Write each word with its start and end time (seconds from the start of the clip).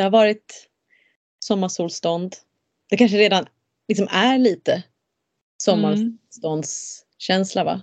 Det 0.00 0.04
har 0.04 0.10
varit 0.10 0.68
sommarsolstånd. 1.38 2.36
Det 2.90 2.96
kanske 2.96 3.16
redan 3.16 3.46
liksom 3.88 4.08
är 4.10 4.38
lite 4.38 4.82
sommarståndskänsla 5.62 7.64
va? 7.64 7.82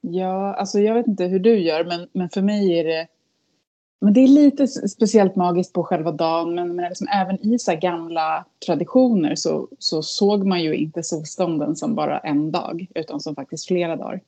Ja, 0.00 0.54
alltså 0.54 0.78
jag 0.78 0.94
vet 0.94 1.06
inte 1.06 1.24
hur 1.24 1.38
du 1.38 1.58
gör 1.58 1.84
men, 1.84 2.08
men 2.12 2.30
för 2.30 2.42
mig 2.42 2.78
är 2.78 2.84
det 2.84 3.08
men 4.00 4.12
det 4.12 4.20
är 4.20 4.28
lite 4.28 4.66
speciellt 4.66 5.36
magiskt 5.36 5.72
på 5.72 5.84
själva 5.84 6.12
dagen 6.12 6.54
men, 6.54 6.76
men 6.76 6.88
liksom 6.88 7.08
även 7.08 7.46
i 7.46 7.58
så 7.58 7.76
gamla 7.76 8.46
traditioner 8.66 9.34
så, 9.34 9.68
så 9.78 10.02
såg 10.02 10.46
man 10.46 10.62
ju 10.62 10.74
inte 10.74 11.02
solstånden 11.02 11.76
som 11.76 11.94
bara 11.94 12.18
en 12.18 12.52
dag 12.52 12.86
utan 12.94 13.20
som 13.20 13.34
faktiskt 13.34 13.66
flera 13.66 13.96
dagar. 13.96 14.20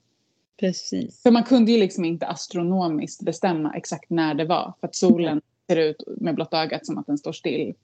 Precis. 0.61 1.23
För 1.23 1.31
man 1.31 1.45
kunde 1.45 1.73
ju 1.73 1.79
liksom 1.79 2.05
inte 2.05 2.27
astronomiskt 2.27 3.23
bestämma 3.23 3.75
exakt 3.75 4.11
när 4.11 4.35
det 4.35 4.45
var 4.45 4.73
för 4.81 4.87
att 4.87 4.95
solen 4.95 5.41
ser 5.71 5.77
ut 5.77 6.03
med 6.07 6.35
blotta 6.35 6.63
ögat 6.63 6.87
som 6.87 6.99
att 6.99 7.07
den 7.07 7.19
står 7.19 7.33
still 7.33 7.75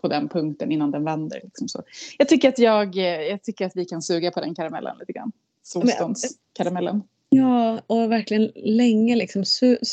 på 0.00 0.08
den 0.08 0.28
punkten 0.28 0.72
innan 0.72 0.90
den 0.90 1.04
vänder. 1.04 1.40
Liksom 1.44 1.68
så. 1.68 1.82
Jag, 2.18 2.28
tycker 2.28 2.48
att 2.48 2.58
jag, 2.58 2.96
jag 3.30 3.42
tycker 3.42 3.66
att 3.66 3.76
vi 3.76 3.84
kan 3.84 4.02
suga 4.02 4.30
på 4.30 4.40
den 4.40 4.54
karamellen 4.54 4.96
lite 4.98 5.12
grann. 5.12 5.32
Solståndskaramellen. 5.62 7.02
Ja, 7.30 7.80
och 7.86 8.12
verkligen 8.12 8.52
länge 8.54 9.16
liksom. 9.16 9.44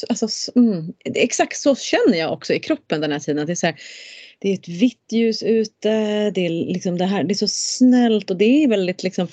Alltså, 0.10 0.52
mm, 0.56 0.94
exakt 1.04 1.58
så 1.58 1.76
känner 1.76 2.18
jag 2.18 2.34
också 2.34 2.54
i 2.54 2.60
kroppen 2.60 3.02
den 3.02 3.12
här 3.12 3.20
tiden. 3.20 3.42
Att 3.42 3.48
det, 3.48 3.54
är 3.54 3.56
så 3.56 3.66
här, 3.66 3.76
det 4.40 4.50
är 4.50 4.54
ett 4.54 4.68
vitt 4.68 5.12
ljus 5.12 5.44
ute, 5.44 5.90
det 6.32 6.46
är, 6.46 6.50
liksom 6.50 6.98
det, 6.98 7.06
här, 7.06 7.24
det 7.24 7.34
är 7.34 7.36
så 7.36 7.48
snällt 7.48 8.30
och 8.30 8.38
det 8.38 8.64
är 8.64 8.68
väldigt 8.68 9.04
liksom 9.04 9.28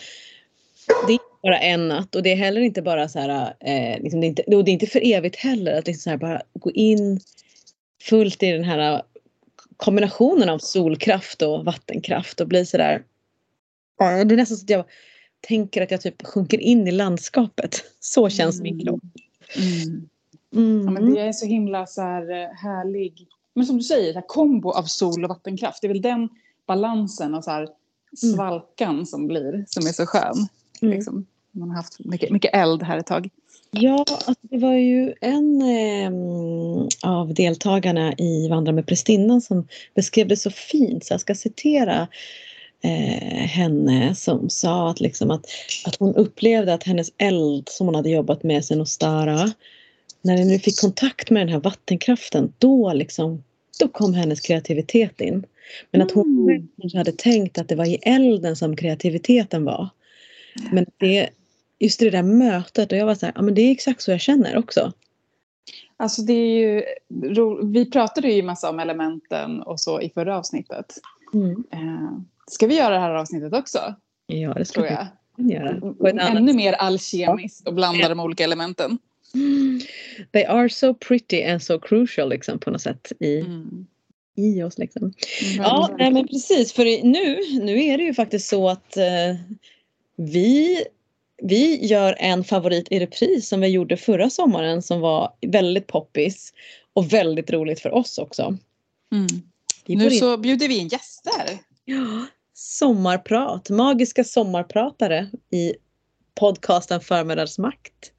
det 1.06 1.12
är 1.12 1.14
inte 1.14 1.24
bara 1.42 1.58
en 1.58 1.88
natt 1.88 2.14
och 2.14 2.22
det 2.22 2.32
är 2.32 2.36
heller 2.36 2.60
inte 2.60 2.82
bara 2.82 3.08
så 3.08 3.18
här, 3.18 3.54
eh, 3.60 4.02
liksom 4.02 4.20
det, 4.20 4.26
är 4.26 4.28
inte, 4.28 4.44
det 4.46 4.56
är 4.56 4.68
inte 4.68 4.86
för 4.86 5.12
evigt 5.12 5.36
heller 5.36 5.78
att 5.78 5.86
liksom 5.86 6.00
så 6.00 6.10
här 6.10 6.16
bara 6.16 6.42
gå 6.54 6.70
in 6.70 7.20
fullt 8.08 8.42
i 8.42 8.50
den 8.52 8.64
här 8.64 9.02
kombinationen 9.76 10.48
av 10.48 10.58
solkraft 10.58 11.42
och 11.42 11.64
vattenkraft 11.64 12.40
och 12.40 12.48
bli 12.48 12.66
sådär. 12.66 13.04
Det 13.98 14.04
är 14.04 14.36
nästan 14.36 14.56
så 14.56 14.64
att 14.64 14.70
jag 14.70 14.84
tänker 15.40 15.82
att 15.82 15.90
jag 15.90 16.00
typ 16.00 16.26
sjunker 16.26 16.58
in 16.58 16.88
i 16.88 16.90
landskapet. 16.90 17.84
Så 18.00 18.28
känns 18.28 18.60
mm. 18.60 18.62
min 18.62 18.86
kropp. 18.86 19.02
Mm. 19.56 20.08
Mm. 20.54 20.84
Ja, 20.84 20.90
men 20.90 21.14
det 21.14 21.20
är 21.20 21.32
så 21.32 21.46
himla 21.46 21.86
så 21.86 22.02
här 22.02 22.30
eh, 22.30 22.48
härlig, 22.54 23.26
men 23.54 23.66
som 23.66 23.76
du 23.76 23.82
säger, 23.82 24.14
här 24.14 24.24
kombo 24.26 24.70
av 24.70 24.82
sol 24.82 25.24
och 25.24 25.28
vattenkraft. 25.28 25.80
Det 25.80 25.86
är 25.86 25.88
väl 25.88 26.02
den 26.02 26.28
balansen 26.66 27.34
och 27.34 27.44
så 27.44 27.50
här 27.50 27.60
mm. 27.60 28.34
svalkan 28.34 29.06
som 29.06 29.26
blir, 29.26 29.64
som 29.68 29.86
är 29.86 29.92
så 29.92 30.06
skön. 30.06 30.48
Mm. 30.82 30.94
Liksom. 30.94 31.26
Man 31.50 31.70
har 31.70 31.76
haft 31.76 32.04
mycket, 32.04 32.30
mycket 32.30 32.54
eld 32.54 32.82
här 32.82 32.98
ett 32.98 33.06
tag. 33.06 33.28
Ja, 33.74 34.04
alltså 34.08 34.46
det 34.50 34.58
var 34.58 34.74
ju 34.74 35.14
en 35.20 35.62
eh, 35.62 36.10
av 37.02 37.34
deltagarna 37.34 38.14
i 38.18 38.48
Vandra 38.48 38.72
med 38.72 38.86
prästinnan 38.86 39.40
som 39.40 39.68
beskrev 39.94 40.28
det 40.28 40.36
så 40.36 40.50
fint 40.50 41.04
så 41.04 41.14
jag 41.14 41.20
ska 41.20 41.34
citera 41.34 42.08
eh, 42.84 43.46
henne 43.46 44.14
som 44.14 44.50
sa 44.50 44.90
att, 44.90 45.00
liksom 45.00 45.30
att, 45.30 45.46
att 45.86 45.96
hon 45.96 46.14
upplevde 46.14 46.74
att 46.74 46.82
hennes 46.82 47.12
eld 47.18 47.68
som 47.68 47.86
hon 47.86 47.94
hade 47.94 48.10
jobbat 48.10 48.42
med 48.42 48.64
sen 48.64 48.80
Ostara 48.80 49.52
när 50.22 50.36
den 50.36 50.48
nu 50.48 50.58
fick 50.58 50.80
kontakt 50.80 51.30
med 51.30 51.42
den 51.42 51.52
här 51.52 51.60
vattenkraften 51.60 52.52
då 52.58 52.92
liksom 52.92 53.44
då 53.78 53.88
kom 53.88 54.14
hennes 54.14 54.40
kreativitet 54.40 55.20
in. 55.20 55.46
Men 55.90 56.02
att 56.02 56.10
hon 56.10 56.48
mm. 56.50 56.68
hade 56.94 57.12
tänkt 57.12 57.58
att 57.58 57.68
det 57.68 57.74
var 57.74 57.86
i 57.86 57.94
elden 58.02 58.56
som 58.56 58.76
kreativiteten 58.76 59.64
var. 59.64 59.88
Men 60.72 60.86
det, 60.96 61.28
just 61.82 62.00
det 62.00 62.10
där 62.10 62.22
mötet 62.22 62.92
och 62.92 62.98
jag 62.98 63.06
var 63.06 63.14
så 63.14 63.26
här, 63.26 63.32
ja 63.36 63.42
men 63.42 63.54
det 63.54 63.62
är 63.62 63.70
exakt 63.70 64.02
så 64.02 64.10
jag 64.10 64.20
känner 64.20 64.56
också. 64.56 64.92
Alltså 65.96 66.22
det 66.22 66.32
är 66.32 66.58
ju, 66.58 66.82
vi 67.62 67.90
pratade 67.90 68.32
ju 68.32 68.42
massa 68.42 68.70
om 68.70 68.80
elementen 68.80 69.62
och 69.62 69.80
så 69.80 70.00
i 70.00 70.10
förra 70.10 70.38
avsnittet. 70.38 70.94
Mm. 71.34 71.64
Eh, 71.72 72.18
ska 72.46 72.66
vi 72.66 72.76
göra 72.76 72.94
det 72.94 73.00
här 73.00 73.14
avsnittet 73.14 73.54
också? 73.54 73.94
Ja, 74.26 74.54
det 74.54 74.64
ska 74.64 74.82
vi 74.82 74.88
göra. 75.54 75.78
Ännu 76.20 76.52
mer 76.52 76.72
alkemiskt 76.72 77.68
och 77.68 77.74
blanda 77.74 78.08
de 78.08 78.20
olika 78.20 78.44
elementen. 78.44 78.98
They 80.32 80.44
are 80.44 80.68
so 80.68 80.94
pretty 80.94 81.44
and 81.44 81.62
so 81.62 81.78
crucial 81.78 82.28
liksom 82.28 82.58
på 82.58 82.70
något 82.70 82.82
sätt 82.82 83.12
i, 83.20 83.40
mm. 83.40 83.86
i 84.36 84.62
oss. 84.62 84.78
Liksom. 84.78 85.02
Mm, 85.02 85.14
ja, 85.56 85.90
nej, 85.98 86.12
men 86.12 86.28
precis. 86.28 86.72
För 86.72 87.04
nu, 87.04 87.38
nu 87.64 87.84
är 87.84 87.98
det 87.98 88.04
ju 88.04 88.14
faktiskt 88.14 88.48
så 88.48 88.68
att 88.68 88.96
uh, 88.96 89.36
vi 90.16 90.84
vi 91.42 91.86
gör 91.86 92.16
en 92.18 92.44
favorit 92.44 92.86
i 92.90 93.00
repris 93.00 93.48
som 93.48 93.60
vi 93.60 93.68
gjorde 93.68 93.96
förra 93.96 94.30
sommaren 94.30 94.82
som 94.82 95.00
var 95.00 95.32
väldigt 95.46 95.86
poppis 95.86 96.52
och 96.92 97.12
väldigt 97.12 97.50
roligt 97.50 97.80
för 97.80 97.90
oss 97.90 98.18
också. 98.18 98.58
Mm. 99.12 99.26
Nu 99.86 100.10
så 100.10 100.36
bjuder 100.36 100.68
vi 100.68 100.78
in 100.78 100.88
gäster. 100.88 101.58
Ja, 101.84 102.26
sommarprat, 102.54 103.70
magiska 103.70 104.24
sommarpratare 104.24 105.30
i 105.50 105.74
podcasten 106.34 107.00
Förmiddagsmakt. 107.00 108.12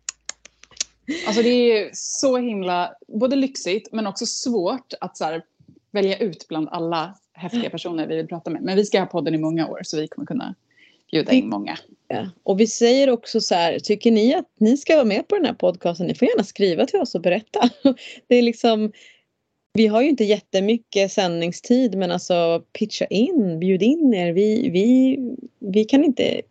Alltså 1.27 1.43
det 1.43 1.49
är 1.49 1.89
så 1.93 2.37
himla, 2.37 2.93
både 3.07 3.35
lyxigt 3.35 3.89
men 3.91 4.07
också 4.07 4.25
svårt 4.25 4.93
att 5.01 5.17
så 5.17 5.23
här, 5.23 5.43
välja 5.91 6.17
ut 6.17 6.47
bland 6.47 6.69
alla 6.69 7.17
häftiga 7.33 7.69
personer 7.69 8.07
vi 8.07 8.15
vill 8.15 8.27
prata 8.27 8.49
med. 8.49 8.61
Men 8.61 8.75
vi 8.75 8.85
ska 8.85 8.99
ha 8.99 9.05
podden 9.05 9.35
i 9.35 9.37
många 9.37 9.67
år 9.67 9.79
så 9.83 9.97
vi 9.97 10.07
kommer 10.07 10.25
kunna 10.25 10.55
bjuda 11.13 11.31
in 11.31 11.49
många. 11.49 11.77
Ja. 12.07 12.29
Och 12.43 12.59
vi 12.59 12.67
säger 12.67 13.09
också 13.09 13.41
så 13.41 13.55
här, 13.55 13.79
tycker 13.79 14.11
ni 14.11 14.33
att 14.33 14.49
ni 14.59 14.77
ska 14.77 14.95
vara 14.95 15.05
med 15.05 15.27
på 15.27 15.35
den 15.35 15.45
här 15.45 15.53
podcasten, 15.53 16.07
ni 16.07 16.15
får 16.15 16.27
gärna 16.27 16.43
skriva 16.43 16.85
till 16.85 16.99
oss 16.99 17.15
och 17.15 17.21
berätta. 17.21 17.69
Det 18.27 18.35
är 18.35 18.41
liksom, 18.41 18.91
vi 19.73 19.87
har 19.87 20.01
ju 20.01 20.09
inte 20.09 20.23
jättemycket 20.23 21.11
sändningstid 21.11 21.97
men 21.97 22.11
alltså 22.11 22.63
pitcha 22.73 23.05
in, 23.05 23.59
bjud 23.59 23.83
in 23.83 24.13
er. 24.13 24.33
Vi, 24.33 24.69
vi, 24.69 25.17
vi 25.59 25.83
kan 25.83 26.03
inte 26.03 26.41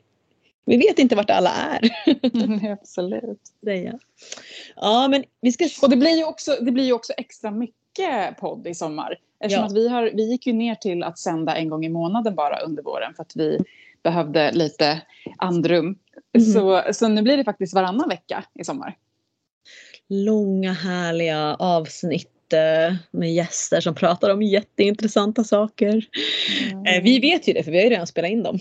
vi 0.65 0.77
vet 0.77 0.99
inte 0.99 1.17
vart 1.17 1.31
alla 1.31 1.51
är. 1.51 1.91
Mm, 2.45 2.73
absolut. 2.73 3.41
Säga. 3.65 3.99
Ja, 4.77 5.09
men 5.09 5.25
vi 5.41 5.53
ska... 5.53 5.69
Och 5.83 5.91
det 5.91 5.97
blir 5.97 6.17
ju 6.17 6.25
också, 6.25 6.57
det 6.61 6.73
blir 6.73 6.85
ju 6.85 6.93
också 6.93 7.13
extra 7.17 7.51
mycket 7.51 8.37
podd 8.41 8.67
i 8.67 8.75
sommar. 8.75 9.19
Eftersom 9.41 9.63
ja. 9.63 9.67
att 9.67 9.77
vi, 9.77 9.89
har, 9.89 10.11
vi 10.15 10.31
gick 10.31 10.47
ju 10.47 10.53
ner 10.53 10.75
till 10.75 11.03
att 11.03 11.19
sända 11.19 11.57
en 11.57 11.69
gång 11.69 11.85
i 11.85 11.89
månaden 11.89 12.35
bara 12.35 12.61
under 12.61 12.83
våren 12.83 13.15
för 13.15 13.23
att 13.23 13.37
vi 13.37 13.59
behövde 14.03 14.53
lite 14.53 15.01
andrum. 15.39 15.99
Mm. 16.37 16.53
Så, 16.53 16.83
så 16.93 17.09
nu 17.09 17.23
blir 17.23 17.37
det 17.37 17.45
faktiskt 17.45 17.75
varannan 17.75 18.09
vecka 18.09 18.45
i 18.55 18.65
sommar. 18.65 18.97
Långa 20.09 20.73
härliga 20.73 21.55
avsnitt 21.55 22.53
eh, 22.53 22.95
med 23.11 23.35
gäster 23.35 23.81
som 23.81 23.95
pratar 23.95 24.31
om 24.31 24.43
jätteintressanta 24.43 25.45
saker. 25.45 26.07
Mm. 26.73 27.05
Vi 27.05 27.21
vet 27.21 27.49
ju 27.49 27.53
det 27.53 27.63
för 27.63 27.71
vi 27.71 27.79
har 27.79 27.85
ju 27.85 27.91
redan 27.91 28.07
spelat 28.07 28.31
in 28.31 28.43
dem. 28.43 28.59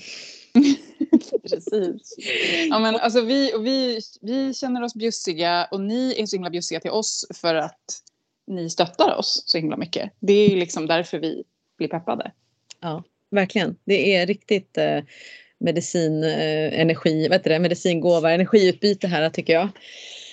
Precis. 1.49 2.15
Ja, 2.69 2.79
men 2.79 2.95
alltså 2.95 3.21
vi, 3.21 3.53
vi, 3.59 3.99
vi 4.21 4.53
känner 4.53 4.83
oss 4.83 4.93
bjussiga 4.93 5.67
och 5.71 5.81
ni 5.81 6.15
är 6.17 6.25
så 6.25 6.35
himla 6.35 6.49
bjussiga 6.49 6.79
till 6.79 6.91
oss 6.91 7.27
för 7.33 7.55
att 7.55 8.01
ni 8.47 8.69
stöttar 8.69 9.15
oss 9.15 9.43
så 9.45 9.57
himla 9.57 9.77
mycket. 9.77 10.11
Det 10.19 10.33
är 10.33 10.49
ju 10.49 10.55
liksom 10.55 10.87
därför 10.87 11.19
vi 11.19 11.43
blir 11.77 11.87
peppade. 11.87 12.31
Ja, 12.79 13.03
verkligen. 13.31 13.75
Det 13.85 14.15
är 14.15 14.27
riktigt 14.27 14.77
eh, 14.77 14.99
medicin, 15.59 16.23
eh, 16.23 16.79
energi, 16.79 17.27
vad 17.27 17.37
heter 17.37 17.49
det, 17.49 17.59
medicingåva, 17.59 18.31
energiutbyte 18.31 19.07
här 19.07 19.29
tycker 19.29 19.53
jag. 19.53 19.69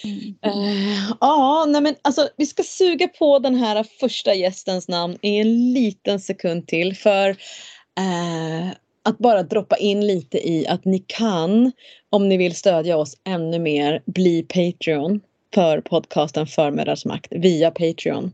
Mm. 0.04 0.34
Uh, 0.46 1.12
ja, 1.20 1.66
nej 1.68 1.80
men 1.80 1.94
alltså 2.02 2.28
vi 2.36 2.46
ska 2.46 2.62
suga 2.62 3.08
på 3.08 3.38
den 3.38 3.54
här 3.54 3.86
första 4.00 4.34
gästens 4.34 4.88
namn 4.88 5.18
i 5.22 5.38
en 5.38 5.72
liten 5.72 6.20
sekund 6.20 6.66
till 6.66 6.96
för 6.96 7.30
uh, 7.30 8.70
att 9.02 9.18
bara 9.18 9.42
droppa 9.42 9.76
in 9.76 10.06
lite 10.06 10.48
i 10.48 10.66
att 10.66 10.84
ni 10.84 11.04
kan, 11.06 11.72
om 12.10 12.28
ni 12.28 12.36
vill 12.36 12.54
stödja 12.54 12.96
oss 12.96 13.16
ännu 13.24 13.58
mer, 13.58 14.02
bli 14.06 14.42
Patreon 14.42 15.20
för 15.54 15.80
podcasten 15.80 16.46
Förmiddagsmakt 16.46 17.28
via 17.30 17.70
Patreon. 17.70 18.32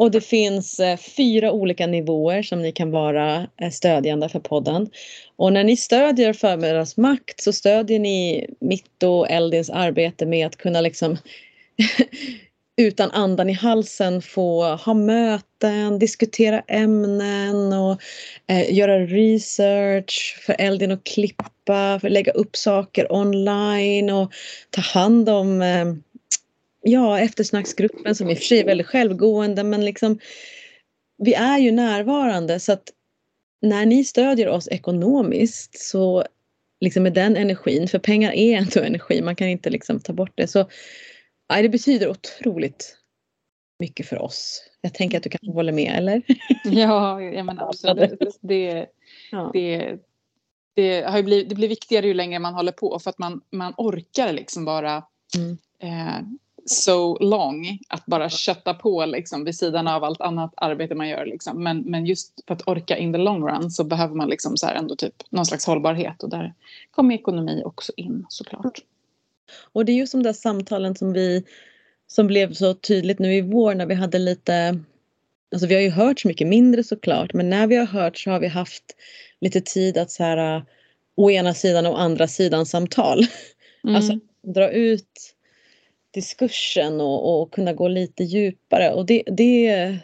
Och 0.00 0.10
det 0.10 0.20
finns 0.20 0.80
eh, 0.80 0.96
fyra 0.96 1.52
olika 1.52 1.86
nivåer 1.86 2.42
som 2.42 2.62
ni 2.62 2.72
kan 2.72 2.90
vara 2.90 3.46
eh, 3.60 3.70
stödjande 3.70 4.28
för 4.28 4.40
podden. 4.40 4.90
Och 5.36 5.52
när 5.52 5.64
ni 5.64 5.76
stödjer 5.76 6.32
Förmiddagsmakt 6.32 7.40
så 7.40 7.52
stödjer 7.52 7.98
ni 7.98 8.46
mitt 8.60 9.02
och 9.02 9.30
Eldins 9.30 9.70
arbete 9.70 10.26
med 10.26 10.46
att 10.46 10.56
kunna 10.56 10.80
liksom 10.80 11.16
utan 12.76 13.10
andan 13.10 13.50
i 13.50 13.52
halsen 13.52 14.22
få 14.22 14.64
ha 14.64 14.94
möten, 14.94 15.98
diskutera 15.98 16.60
ämnen 16.60 17.72
och 17.72 18.00
eh, 18.46 18.74
göra 18.74 18.98
research, 18.98 20.42
för 20.46 20.56
Eldin 20.58 20.90
att 20.90 21.04
klippa, 21.04 21.98
för 22.00 22.06
att 22.06 22.12
lägga 22.12 22.32
upp 22.32 22.56
saker 22.56 23.12
online 23.12 24.10
och 24.10 24.32
ta 24.70 24.80
hand 24.80 25.28
om 25.28 25.62
eh, 25.62 25.84
ja, 26.82 27.20
eftersnacksgruppen 27.20 28.14
som 28.14 28.30
i 28.30 28.34
och 28.34 28.38
för 28.38 28.44
sig 28.44 28.60
är 28.60 28.64
väldigt 28.64 28.86
självgående 28.86 29.64
men 29.64 29.84
liksom 29.84 30.18
vi 31.18 31.34
är 31.34 31.58
ju 31.58 31.72
närvarande 31.72 32.60
så 32.60 32.72
att 32.72 32.92
när 33.62 33.86
ni 33.86 34.04
stödjer 34.04 34.48
oss 34.48 34.68
ekonomiskt 34.68 35.80
så 35.80 36.24
liksom 36.80 37.02
med 37.02 37.14
den 37.14 37.36
energin, 37.36 37.88
för 37.88 37.98
pengar 37.98 38.32
är 38.32 38.56
ändå 38.56 38.80
energi, 38.80 39.22
man 39.22 39.36
kan 39.36 39.48
inte 39.48 39.70
liksom 39.70 40.00
ta 40.00 40.12
bort 40.12 40.32
det. 40.34 40.46
Så 40.46 40.68
ja, 41.48 41.62
det 41.62 41.68
betyder 41.68 42.10
otroligt 42.10 42.96
mycket 43.78 44.06
för 44.06 44.22
oss. 44.22 44.62
Jag 44.80 44.94
tänker 44.94 45.16
att 45.16 45.22
du 45.22 45.30
kanske 45.30 45.52
håller 45.52 45.72
med, 45.72 45.96
eller? 45.96 46.22
Ja, 46.64 47.22
ja 47.22 47.44
men 47.44 47.58
absolut. 47.58 48.38
Det, 48.40 48.86
ja. 49.30 49.50
det, 49.52 49.98
det, 50.74 51.02
har 51.02 51.22
blivit, 51.22 51.48
det 51.48 51.54
blir 51.54 51.68
viktigare 51.68 52.06
ju 52.06 52.14
längre 52.14 52.38
man 52.38 52.54
håller 52.54 52.72
på 52.72 52.98
för 52.98 53.10
att 53.10 53.18
man, 53.18 53.40
man 53.50 53.74
orkar 53.76 54.32
liksom 54.32 54.64
bara 54.64 55.04
mm. 55.36 55.58
eh, 55.78 56.20
so 56.66 57.18
long 57.20 57.78
att 57.88 58.06
bara 58.06 58.30
kötta 58.30 58.74
på 58.74 59.06
liksom, 59.06 59.44
vid 59.44 59.56
sidan 59.56 59.88
av 59.88 60.04
allt 60.04 60.20
annat 60.20 60.52
arbete 60.56 60.94
man 60.94 61.08
gör. 61.08 61.26
Liksom. 61.26 61.64
Men, 61.64 61.78
men 61.80 62.06
just 62.06 62.44
för 62.46 62.54
att 62.54 62.68
orka 62.68 62.96
in 62.96 63.12
the 63.12 63.18
long 63.18 63.48
run 63.48 63.70
så 63.70 63.84
behöver 63.84 64.14
man 64.14 64.28
liksom 64.28 64.56
så 64.56 64.66
här 64.66 64.74
ändå 64.74 64.96
typ 64.96 65.14
någon 65.30 65.46
slags 65.46 65.66
hållbarhet 65.66 66.22
och 66.22 66.30
där 66.30 66.54
kommer 66.90 67.14
ekonomi 67.14 67.62
också 67.64 67.92
in 67.96 68.26
såklart. 68.28 68.78
Och 69.72 69.84
det 69.84 69.92
är 69.92 69.96
just 69.96 70.12
de 70.12 70.22
där 70.22 70.32
samtalen 70.32 70.94
som 70.94 71.12
vi 71.12 71.44
som 72.06 72.26
blev 72.26 72.52
så 72.52 72.74
tydligt 72.74 73.18
nu 73.18 73.34
i 73.34 73.40
vår 73.40 73.74
när 73.74 73.86
vi 73.86 73.94
hade 73.94 74.18
lite 74.18 74.80
Alltså 75.52 75.66
vi 75.66 75.74
har 75.74 75.82
ju 75.82 75.90
hört 75.90 76.20
så 76.20 76.28
mycket 76.28 76.46
mindre 76.46 76.84
såklart 76.84 77.32
men 77.32 77.50
när 77.50 77.66
vi 77.66 77.76
har 77.76 77.86
hört 77.86 78.18
så 78.18 78.30
har 78.30 78.40
vi 78.40 78.46
haft 78.46 78.84
lite 79.40 79.60
tid 79.60 79.98
att 79.98 80.10
så 80.10 80.22
här 80.22 80.64
å 81.16 81.30
ena 81.30 81.54
sidan 81.54 81.86
och 81.86 82.00
andra 82.00 82.28
sidan 82.28 82.66
samtal. 82.66 83.26
Mm. 83.84 83.96
Alltså 83.96 84.18
dra 84.42 84.70
ut 84.70 85.34
diskursen 86.10 87.00
och, 87.00 87.42
och 87.42 87.52
kunna 87.52 87.72
gå 87.72 87.88
lite 87.88 88.24
djupare 88.24 88.92
och 88.92 89.06
det, 89.06 89.22
det, 89.26 89.98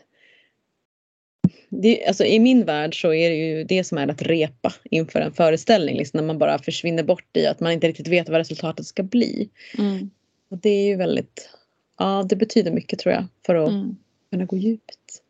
det, 1.69 2.07
alltså 2.07 2.25
I 2.25 2.39
min 2.39 2.65
värld 2.65 3.01
så 3.01 3.13
är 3.13 3.31
det 3.31 3.37
ju 3.37 3.65
det 3.65 3.85
som 3.85 3.99
är 3.99 4.09
att 4.09 4.23
repa 4.23 4.73
inför 4.85 5.21
en 5.21 5.33
föreställning. 5.33 5.97
Liksom 5.97 6.17
när 6.17 6.27
man 6.27 6.39
bara 6.39 6.59
försvinner 6.59 7.03
bort 7.03 7.37
i 7.37 7.47
att 7.47 7.61
man 7.61 7.73
inte 7.73 7.89
riktigt 7.89 8.09
vet 8.09 8.29
vad 8.29 8.39
resultatet 8.39 8.87
ska 8.87 9.03
bli. 9.03 9.51
Mm. 9.79 10.11
Och 10.51 10.59
det 10.59 10.71
är 10.71 10.87
ju 10.87 10.97
väldigt, 10.97 11.51
ja 11.99 12.27
det 12.29 12.37
betyder 12.37 12.71
mycket 12.71 12.99
tror 12.99 13.15
jag 13.15 13.25
för 13.47 13.55
att 13.55 13.69
mm. 13.69 13.97
kunna 14.31 14.45
gå 14.45 14.57
djupt. 14.57 15.23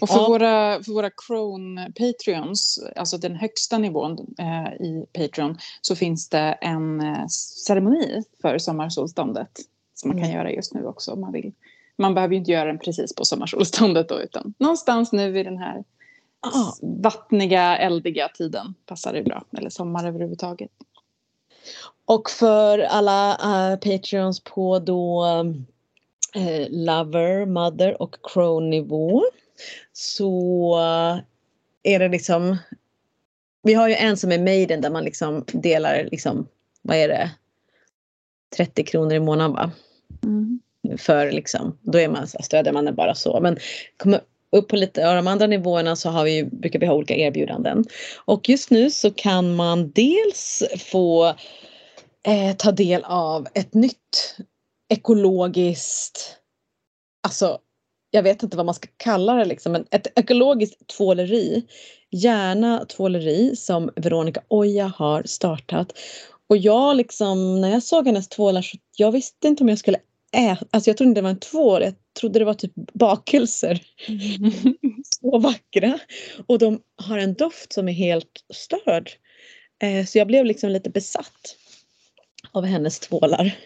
Och 0.00 0.08
för, 0.08 0.16
ja. 0.16 0.28
våra, 0.28 0.82
för 0.82 0.92
våra 0.92 1.10
Crone 1.10 1.92
Patreons, 1.92 2.84
alltså 2.96 3.18
den 3.18 3.36
högsta 3.36 3.78
nivån 3.78 4.34
eh, 4.38 4.86
i 4.86 5.06
Patreon, 5.12 5.58
så 5.80 5.96
finns 5.96 6.28
det 6.28 6.58
en 6.60 7.00
eh, 7.00 7.26
ceremoni 7.66 8.22
för 8.42 8.58
sommarsolståndet 8.58 9.50
som 10.04 10.08
man 10.08 10.18
kan 10.18 10.30
mm. 10.30 10.36
göra 10.36 10.52
just 10.52 10.74
nu 10.74 10.86
också 10.86 11.12
om 11.12 11.20
man 11.20 11.32
vill. 11.32 11.52
Man 11.96 12.14
behöver 12.14 12.32
ju 12.32 12.38
inte 12.38 12.50
göra 12.50 12.64
den 12.64 12.78
precis 12.78 13.14
på 13.14 13.24
sommarsolståndet 13.24 14.08
då 14.08 14.20
utan 14.20 14.54
någonstans 14.58 15.12
nu 15.12 15.38
i 15.38 15.42
den 15.42 15.58
här 15.58 15.84
ah. 16.40 16.72
vattniga, 16.82 17.76
eldiga 17.76 18.28
tiden 18.28 18.74
passar 18.86 19.12
det 19.12 19.22
bra. 19.22 19.44
Eller 19.58 19.70
sommar 19.70 20.06
överhuvudtaget. 20.06 20.70
Och 22.04 22.30
för 22.30 22.78
alla 22.78 23.32
uh, 23.32 23.78
Patreons 23.78 24.40
på 24.40 24.78
då 24.78 25.24
uh, 26.36 26.66
Lover, 26.70 27.46
Mother 27.46 28.02
och 28.02 28.16
Crow 28.22 28.62
nivå 28.62 29.22
så 29.92 30.74
uh, 30.78 31.20
är 31.82 31.98
det 31.98 32.08
liksom 32.08 32.56
vi 33.62 33.74
har 33.74 33.88
ju 33.88 33.94
en 33.94 34.16
som 34.16 34.32
är 34.32 34.38
Maiden 34.38 34.80
där 34.80 34.90
man 34.90 35.04
liksom 35.04 35.44
delar 35.46 36.08
liksom, 36.10 36.48
vad 36.82 36.96
är 36.96 37.08
det, 37.08 37.30
30 38.56 38.84
kronor 38.84 39.12
i 39.12 39.20
månaden 39.20 39.52
va? 39.52 39.70
Mm. 40.24 40.60
För 40.98 41.32
liksom, 41.32 41.78
då 41.82 41.98
är 41.98 42.08
man, 42.08 42.26
stödjer 42.26 42.72
man 42.72 42.84
det 42.84 42.92
bara 42.92 43.14
så. 43.14 43.40
Men 43.40 43.58
kommer 43.96 44.20
upp 44.52 44.68
på 44.68 44.76
lite 44.76 45.08
av 45.08 45.16
de 45.16 45.26
andra 45.26 45.46
nivåerna 45.46 45.96
så 45.96 46.10
har 46.10 46.24
vi, 46.24 46.44
brukar 46.44 46.78
vi 46.78 46.86
ha 46.86 46.94
olika 46.94 47.16
erbjudanden. 47.16 47.84
Och 48.24 48.48
just 48.48 48.70
nu 48.70 48.90
så 48.90 49.10
kan 49.10 49.54
man 49.54 49.90
dels 49.90 50.62
få 50.78 51.26
eh, 52.26 52.56
ta 52.58 52.72
del 52.72 53.04
av 53.04 53.46
ett 53.54 53.74
nytt 53.74 54.36
ekologiskt, 54.88 56.36
alltså 57.22 57.58
jag 58.10 58.22
vet 58.22 58.42
inte 58.42 58.56
vad 58.56 58.66
man 58.66 58.74
ska 58.74 58.88
kalla 58.96 59.34
det 59.34 59.44
liksom, 59.44 59.72
men 59.72 59.86
ett 59.90 60.18
ekologiskt 60.18 60.86
tvåleri. 60.86 61.66
Gärna 62.10 62.84
tvåleri 62.84 63.56
som 63.56 63.90
Veronica 63.96 64.40
Oja 64.48 64.92
har 64.96 65.22
startat. 65.22 65.92
Och 66.48 66.56
jag 66.56 66.96
liksom, 66.96 67.60
när 67.60 67.70
jag 67.70 67.82
såg 67.82 68.06
hennes 68.06 68.28
tvålar 68.28 68.62
så 68.62 68.78
jag 68.96 69.12
visste 69.12 69.48
inte 69.48 69.62
om 69.62 69.68
jag 69.68 69.78
skulle 69.78 69.98
äta, 70.36 70.66
alltså 70.70 70.90
jag 70.90 70.96
trodde 70.96 71.08
inte 71.08 71.20
det 71.20 71.22
var 71.22 71.30
en 71.30 71.38
tvål, 71.38 71.82
jag 71.82 71.94
trodde 72.20 72.38
det 72.38 72.44
var 72.44 72.54
typ 72.54 72.72
bakelser. 72.74 73.82
Mm. 74.08 74.52
så 75.20 75.38
vackra. 75.38 75.98
Och 76.46 76.58
de 76.58 76.80
har 77.02 77.18
en 77.18 77.34
doft 77.34 77.72
som 77.72 77.88
är 77.88 77.92
helt 77.92 78.44
störd. 78.54 79.10
Eh, 79.82 80.06
så 80.06 80.18
jag 80.18 80.26
blev 80.26 80.44
liksom 80.44 80.70
lite 80.70 80.90
besatt 80.90 81.56
av 82.52 82.64
hennes 82.64 83.00
tvålar. 83.00 83.56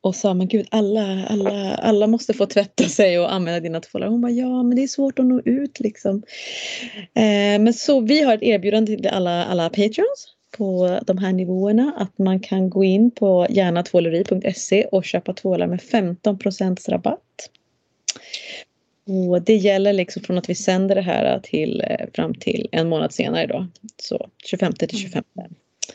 Och 0.00 0.16
sa 0.16 0.34
men 0.34 0.48
gud 0.48 0.66
alla, 0.70 1.26
alla, 1.26 1.74
alla 1.74 2.06
måste 2.06 2.34
få 2.34 2.46
tvätta 2.46 2.84
sig 2.84 3.18
och 3.18 3.32
använda 3.32 3.60
dina 3.60 3.80
tvålar. 3.80 4.06
Hon 4.06 4.20
bara 4.20 4.32
ja 4.32 4.62
men 4.62 4.76
det 4.76 4.82
är 4.82 4.88
svårt 4.88 5.18
att 5.18 5.26
nå 5.26 5.40
ut 5.44 5.80
liksom. 5.80 6.22
Eh, 7.14 7.60
men 7.60 7.74
så 7.74 8.00
vi 8.00 8.22
har 8.22 8.34
ett 8.34 8.42
erbjudande 8.42 8.96
till 8.96 9.08
alla, 9.08 9.44
alla 9.44 9.70
patreons 9.70 10.37
på 10.50 11.00
de 11.06 11.18
här 11.18 11.32
nivåerna 11.32 11.94
att 11.96 12.18
man 12.18 12.40
kan 12.40 12.70
gå 12.70 12.84
in 12.84 13.10
på 13.10 13.46
gärnatvåleri.se 13.50 14.84
och 14.84 15.04
köpa 15.04 15.32
tvålar 15.32 15.66
med 15.66 15.80
15% 15.80 16.90
rabatt. 16.90 17.50
Och 19.30 19.42
det 19.42 19.56
gäller 19.56 19.92
liksom 19.92 20.22
från 20.22 20.38
att 20.38 20.48
vi 20.48 20.54
sänder 20.54 20.94
det 20.94 21.02
här 21.02 21.40
till 21.42 21.80
eh, 21.80 22.06
fram 22.14 22.34
till 22.34 22.68
en 22.72 22.88
månad 22.88 23.12
senare 23.12 23.46
då. 23.46 23.66
Så 23.96 24.28
25 24.44 24.72
till 24.72 24.98
25. 24.98 25.24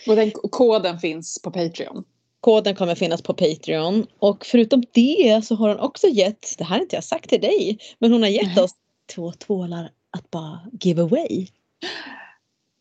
Och 0.08 0.16
den 0.16 0.32
koden 0.32 1.00
finns 1.00 1.42
på 1.42 1.52
Patreon? 1.52 2.04
Koden 2.40 2.76
kommer 2.76 2.96
finnas 2.96 3.22
på 3.22 3.34
Patreon 3.34 4.08
och 4.20 4.46
förutom 4.46 4.84
det 4.92 5.46
så 5.46 5.56
har 5.56 5.70
hon 5.70 5.80
också 5.80 6.08
gett, 6.08 6.58
det 6.58 6.64
här 6.64 6.76
har 6.76 6.82
inte 6.82 6.96
jag 6.96 7.04
sagt 7.04 7.30
till 7.30 7.42
dig, 7.42 7.78
men 8.00 8.12
hon 8.12 8.22
har 8.22 8.30
gett 8.30 8.58
oss 8.58 8.72
två 9.16 9.32
tvålar 9.32 9.90
att 10.18 10.32
bara 10.32 10.60
give 10.82 11.02
away. 11.02 11.48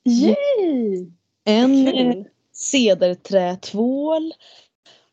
Yay! 0.05 1.13
En 1.45 1.89
eh, 1.89 2.15
cederträtvål 2.53 4.33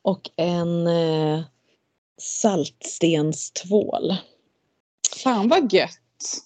och 0.01 0.29
en 0.35 0.87
eh, 0.87 1.41
saltstenstvål. 2.21 4.15
Fan 5.23 5.49
vad 5.49 5.73
gött! 5.73 5.89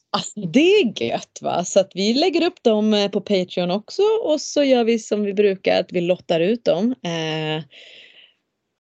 Alltså 0.10 0.40
det 0.40 0.76
är 0.76 1.04
gött 1.04 1.40
va, 1.42 1.66
så 1.66 1.80
att 1.80 1.92
vi 1.96 2.14
lägger 2.14 2.46
upp 2.46 2.64
dem 2.64 2.94
eh, 2.94 3.12
på 3.12 3.22
Patreon 3.22 3.72
också 3.72 4.02
och 4.24 4.42
så 4.42 4.64
gör 4.64 4.84
vi 4.84 5.00
som 5.00 5.24
vi 5.24 5.34
brukar 5.34 5.80
att 5.80 5.92
vi 5.92 6.02
lottar 6.02 6.40
ut 6.40 6.66
dem. 6.66 6.96
Eh, 7.04 7.64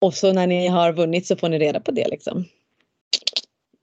och 0.01 0.15
så 0.15 0.33
när 0.33 0.47
ni 0.47 0.67
har 0.67 0.93
vunnit 0.93 1.27
så 1.27 1.37
får 1.37 1.49
ni 1.49 1.59
reda 1.59 1.81
på 1.81 1.91
det 1.91 2.09
liksom. 2.09 2.45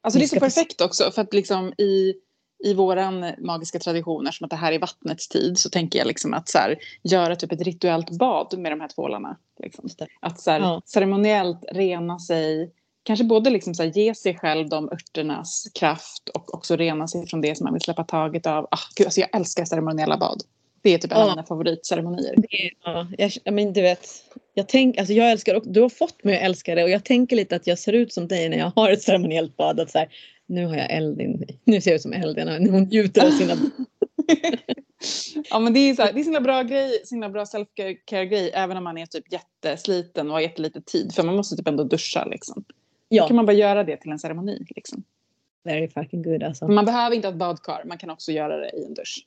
Alltså 0.01 0.19
det 0.19 0.25
är 0.25 0.27
så 0.27 0.39
perfekt 0.39 0.81
också 0.81 1.11
för 1.11 1.21
att 1.21 1.33
liksom 1.33 1.73
i 1.77 2.13
i 2.63 2.73
våran 2.73 3.25
magiska 3.37 3.79
tradition, 3.79 4.27
eftersom 4.27 4.45
att 4.45 4.49
det 4.49 4.55
här 4.55 4.71
är 4.71 4.79
vattnets 4.79 5.27
tid, 5.27 5.57
så 5.57 5.69
tänker 5.69 5.99
jag 5.99 6.07
liksom 6.07 6.33
att 6.33 6.49
så 6.49 6.57
här, 6.57 6.77
göra 7.03 7.35
typ 7.35 7.51
ett 7.51 7.61
rituellt 7.61 8.09
bad 8.09 8.59
med 8.59 8.71
de 8.71 8.81
här 8.81 8.87
tvålarna. 8.87 9.37
Liksom. 9.63 9.89
Att 10.19 10.39
så 10.39 10.51
här, 10.51 10.59
ja. 10.59 10.81
ceremoniellt 10.85 11.65
rena 11.71 12.19
sig, 12.19 12.71
kanske 13.03 13.25
både 13.25 13.49
liksom 13.49 13.75
så 13.75 13.83
här, 13.83 13.89
ge 13.89 14.15
sig 14.15 14.37
själv 14.37 14.69
de 14.69 14.89
örternas 14.89 15.67
kraft 15.73 16.29
och 16.29 16.53
också 16.53 16.75
rena 16.75 17.07
sig 17.07 17.27
från 17.27 17.41
det 17.41 17.57
som 17.57 17.63
man 17.63 17.73
vill 17.73 17.81
släppa 17.81 18.03
taget 18.03 18.47
av. 18.47 18.67
Ah, 18.71 18.77
gud, 18.95 19.07
alltså 19.07 19.19
jag 19.21 19.35
älskar 19.35 19.65
ceremoniella 19.65 20.17
bad. 20.17 20.43
Det 20.81 20.93
är 20.93 20.97
typ 20.97 21.11
en 21.11 21.17
ja. 21.17 21.23
av 21.23 21.29
mina 21.29 21.43
favoritceremonier. 21.43 22.35
Ja, 22.83 23.07
jag, 23.17 23.53
men 23.53 23.73
du 23.73 23.81
vet, 23.81 24.07
jag, 24.53 24.67
tänk, 24.67 24.97
alltså 24.97 25.13
jag 25.13 25.31
älskar 25.31 25.55
och 25.55 25.63
du 25.65 25.81
har 25.81 25.89
fått 25.89 26.23
mig 26.23 26.37
att 26.37 26.43
älska 26.43 26.75
det 26.75 26.83
och 26.83 26.89
jag 26.89 27.05
tänker 27.05 27.35
lite 27.35 27.55
att 27.55 27.67
jag 27.67 27.79
ser 27.79 27.93
ut 27.93 28.13
som 28.13 28.27
dig 28.27 28.49
när 28.49 28.57
jag 28.57 28.71
har 28.75 28.89
ett 28.91 29.01
ceremoniellt 29.01 29.57
bad. 29.57 29.79
Att 29.79 29.91
så 29.91 29.97
här, 29.97 30.07
nu 30.51 30.65
har 30.65 30.75
jag 30.75 30.91
eld 30.91 31.21
in 31.21 31.45
Nu 31.63 31.81
ser 31.81 31.91
jag 31.91 31.95
ut 31.95 32.01
som 32.01 32.13
elden 32.13 32.47
när 32.47 32.71
hon 32.71 32.83
njuter 32.83 33.25
av 33.25 33.31
sina... 33.31 33.53
ja 35.49 35.59
men 35.59 35.73
det 35.73 35.79
är 35.79 35.95
så 35.95 36.01
här, 36.01 36.13
det 36.13 36.19
är 36.19 36.23
så 36.23 36.41
bra 36.41 36.63
grej, 36.63 37.01
så 37.05 37.29
bra 37.29 37.43
self-care 37.43 38.25
grej 38.25 38.51
även 38.53 38.77
om 38.77 38.83
man 38.83 38.97
är 38.97 39.05
typ 39.05 39.25
jättesliten 39.31 40.27
och 40.27 40.33
har 40.33 40.41
jättelite 40.41 40.81
tid 40.81 41.13
för 41.13 41.23
man 41.23 41.35
måste 41.35 41.55
typ 41.55 41.67
ändå 41.67 41.83
duscha 41.83 42.25
liksom. 42.25 42.63
Ja. 43.09 43.23
Då 43.23 43.27
kan 43.27 43.35
man 43.35 43.45
bara 43.45 43.53
göra 43.53 43.83
det 43.83 43.97
till 43.97 44.11
en 44.11 44.19
ceremoni 44.19 44.65
liksom. 44.75 45.03
Very 45.63 45.87
fucking 45.87 46.23
good 46.23 46.43
alltså. 46.43 46.67
Man 46.67 46.85
behöver 46.85 47.15
inte 47.15 47.27
ha 47.27 47.31
ett 47.31 47.39
badkar, 47.39 47.83
man 47.85 47.97
kan 47.97 48.09
också 48.09 48.31
göra 48.31 48.57
det 48.57 48.69
i 48.69 48.85
en 48.85 48.93
dusch. 48.93 49.25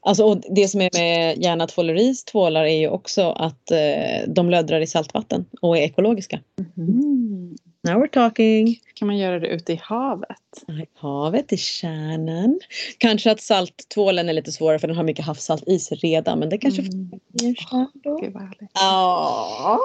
Alltså, 0.00 0.24
och 0.24 0.42
det 0.50 0.68
som 0.68 0.80
är 0.80 0.90
med 0.98 1.38
Järna 1.38 1.66
tvåleris 1.66 2.24
tvålar 2.24 2.64
är 2.64 2.80
ju 2.80 2.88
också 2.88 3.30
att 3.30 3.70
eh, 3.70 4.28
de 4.28 4.50
löddrar 4.50 4.80
i 4.80 4.86
saltvatten 4.86 5.44
och 5.60 5.78
är 5.78 5.82
ekologiska. 5.82 6.40
Mm. 6.76 7.56
Now 7.84 8.00
we're 8.00 8.08
talking. 8.08 8.80
Kan 8.94 9.06
man 9.06 9.18
göra 9.18 9.38
det 9.38 9.48
ute 9.48 9.72
i 9.72 9.80
havet? 9.82 10.64
I 10.68 10.86
havet, 10.94 11.52
i 11.52 11.56
kärnan. 11.56 12.60
Kanske 12.98 13.30
att 13.30 13.40
salttvålen 13.40 14.28
är 14.28 14.32
lite 14.32 14.52
svårare 14.52 14.78
för 14.78 14.88
den 14.88 14.96
har 14.96 15.04
mycket 15.04 15.24
havssalt 15.24 15.68
i 15.68 15.78
sig 15.78 15.98
redan. 15.98 16.38
Men 16.38 16.48
det 16.48 16.58
kanske 16.58 16.82
mm. 16.82 17.10
får 17.10 17.78
oh, 18.04 18.42
Ja. 18.74 19.78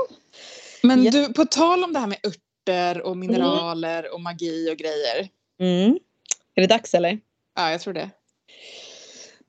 Men 0.83 1.03
du, 1.03 1.33
på 1.33 1.45
tal 1.45 1.83
om 1.83 1.93
det 1.93 1.99
här 1.99 2.07
med 2.07 2.17
örter 2.25 3.01
och 3.01 3.17
mineraler 3.17 3.99
mm. 3.99 4.13
och 4.13 4.21
magi 4.21 4.71
och 4.71 4.77
grejer. 4.77 5.29
Mm. 5.59 5.99
Är 6.55 6.61
det 6.61 6.67
dags 6.67 6.93
eller? 6.93 7.19
Ja, 7.55 7.71
jag 7.71 7.81
tror 7.81 7.93
det. 7.93 8.09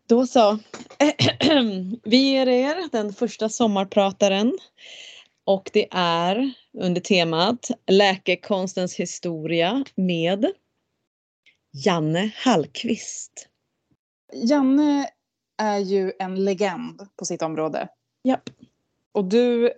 Då 0.08 0.26
så. 0.26 0.58
Vi 2.04 2.16
ger 2.16 2.48
er 2.48 2.88
den 2.92 3.12
första 3.12 3.48
sommarprataren. 3.48 4.58
Och 5.48 5.70
det 5.72 5.88
är 5.90 6.52
under 6.78 7.00
temat 7.00 7.70
Läkekonstens 7.86 8.94
historia 8.94 9.84
med 9.94 10.46
Janne 11.84 12.32
Hallqvist. 12.36 13.48
Janne 14.32 15.08
är 15.58 15.78
ju 15.78 16.12
en 16.18 16.44
legend 16.44 17.08
på 17.16 17.24
sitt 17.24 17.42
område. 17.42 17.88
Japp. 18.24 18.50
Och 19.12 19.24
du, 19.24 19.72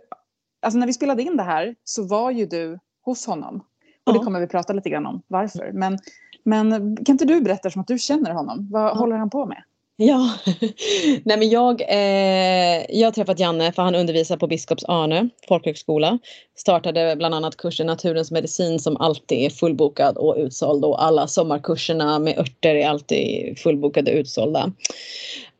alltså 0.62 0.78
när 0.78 0.86
vi 0.86 0.92
spelade 0.92 1.22
in 1.22 1.36
det 1.36 1.42
här 1.42 1.74
så 1.84 2.06
var 2.06 2.30
ju 2.30 2.46
du 2.46 2.78
hos 3.02 3.26
honom. 3.26 3.56
Och 4.04 4.12
det 4.12 4.18
Ja. 4.18 4.24
kommer 4.24 4.40
vi 4.40 4.46
prata 4.46 4.72
lite 4.72 4.90
grann 4.90 5.06
om 5.06 5.22
varför. 5.26 5.72
Men, 5.72 5.98
men 6.44 6.96
kan 6.96 7.14
inte 7.14 7.24
du 7.24 7.40
berätta 7.40 7.70
som 7.70 7.80
att 7.80 7.88
du 7.88 7.98
känner 7.98 8.30
honom? 8.30 8.68
Vad 8.70 8.96
håller 8.96 9.16
han 9.16 9.30
på 9.30 9.46
med? 9.46 9.62
Ja, 10.02 10.30
nej 11.24 11.38
men 11.38 11.50
jag, 11.50 11.80
eh, 11.80 12.84
jag 12.88 13.06
har 13.06 13.12
träffat 13.12 13.38
Janne 13.38 13.72
för 13.72 13.82
han 13.82 13.94
undervisar 13.94 14.36
på 14.36 14.46
Biskops 14.46 14.84
Arne 14.84 15.28
folkhögskola. 15.48 16.18
Startade 16.56 17.16
bland 17.16 17.34
annat 17.34 17.56
kursen 17.56 17.86
Naturens 17.86 18.30
medicin 18.30 18.78
som 18.78 18.96
alltid 18.96 19.38
är 19.38 19.50
fullbokad 19.50 20.16
och 20.16 20.36
utsåld 20.38 20.84
och 20.84 21.04
alla 21.04 21.26
sommarkurserna 21.26 22.18
med 22.18 22.38
örter 22.38 22.74
är 22.74 22.88
alltid 22.88 23.58
fullbokade 23.58 24.12
och 24.12 24.18
utsålda. 24.18 24.72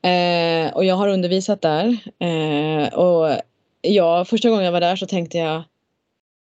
Eh, 0.03 0.75
och 0.75 0.85
jag 0.85 0.95
har 0.95 1.09
undervisat 1.09 1.63
där 1.63 1.97
eh, 2.19 2.95
och 2.95 3.41
ja, 3.81 4.25
första 4.25 4.51
gången 4.51 4.65
jag 4.65 4.73
var 4.73 4.81
där 4.81 4.97
så 4.97 5.07
tänkte 5.07 5.39
jag 5.39 5.63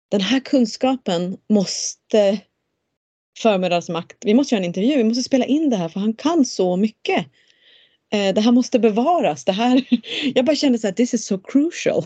den 0.10 0.22
här 0.22 0.40
kunskapen 0.40 1.38
måste 1.48 2.40
förmiddagsmakt, 3.38 4.18
vi 4.22 4.34
måste 4.34 4.56
göra 4.56 4.62
en 4.62 4.68
intervju, 4.68 4.98
vi 4.98 5.04
måste 5.04 5.24
spela 5.24 5.46
in 5.46 5.70
det 5.70 5.76
här 5.76 5.90
för 5.90 6.00
han 6.00 6.14
kan 6.14 6.46
så 6.46 6.76
mycket. 6.76 7.26
Eh, 8.12 8.34
det 8.34 8.42
här 8.42 8.52
måste 8.52 8.80
bevaras. 8.80 9.46
Det 9.46 9.52
här, 9.52 9.84
jag 10.36 10.46
bara 10.46 10.56
kände 10.56 10.80
så 10.80 10.88
att 10.88 10.96
this 10.96 11.14
is 11.14 11.26
so 11.26 11.38
crucial. 11.38 12.04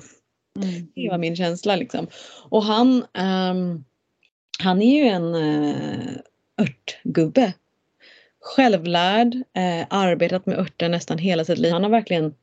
Det 0.95 1.09
var 1.09 1.17
min 1.17 1.35
känsla 1.35 1.75
liksom. 1.75 2.07
Och 2.49 2.63
han, 2.63 3.05
ehm, 3.13 3.83
han 4.59 4.81
är 4.81 5.03
ju 5.03 5.09
en 5.09 5.35
uh, 5.35 6.17
örtgubbe. 6.61 7.53
Självlärd, 8.39 9.35
eh, 9.35 9.87
arbetat 9.89 10.45
med 10.45 10.59
örter 10.59 10.89
nästan 10.89 11.17
hela 11.17 11.45
sitt 11.45 11.57
liv. 11.57 11.71
Han 11.71 11.83
har 11.83 11.89
verkligen 11.89 12.33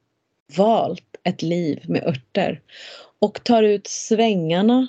valt 0.56 1.16
ett 1.24 1.42
liv 1.42 1.84
med 1.88 2.02
örter. 2.06 2.60
Och 3.18 3.44
tar 3.44 3.62
ut 3.62 3.86
svängarna 3.86 4.88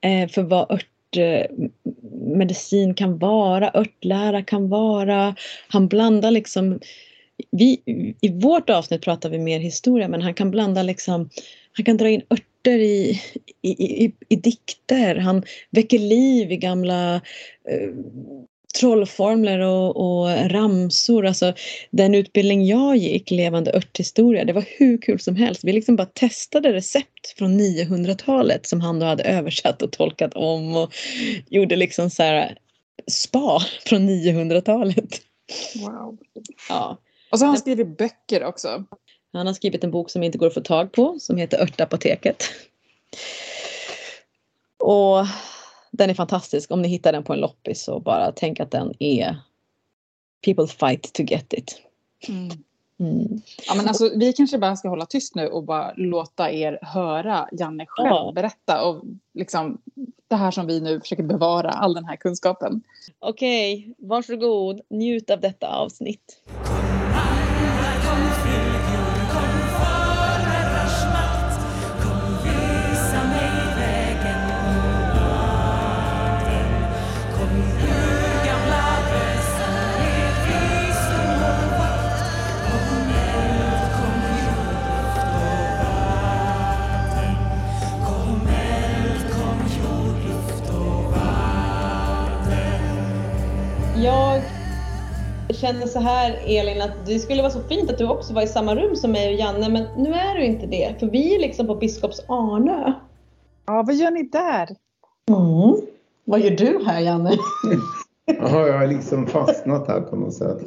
eh, 0.00 0.28
för 0.28 0.42
vad 0.42 0.80
örtmedicin 1.16 2.94
kan 2.94 3.18
vara, 3.18 3.70
örtlära 3.74 4.42
kan 4.42 4.68
vara. 4.68 5.34
Han 5.68 5.88
blandar 5.88 6.30
liksom 6.30 6.80
vi, 7.50 7.82
I 8.20 8.28
vårt 8.28 8.70
avsnitt 8.70 9.02
pratar 9.02 9.30
vi 9.30 9.38
mer 9.38 9.60
historia 9.60 10.08
men 10.08 10.22
han 10.22 10.34
kan 10.34 10.50
blanda 10.50 10.82
liksom 10.82 11.30
Han 11.72 11.84
kan 11.84 11.96
dra 11.96 12.08
in 12.08 12.22
örter 12.30 12.78
i, 12.78 13.20
i, 13.62 14.04
i, 14.04 14.12
i 14.28 14.36
dikter. 14.36 15.16
Han 15.16 15.42
väcker 15.70 15.98
liv 15.98 16.52
i 16.52 16.56
gamla 16.56 17.14
eh, 17.68 17.90
trollformler 18.80 19.58
och, 19.58 19.96
och 19.96 20.50
ramsor. 20.50 21.26
Alltså, 21.26 21.54
den 21.90 22.14
utbildning 22.14 22.66
jag 22.66 22.96
gick, 22.96 23.30
levande 23.30 23.72
örthistoria, 23.72 24.44
det 24.44 24.52
var 24.52 24.64
hur 24.68 24.98
kul 24.98 25.20
som 25.20 25.36
helst. 25.36 25.64
Vi 25.64 25.72
liksom 25.72 25.96
bara 25.96 26.06
testade 26.06 26.72
recept 26.72 27.38
från 27.38 27.60
900-talet 27.60 28.66
som 28.66 28.80
han 28.80 28.98
då 28.98 29.06
hade 29.06 29.24
översatt 29.24 29.82
och 29.82 29.92
tolkat 29.92 30.34
om 30.34 30.76
och 30.76 30.94
gjorde 31.48 31.76
liksom 31.76 32.10
så 32.10 32.22
här 32.22 32.58
spa 33.06 33.60
från 33.86 34.10
900-talet. 34.10 35.20
Wow. 35.74 36.18
Ja. 36.68 36.98
Och 37.34 37.38
så 37.38 37.44
har 37.44 37.48
han 37.48 37.58
skrivit 37.58 37.98
böcker 37.98 38.44
också. 38.44 38.84
Han 39.32 39.46
har 39.46 39.54
skrivit 39.54 39.84
en 39.84 39.90
bok 39.90 40.10
som 40.10 40.22
inte 40.22 40.38
går 40.38 40.46
att 40.46 40.54
få 40.54 40.60
tag 40.60 40.92
på 40.92 41.16
som 41.20 41.36
heter 41.36 41.62
Örtapoteket. 41.62 42.44
Och 44.78 45.26
den 45.90 46.10
är 46.10 46.14
fantastisk. 46.14 46.70
Om 46.70 46.82
ni 46.82 46.88
hittar 46.88 47.12
den 47.12 47.24
på 47.24 47.32
en 47.32 47.40
loppis 47.40 47.84
så 47.84 48.00
bara 48.00 48.32
tänk 48.32 48.60
att 48.60 48.70
den 48.70 48.92
är 48.98 49.36
People 50.44 50.66
fight 50.66 51.12
to 51.12 51.22
get 51.22 51.52
it. 51.52 51.80
Mm. 52.28 53.40
Ja, 53.66 53.74
men 53.74 53.88
alltså, 53.88 54.10
vi 54.16 54.32
kanske 54.32 54.58
bara 54.58 54.76
ska 54.76 54.88
hålla 54.88 55.06
tyst 55.06 55.34
nu 55.34 55.46
och 55.46 55.64
bara 55.64 55.92
låta 55.96 56.50
er 56.50 56.78
höra 56.82 57.48
Janne 57.52 57.86
själv 57.88 58.08
Ja. 58.08 58.32
berätta. 58.34 58.84
Och 58.84 59.04
liksom, 59.34 59.78
det 60.28 60.36
här 60.36 60.50
som 60.50 60.66
vi 60.66 60.80
nu 60.80 61.00
försöker 61.00 61.22
bevara, 61.22 61.70
all 61.70 61.94
den 61.94 62.04
här 62.04 62.16
kunskapen. 62.16 62.82
Okej, 63.18 63.94
varsågod. 63.98 64.80
Njut 64.90 65.30
av 65.30 65.40
detta 65.40 65.68
avsnitt. 65.68 66.42
Jag 94.04 94.42
känner 95.48 95.86
så 95.86 95.98
här 96.00 96.38
Elin 96.46 96.82
att 96.82 97.06
det 97.06 97.18
skulle 97.18 97.42
vara 97.42 97.52
så 97.52 97.60
fint 97.60 97.90
att 97.90 97.98
du 97.98 98.08
också 98.08 98.34
var 98.34 98.42
i 98.42 98.46
samma 98.46 98.74
rum 98.74 98.96
som 98.96 99.12
mig 99.12 99.28
och 99.34 99.40
Janne 99.40 99.68
men 99.68 100.02
nu 100.02 100.12
är 100.12 100.34
du 100.38 100.44
inte 100.44 100.66
det 100.66 100.94
för 101.00 101.06
vi 101.06 101.34
är 101.34 101.38
liksom 101.40 101.66
på 101.66 101.74
Biskops 101.74 102.20
Arnö. 102.28 102.92
Ja, 103.66 103.84
vad 103.86 103.94
gör 103.94 104.10
ni 104.10 104.22
där? 104.22 104.68
Mm. 105.30 105.76
Vad 106.24 106.40
gör 106.40 106.50
du 106.50 106.84
här 106.86 107.00
Janne? 107.00 107.30
Jaha, 108.26 108.66
jag 108.68 108.78
har 108.78 108.86
liksom 108.86 109.26
fastnat 109.26 109.88
här 109.88 110.00
på 110.00 110.16
något 110.16 110.34
sätt. 110.34 110.58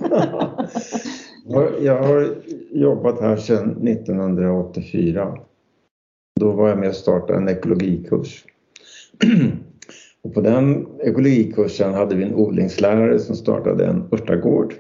Jag- 1.48 1.84
Jag 1.84 2.04
har 2.04 2.36
jobbat 2.72 3.22
här 3.22 3.38
sedan 3.38 3.70
1984. 3.88 5.38
Då 6.40 6.52
var 6.52 6.70
jag 6.70 6.78
med 6.80 6.90
och 6.90 6.96
startade 6.96 7.38
en 7.40 7.50
ekologikurs. 7.50 8.46
Och 10.24 10.34
på 10.34 10.42
den 10.42 10.88
ekologikursen 11.04 11.94
hade 11.94 12.16
vi 12.16 12.24
en 12.24 12.36
odlingslärare 12.36 13.20
som 13.20 13.36
startade 13.36 13.86
en 13.86 14.10
örtagård. 14.12 14.74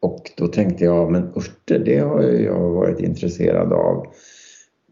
Och 0.00 0.30
då 0.36 0.46
tänkte 0.46 0.84
jag, 0.84 1.12
men 1.12 1.22
örter 1.22 1.78
det 1.78 1.98
har 1.98 2.22
jag 2.22 2.70
varit 2.70 3.00
intresserad 3.00 3.72
av. 3.72 4.06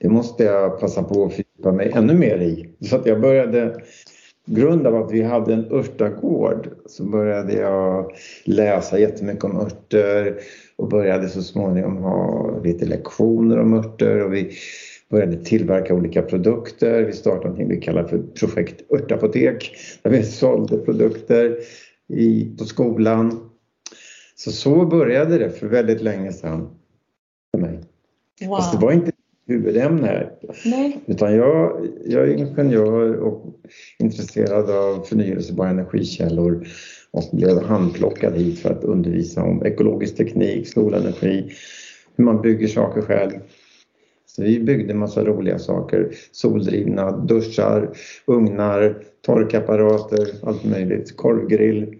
Det 0.00 0.08
måste 0.08 0.44
jag 0.44 0.80
passa 0.80 1.02
på 1.02 1.24
att 1.24 1.32
fördjupa 1.32 1.72
mig 1.72 1.92
ännu 1.94 2.14
mer 2.14 2.38
i. 2.38 2.68
Så 2.80 2.96
att 2.96 3.06
jag 3.06 3.20
började 3.20 3.82
grund 4.48 4.86
av 4.86 4.96
att 4.96 5.12
vi 5.12 5.22
hade 5.22 5.54
en 5.54 5.72
örtagård 5.72 6.68
så 6.86 7.04
började 7.04 7.52
jag 7.52 8.12
läsa 8.44 8.98
jättemycket 8.98 9.44
om 9.44 9.56
örter 9.56 10.38
och 10.76 10.88
började 10.88 11.28
så 11.28 11.42
småningom 11.42 11.96
ha 11.96 12.50
lite 12.64 12.86
lektioner 12.86 13.58
om 13.58 13.74
örter 13.74 14.24
och 14.24 14.34
vi 14.34 14.50
började 15.10 15.44
tillverka 15.44 15.94
olika 15.94 16.22
produkter. 16.22 17.02
Vi 17.02 17.12
startade 17.12 17.48
något 17.48 17.70
vi 17.70 17.80
kallar 17.80 18.04
för 18.04 18.18
projekt 18.18 18.92
Örtapotek 18.92 19.76
där 20.02 20.10
vi 20.10 20.22
sålde 20.22 20.78
produkter 20.78 21.58
i, 22.08 22.56
på 22.58 22.64
skolan. 22.64 23.50
Så 24.36 24.52
så 24.52 24.86
började 24.86 25.38
det 25.38 25.50
för 25.50 25.66
väldigt 25.66 26.00
länge 26.00 26.32
sedan 26.32 26.68
för 27.50 27.58
mig. 27.58 27.80
Fast 28.48 28.72
det 28.72 28.86
var 28.86 28.92
inte 28.92 29.12
huvudämne 29.48 30.06
här. 30.06 30.32
Nej. 30.64 31.00
Utan 31.06 31.34
jag, 31.34 31.88
jag 32.04 32.22
är 32.22 32.34
ingenjör 32.34 33.14
och 33.14 33.46
intresserad 33.98 34.70
av 34.70 35.02
förnyelsebara 35.02 35.68
energikällor 35.68 36.66
och 37.10 37.24
blev 37.32 37.62
handplockad 37.62 38.36
hit 38.36 38.58
för 38.58 38.70
att 38.70 38.84
undervisa 38.84 39.42
om 39.42 39.66
ekologisk 39.66 40.16
teknik, 40.16 40.68
solenergi, 40.68 41.52
hur 42.16 42.24
man 42.24 42.42
bygger 42.42 42.68
saker 42.68 43.02
själv. 43.02 43.32
Så 44.38 44.44
vi 44.44 44.60
byggde 44.60 44.92
en 44.92 44.98
massa 44.98 45.24
roliga 45.24 45.58
saker. 45.58 46.10
Soldrivna 46.32 47.10
duschar, 47.10 47.90
ugnar, 48.26 49.02
torkapparater, 49.26 50.28
allt 50.42 50.64
möjligt. 50.64 51.16
Korvgrill. 51.16 51.94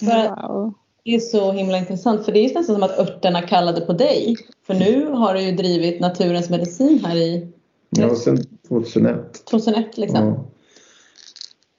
Wow. 0.00 0.74
Det 1.04 1.14
är 1.14 1.18
så 1.18 1.52
himla 1.52 1.78
intressant 1.78 2.24
för 2.24 2.32
det 2.32 2.38
är 2.38 2.44
nästan 2.44 2.64
som 2.64 2.82
att 2.82 2.98
örterna 2.98 3.42
kallade 3.42 3.80
på 3.80 3.92
dig. 3.92 4.36
För 4.66 4.74
nu 4.74 5.06
har 5.06 5.34
du 5.34 5.40
ju 5.40 5.52
drivit 5.52 6.00
Naturens 6.00 6.50
medicin 6.50 7.04
här 7.04 7.16
i 7.16 7.48
Ja, 7.90 8.14
sen 8.14 8.38
2001. 8.68 9.44
2001 9.44 9.98
liksom. 9.98 10.26
Ja. 10.26 10.44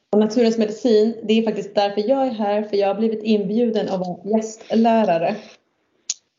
Och 0.09 0.19
Naturens 0.19 0.57
medicin, 0.57 1.15
det 1.23 1.33
är 1.33 1.43
faktiskt 1.43 1.75
därför 1.75 2.09
jag 2.09 2.27
är 2.27 2.31
här 2.31 2.63
för 2.63 2.77
jag 2.77 2.87
har 2.87 2.95
blivit 2.95 3.23
inbjuden 3.23 3.89
av 3.89 4.01
en 4.01 4.31
gästlärare. 4.31 5.35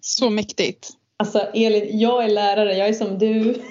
Så 0.00 0.30
mäktigt. 0.30 0.97
Alltså 1.22 1.38
Elin, 1.38 1.98
jag 1.98 2.24
är 2.24 2.28
lärare, 2.28 2.76
jag 2.76 2.88
är 2.88 2.92
som 2.92 3.18
du. 3.18 3.54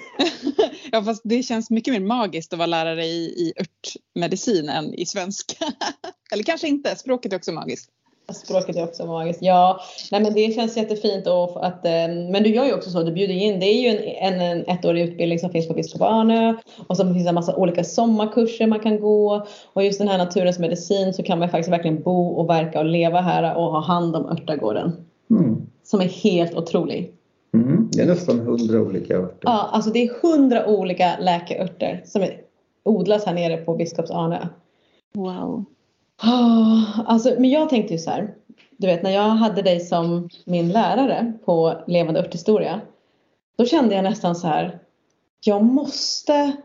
Ja, 0.92 1.04
fast 1.04 1.22
det 1.24 1.44
känns 1.44 1.70
mycket 1.70 1.94
mer 1.94 2.00
magiskt 2.00 2.54
att 2.54 2.60
vara 2.60 2.66
lärare 2.66 3.06
i, 3.06 3.25
i 3.25 3.54
örtmedicin 3.60 4.70
än 4.70 4.94
i 4.94 5.06
svenska. 5.06 5.66
Eller 6.34 6.44
kanske 6.44 6.68
inte, 6.68 6.96
språket 6.96 7.34
är 7.34 7.38
också 7.38 7.51
magiskt. 7.51 7.89
Språket 8.34 8.75
är 8.75 8.84
också 8.84 9.06
magiskt. 9.06 9.42
Ja, 9.42 9.80
nej 10.12 10.22
men 10.22 10.34
det 10.34 10.56
känns 10.56 10.77
jättefint. 10.77 11.27
Och 11.27 11.66
att, 11.66 11.86
eh, 11.86 11.92
men 12.32 12.44
du 12.44 12.50
gör 12.50 12.66
ju 12.66 12.74
också 12.74 12.89
så, 12.89 13.04
du 13.04 13.12
bjuder 13.12 13.34
in. 13.34 13.60
Det 13.60 13.66
är 13.66 13.82
ju 13.82 13.88
en, 13.88 14.34
en, 14.34 14.42
en 14.42 14.66
ettårig 14.68 15.01
utbildning 15.01 15.39
som 15.39 15.50
finns 15.50 15.68
på 15.68 15.74
Biskop 15.74 16.01
Arnö. 16.01 16.56
Och 16.88 16.98
så 16.98 17.04
finns 17.04 17.24
det 17.24 17.30
en 17.30 17.36
massa 17.36 17.56
olika 17.56 17.84
sommarkurser 17.84 18.68
man 18.68 18.80
kan 18.80 19.00
gå. 19.00 19.48
Och 19.74 19.84
just 19.84 20.00
den 20.00 20.08
här 20.08 20.18
naturens 20.18 20.60
medicin 20.60 21.13
så 21.13 21.24
kan 21.24 21.39
man 21.39 21.50
faktiskt 21.50 21.72
verkligen 21.72 22.04
bo 22.04 22.27
och 22.27 22.50
verka 22.50 22.80
och 22.80 22.86
leva 22.86 23.22
här 23.22 23.56
och 23.56 23.72
ha 23.72 23.82
hand 23.82 24.16
om 24.16 24.25
örtagården. 24.25 25.06
Mm. 25.30 25.68
Som 25.84 26.01
är 26.01 26.06
helt 26.06 26.56
otrolig. 26.56 27.16
Mm. 27.63 27.89
Det 27.91 28.01
är 28.01 28.05
nästan 28.05 28.39
hundra 28.39 28.81
olika 28.81 29.17
örter. 29.17 29.39
Ja, 29.41 29.69
alltså 29.71 29.91
det 29.91 29.99
är 29.99 30.21
hundra 30.21 30.65
olika 30.67 31.17
läkeörter 31.19 32.01
som 32.05 32.25
odlas 32.83 33.25
här 33.25 33.33
nere 33.33 33.57
på 33.57 33.75
Biskops 33.75 34.11
Arnö. 34.11 34.47
Wow. 35.13 35.65
Oh, 36.23 36.99
alltså, 37.05 37.33
men 37.39 37.49
jag 37.49 37.69
tänkte 37.69 37.93
ju 37.93 37.99
så 37.99 38.09
här. 38.09 38.33
Du 38.77 38.87
vet 38.87 39.03
när 39.03 39.11
jag 39.11 39.29
hade 39.29 39.61
dig 39.61 39.79
som 39.79 40.29
min 40.45 40.71
lärare 40.71 41.33
på 41.45 41.73
levande 41.87 42.19
örthistoria. 42.19 42.81
Då 43.57 43.65
kände 43.65 43.95
jag 43.95 44.03
nästan 44.03 44.35
så 44.35 44.47
här. 44.47 44.79
Jag 45.45 45.63
måste 45.63 46.57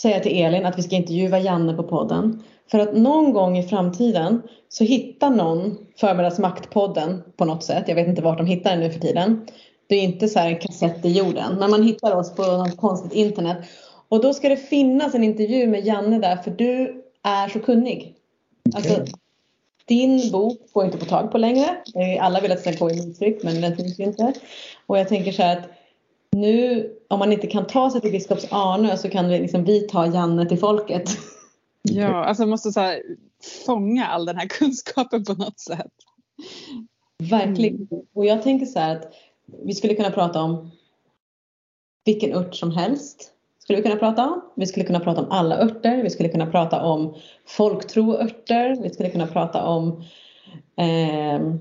säga 0.00 0.20
till 0.20 0.44
Elin 0.44 0.66
att 0.66 0.78
vi 0.78 0.82
ska 0.82 0.96
intervjua 0.96 1.38
Janne 1.38 1.74
på 1.74 1.82
podden. 1.82 2.42
För 2.70 2.78
att 2.78 2.96
någon 2.96 3.32
gång 3.32 3.58
i 3.58 3.68
framtiden 3.68 4.42
så 4.68 4.84
hittar 4.84 5.30
någon 5.30 5.78
Förmiddagsmaktpodden 5.96 7.22
på 7.36 7.44
något 7.44 7.64
sätt. 7.64 7.84
Jag 7.86 7.94
vet 7.94 8.08
inte 8.08 8.22
vart 8.22 8.38
de 8.38 8.46
hittar 8.46 8.70
den 8.70 8.80
nu 8.80 8.90
för 8.90 9.00
tiden. 9.00 9.46
Det 9.86 9.94
är 9.94 10.02
inte 10.02 10.28
så 10.28 10.38
här 10.38 10.48
en 10.48 10.58
kassett 10.58 11.04
i 11.04 11.12
jorden. 11.12 11.56
När 11.60 11.68
man 11.68 11.82
hittar 11.82 12.16
oss 12.16 12.34
på 12.34 12.42
något 12.42 12.76
konstigt 12.76 13.12
internet. 13.12 13.56
Och 14.08 14.22
då 14.22 14.34
ska 14.34 14.48
det 14.48 14.56
finnas 14.56 15.14
en 15.14 15.24
intervju 15.24 15.66
med 15.66 15.86
Janne 15.86 16.18
där 16.18 16.36
för 16.36 16.50
du 16.50 17.02
är 17.22 17.48
så 17.48 17.60
kunnig. 17.60 18.14
Okay. 18.68 18.92
Alltså, 18.92 19.16
din 19.84 20.30
bok 20.30 20.58
går 20.72 20.84
inte 20.84 20.98
få 20.98 21.04
tag 21.04 21.32
på 21.32 21.38
längre. 21.38 21.76
Alla 22.20 22.40
vill 22.40 22.52
att 22.52 22.64
den 22.64 22.74
ska 22.74 22.84
gå 22.84 22.90
i 22.90 23.06
nytryck 23.06 23.42
men 23.42 23.60
den 23.60 23.76
finns 23.76 23.98
ju 23.98 24.04
inte. 24.04 24.32
Och 24.86 24.98
jag 24.98 25.08
tänker 25.08 25.32
så 25.32 25.42
här 25.42 25.56
att 25.56 25.64
nu 26.32 26.90
om 27.08 27.18
man 27.18 27.32
inte 27.32 27.46
kan 27.46 27.66
ta 27.66 27.90
sig 27.90 28.00
till 28.00 28.12
Biskops 28.12 28.46
Arnö 28.50 28.96
så 28.96 29.10
kan 29.10 29.28
vi, 29.28 29.38
liksom, 29.38 29.64
vi 29.64 29.80
ta 29.80 30.06
Janne 30.06 30.48
till 30.48 30.58
folket. 30.58 31.10
Ja, 31.90 32.24
alltså 32.24 32.46
måste 32.46 32.72
så 32.72 32.80
här, 32.80 33.02
fånga 33.66 34.06
all 34.06 34.26
den 34.26 34.36
här 34.36 34.46
kunskapen 34.48 35.24
på 35.24 35.34
något 35.34 35.60
sätt. 35.60 35.92
Verkligen. 37.30 37.74
Mm. 37.74 38.04
Och 38.14 38.26
jag 38.26 38.42
tänker 38.42 38.66
så 38.66 38.78
här 38.78 38.96
att 38.96 39.14
vi 39.64 39.74
skulle 39.74 39.94
kunna 39.94 40.10
prata 40.10 40.42
om 40.42 40.70
vilken 42.04 42.34
ört 42.34 42.54
som 42.54 42.70
helst 42.70 43.30
skulle 43.64 43.76
vi 43.76 43.82
kunna 43.82 43.96
prata 43.96 44.26
om. 44.26 44.40
Vi 44.54 44.66
skulle 44.66 44.86
kunna 44.86 45.00
prata 45.00 45.20
om 45.20 45.30
alla 45.30 45.58
örter. 45.58 46.02
Vi 46.02 46.10
skulle 46.10 46.28
kunna 46.28 46.46
prata 46.46 46.82
om 46.82 47.14
folktroörter. 47.46 48.82
Vi 48.82 48.90
skulle 48.90 49.10
kunna 49.10 49.26
prata 49.26 49.64
om 49.64 50.02
eh, 50.76 51.54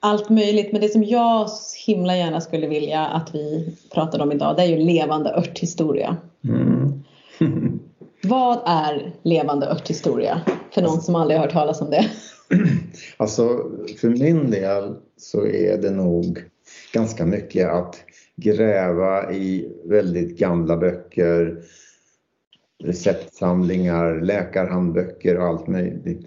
allt 0.00 0.28
möjligt. 0.28 0.72
Men 0.72 0.80
det 0.80 0.88
som 0.88 1.04
jag 1.04 1.48
himla 1.86 2.16
gärna 2.16 2.40
skulle 2.40 2.66
vilja 2.66 3.06
att 3.06 3.34
vi 3.34 3.76
pratade 3.94 4.22
om 4.22 4.32
idag 4.32 4.56
det 4.56 4.62
är 4.62 4.66
ju 4.66 4.78
levande 4.78 5.30
örthistoria. 5.34 6.16
Mm. 6.44 7.04
Vad 8.22 8.62
är 8.66 9.14
levande 9.22 9.66
örthistoria? 9.66 10.40
För 10.74 10.82
någon 10.82 11.00
som 11.00 11.14
aldrig 11.14 11.38
har 11.38 11.44
hört 11.46 11.54
talas 11.54 11.80
om 11.80 11.90
det. 11.90 12.10
Alltså 13.16 13.70
för 14.00 14.08
min 14.08 14.50
del 14.50 14.94
så 15.16 15.46
är 15.46 15.78
det 15.78 15.90
nog 15.90 16.42
ganska 16.92 17.26
mycket 17.26 17.68
att 17.68 17.96
gräva 18.36 19.32
i 19.32 19.72
väldigt 19.84 20.38
gamla 20.38 20.76
böcker, 20.76 21.62
receptsamlingar, 22.84 24.20
läkarhandböcker 24.20 25.38
och 25.38 25.44
allt 25.44 25.66
möjligt. 25.66 26.26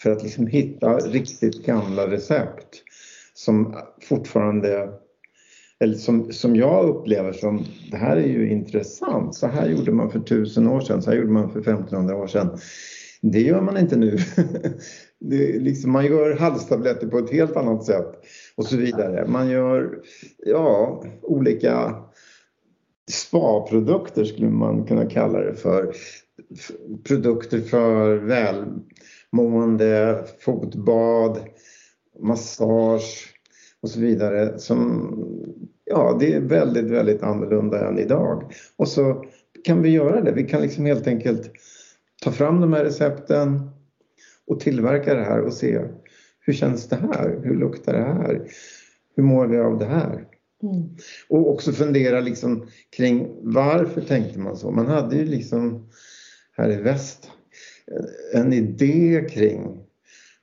För 0.00 0.10
att 0.10 0.22
liksom 0.22 0.46
hitta 0.46 0.96
riktigt 0.96 1.66
gamla 1.66 2.10
recept 2.10 2.82
som 3.34 3.76
fortfarande, 4.08 4.88
eller 5.80 5.94
som, 5.94 6.32
som 6.32 6.56
jag 6.56 6.88
upplever 6.88 7.32
som, 7.32 7.64
det 7.90 7.96
här 7.96 8.16
är 8.16 8.26
ju 8.26 8.50
intressant. 8.50 9.34
Så 9.34 9.46
här 9.46 9.68
gjorde 9.68 9.92
man 9.92 10.10
för 10.10 10.20
tusen 10.20 10.66
år 10.66 10.80
sedan, 10.80 11.02
så 11.02 11.10
här 11.10 11.16
gjorde 11.16 11.32
man 11.32 11.50
för 11.50 11.60
1500 11.60 12.16
år 12.16 12.26
sedan. 12.26 12.58
Det 13.22 13.40
gör 13.40 13.60
man 13.60 13.78
inte 13.78 13.96
nu. 13.96 14.18
Det 15.20 15.58
liksom, 15.58 15.92
man 15.92 16.06
gör 16.06 16.36
halstabletter 16.36 17.06
på 17.06 17.18
ett 17.18 17.30
helt 17.30 17.56
annat 17.56 17.84
sätt 17.84 18.12
och 18.56 18.64
så 18.64 18.76
vidare. 18.76 19.28
Man 19.28 19.50
gör 19.50 19.98
ja, 20.46 21.04
olika 21.22 21.94
spa-produkter 23.10 24.24
skulle 24.24 24.50
man 24.50 24.84
kunna 24.84 25.06
kalla 25.06 25.40
det 25.40 25.54
för. 25.54 25.94
Produkter 27.04 27.60
för 27.60 28.16
välmående, 28.16 30.24
fotbad, 30.40 31.38
massage 32.20 33.34
och 33.80 33.90
så 33.90 34.00
vidare. 34.00 34.58
Som, 34.58 35.14
ja, 35.90 36.16
det 36.20 36.34
är 36.34 36.40
väldigt, 36.40 36.84
väldigt 36.84 37.22
annorlunda 37.22 37.88
än 37.88 37.98
idag. 37.98 38.52
Och 38.76 38.88
så 38.88 39.24
kan 39.64 39.82
vi 39.82 39.90
göra 39.90 40.20
det. 40.20 40.32
Vi 40.32 40.44
kan 40.44 40.62
liksom 40.62 40.86
helt 40.86 41.06
enkelt 41.06 41.52
ta 42.22 42.32
fram 42.32 42.60
de 42.60 42.72
här 42.72 42.84
recepten 42.84 43.70
och 44.46 44.60
tillverka 44.60 45.14
det 45.14 45.24
här 45.24 45.40
och 45.40 45.52
se 45.52 45.80
hur 46.40 46.52
känns 46.52 46.88
det 46.88 46.96
här? 46.96 47.40
Hur 47.42 47.54
luktar 47.54 47.92
det 47.92 48.04
här? 48.04 48.50
Hur 49.16 49.22
mår 49.22 49.46
vi 49.46 49.58
av 49.58 49.78
det 49.78 49.86
här? 49.86 50.24
Mm. 50.62 50.96
Och 51.28 51.50
också 51.52 51.72
fundera 51.72 52.20
liksom 52.20 52.66
kring 52.96 53.36
varför 53.42 54.00
tänkte 54.00 54.38
man 54.38 54.56
så? 54.56 54.70
Man 54.70 54.86
hade 54.86 55.16
ju 55.16 55.24
liksom 55.24 55.88
här 56.52 56.70
i 56.72 56.76
väst 56.76 57.30
en 58.34 58.52
idé 58.52 59.26
kring 59.30 59.84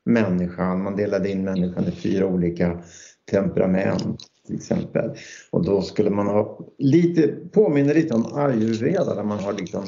människan. 0.05 0.83
Man 0.83 0.95
delade 0.95 1.31
in 1.31 1.43
människan 1.43 1.83
i 1.87 1.91
fyra 1.91 2.25
olika 2.25 2.83
temperament 3.31 4.19
till 4.45 4.55
exempel. 4.55 5.11
Och 5.51 5.65
då 5.65 5.81
skulle 5.81 6.09
man 6.09 6.27
ha 6.27 6.59
lite, 6.77 7.27
påminner 7.51 7.93
lite 7.93 8.13
om 8.13 8.25
ayurveda 8.33 9.15
där 9.15 9.23
man 9.23 9.39
har 9.39 9.53
liksom 9.53 9.85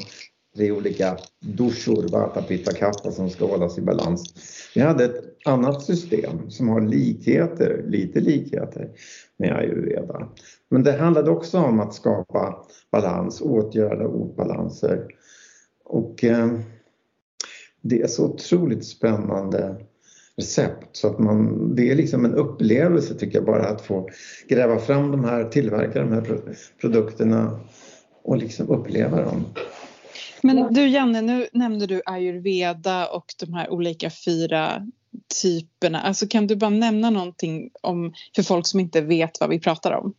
tre 0.56 0.72
olika 0.72 1.16
doshor, 1.40 2.08
vata, 2.12 2.42
pitta, 2.42 2.72
kappa 2.72 3.10
som 3.10 3.30
ska 3.30 3.46
hållas 3.46 3.78
i 3.78 3.82
balans. 3.82 4.34
Vi 4.74 4.80
hade 4.80 5.04
ett 5.04 5.24
annat 5.44 5.82
system 5.82 6.50
som 6.50 6.68
har 6.68 6.80
likheter, 6.80 7.84
lite 7.88 8.20
likheter 8.20 8.90
med 9.36 9.56
ayurveda. 9.56 10.28
Men 10.70 10.82
det 10.82 10.92
handlade 10.92 11.30
också 11.30 11.58
om 11.58 11.80
att 11.80 11.94
skapa 11.94 12.66
balans, 12.92 13.40
åtgärda 13.40 14.06
obalanser. 14.06 15.06
Och 15.84 16.24
eh, 16.24 16.48
det 17.82 18.02
är 18.02 18.06
så 18.06 18.24
otroligt 18.24 18.84
spännande 18.84 19.76
recept 20.38 20.96
så 20.96 21.08
att 21.08 21.18
man, 21.18 21.74
det 21.74 21.90
är 21.90 21.94
liksom 21.94 22.24
en 22.24 22.34
upplevelse 22.34 23.14
tycker 23.14 23.38
jag 23.38 23.46
bara 23.46 23.68
att 23.68 23.80
få 23.80 24.08
gräva 24.48 24.78
fram 24.78 25.10
de 25.10 25.24
här, 25.24 25.44
tillverka 25.44 26.00
de 26.00 26.12
här 26.12 26.40
produkterna 26.80 27.60
och 28.22 28.36
liksom 28.36 28.68
uppleva 28.68 29.22
dem. 29.22 29.44
Men 30.42 30.74
du 30.74 30.88
Janne, 30.88 31.22
nu 31.22 31.46
nämnde 31.52 31.86
du 31.86 32.02
ayurveda 32.04 33.06
och 33.06 33.24
de 33.40 33.54
här 33.54 33.70
olika 33.70 34.10
fyra 34.10 34.86
typerna. 35.42 36.00
Alltså 36.00 36.26
kan 36.26 36.46
du 36.46 36.56
bara 36.56 36.70
nämna 36.70 37.10
någonting 37.10 37.70
om, 37.82 38.12
för 38.36 38.42
folk 38.42 38.66
som 38.66 38.80
inte 38.80 39.00
vet 39.00 39.40
vad 39.40 39.50
vi 39.50 39.60
pratar 39.60 39.92
om? 39.92 40.14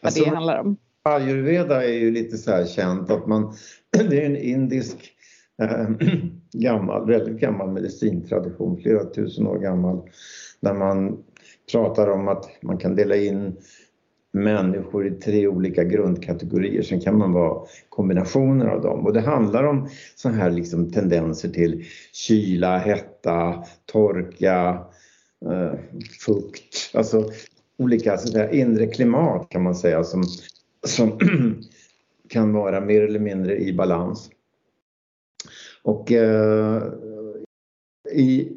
Vad 0.00 0.08
alltså, 0.08 0.24
det 0.24 0.30
handlar 0.30 0.58
om? 0.58 0.76
Ayurveda 1.02 1.84
är 1.84 1.92
ju 1.92 2.10
lite 2.10 2.36
så 2.36 2.50
här 2.50 2.66
känt 2.66 3.10
att 3.10 3.26
man, 3.26 3.56
det 4.10 4.22
är 4.22 4.26
en 4.26 4.36
indisk 4.36 5.15
Ehm, 5.62 5.98
gammal, 6.52 7.06
väldigt 7.06 7.40
gammal 7.40 7.72
medicintradition, 7.72 8.80
flera 8.82 9.04
tusen 9.04 9.46
år 9.46 9.58
gammal, 9.58 10.08
där 10.60 10.74
man 10.74 11.24
pratar 11.72 12.08
om 12.08 12.28
att 12.28 12.48
man 12.62 12.78
kan 12.78 12.94
dela 12.94 13.16
in 13.16 13.56
människor 14.32 15.06
i 15.06 15.10
tre 15.10 15.48
olika 15.48 15.84
grundkategorier. 15.84 16.82
Sen 16.82 17.00
kan 17.00 17.18
man 17.18 17.32
vara 17.32 17.66
kombinationer 17.88 18.66
av 18.66 18.82
dem 18.82 19.06
och 19.06 19.12
det 19.12 19.20
handlar 19.20 19.64
om 19.64 19.88
så 20.16 20.28
här 20.28 20.50
liksom 20.50 20.92
tendenser 20.92 21.48
till 21.48 21.84
kyla, 22.12 22.78
hetta, 22.78 23.64
torka, 23.92 24.84
eh, 25.46 25.78
fukt, 26.26 26.90
alltså 26.94 27.30
olika 27.78 28.16
så 28.16 28.32
där, 28.32 28.54
inre 28.54 28.86
klimat 28.86 29.48
kan 29.48 29.62
man 29.62 29.74
säga 29.74 30.04
som, 30.04 30.24
som 30.86 31.18
kan 32.28 32.52
vara 32.52 32.80
mer 32.80 33.02
eller 33.02 33.20
mindre 33.20 33.58
i 33.58 33.72
balans. 33.72 34.30
Och 35.86 36.12
eh, 36.12 36.82
i, 38.12 38.52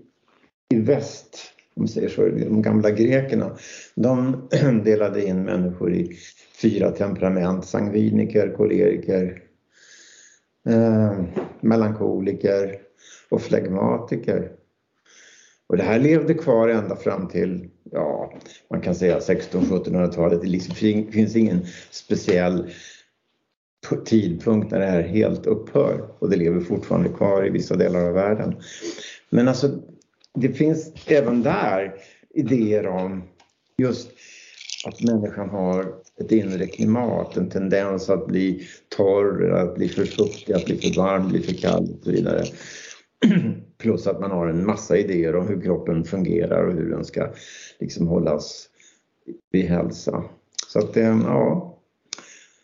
i 0.70 0.76
väst 0.76 1.38
om 1.76 1.84
vi 1.84 1.88
säger 1.88 2.10
så, 2.10 2.22
de 2.22 2.62
gamla 2.62 2.92
grekerna, 2.92 3.58
de 3.96 4.42
delade 4.86 5.26
in 5.26 5.44
människor 5.44 5.94
i 5.94 6.18
fyra 6.62 6.92
temperament, 6.92 7.66
sangviniker, 7.66 8.54
koleriker, 8.58 9.44
eh, 10.70 11.24
melankoliker 11.62 12.80
och 13.30 13.42
flegmatiker. 13.42 14.52
Och 15.68 15.78
det 15.78 15.84
här 15.84 16.00
levde 16.00 16.34
kvar 16.34 16.70
ända 16.70 16.96
fram 16.96 17.28
till, 17.28 17.70
ja, 17.92 18.34
man 18.70 18.82
kan 18.82 18.96
säga 18.96 19.20
1600-1700-talet. 19.20 20.42
Det 20.42 20.48
liksom 20.48 20.76
finns 21.12 21.36
ingen 21.36 21.66
speciell 21.92 22.72
tidpunkt 23.96 24.72
när 24.72 24.80
det 24.80 24.86
här 24.86 25.02
helt 25.02 25.46
upphör 25.46 26.10
och 26.20 26.30
det 26.30 26.38
lever 26.38 26.60
fortfarande 26.60 27.10
kvar 27.10 27.48
i 27.48 27.50
vissa 27.50 27.76
delar 27.76 28.08
av 28.08 28.14
världen. 28.14 28.56
Men 29.30 29.48
alltså 29.48 29.80
det 30.34 30.50
finns 30.50 30.94
även 31.08 31.44
där 31.44 31.94
idéer 32.30 32.88
om 32.88 33.24
just 33.78 34.10
att 34.86 35.04
människan 35.04 35.50
har 35.50 35.94
ett 36.20 36.32
inre 36.32 36.68
klimat, 36.68 37.38
en 37.38 37.50
tendens 37.50 38.10
att 38.10 38.28
bli 38.28 38.68
torr, 38.98 39.52
att 39.52 39.76
bli 39.76 39.90
för 39.90 40.06
fuktig, 40.06 40.54
att 40.54 40.66
bli 40.66 40.78
för 40.78 41.02
varm, 41.02 41.28
bli 41.28 41.42
för 41.42 41.54
kall 41.54 41.88
och 41.98 42.04
så 42.04 42.12
vidare. 42.12 42.44
Plus 43.78 44.08
att 44.08 44.20
man 44.20 44.32
har 44.32 44.48
en 44.48 44.66
massa 44.66 44.98
idéer 44.98 45.36
om 45.36 45.48
hur 45.48 45.62
kroppen 45.62 46.04
fungerar 46.04 46.64
och 46.64 46.74
hur 46.74 46.90
den 46.90 47.06
ska 47.06 47.28
liksom 47.80 48.08
hållas 48.08 48.70
vid 49.52 49.66
hälsa. 49.66 50.24
Så 50.68 50.80
att 50.80 50.98
eh, 50.98 51.20
ja, 51.24 51.69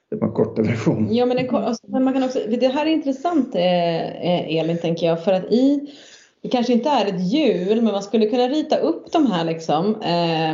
det 0.10 0.16
var 0.16 0.28
en 0.28 0.34
korta 0.34 0.62
version. 0.62 1.16
Ja, 1.16 1.26
men, 1.26 1.38
en, 1.38 1.56
alltså, 1.56 1.88
man 1.88 2.14
kan 2.14 2.24
också, 2.24 2.40
det 2.50 2.68
här 2.68 2.86
är 2.86 2.90
intressant 2.90 3.56
eh, 3.56 4.58
Elin, 4.58 4.78
tänker 4.78 5.08
jag, 5.08 5.24
för 5.24 5.34
att 5.34 5.54
i, 5.54 5.94
det 6.42 6.50
kanske 6.50 6.74
inte 6.74 6.90
är 6.90 7.06
ett 7.06 7.34
hjul, 7.34 7.82
men 7.82 7.94
man 7.94 8.04
skulle 8.04 8.26
kunna 8.26 8.48
rita 8.48 8.78
upp 8.78 9.12
de 9.12 9.32
här 9.32 9.44
liksom, 9.44 10.02
eh, 10.02 10.52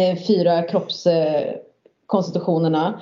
eh 0.00 0.16
fyra 0.26 0.62
kroppskonstitutionerna, 0.62 2.88
eh, 2.88 2.94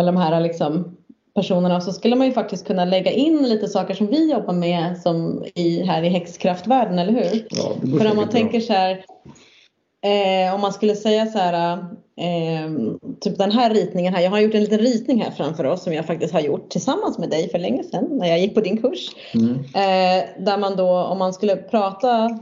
eller 0.00 0.12
de 0.12 0.20
här 0.20 0.40
liksom, 0.40 0.96
personerna, 1.34 1.80
så 1.80 1.92
skulle 1.92 2.16
man 2.16 2.26
ju 2.26 2.32
faktiskt 2.32 2.66
kunna 2.66 2.84
lägga 2.84 3.10
in 3.10 3.42
lite 3.42 3.68
saker 3.68 3.94
som 3.94 4.06
vi 4.06 4.32
jobbar 4.32 4.54
med 4.54 4.98
som 4.98 5.44
i, 5.54 5.82
här 5.82 6.02
i 6.02 6.08
häxkraftvärlden, 6.08 6.98
eller 6.98 7.12
hur? 7.12 7.46
Ja, 7.50 7.72
för 7.98 8.10
om 8.10 8.16
man 8.16 8.28
tänker 8.28 8.60
så 8.60 8.72
här, 8.72 9.04
Eh, 10.02 10.54
om 10.54 10.60
man 10.60 10.72
skulle 10.72 10.94
säga 10.94 11.26
så 11.26 11.38
här, 11.38 11.78
eh, 12.16 12.70
typ 13.20 13.38
den 13.38 13.50
här 13.50 13.70
ritningen 13.70 14.14
här. 14.14 14.22
Jag 14.22 14.30
har 14.30 14.40
gjort 14.40 14.54
en 14.54 14.60
liten 14.60 14.78
ritning 14.78 15.22
här 15.22 15.30
framför 15.30 15.64
oss 15.64 15.82
som 15.82 15.92
jag 15.92 16.06
faktiskt 16.06 16.32
har 16.32 16.40
gjort 16.40 16.70
tillsammans 16.70 17.18
med 17.18 17.30
dig 17.30 17.50
för 17.50 17.58
länge 17.58 17.84
sedan 17.84 18.08
när 18.10 18.28
jag 18.28 18.40
gick 18.40 18.54
på 18.54 18.60
din 18.60 18.82
kurs. 18.82 19.10
Mm. 19.34 19.54
Eh, 19.54 20.44
där 20.44 20.58
man 20.58 20.76
då, 20.76 20.98
om 20.98 21.18
man 21.18 21.32
skulle 21.32 21.56
prata 21.56 22.38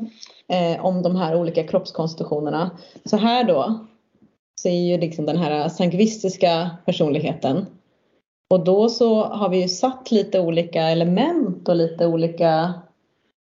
eh, 0.48 0.84
om 0.84 1.02
de 1.02 1.16
här 1.16 1.36
olika 1.36 1.62
kroppskonstitutionerna. 1.62 2.70
Så 3.04 3.16
här 3.16 3.44
då 3.44 3.86
så 4.60 4.68
är 4.68 4.86
ju 4.86 4.98
liksom 4.98 5.26
den 5.26 5.38
här 5.38 5.68
sangvistiska 5.68 6.70
personligheten. 6.86 7.66
Och 8.50 8.64
då 8.64 8.88
så 8.88 9.24
har 9.24 9.48
vi 9.48 9.62
ju 9.62 9.68
satt 9.68 10.10
lite 10.10 10.40
olika 10.40 10.82
element 10.82 11.68
och 11.68 11.76
lite 11.76 12.06
olika 12.06 12.74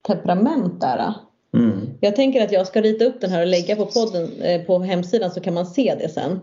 temperament 0.07 0.81
där. 0.81 1.15
Mm. 1.55 1.89
Jag 2.01 2.17
tänker 2.17 2.45
att 2.45 2.53
jag 2.53 2.67
ska 2.67 2.81
rita 2.81 3.05
upp 3.05 3.21
den 3.21 3.31
här 3.31 3.41
och 3.41 3.47
lägga 3.47 3.77
på 3.77 3.87
podden 3.87 4.43
eh, 4.43 4.63
på 4.63 4.79
hemsidan 4.79 5.31
så 5.31 5.41
kan 5.41 5.55
man 5.55 5.67
se 5.67 5.95
det 6.01 6.09
sen. 6.09 6.41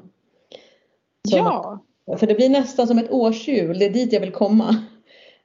Så 1.29 1.37
ja! 1.37 1.79
Man, 2.07 2.17
för 2.17 2.27
det 2.27 2.35
blir 2.35 2.49
nästan 2.49 2.87
som 2.87 2.97
ett 2.97 3.11
årshjul, 3.11 3.79
det 3.79 3.85
är 3.85 3.89
dit 3.89 4.13
jag 4.13 4.19
vill 4.19 4.31
komma. 4.31 4.75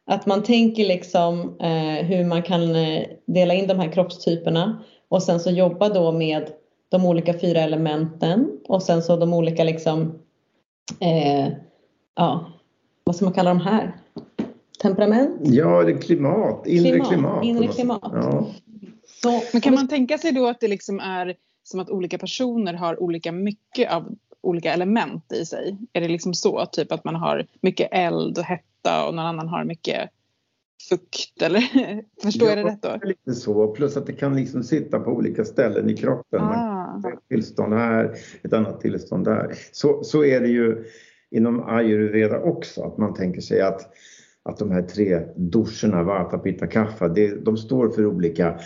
Att 0.07 0.27
man 0.27 0.43
tänker 0.43 0.85
liksom 0.85 1.41
eh, 1.61 2.07
hur 2.07 2.25
man 2.25 2.43
kan 2.43 2.77
eh, 2.77 3.03
dela 3.27 3.55
in 3.55 3.67
de 3.67 3.79
här 3.79 3.93
kroppstyperna 3.93 4.83
och 5.09 5.23
sen 5.23 5.41
så 5.41 5.51
jobba 5.51 5.89
då 5.89 6.13
med 6.13 6.51
de 6.89 7.07
olika 7.07 7.39
fyra 7.39 7.61
elementen 7.61 8.51
och 8.69 8.83
sen 8.83 9.03
så 9.03 9.17
de 9.17 9.35
olika 9.35 9.65
liksom 9.65 10.19
eh, 11.01 11.49
ja, 12.17 12.53
vad 13.05 13.17
ska 13.17 13.25
man 13.25 13.35
kalla 13.35 13.51
de 13.51 13.61
här? 13.61 13.97
Temperament? 14.83 15.41
Ja, 15.43 15.83
det 15.83 15.93
är 15.93 16.01
klimat, 16.01 16.67
inre 16.67 16.91
klimat. 16.91 17.09
klimat 17.09 17.45
inre 17.45 17.67
klimat. 17.69 18.13
Ja. 18.13 18.47
Så, 19.23 19.43
Men 19.53 19.61
kan 19.61 19.75
man 19.75 19.89
tänka 19.89 20.19
sig 20.19 20.33
då 20.33 20.47
att 20.47 20.61
det 20.61 20.69
liksom 20.69 21.01
är 21.01 21.37
som 21.63 21.81
att 21.81 21.91
olika 21.91 22.19
personer 22.19 22.75
har 22.75 23.03
olika 23.03 23.33
mycket 23.33 23.93
av 23.93 24.17
olika 24.41 24.73
element 24.73 25.33
i 25.33 25.47
sig? 25.47 25.77
Är 25.93 26.01
det 26.01 26.09
liksom 26.09 26.35
så? 26.35 26.67
Typ 26.67 26.93
att 26.93 27.05
man 27.05 27.15
har 27.15 27.47
mycket 27.61 27.89
eld 27.93 28.39
och 28.39 28.45
hetta 28.45 29.07
och 29.07 29.15
någon 29.15 29.27
annan 29.27 29.49
har 29.49 29.65
mycket 29.65 30.11
fukt 30.89 31.43
eller 31.43 31.61
förstår 32.23 32.49
ja, 32.49 32.57
jag 32.57 32.67
det 32.67 32.73
rätt 32.73 32.83
då? 32.83 33.09
lite 33.09 33.35
så, 33.35 33.69
plus 33.69 33.97
att 33.97 34.07
det 34.07 34.13
kan 34.13 34.37
liksom 34.37 34.63
sitta 34.63 35.01
på 35.01 35.11
olika 35.11 35.45
ställen 35.45 35.91
i 35.91 35.97
kroppen. 35.97 36.41
Ah. 36.41 37.03
ett 37.13 37.29
tillstånd 37.29 37.75
här, 37.75 38.17
ett 38.43 38.53
annat 38.53 38.81
tillstånd 38.81 39.25
där. 39.25 39.55
Så, 39.73 40.05
så 40.05 40.25
är 40.25 40.41
det 40.41 40.49
ju 40.49 40.85
inom 41.31 41.69
ayurveda 41.69 42.41
också, 42.41 42.83
att 42.83 42.99
man 42.99 43.15
tänker 43.15 43.41
sig 43.41 43.61
att, 43.61 43.81
att 44.43 44.59
de 44.59 44.71
här 44.71 44.83
tre 44.83 45.21
doscherna, 45.37 46.03
vata, 46.03 46.39
pitta, 46.39 46.67
kaffa, 46.67 47.09
det, 47.09 47.45
de 47.45 47.57
står 47.57 47.91
för 47.91 48.07
olika 48.07 48.61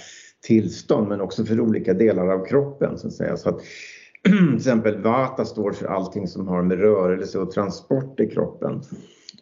tillstånd 0.44 1.08
men 1.08 1.20
också 1.20 1.44
för 1.44 1.60
olika 1.60 1.94
delar 1.94 2.28
av 2.28 2.44
kroppen 2.46 2.98
så 2.98 3.06
att 3.06 3.12
säga. 3.12 3.36
Så 3.36 3.48
att, 3.48 3.60
till 4.24 4.56
exempel 4.56 5.02
Vata 5.02 5.44
står 5.44 5.72
för 5.72 5.86
allting 5.86 6.28
som 6.28 6.48
har 6.48 6.62
med 6.62 6.78
rörelse 6.78 7.38
och 7.38 7.50
transport 7.50 8.20
i 8.20 8.30
kroppen. 8.30 8.82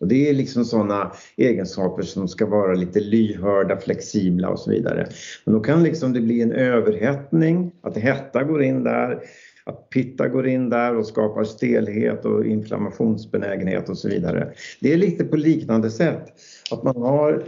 Och 0.00 0.08
det 0.08 0.28
är 0.28 0.34
liksom 0.34 0.64
sådana 0.64 1.12
egenskaper 1.36 2.02
som 2.02 2.28
ska 2.28 2.46
vara 2.46 2.74
lite 2.74 3.00
lyhörda, 3.00 3.76
flexibla 3.76 4.48
och 4.48 4.58
så 4.58 4.70
vidare. 4.70 5.06
Men 5.44 5.54
då 5.54 5.60
kan 5.60 5.82
liksom 5.82 6.12
det 6.12 6.20
bli 6.20 6.42
en 6.42 6.52
överhettning, 6.52 7.72
att 7.82 7.96
hetta 7.96 8.42
går 8.42 8.62
in 8.62 8.84
där, 8.84 9.22
att 9.64 9.90
pitta 9.90 10.28
går 10.28 10.48
in 10.48 10.70
där 10.70 10.96
och 10.96 11.06
skapar 11.06 11.44
stelhet 11.44 12.24
och 12.24 12.46
inflammationsbenägenhet 12.46 13.88
och 13.88 13.98
så 13.98 14.08
vidare. 14.08 14.52
Det 14.80 14.92
är 14.92 14.96
lite 14.96 15.24
på 15.24 15.36
liknande 15.36 15.90
sätt, 15.90 16.24
att 16.70 16.82
man 16.82 16.96
har 16.96 17.42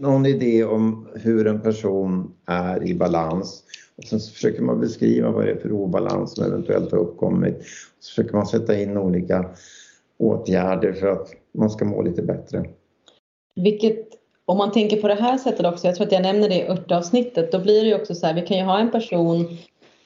någon 0.00 0.26
idé 0.26 0.64
om 0.64 1.08
hur 1.14 1.46
en 1.46 1.60
person 1.60 2.34
är 2.46 2.86
i 2.86 2.94
balans. 2.94 3.62
Och 3.96 4.04
sen 4.04 4.20
så 4.20 4.32
försöker 4.32 4.62
man 4.62 4.80
beskriva 4.80 5.30
vad 5.30 5.44
det 5.44 5.52
är 5.52 5.56
för 5.56 5.72
obalans 5.72 6.34
som 6.34 6.44
eventuellt 6.44 6.92
har 6.92 6.98
uppkommit. 6.98 7.62
Så 8.00 8.08
försöker 8.10 8.36
man 8.36 8.46
sätta 8.46 8.80
in 8.80 8.96
olika 8.96 9.50
åtgärder 10.18 10.92
för 10.92 11.06
att 11.06 11.28
man 11.52 11.70
ska 11.70 11.84
må 11.84 12.02
lite 12.02 12.22
bättre. 12.22 12.64
Vilket, 13.56 14.08
om 14.44 14.58
man 14.58 14.72
tänker 14.72 15.00
på 15.00 15.08
det 15.08 15.14
här 15.14 15.38
sättet 15.38 15.66
också, 15.66 15.86
jag 15.86 15.96
tror 15.96 16.06
att 16.06 16.12
jag 16.12 16.22
nämner 16.22 16.48
det 16.48 16.54
i 16.54 16.68
örtavsnittet, 16.68 17.52
då 17.52 17.58
blir 17.58 17.80
det 17.80 17.88
ju 17.88 17.94
också 17.94 18.14
så 18.14 18.26
här, 18.26 18.34
vi 18.34 18.42
kan 18.42 18.56
ju 18.56 18.64
ha 18.64 18.78
en 18.78 18.90
person 18.90 19.56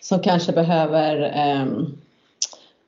som 0.01 0.21
kanske 0.21 0.53
behöver 0.53 1.23
eh, 1.23 1.67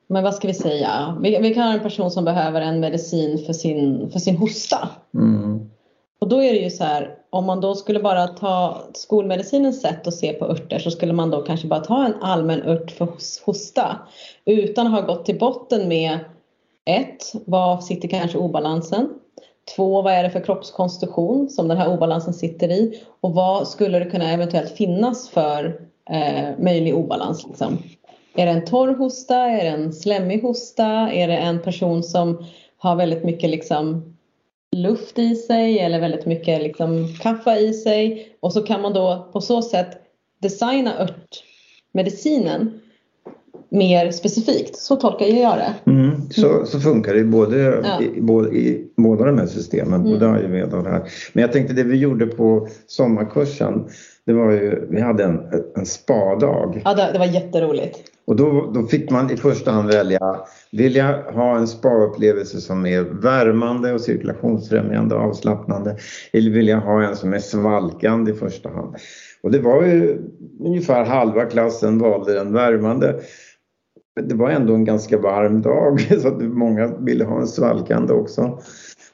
men 0.07 0.23
vad 0.23 0.35
ska 0.35 0.47
vi 0.47 0.53
säga? 0.53 1.17
Vi, 1.21 1.39
vi, 1.41 1.53
kan 1.53 1.63
ha 1.63 1.73
en 1.73 1.79
person 1.79 2.11
som 2.11 2.25
behöver 2.25 2.61
en 2.61 2.79
medicin 2.79 3.45
för 3.45 3.53
sin, 3.53 4.09
för 4.11 4.19
sin 4.19 4.37
hosta. 4.37 4.89
Mm. 5.13 5.69
Och 6.19 6.29
då 6.29 6.43
är 6.43 6.53
det 6.53 6.59
ju 6.59 6.69
så 6.69 6.83
här, 6.83 7.15
om 7.29 7.45
man 7.45 7.61
då 7.61 7.75
skulle 7.75 7.99
bara 7.99 8.27
ta 8.27 8.83
skolmedicinens 8.93 9.81
sätt 9.81 10.07
att 10.07 10.13
se 10.13 10.33
på 10.33 10.45
örter 10.45 10.79
så 10.79 10.91
skulle 10.91 11.13
man 11.13 11.31
då 11.31 11.41
kanske 11.41 11.67
bara 11.67 11.79
ta 11.79 12.05
en 12.05 12.13
allmän 12.21 12.63
ört 12.63 12.91
för 12.91 13.07
hosta 13.45 13.97
utan 14.45 14.87
att 14.87 14.93
ha 14.93 15.01
gått 15.01 15.25
till 15.25 15.39
botten 15.39 15.87
med 15.87 16.19
ett, 16.85 17.33
Vad 17.45 17.83
sitter 17.83 18.07
kanske 18.07 18.37
obalansen? 18.37 19.09
Två, 19.75 20.01
Vad 20.01 20.13
är 20.13 20.23
det 20.23 20.29
för 20.29 20.43
kroppskonstitution 20.43 21.49
som 21.49 21.67
den 21.67 21.77
här 21.77 21.93
obalansen 21.93 22.33
sitter 22.33 22.71
i? 22.71 23.03
Och 23.21 23.33
vad 23.33 23.67
skulle 23.67 23.99
det 23.99 24.05
kunna 24.05 24.31
eventuellt 24.31 24.71
finnas 24.71 25.29
för 25.29 25.81
eh, 26.09 26.49
möjlig 26.59 26.95
obalans? 26.95 27.47
Liksom? 27.47 27.77
Är 28.35 28.45
det 28.45 28.51
en 28.51 28.65
torr 28.65 28.95
hosta? 28.95 29.35
Är 29.35 29.63
det 29.63 29.69
en 29.69 29.93
slemmig 29.93 30.41
hosta? 30.41 31.11
Är 31.11 31.27
det 31.27 31.37
en 31.37 31.61
person 31.61 32.03
som 32.03 32.45
har 32.77 32.95
väldigt 32.95 33.23
mycket 33.23 33.49
liksom 33.49 34.16
luft 34.81 35.19
i 35.19 35.35
sig 35.35 35.79
eller 35.79 35.99
väldigt 35.99 36.25
mycket 36.25 36.61
liksom 36.61 37.13
kaffe 37.19 37.59
i 37.59 37.73
sig. 37.73 38.29
Och 38.39 38.53
så 38.53 38.61
kan 38.61 38.81
man 38.81 38.93
då 38.93 39.29
på 39.33 39.41
så 39.41 39.61
sätt 39.61 39.89
designa 40.41 40.93
örtmedicinen 40.99 42.81
mer 43.69 44.11
specifikt. 44.11 44.75
Så 44.75 44.95
tolkar 44.95 45.25
jag 45.25 45.57
det. 45.57 45.91
Mm, 45.91 46.11
så, 46.29 46.65
så 46.65 46.79
funkar 46.79 47.13
det 47.13 47.23
både, 47.23 47.57
ja. 47.83 48.01
i, 48.01 48.21
både, 48.21 48.49
i 48.49 48.87
båda 48.95 49.25
de 49.25 49.37
här 49.37 49.47
systemen, 49.47 50.01
mm. 50.01 50.11
både 50.11 50.31
ayurveda 50.31 50.77
och 50.77 50.83
det 50.83 50.89
här. 50.89 51.03
Men 51.33 51.41
jag 51.41 51.51
tänkte 51.51 51.73
det 51.73 51.83
vi 51.83 51.97
gjorde 51.97 52.25
på 52.25 52.67
sommarkursen, 52.87 53.87
det 54.25 54.33
var 54.33 54.51
ju, 54.51 54.87
vi 54.89 55.01
hade 55.01 55.23
en, 55.23 55.39
en 55.75 55.85
spadag. 55.85 56.81
Ja, 56.85 56.93
det, 56.93 57.09
det 57.13 57.19
var 57.19 57.25
jätteroligt. 57.25 57.99
Och 58.27 58.35
då, 58.35 58.71
då 58.73 58.83
fick 58.83 59.09
man 59.09 59.31
i 59.31 59.37
första 59.37 59.71
hand 59.71 59.87
välja, 59.87 60.35
vill 60.71 60.95
jag 60.95 61.23
ha 61.23 61.57
en 61.57 61.67
spa-upplevelse 61.67 62.61
som 62.61 62.85
är 62.85 63.01
värmande 63.01 63.93
och 63.93 64.01
cirkulationsfrämjande 64.01 65.15
och 65.15 65.21
avslappnande 65.21 65.97
eller 66.33 66.51
vill 66.51 66.67
jag 66.67 66.81
ha 66.81 67.03
en 67.03 67.15
som 67.15 67.33
är 67.33 67.39
svalkande 67.39 68.31
i 68.31 68.33
första 68.33 68.69
hand? 68.69 68.95
Och 69.41 69.51
det 69.51 69.59
var 69.59 69.83
ju 69.83 70.17
ungefär 70.59 71.05
halva 71.05 71.45
klassen 71.45 71.99
valde 71.99 72.33
den 72.33 72.53
värmande. 72.53 73.19
Det 74.23 74.35
var 74.35 74.49
ändå 74.49 74.73
en 74.73 74.85
ganska 74.85 75.17
varm 75.17 75.61
dag 75.61 76.01
så 76.21 76.27
att 76.27 76.41
många 76.41 76.87
ville 76.87 77.25
ha 77.25 77.39
en 77.39 77.47
svalkande 77.47 78.13
också. 78.13 78.59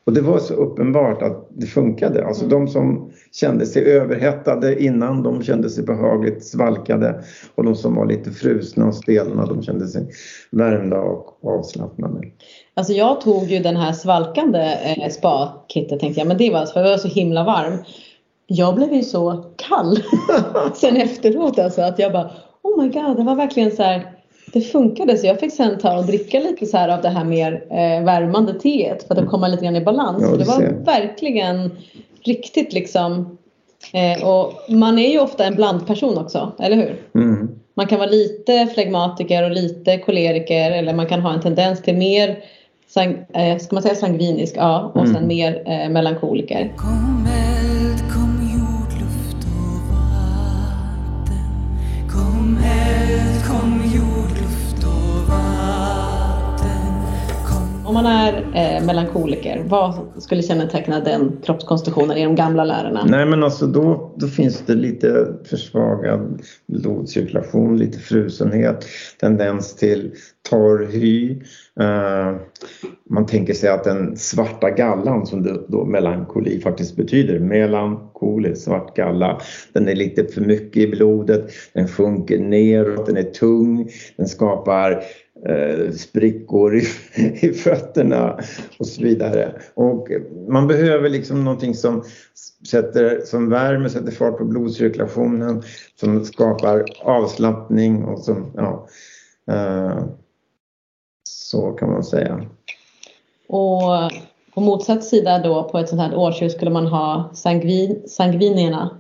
Och 0.06 0.14
det 0.14 0.22
var 0.22 0.40
så 0.40 0.54
uppenbart 0.54 1.22
att 1.22 1.48
det 1.50 1.66
funkade. 1.66 2.26
Alltså 2.26 2.46
de 2.46 2.68
som 2.68 3.12
kände 3.32 3.66
sig 3.66 3.84
överhettade 3.84 4.84
innan, 4.84 5.24
de 5.24 5.44
kände 5.44 5.70
sig 5.70 5.84
behagligt 5.84 6.46
svalkade. 6.46 7.24
Och 7.56 7.64
de 7.64 7.76
som 7.76 7.96
var 7.96 8.06
lite 8.06 8.32
frusna 8.32 8.88
och 8.88 8.96
stelna, 8.96 9.46
de 9.46 9.64
kände 9.64 9.88
sig 9.88 10.08
värmda 10.52 10.98
och 10.98 11.44
avslappnade. 11.44 12.22
Alltså 12.74 12.94
jag 12.94 13.22
tog 13.22 13.44
ju 13.44 13.60
den 13.60 13.76
här 13.76 13.94
svalkande 13.94 14.60
eh, 14.60 15.10
spa-kittet 15.10 16.00
tänkte 16.00 16.20
jag, 16.20 16.28
men 16.28 16.38
det 16.38 16.50
var 16.50 16.60
alltså, 16.60 16.74
för 16.74 16.82
jag 16.82 16.90
var 16.90 16.98
så 16.98 17.08
himla 17.08 17.44
varm. 17.44 17.78
Jag 18.48 18.76
blev 18.76 18.94
ju 18.94 19.04
så 19.04 19.46
kall 19.56 19.98
sen 20.76 20.98
efteråt 20.98 21.60
alltså 21.60 21.82
att 21.82 22.00
jag 22.00 22.12
bara 22.12 22.32
Oh 22.64 22.84
my 22.84 22.90
god, 22.90 23.18
det 23.18 23.24
var 23.24 23.36
verkligen 23.36 23.72
så 23.72 23.84
här 23.84 24.23
det 24.54 24.62
funkade 24.62 25.18
så 25.18 25.28
jag 25.28 25.40
fick 25.40 25.54
sen 25.54 25.78
ta 25.80 25.98
och 25.98 26.06
dricka 26.06 26.40
lite 26.40 26.66
så 26.66 26.78
här 26.78 26.90
av 26.90 27.02
det 27.02 27.10
här 27.10 27.24
mer 27.24 27.64
eh, 27.70 28.04
värmande 28.06 28.54
teet 28.54 29.08
för 29.08 29.16
att 29.22 29.30
komma 29.30 29.48
lite 29.48 29.64
grann 29.66 29.76
i 29.76 29.82
balans. 29.82 30.24
Ja, 30.32 30.38
det 30.38 30.44
var 30.44 30.86
verkligen 30.86 31.72
riktigt 32.26 32.74
liksom 32.74 33.38
Eh, 33.94 34.28
och 34.28 34.54
man 34.70 35.00
är 35.00 35.12
ju 35.12 35.20
ofta 35.20 35.46
en 35.46 35.56
blandperson 35.56 36.18
också, 36.18 36.52
eller 36.60 36.76
hur? 36.76 37.02
Mm. 37.16 37.50
Man 37.74 37.88
kan 37.88 38.00
vara 38.00 38.10
lite 38.10 38.68
flegmatiker 38.74 39.44
och 39.44 39.52
lite 39.52 39.98
koleriker 39.98 40.72
eller 40.72 40.94
man 40.94 41.06
kan 41.06 41.22
ha 41.22 41.34
en 41.34 41.42
tendens 41.42 41.82
till 41.82 41.98
mer 41.98 42.38
sang, 42.88 43.26
eh, 43.34 43.58
ska 43.58 43.76
man 43.76 43.84
säga 43.84 43.96
sangvinisk, 43.96 44.54
ja, 44.58 44.92
och 44.96 45.02
Mm. 45.02 45.14
sen 45.14 45.28
mer 45.28 45.64
eh, 45.66 45.90
melankoliker. 45.90 46.74
Kom 46.78 47.28
Om 57.94 58.04
man 58.04 58.14
är 58.14 58.34
eh, 58.54 58.86
melankoliker, 58.86 59.64
vad 59.68 59.96
skulle 60.18 60.42
känneteckna 60.42 61.00
den 61.00 61.38
kroppskonstitutionen 61.44 62.18
i 62.18 62.24
de 62.24 62.36
gamla 62.36 62.64
lärorna? 62.64 63.06
Nej 63.06 63.26
men 63.26 63.44
alltså 63.44 63.68
då, 63.68 64.14
då 64.18 64.28
finns 64.28 64.64
det 64.66 64.76
lite 64.76 65.28
försvagad 65.46 66.42
blodcirkulation, 66.68 67.78
lite 67.78 68.00
frusenhet, 68.00 68.86
tendens 69.20 69.76
till 69.76 70.12
torr 70.50 70.88
hy. 70.92 71.42
Eh, 71.80 72.36
man 73.10 73.26
tänker 73.26 73.54
sig 73.54 73.70
att 73.70 73.84
den 73.84 74.18
svarta 74.18 74.70
gallan 74.70 75.26
som 75.26 75.44
det 75.44 75.60
då 75.68 75.86
melankoli 75.86 76.62
faktiskt 76.62 76.96
betyder, 76.96 77.40
melankoli, 77.40 78.56
svart 78.56 78.96
galla, 78.96 79.42
den 79.74 79.88
är 79.88 79.96
lite 79.96 80.26
för 80.26 80.42
mycket 80.42 80.84
i 80.84 80.88
blodet, 80.88 81.50
den 81.74 81.88
sjunker 81.88 82.40
neråt, 82.40 83.06
den 83.06 83.18
är 83.18 83.24
tung, 83.24 83.90
den 84.18 84.28
skapar 84.28 84.92
eh, 84.92 84.98
Eh, 85.50 85.92
sprickor 85.92 86.76
i, 86.76 86.84
i 87.16 87.54
fötterna 87.54 88.40
och 88.80 88.88
så 88.88 89.02
vidare. 89.02 89.62
Och 89.74 90.08
man 90.48 90.68
behöver 90.68 91.10
liksom 91.10 91.44
någonting 91.44 91.76
som 91.76 92.04
sätter, 92.70 93.22
som 93.26 93.50
värmer, 93.50 93.90
sätter 93.90 94.12
fart 94.12 94.38
på 94.38 94.46
blodcirkulationen, 94.46 95.64
som 96.00 96.26
skapar 96.26 96.86
avslappning 97.02 98.04
och 98.04 98.20
som, 98.20 98.52
ja, 98.56 98.88
eh, 99.52 100.04
så 101.24 101.72
kan 101.72 101.92
man 101.92 102.04
säga. 102.04 102.46
Och 103.48 103.82
på 104.54 104.62
motsatt 104.62 105.04
sida 105.04 105.40
då 105.40 105.70
på 105.70 105.78
ett 105.80 105.90
sånt 105.90 106.02
här 106.02 106.16
årsdjur 106.16 106.50
skulle 106.50 106.72
man 106.72 106.88
ha 106.88 107.32
sangvin, 107.34 108.04
sangvinierna. 108.08 109.00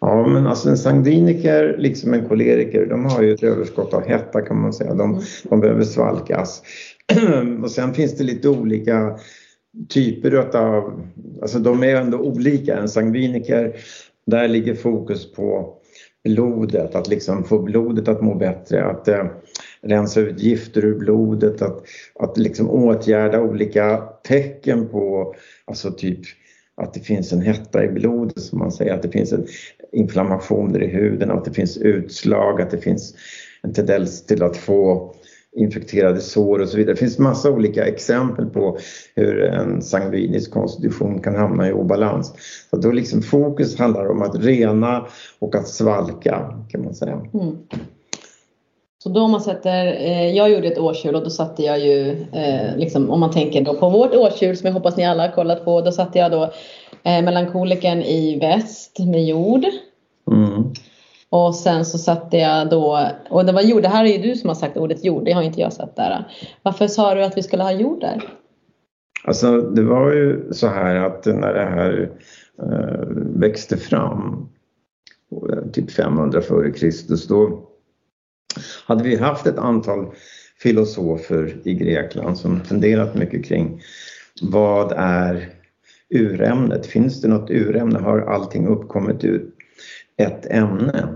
Ja, 0.00 0.26
men 0.26 0.46
alltså 0.46 0.68
en 0.68 0.78
sangviniker, 0.78 1.76
liksom 1.78 2.14
en 2.14 2.28
koleriker, 2.28 2.86
de 2.86 3.04
har 3.04 3.22
ju 3.22 3.34
ett 3.34 3.42
överskott 3.42 3.94
av 3.94 4.06
hetta 4.06 4.40
kan 4.40 4.60
man 4.60 4.72
säga. 4.72 4.94
De, 4.94 5.22
de 5.42 5.60
behöver 5.60 5.84
svalkas. 5.84 6.62
och 7.62 7.70
sen 7.70 7.94
finns 7.94 8.16
det 8.16 8.24
lite 8.24 8.48
olika 8.48 9.18
typer 9.88 10.56
av, 10.56 11.02
alltså 11.42 11.58
de 11.58 11.82
är 11.82 11.96
ändå 11.96 12.18
olika. 12.18 12.76
En 12.76 12.88
sangviniker, 12.88 13.76
där 14.26 14.48
ligger 14.48 14.74
fokus 14.74 15.32
på 15.32 15.74
blodet, 16.24 16.94
att 16.94 17.08
liksom 17.08 17.44
få 17.44 17.58
blodet 17.58 18.08
att 18.08 18.22
må 18.22 18.34
bättre, 18.34 18.84
att 18.84 19.08
eh, 19.08 19.24
rensa 19.82 20.20
ut 20.20 20.40
gifter 20.40 20.84
ur 20.84 20.98
blodet, 20.98 21.62
att, 21.62 21.82
att 22.20 22.38
liksom 22.38 22.70
åtgärda 22.70 23.40
olika 23.40 24.02
tecken 24.28 24.88
på, 24.88 25.34
alltså 25.64 25.90
typ 25.90 26.20
att 26.76 26.94
det 26.94 27.00
finns 27.00 27.32
en 27.32 27.42
hetta 27.42 27.84
i 27.84 27.88
blodet 27.88 28.40
som 28.40 28.58
man 28.58 28.72
säger, 28.72 28.94
att 28.94 29.02
det 29.02 29.08
finns 29.08 29.32
en 29.32 29.46
inflammationer 29.92 30.82
i 30.82 30.86
huden, 30.86 31.30
att 31.30 31.44
det 31.44 31.52
finns 31.52 31.76
utslag, 31.76 32.60
att 32.60 32.70
det 32.70 32.78
finns 32.78 33.14
en 33.62 33.72
tendens 33.72 34.26
till 34.26 34.42
att 34.42 34.56
få 34.56 35.14
infekterade 35.56 36.20
sår 36.20 36.58
och 36.58 36.68
så 36.68 36.76
vidare. 36.76 36.94
Det 36.94 36.98
finns 36.98 37.18
massa 37.18 37.50
olika 37.50 37.86
exempel 37.86 38.46
på 38.46 38.78
hur 39.14 39.42
en 39.42 39.82
sangvinisk 39.82 40.50
konstitution 40.50 41.22
kan 41.22 41.34
hamna 41.34 41.68
i 41.68 41.72
obalans. 41.72 42.34
Så 42.70 42.76
då 42.76 42.90
liksom 42.90 43.22
fokus 43.22 43.78
handlar 43.78 44.06
om 44.06 44.22
att 44.22 44.44
rena 44.44 45.06
och 45.38 45.54
att 45.54 45.68
svalka 45.68 46.64
kan 46.68 46.84
man 46.84 46.94
säga. 46.94 47.20
Mm. 47.34 47.56
Så 49.06 49.12
då 49.12 49.20
om 49.20 49.30
man 49.30 49.40
sätter, 49.40 49.86
eh, 49.86 50.36
jag 50.36 50.50
gjorde 50.50 50.68
ett 50.68 50.78
årsdjur 50.78 51.14
och 51.14 51.24
då 51.24 51.30
satte 51.30 51.62
jag 51.62 51.78
ju, 51.78 52.10
eh, 52.32 52.76
liksom, 52.76 53.10
om 53.10 53.20
man 53.20 53.30
tänker 53.30 53.64
då 53.64 53.74
på 53.74 53.88
vårt 53.88 54.14
årsdjur 54.14 54.54
som 54.54 54.66
jag 54.66 54.74
hoppas 54.74 54.96
ni 54.96 55.06
alla 55.06 55.22
har 55.26 55.32
kollat 55.32 55.64
på, 55.64 55.80
då 55.80 55.92
satte 55.92 56.18
jag 56.18 56.30
då 56.30 56.42
eh, 57.02 57.24
melankolikern 57.24 58.02
i 58.02 58.38
väst 58.38 58.98
med 58.98 59.24
jord. 59.24 59.64
Mm. 60.30 60.72
Och 61.30 61.54
sen 61.54 61.84
så 61.84 61.98
satte 61.98 62.36
jag 62.36 62.70
då, 62.70 63.08
och 63.30 63.44
det 63.44 63.52
var 63.52 63.62
jord, 63.62 63.82
det 63.82 63.88
här 63.88 64.04
är 64.04 64.08
ju 64.08 64.22
du 64.22 64.34
som 64.34 64.48
har 64.48 64.54
sagt 64.54 64.76
ordet 64.76 65.04
jord, 65.04 65.24
det 65.24 65.32
har 65.32 65.42
inte 65.42 65.60
jag 65.60 65.72
satt 65.72 65.96
där. 65.96 66.28
Varför 66.62 66.86
sa 66.86 67.14
du 67.14 67.24
att 67.24 67.36
vi 67.36 67.42
skulle 67.42 67.62
ha 67.62 67.72
jord 67.72 68.00
där? 68.00 68.22
Alltså 69.24 69.60
det 69.60 69.82
var 69.82 70.12
ju 70.12 70.52
så 70.52 70.66
här 70.66 70.96
att 70.96 71.26
när 71.26 71.54
det 71.54 71.64
här 71.64 72.10
eh, 72.62 73.06
växte 73.40 73.76
fram, 73.76 74.48
typ 75.72 75.90
500 75.90 76.40
före 76.40 76.70
Kristus, 76.70 77.28
då 77.28 77.62
hade 78.86 79.04
vi 79.04 79.16
haft 79.16 79.46
ett 79.46 79.58
antal 79.58 80.06
filosofer 80.62 81.56
i 81.64 81.74
Grekland 81.74 82.38
som 82.38 82.60
funderat 82.64 83.14
mycket 83.14 83.44
kring 83.44 83.80
vad 84.42 84.92
är 84.96 85.48
urämnet? 86.08 86.86
Finns 86.86 87.20
det 87.20 87.28
något 87.28 87.50
urämne? 87.50 87.98
Har 87.98 88.20
allting 88.20 88.66
uppkommit 88.66 89.24
ur 89.24 89.46
ett 90.16 90.46
ämne? 90.46 91.08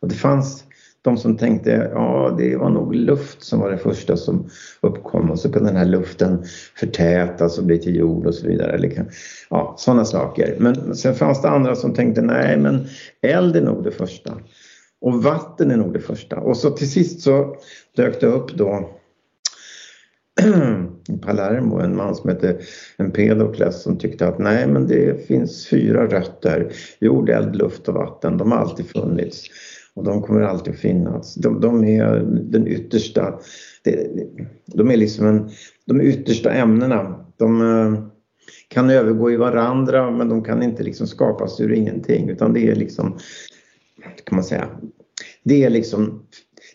Och 0.00 0.08
det 0.08 0.14
fanns 0.14 0.64
de 1.02 1.16
som 1.16 1.36
tänkte 1.36 1.90
ja 1.92 2.34
det 2.38 2.56
var 2.56 2.70
nog 2.70 2.94
luft 2.94 3.42
som 3.42 3.60
var 3.60 3.70
det 3.70 3.78
första 3.78 4.16
som 4.16 4.48
uppkom 4.80 5.30
och 5.30 5.38
så 5.38 5.52
kunde 5.52 5.68
den 5.68 5.76
här 5.76 5.84
luften 5.84 6.44
förtätas 6.76 7.58
och 7.58 7.64
bli 7.64 7.78
till 7.78 7.96
jord 7.96 8.26
och 8.26 8.34
så 8.34 8.46
vidare. 8.46 8.72
Eller, 8.72 8.90
kan- 8.90 9.10
ja, 9.50 9.74
sådana 9.78 10.04
saker. 10.04 10.56
Men 10.58 10.96
sen 10.96 11.14
fanns 11.14 11.42
det 11.42 11.48
andra 11.48 11.74
som 11.76 11.94
tänkte 11.94 12.22
nej 12.22 12.56
men 12.56 12.86
eld 13.22 13.56
är 13.56 13.62
nog 13.62 13.84
det 13.84 13.90
första. 13.90 14.32
Och 15.00 15.22
vatten 15.22 15.70
är 15.70 15.76
nog 15.76 15.92
det 15.92 16.00
första. 16.00 16.36
Och 16.36 16.56
så 16.56 16.70
till 16.70 16.90
sist 16.90 17.20
så 17.20 17.56
dök 17.96 18.20
det 18.20 18.26
upp 18.26 18.54
då 18.54 18.90
i 21.08 21.16
Palermo 21.16 21.78
en 21.80 21.96
man 21.96 22.14
som 22.14 22.30
hette 22.30 22.58
Empedokles 22.98 23.82
som 23.82 23.98
tyckte 23.98 24.28
att 24.28 24.38
nej 24.38 24.66
men 24.66 24.86
det 24.86 25.26
finns 25.26 25.66
fyra 25.68 26.06
rötter. 26.06 26.72
Jord, 27.00 27.30
eld, 27.30 27.56
luft 27.56 27.88
och 27.88 27.94
vatten. 27.94 28.36
De 28.36 28.52
har 28.52 28.58
alltid 28.58 28.86
funnits. 28.86 29.44
Och 29.94 30.04
de 30.04 30.22
kommer 30.22 30.40
alltid 30.40 30.74
att 30.74 30.80
finnas. 30.80 31.34
De, 31.34 31.60
de 31.60 31.84
är 31.84 32.18
den 32.42 32.66
yttersta, 32.66 33.38
de 34.66 34.90
är 34.90 34.96
liksom 34.96 35.26
en, 35.26 35.50
de 35.86 36.00
yttersta 36.00 36.52
ämnena. 36.52 37.24
De 37.36 37.60
eh, 37.60 38.00
kan 38.68 38.90
övergå 38.90 39.30
i 39.30 39.36
varandra 39.36 40.10
men 40.10 40.28
de 40.28 40.44
kan 40.44 40.62
inte 40.62 40.82
liksom 40.82 41.06
skapas 41.06 41.60
ur 41.60 41.72
ingenting 41.72 42.28
utan 42.28 42.52
det 42.52 42.68
är 42.68 42.74
liksom, 42.74 43.18
kan 44.24 44.36
man 44.36 44.44
säga, 44.44 44.68
det 45.44 45.64
är 45.64 45.70
liksom 45.70 46.26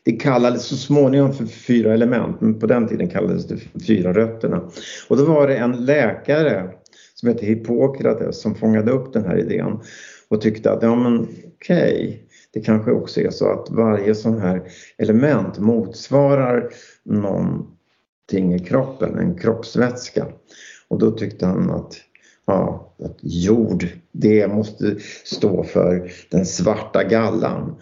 det 0.06 0.12
kallades 0.12 0.66
så 0.66 0.78
småningom 0.78 1.34
för 1.34 1.46
fyra 1.46 1.94
element, 1.94 2.42
men 2.42 2.60
på 2.60 2.68
den 2.68 2.88
tiden 2.88 3.10
kallades 3.10 3.48
det 3.48 3.58
för 3.58 3.80
fyra 3.80 4.14
rötterna. 4.14 4.72
Och 5.10 5.18
då 5.18 5.26
var 5.26 5.48
det 5.48 5.58
en 5.58 5.86
läkare 5.86 6.70
som 7.16 7.30
hette 7.30 7.46
Hippokrates 7.46 8.42
som 8.42 8.56
fångade 8.56 8.92
upp 8.92 9.14
den 9.14 9.26
här 9.26 9.38
idén 9.38 9.80
och 10.28 10.42
tyckte 10.42 10.72
att 10.72 10.84
ja 10.84 10.96
men 10.96 11.28
okej, 11.56 12.28
det 12.54 12.62
kanske 12.62 12.92
också 12.92 13.22
är 13.22 13.30
så 13.30 13.52
att 13.52 13.70
varje 13.70 14.16
sån 14.16 14.40
här 14.40 14.62
element 14.98 15.60
motsvarar 15.60 16.70
någonting 17.06 18.54
i 18.54 18.60
kroppen, 18.60 19.18
en 19.18 19.38
kroppsvätska. 19.38 20.28
Och 20.88 21.00
då 21.00 21.12
tyckte 21.12 21.46
han 21.46 21.70
att 21.70 21.96
Ja, 22.46 22.94
att 23.04 23.18
jord, 23.22 23.88
det 24.12 24.48
måste 24.48 24.96
stå 25.26 25.64
för 25.64 26.12
den 26.30 26.46
svarta 26.46 27.04
gallan. 27.04 27.76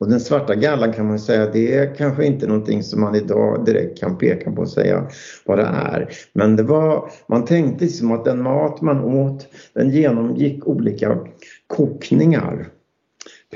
Och 0.00 0.08
den 0.08 0.20
svarta 0.20 0.54
gallan 0.54 0.92
kan 0.92 1.06
man 1.06 1.18
säga, 1.18 1.50
det 1.52 1.74
är 1.74 1.94
kanske 1.94 2.26
inte 2.26 2.46
någonting 2.46 2.82
som 2.82 3.00
man 3.00 3.14
idag 3.14 3.64
direkt 3.64 4.00
kan 4.00 4.18
peka 4.18 4.52
på 4.52 4.62
och 4.62 4.68
säga 4.68 5.08
vad 5.46 5.58
det 5.58 5.64
är. 5.64 6.08
Men 6.32 6.56
det 6.56 6.62
var, 6.62 7.10
man 7.26 7.44
tänkte 7.44 7.88
som 7.88 8.12
att 8.12 8.24
den 8.24 8.42
mat 8.42 8.80
man 8.80 9.00
åt, 9.00 9.46
den 9.74 9.90
genomgick 9.90 10.66
olika 10.66 11.18
kokningar. 11.66 12.68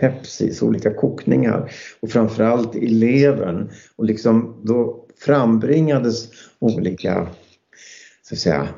Pepsis, 0.00 0.62
olika 0.62 0.94
kokningar 0.94 1.70
och 2.00 2.10
framförallt 2.10 2.76
i 2.76 2.86
levern. 2.86 3.70
Och 3.96 4.04
liksom 4.04 4.60
då 4.64 5.06
frambringades 5.18 6.28
olika, 6.58 7.26
så 8.22 8.34
att 8.34 8.38
säga, 8.38 8.68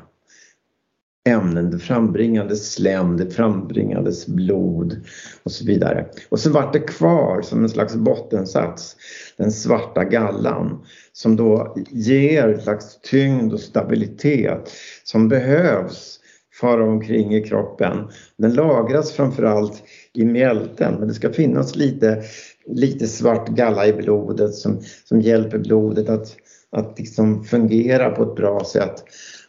ämnen, 1.27 1.71
det 1.71 1.79
frambringades 1.79 2.73
slem, 2.73 3.17
det 3.17 3.29
frambringades 3.29 4.27
blod 4.27 5.01
och 5.43 5.51
så 5.51 5.65
vidare. 5.65 6.05
Och 6.29 6.39
så 6.39 6.49
vart 6.49 6.73
det 6.73 6.79
kvar 6.79 7.41
som 7.41 7.63
en 7.63 7.69
slags 7.69 7.95
bottensats, 7.95 8.95
den 9.37 9.51
svarta 9.51 10.03
gallan 10.03 10.85
som 11.13 11.35
då 11.35 11.75
ger 11.89 12.47
en 12.47 12.61
slags 12.61 13.01
tyngd 13.01 13.53
och 13.53 13.59
stabilitet 13.59 14.71
som 15.03 15.29
behövs 15.29 16.19
fara 16.59 16.83
omkring 16.83 17.35
i 17.35 17.43
kroppen. 17.43 18.07
Den 18.37 18.53
lagras 18.53 19.11
framförallt 19.11 19.83
i 20.13 20.25
mjälten 20.25 20.95
men 20.99 21.07
det 21.07 21.13
ska 21.13 21.33
finnas 21.33 21.75
lite, 21.75 22.23
lite 22.67 23.07
svart 23.07 23.49
galla 23.49 23.87
i 23.87 23.93
blodet 23.93 24.53
som, 24.53 24.81
som 25.03 25.21
hjälper 25.21 25.57
blodet 25.57 26.09
att, 26.09 26.35
att 26.71 26.99
liksom 26.99 27.43
fungera 27.43 28.09
på 28.09 28.23
ett 28.23 28.35
bra 28.35 28.63
sätt 28.63 29.03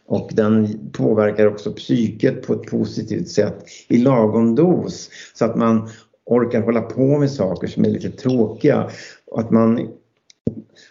och 0.09 0.31
den 0.33 0.79
påverkar 0.93 1.47
också 1.47 1.71
psyket 1.71 2.47
på 2.47 2.53
ett 2.53 2.65
positivt 2.65 3.27
sätt 3.27 3.65
i 3.87 3.97
lagom 3.97 4.55
dos 4.55 5.09
så 5.33 5.45
att 5.45 5.55
man 5.55 5.89
orkar 6.25 6.61
hålla 6.61 6.81
på 6.81 7.17
med 7.17 7.31
saker 7.31 7.67
som 7.67 7.85
är 7.85 7.89
lite 7.89 8.09
tråkiga. 8.11 8.89
Och 9.31 9.39
att 9.39 9.51
man, 9.51 9.89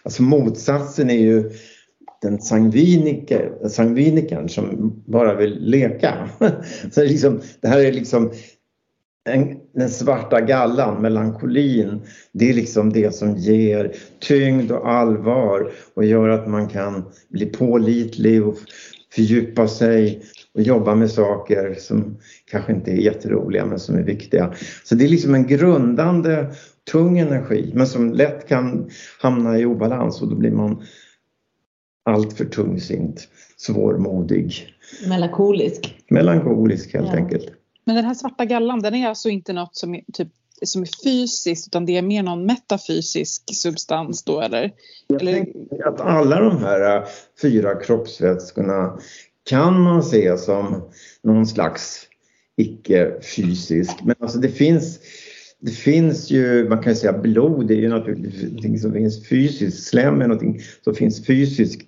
alltså 0.03 0.23
motsatsen 0.23 1.09
är 1.09 1.19
ju 1.19 1.51
den 2.21 2.41
sangviniker, 2.41 3.67
sangvinikern 3.69 4.49
som 4.49 4.93
bara 5.05 5.35
vill 5.35 5.59
leka. 5.59 6.29
Så 6.91 7.01
det, 7.01 7.07
liksom, 7.07 7.41
det 7.61 7.67
här 7.67 7.79
är 7.79 7.91
liksom 7.91 8.31
en, 9.29 9.57
den 9.73 9.89
svarta 9.89 10.41
gallan, 10.41 11.01
melankolin, 11.01 12.01
det 12.31 12.49
är 12.49 12.53
liksom 12.53 12.93
det 12.93 13.15
som 13.15 13.37
ger 13.37 13.95
tyngd 14.19 14.71
och 14.71 14.89
allvar 14.89 15.71
och 15.93 16.05
gör 16.05 16.29
att 16.29 16.47
man 16.47 16.67
kan 16.67 17.03
bli 17.29 17.45
pålitlig 17.45 18.47
och 18.47 18.55
fördjupa 19.13 19.67
sig 19.67 20.21
och 20.53 20.61
jobba 20.61 20.95
med 20.95 21.11
saker 21.11 21.75
som 21.79 22.17
kanske 22.51 22.73
inte 22.73 22.91
är 22.91 22.95
jätteroliga 22.95 23.65
men 23.65 23.79
som 23.79 23.95
är 23.95 24.03
viktiga. 24.03 24.53
Så 24.83 24.95
det 24.95 25.05
är 25.05 25.09
liksom 25.09 25.35
en 25.35 25.47
grundande 25.47 26.53
tung 26.91 27.19
energi 27.19 27.71
men 27.75 27.87
som 27.87 28.13
lätt 28.13 28.47
kan 28.47 28.89
hamna 29.21 29.59
i 29.59 29.65
obalans 29.65 30.21
och 30.21 30.29
då 30.29 30.35
blir 30.35 30.51
man 30.51 30.83
alltför 32.05 32.45
tungsint, 32.45 33.27
svårmodig. 33.57 34.73
Melankolisk. 35.07 35.97
Melankolisk 36.09 36.93
helt 36.93 37.07
Ja. 37.07 37.15
enkelt. 37.15 37.47
Men 37.85 37.95
den 37.95 38.05
här 38.05 38.13
svarta 38.13 38.45
gallan, 38.45 38.79
den 38.79 38.95
är 38.95 39.07
alltså 39.09 39.29
inte 39.29 39.53
något 39.53 39.75
som 39.75 40.01
typ, 40.13 40.27
som 40.67 40.81
är 40.81 40.89
fysiskt 41.03 41.67
utan 41.67 41.85
det 41.85 41.97
är 41.97 42.01
mer 42.01 42.23
någon 42.23 42.45
metafysisk 42.45 43.43
substans 43.55 44.23
då 44.23 44.41
eller? 44.41 44.71
Jag 45.07 45.21
eller 45.21 45.45
att 45.85 46.01
alla 46.01 46.39
de 46.39 46.57
här 46.57 46.97
äh, 46.97 47.03
fyra 47.41 47.75
kroppsvätskorna 47.75 48.99
kan 49.49 49.81
man 49.81 50.03
se 50.03 50.37
som 50.37 50.89
någon 51.23 51.47
slags 51.47 52.07
icke-fysisk. 52.57 53.91
Men 54.03 54.15
alltså 54.19 54.39
det 54.39 54.49
finns, 54.49 54.99
det 55.59 55.71
finns 55.71 56.31
ju, 56.31 56.69
man 56.69 56.83
kan 56.83 56.93
ju 56.93 56.99
säga 56.99 57.13
blod, 57.13 57.67
det 57.67 57.73
är 57.73 57.81
ju 57.81 57.89
naturligtvis 57.89 58.43
någonting 58.43 58.79
som 58.79 58.93
finns 58.93 59.29
fysiskt. 59.29 59.87
Slem 59.87 60.21
är 60.21 60.27
någonting 60.27 60.61
som 60.83 60.95
finns 60.95 61.25
fysiskt. 61.25 61.87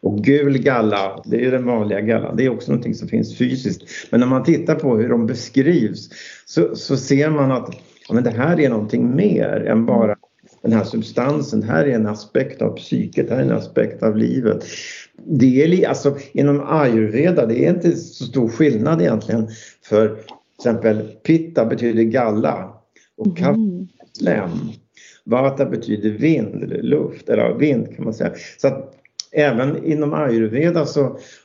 Och 0.00 0.24
gul 0.24 0.58
galla, 0.58 1.22
det 1.24 1.36
är 1.36 1.40
ju 1.40 1.50
den 1.50 1.66
vanliga 1.66 2.00
gallan, 2.00 2.36
det 2.36 2.44
är 2.44 2.48
också 2.48 2.70
någonting 2.70 2.94
som 2.94 3.08
finns 3.08 3.38
fysiskt. 3.38 3.82
Men 4.10 4.20
när 4.20 4.26
man 4.26 4.44
tittar 4.44 4.74
på 4.74 4.96
hur 4.96 5.08
de 5.08 5.26
beskrivs 5.26 6.08
så, 6.46 6.76
så 6.76 6.96
ser 6.96 7.30
man 7.30 7.52
att 7.52 7.74
men 8.12 8.24
det 8.24 8.30
här 8.30 8.60
är 8.60 8.68
någonting 8.68 9.16
mer 9.16 9.64
än 9.66 9.86
bara 9.86 10.16
den 10.62 10.72
här 10.72 10.84
substansen. 10.84 11.60
Det 11.60 11.66
här 11.66 11.84
är 11.84 11.94
en 11.94 12.06
aspekt 12.06 12.62
av 12.62 12.76
psyket, 12.76 13.28
det 13.28 13.34
här 13.34 13.40
är 13.42 13.46
en 13.46 13.52
aspekt 13.56 14.02
av 14.02 14.16
livet. 14.16 14.64
Det 15.24 15.62
är 15.64 15.68
li- 15.68 15.84
alltså, 15.86 16.16
inom 16.32 16.60
ayurveda, 16.66 17.46
det 17.46 17.64
är 17.66 17.70
inte 17.70 17.92
så 17.96 18.24
stor 18.24 18.48
skillnad 18.48 19.00
egentligen. 19.02 19.48
För 19.84 20.08
till 20.08 20.16
exempel 20.58 21.02
pitta 21.22 21.64
betyder 21.66 22.02
galla 22.02 22.72
och 23.16 23.40
Mm. 23.40 23.88
slem. 24.18 24.50
Vata 25.24 25.64
betyder 25.66 26.10
vind 26.10 26.62
eller 26.62 26.82
luft, 26.82 27.28
eller 27.28 27.54
vind 27.54 27.96
kan 27.96 28.04
man 28.04 28.14
säga. 28.14 28.32
Så 28.58 28.68
att 28.68 28.94
även 29.32 29.84
inom 29.84 30.14
ayurveda 30.14 30.86
så 30.86 31.02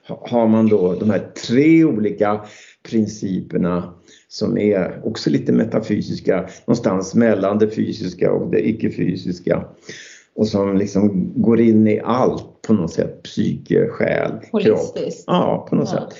ha- 0.07 0.27
har 0.29 0.47
man 0.47 0.67
då 0.67 0.93
de 0.99 1.09
här 1.09 1.27
tre 1.47 1.83
olika 1.83 2.41
principerna 2.89 3.93
som 4.29 4.57
är 4.57 5.01
också 5.03 5.29
lite 5.29 5.51
metafysiska, 5.51 6.49
någonstans 6.65 7.15
mellan 7.15 7.57
det 7.59 7.69
fysiska 7.69 8.31
och 8.31 8.51
det 8.51 8.67
icke-fysiska. 8.69 9.65
Och 10.35 10.47
som 10.47 10.77
liksom 10.77 11.31
går 11.35 11.59
in 11.61 11.87
i 11.87 11.99
allt 12.03 12.61
på 12.67 12.73
något 12.73 12.91
sätt, 12.93 13.23
psyke, 13.23 13.87
själ, 13.87 14.31
kropp. 14.31 14.51
Holistiskt. 14.51 15.23
Ja, 15.27 15.67
på 15.69 15.75
något 15.75 15.89
Ja. 15.93 15.99
sätt. 16.09 16.17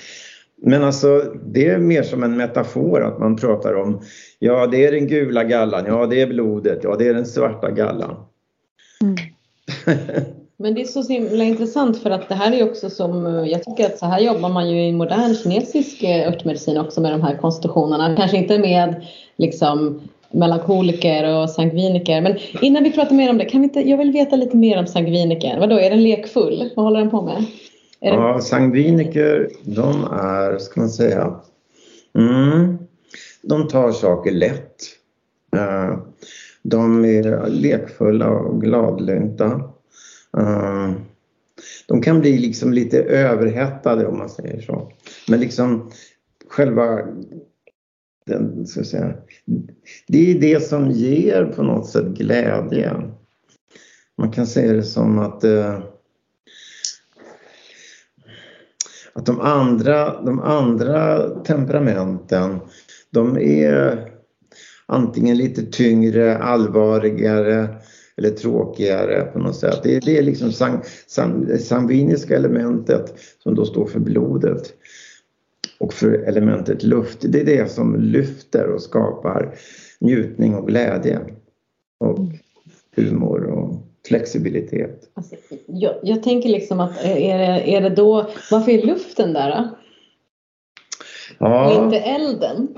Men 0.62 0.84
alltså 0.84 1.34
det 1.46 1.68
är 1.68 1.78
mer 1.78 2.02
som 2.02 2.22
en 2.22 2.36
metafor 2.36 3.02
att 3.02 3.18
man 3.18 3.36
pratar 3.36 3.74
om, 3.74 4.00
ja 4.38 4.66
det 4.66 4.86
är 4.86 4.92
den 4.92 5.06
gula 5.06 5.44
gallan, 5.44 5.84
ja 5.86 6.06
det 6.06 6.20
är 6.20 6.26
blodet, 6.26 6.78
ja 6.82 6.96
det 6.96 7.08
är 7.08 7.14
den 7.14 7.26
svarta 7.26 7.70
gallan. 7.70 8.14
Mm. 9.02 9.14
Men 10.60 10.74
det 10.74 10.80
är 10.80 10.84
så 10.84 11.02
himla 11.02 11.44
intressant 11.44 12.02
för 12.02 12.10
att 12.10 12.28
det 12.28 12.34
här 12.34 12.52
är 12.52 12.70
också 12.70 12.90
som, 12.90 13.26
eh, 13.26 13.44
jag 13.44 13.62
tycker 13.62 13.86
att 13.86 13.98
så 13.98 14.06
här 14.06 14.20
jobbar 14.20 14.48
man 14.48 14.70
ju 14.70 14.84
i 14.84 14.92
modern 14.92 15.34
kinesisk 15.34 16.02
eh, 16.02 16.28
örtmedicin 16.28 16.78
också 16.78 17.00
med 17.00 17.12
de 17.12 17.22
här 17.22 17.36
konstitutionerna. 17.36 18.16
Kanske 18.16 18.36
inte 18.36 18.58
med 18.58 19.06
liksom 19.36 20.00
melankoliker 20.30 21.36
och 21.36 21.50
sangviniker. 21.50 22.20
Men 22.20 22.38
innan 22.62 22.84
vi 22.84 22.92
pratar 22.92 23.14
mer 23.14 23.30
om 23.30 23.38
det, 23.38 23.44
kan 23.44 23.60
vi 23.60 23.64
inte, 23.64 23.88
jag 23.88 23.98
vill 23.98 24.12
veta 24.12 24.36
lite 24.36 24.56
mer 24.56 24.78
om 24.78 24.86
sangvinikern. 24.86 25.60
Vadå, 25.60 25.80
är 25.80 25.90
den 25.90 26.02
lekfull? 26.02 26.70
Vad 26.76 26.84
håller 26.84 27.00
den 27.00 27.10
på 27.10 27.22
med? 27.22 27.44
Är 28.00 28.12
Ja, 28.12 28.40
sangviniker, 28.40 29.48
de 29.62 30.04
är, 30.04 30.58
ska 30.58 30.80
man 30.80 30.90
säga, 30.90 31.34
mm, 32.18 32.78
de 33.42 33.68
tar 33.68 33.92
saker 33.92 34.32
lätt. 34.32 34.76
Eh, 35.56 35.98
de 36.62 37.04
är 37.04 37.48
lekfulla 37.50 38.28
och 38.28 38.60
gladlynta. 38.60 39.60
Eh, 40.38 40.92
de 41.86 42.02
kan 42.02 42.20
bli 42.20 42.38
liksom 42.38 42.72
lite 42.72 43.02
överhettade 43.02 44.06
om 44.06 44.18
man 44.18 44.28
säger 44.28 44.60
så. 44.60 44.92
Men 45.28 45.40
liksom 45.40 45.90
själva 46.48 47.00
den, 48.26 48.66
ska 48.66 48.80
jag 48.80 48.86
säga, 48.86 49.14
det 50.06 50.30
är 50.30 50.40
det 50.40 50.60
som 50.60 50.90
ger 50.90 51.44
på 51.44 51.62
något 51.62 51.88
sätt 51.88 52.06
glädje. 52.06 52.92
Man 54.18 54.32
kan 54.32 54.46
säga 54.46 54.72
det 54.72 54.82
som 54.82 55.18
att 55.18 55.44
eh, 55.44 55.78
att 59.12 59.26
de 59.26 59.40
andra, 59.40 60.22
de 60.22 60.40
andra 60.40 61.28
temperamenten 61.30 62.58
de 63.10 63.38
är 63.38 64.10
antingen 64.86 65.36
lite 65.36 65.62
tyngre, 65.62 66.38
allvarligare 66.38 67.68
eller 68.18 68.30
tråkigare 68.30 69.22
på 69.22 69.38
något 69.38 69.56
sätt. 69.56 69.80
Det 69.82 69.96
är, 69.96 70.00
det 70.00 70.18
är 70.18 70.22
liksom 70.22 70.52
sang, 70.52 70.80
sang, 71.06 71.58
sangviniska 71.58 72.36
elementet 72.36 73.14
som 73.42 73.54
då 73.54 73.64
står 73.64 73.86
för 73.86 74.00
blodet 74.00 74.72
och 75.78 75.92
för 75.92 76.12
elementet 76.12 76.82
luft. 76.82 77.18
Det 77.20 77.40
är 77.40 77.44
det 77.44 77.70
som 77.70 78.00
lyfter 78.00 78.66
och 78.66 78.82
skapar 78.82 79.54
njutning 80.00 80.54
och 80.54 80.68
glädje 80.68 81.20
och 81.98 82.18
humor 82.96 83.44
och 83.44 83.74
flexibilitet. 84.08 85.10
alltså, 85.14 85.34
jag, 85.66 85.94
jag 86.02 86.22
tänker 86.22 86.48
liksom 86.48 86.80
att 86.80 87.04
eh, 87.04 87.22
är 87.22 87.38
det, 87.38 87.76
är 87.76 87.80
det 87.80 87.90
då, 87.90 88.30
varför 88.50 88.72
är 88.72 88.86
luften 88.86 89.32
där 89.32 89.50
då? 89.50 89.78
Och 91.46 91.84
inte 91.84 91.98
elden? 91.98 92.68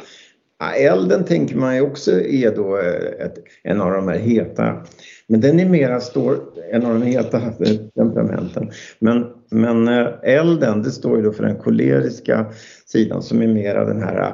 Ja, 0.59 0.75
elden 0.75 1.25
tänker 1.25 1.57
man 1.57 1.77
ju 1.77 1.81
också 1.81 2.21
är 2.21 2.57
då 2.57 2.79
eh, 2.79 3.27
ett, 3.27 3.35
en 3.63 3.81
av 3.81 3.93
de 3.93 4.09
här 4.09 4.19
heta, 4.19 4.85
men 5.31 5.41
den 5.41 5.61
är 5.61 5.69
mera 5.69 6.01
står, 6.01 6.41
en 6.73 6.87
av 6.87 7.01
de 7.01 7.03
heta 7.03 7.39
eh, 7.39 7.77
temperamenten. 7.95 8.71
Men, 8.99 9.27
men 9.51 9.89
eh, 9.89 10.09
elden, 10.23 10.83
det 10.83 10.91
står 10.91 11.17
ju 11.17 11.23
då 11.23 11.33
för 11.33 11.45
den 11.45 11.57
koleriska 11.57 12.53
sidan 12.87 13.23
som 13.23 13.43
är 13.43 13.47
mera 13.47 13.85
den 13.85 14.03
här 14.03 14.21
eh, 14.21 14.33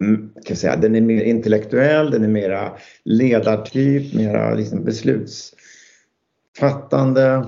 mm, 0.00 0.30
kan 0.34 0.44
jag 0.48 0.58
säga, 0.58 0.76
den 0.76 0.96
är 0.96 1.00
mer 1.00 1.22
intellektuell, 1.22 2.10
den 2.10 2.24
är 2.24 2.28
mera 2.28 2.72
ledartyp, 3.04 4.14
mera 4.14 4.54
liksom 4.54 4.84
beslutsfattande, 4.84 7.44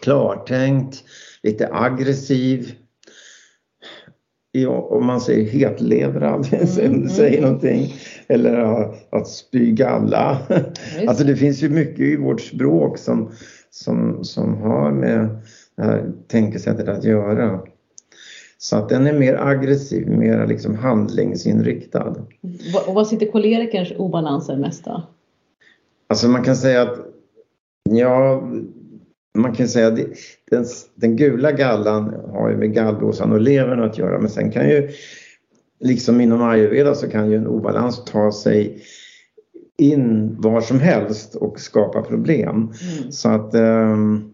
klartänkt, 0.00 1.04
lite 1.42 1.68
aggressiv. 1.72 2.72
Ja, 4.62 4.70
om 4.90 5.06
man 5.06 5.20
säger 5.20 5.44
hetlevrad, 5.50 6.48
Mm, 6.80 7.02
det 7.02 7.08
säger 7.08 7.42
någonting. 7.42 7.94
Eller 8.28 8.54
att- 9.10 9.28
spy 9.28 9.72
galla. 9.72 10.38
Just 10.48 11.08
Alltså 11.08 11.24
det 11.24 11.36
finns 11.36 11.62
ju 11.62 11.68
mycket 11.68 12.00
i 12.00 12.16
vårt 12.16 12.40
språk 12.40 12.98
som, 12.98 13.30
som, 13.70 14.24
som 14.24 14.54
har 14.54 14.90
med 14.92 15.28
det 15.76 15.82
här 15.82 16.12
tänkesättet 16.28 16.88
att 16.88 17.04
göra. 17.04 17.60
Så 18.58 18.76
att 18.76 18.88
den 18.88 19.06
är 19.06 19.12
mer 19.12 19.34
aggressiv, 19.34 20.08
mer 20.08 20.46
liksom 20.46 20.74
handlingsinriktad. 20.74 22.14
Och 22.86 22.94
vad 22.94 23.06
sitter 23.06 23.26
kolerikerns 23.26 23.92
obalanser 23.96 24.56
mest 24.56 24.84
då? 24.84 25.02
Alltså 26.08 26.28
man 26.28 26.42
kan 26.44 26.56
säga 26.56 26.82
att, 26.82 26.98
ja, 27.90 28.42
man 29.40 29.54
kan 29.54 29.68
säga 29.68 29.86
att 29.86 29.98
den, 30.50 30.64
den 30.94 31.16
gula 31.16 31.52
gallan 31.52 32.14
har 32.32 32.50
ju 32.50 32.56
med 32.56 32.74
gallblåsan 32.74 33.32
och 33.32 33.40
levern 33.40 33.82
att 33.82 33.98
göra 33.98 34.18
men 34.18 34.30
sen 34.30 34.50
kan 34.50 34.68
ju, 34.68 34.90
liksom 35.80 36.20
inom 36.20 36.42
ayurveda 36.42 36.94
så 36.94 37.10
kan 37.10 37.30
ju 37.30 37.36
en 37.36 37.46
obalans 37.46 38.04
ta 38.04 38.32
sig 38.32 38.82
in 39.78 40.36
var 40.40 40.60
som 40.60 40.80
helst 40.80 41.34
och 41.34 41.60
skapa 41.60 42.02
problem. 42.02 42.56
Mm. 42.56 43.12
Så 43.12 43.28
att 43.28 43.54
ehm, 43.54 44.32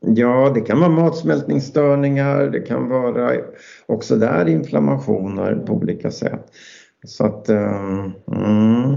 Ja, 0.00 0.52
det 0.54 0.60
kan 0.60 0.80
vara 0.80 0.90
matsmältningsstörningar, 0.90 2.46
det 2.46 2.60
kan 2.60 2.88
vara 2.88 3.32
också 3.86 4.16
där 4.16 4.48
inflammationer 4.48 5.54
på 5.54 5.72
olika 5.72 6.10
sätt. 6.10 6.46
Så 7.06 7.26
att, 7.26 7.48
ehm, 7.48 8.12
mm. 8.32 8.96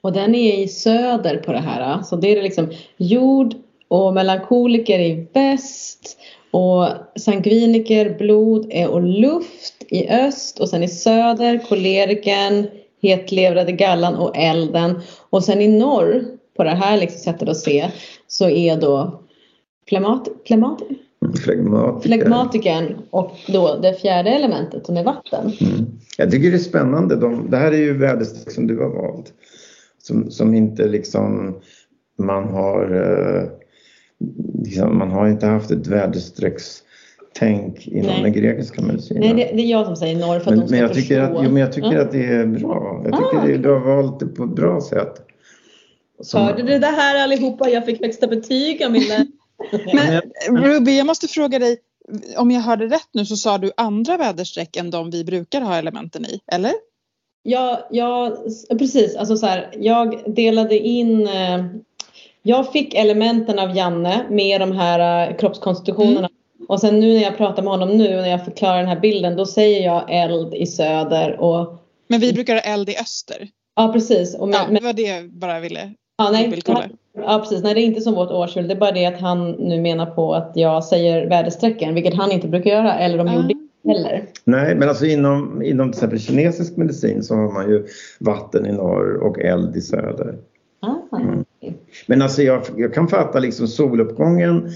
Och 0.00 0.12
den 0.12 0.34
är 0.34 0.62
i 0.62 0.68
söder 0.68 1.36
på 1.36 1.52
det 1.52 1.58
här. 1.58 2.02
Så 2.02 2.16
det 2.16 2.38
är 2.38 2.42
liksom 2.42 2.68
jord 2.96 3.54
och 3.88 4.14
melankoliker 4.14 4.98
i 4.98 5.26
väst 5.32 6.18
Och 6.50 6.88
sangviniker, 7.16 8.18
blod 8.18 8.66
är 8.70 8.88
och 8.88 9.02
luft 9.02 9.74
i 9.88 10.08
öst 10.08 10.60
och 10.60 10.68
sen 10.68 10.82
i 10.82 10.88
söder 10.88 11.62
koleriken, 11.68 12.66
hetlevrade 13.02 13.72
gallan 13.72 14.14
och 14.14 14.36
elden. 14.36 15.00
Och 15.30 15.44
sen 15.44 15.60
i 15.60 15.68
norr, 15.68 16.24
på 16.56 16.64
det 16.64 16.70
här 16.70 16.96
liksom 16.96 17.20
sättet 17.20 17.48
att 17.48 17.56
se, 17.56 17.90
så 18.28 18.48
är 18.48 18.76
då 18.76 19.22
flemat, 19.88 20.28
Flegmatiker. 20.44 20.96
flegmatiken 22.02 22.96
och 23.10 23.32
då 23.48 23.78
det 23.82 23.94
fjärde 23.94 24.30
elementet 24.30 24.86
som 24.86 24.96
är 24.96 25.04
vatten. 25.04 25.52
Mm. 25.60 25.86
Jag 26.18 26.30
tycker 26.30 26.50
det 26.50 26.56
är 26.56 26.58
spännande. 26.58 27.16
De, 27.16 27.50
det 27.50 27.56
här 27.56 27.72
är 27.72 27.76
ju 27.78 27.98
väderstreck 27.98 28.54
som 28.54 28.66
du 28.66 28.78
har 28.78 28.90
valt. 28.90 29.32
Som, 29.98 30.30
som 30.30 30.54
inte 30.54 30.86
liksom 30.86 31.54
man 32.18 32.48
har 32.48 32.94
eh, 32.94 33.63
liksom, 34.64 34.98
man 34.98 35.10
har 35.10 35.28
inte 35.28 35.46
haft 35.46 35.70
ett 35.70 35.86
väderstreckstänk 35.86 37.86
inom 37.86 38.06
Nej. 38.06 38.22
den 38.22 38.32
grekiska 38.32 38.82
medicinen. 38.82 39.20
Nej, 39.22 39.34
det, 39.34 39.56
det 39.56 39.62
är 39.62 39.70
jag 39.70 39.86
som 39.86 39.96
säger 39.96 40.16
norr 40.16 40.38
för 40.38 40.38
att 40.38 40.46
men, 40.46 40.58
de 40.60 40.66
ska 40.66 40.74
men 40.76 40.80
jag 40.80 40.94
tycker, 40.94 41.20
förstå. 41.20 41.38
att, 41.38 41.44
jo, 41.44 41.50
men 41.50 41.60
jag 41.62 41.72
tycker 41.72 41.92
Ja. 41.92 42.00
att 42.02 42.12
det 42.12 42.24
är 42.26 42.46
bra. 42.46 43.00
Jag 43.04 43.12
tycker 43.12 43.38
Ah, 43.38 43.46
det, 43.46 43.56
du 43.58 43.68
har 43.68 43.80
valt 43.96 44.20
det 44.20 44.26
på 44.26 44.44
ett 44.44 44.50
bra 44.54 44.80
sätt. 44.80 45.14
Som- 46.22 46.42
Hörde 46.42 46.62
du 46.62 46.78
det 46.78 46.86
här 46.86 47.22
allihopa? 47.24 47.68
Jag 47.68 47.86
fick 47.86 48.00
högsta 48.02 48.26
betyg 48.26 48.84
av 48.84 48.92
min. 48.92 49.02
Men 50.48 50.64
Ruby, 50.64 50.96
jag 50.98 51.06
måste 51.06 51.28
fråga 51.28 51.58
dig, 51.58 51.76
om 52.36 52.50
jag 52.50 52.60
hörde 52.60 52.86
rätt 52.86 53.08
nu 53.12 53.26
så 53.26 53.36
sa 53.36 53.58
du 53.58 53.70
andra 53.76 54.16
väderstreck 54.16 54.76
än 54.76 54.90
de 54.90 55.10
vi 55.10 55.24
brukar 55.24 55.60
ha 55.60 55.76
elementen 55.76 56.24
i, 56.24 56.40
eller? 56.52 56.72
Ja, 57.42 57.88
ja, 57.90 58.36
precis. 58.78 59.16
Alltså 59.16 59.36
så 59.36 59.46
här, 59.46 59.70
jag 59.78 60.34
delade 60.34 60.78
in... 60.78 61.28
Jag 62.46 62.72
fick 62.72 62.94
elementen 62.94 63.58
av 63.58 63.76
Janne 63.76 64.24
med 64.30 64.60
de 64.60 64.72
här 64.72 65.28
eh, 65.30 65.36
kroppskonstitutionerna. 65.36 66.28
Och 66.68 66.80
sen 66.80 67.00
nu 67.00 67.14
när 67.14 67.22
jag 67.22 67.36
pratar 67.36 67.62
med 67.62 67.72
honom 67.72 67.88
nu 67.88 68.08
när 68.16 68.28
jag 68.28 68.44
förklarar 68.44 68.76
den 68.78 68.86
här 68.86 69.00
bilden 69.00 69.36
då 69.36 69.46
säger 69.46 69.84
jag 69.84 70.04
eld 70.22 70.54
i 70.54 70.66
söder 70.66 71.40
och 71.40 71.82
Men 72.08 72.20
vi 72.20 72.32
brukar 72.32 72.54
ha 72.54 72.60
eld 72.60 72.88
i 72.88 72.96
öster. 72.96 73.48
ja 73.76 73.92
precis. 73.92 74.34
Och 74.38 74.48
men, 74.48 74.56
Ja, 74.74 74.80
det 74.80 74.84
var 74.86 74.92
det 74.92 75.02
jag 75.02 75.30
bara 75.30 75.60
ville 75.60 75.92
ja, 76.18 76.30
nej, 76.32 76.44
dubbelkolla. 76.44 76.84
ja 77.18 77.38
precis. 77.38 77.62
Nej 77.62 77.74
det 77.74 77.80
är 77.80 77.84
inte 77.84 78.00
som 78.00 78.14
vårt 78.14 78.30
årshjul. 78.30 78.68
Det 78.68 78.74
är 78.74 78.78
bara 78.78 78.92
det 78.92 79.06
att 79.06 79.20
han 79.20 79.50
nu 79.50 79.80
menar 79.80 80.06
på 80.06 80.34
att 80.34 80.52
jag 80.54 80.84
säger 80.84 81.26
väderstrecken 81.28 81.94
vilket 81.94 82.14
han 82.14 82.32
inte 82.32 82.48
brukar 82.48 82.70
göra 82.70 82.94
eller 82.98 83.18
de 83.18 83.28
Ah. 83.28 83.34
gjorde 83.34 83.54
heller. 83.86 84.26
Nej, 84.44 84.74
men 84.74 84.88
alltså 84.88 85.06
inom, 85.06 85.62
inom 85.62 85.92
till 85.92 85.96
exempel 85.98 86.20
kinesisk 86.20 86.76
medicin 86.76 87.22
så 87.22 87.34
har 87.34 87.52
man 87.52 87.68
ju 87.70 87.86
vatten 88.20 88.66
i 88.66 88.72
norr 88.72 89.16
och 89.22 89.38
eld 89.38 89.76
i 89.76 89.80
söder. 89.80 90.34
Ah, 90.80 91.16
Mm. 91.16 91.44
Men 92.06 92.22
alltså 92.22 92.42
jag, 92.42 92.62
jag 92.76 92.94
kan 92.94 93.08
fatta 93.08 93.38
liksom 93.38 93.68
soluppgången 93.68 94.70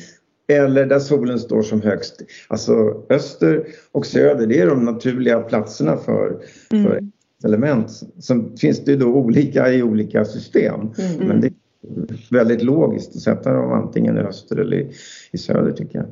eller 0.48 0.86
där 0.86 0.98
solen 0.98 1.38
står 1.38 1.62
som 1.62 1.82
högst. 1.82 2.22
Alltså 2.48 3.02
öster 3.10 3.66
och 3.92 4.06
söder, 4.06 4.46
det 4.46 4.60
är 4.60 4.66
de 4.66 4.84
naturliga 4.84 5.40
platserna 5.40 5.96
för, 5.96 6.38
för 6.70 6.76
Mm. 6.76 7.12
element. 7.44 7.90
Sen 8.18 8.56
finns 8.56 8.84
det 8.84 8.90
ju 8.90 8.96
då 8.96 9.06
olika 9.06 9.72
i 9.72 9.82
olika 9.82 10.24
system. 10.24 10.80
Mm. 10.80 11.28
Men 11.28 11.40
det 11.40 11.46
är 11.46 11.52
väldigt 12.30 12.62
logiskt 12.62 13.16
att 13.16 13.22
sätta 13.22 13.52
dem 13.52 13.72
antingen 13.72 14.16
i 14.18 14.20
öster 14.20 14.56
eller 14.56 14.76
i, 14.76 14.90
i 15.32 15.38
söder 15.38 15.72
tycker 15.72 15.98
jag. 15.98 16.06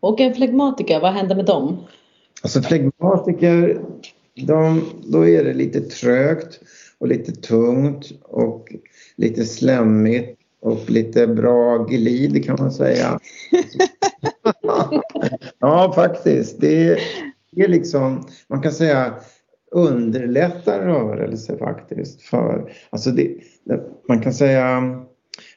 Och 0.00 0.20
en 0.20 0.34
flegmatiker, 0.34 1.00
vad 1.00 1.12
händer 1.12 1.36
med 1.36 1.44
dem? 1.46 1.76
Alltså 2.42 2.62
flegmatiker, 2.62 3.80
de, 4.46 4.84
då 5.06 5.28
är 5.28 5.44
det 5.44 5.54
lite 5.54 5.80
trögt 5.80 6.60
och 6.98 7.08
lite 7.08 7.32
tungt 7.32 8.12
och 8.22 8.74
lite 9.20 9.44
slemmigt 9.44 10.38
och 10.60 10.90
lite 10.90 11.26
bra 11.26 11.78
glid 11.78 12.44
kan 12.44 12.56
man 12.58 12.72
säga. 12.72 13.18
ja, 15.58 15.92
faktiskt. 15.94 16.60
Det 16.60 16.98
är, 17.56 17.68
liksom, 17.68 18.26
man 18.48 18.62
kan 18.62 18.72
säga 18.72 19.14
underlättar 19.70 20.80
rörelse 20.80 21.58
faktiskt. 21.58 22.22
För, 22.22 22.72
alltså 22.90 23.10
det, 23.10 23.36
man 24.08 24.20
kan 24.20 24.34
säga 24.34 24.82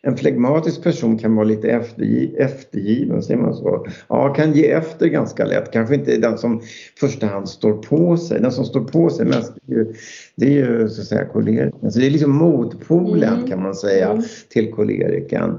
en 0.02 0.18
flegmatisk 0.18 0.84
person 0.84 1.18
kan 1.18 1.36
vara 1.36 1.46
lite 1.46 1.68
eftergi, 1.70 2.36
eftergiven, 2.38 3.24
säger 3.24 3.40
man 3.40 3.54
så? 3.54 3.86
Ja, 4.10 4.34
kan 4.34 4.54
ge 4.54 4.72
efter 4.72 5.08
ganska 5.08 5.46
lätt. 5.46 5.72
Kanske 5.72 5.96
inte 5.96 6.18
den 6.18 6.38
som 6.38 6.62
första 7.00 7.28
hand 7.28 7.50
står 7.50 7.74
på 7.74 8.18
sig. 8.18 8.42
Den 8.42 8.52
som 8.52 8.66
står 8.66 8.84
på 8.84 9.10
sig 9.10 9.26
mest 9.26 9.54
det 9.66 9.74
är 9.74 9.78
ju, 9.78 9.94
det 10.36 10.46
är 10.46 10.52
ju 10.52 10.90
så 10.90 11.02
att 11.02 11.08
säga 11.08 11.26
koleriken. 11.26 11.92
Så 11.92 12.00
det 12.00 12.06
är 12.06 12.12
liksom 12.12 12.32
motpolen 12.32 13.34
Mm. 13.34 13.48
kan 13.48 13.62
man 13.62 13.76
säga 13.76 14.10
Mm. 14.10 14.24
till 14.50 14.72
koleriken. 14.72 15.58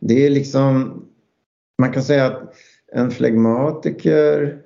Det 0.00 0.26
är 0.26 0.30
liksom, 0.30 1.02
man 1.78 1.92
kan 1.92 2.02
säga 2.02 2.26
att 2.26 2.54
en 2.92 3.10
flegmatiker 3.10 4.58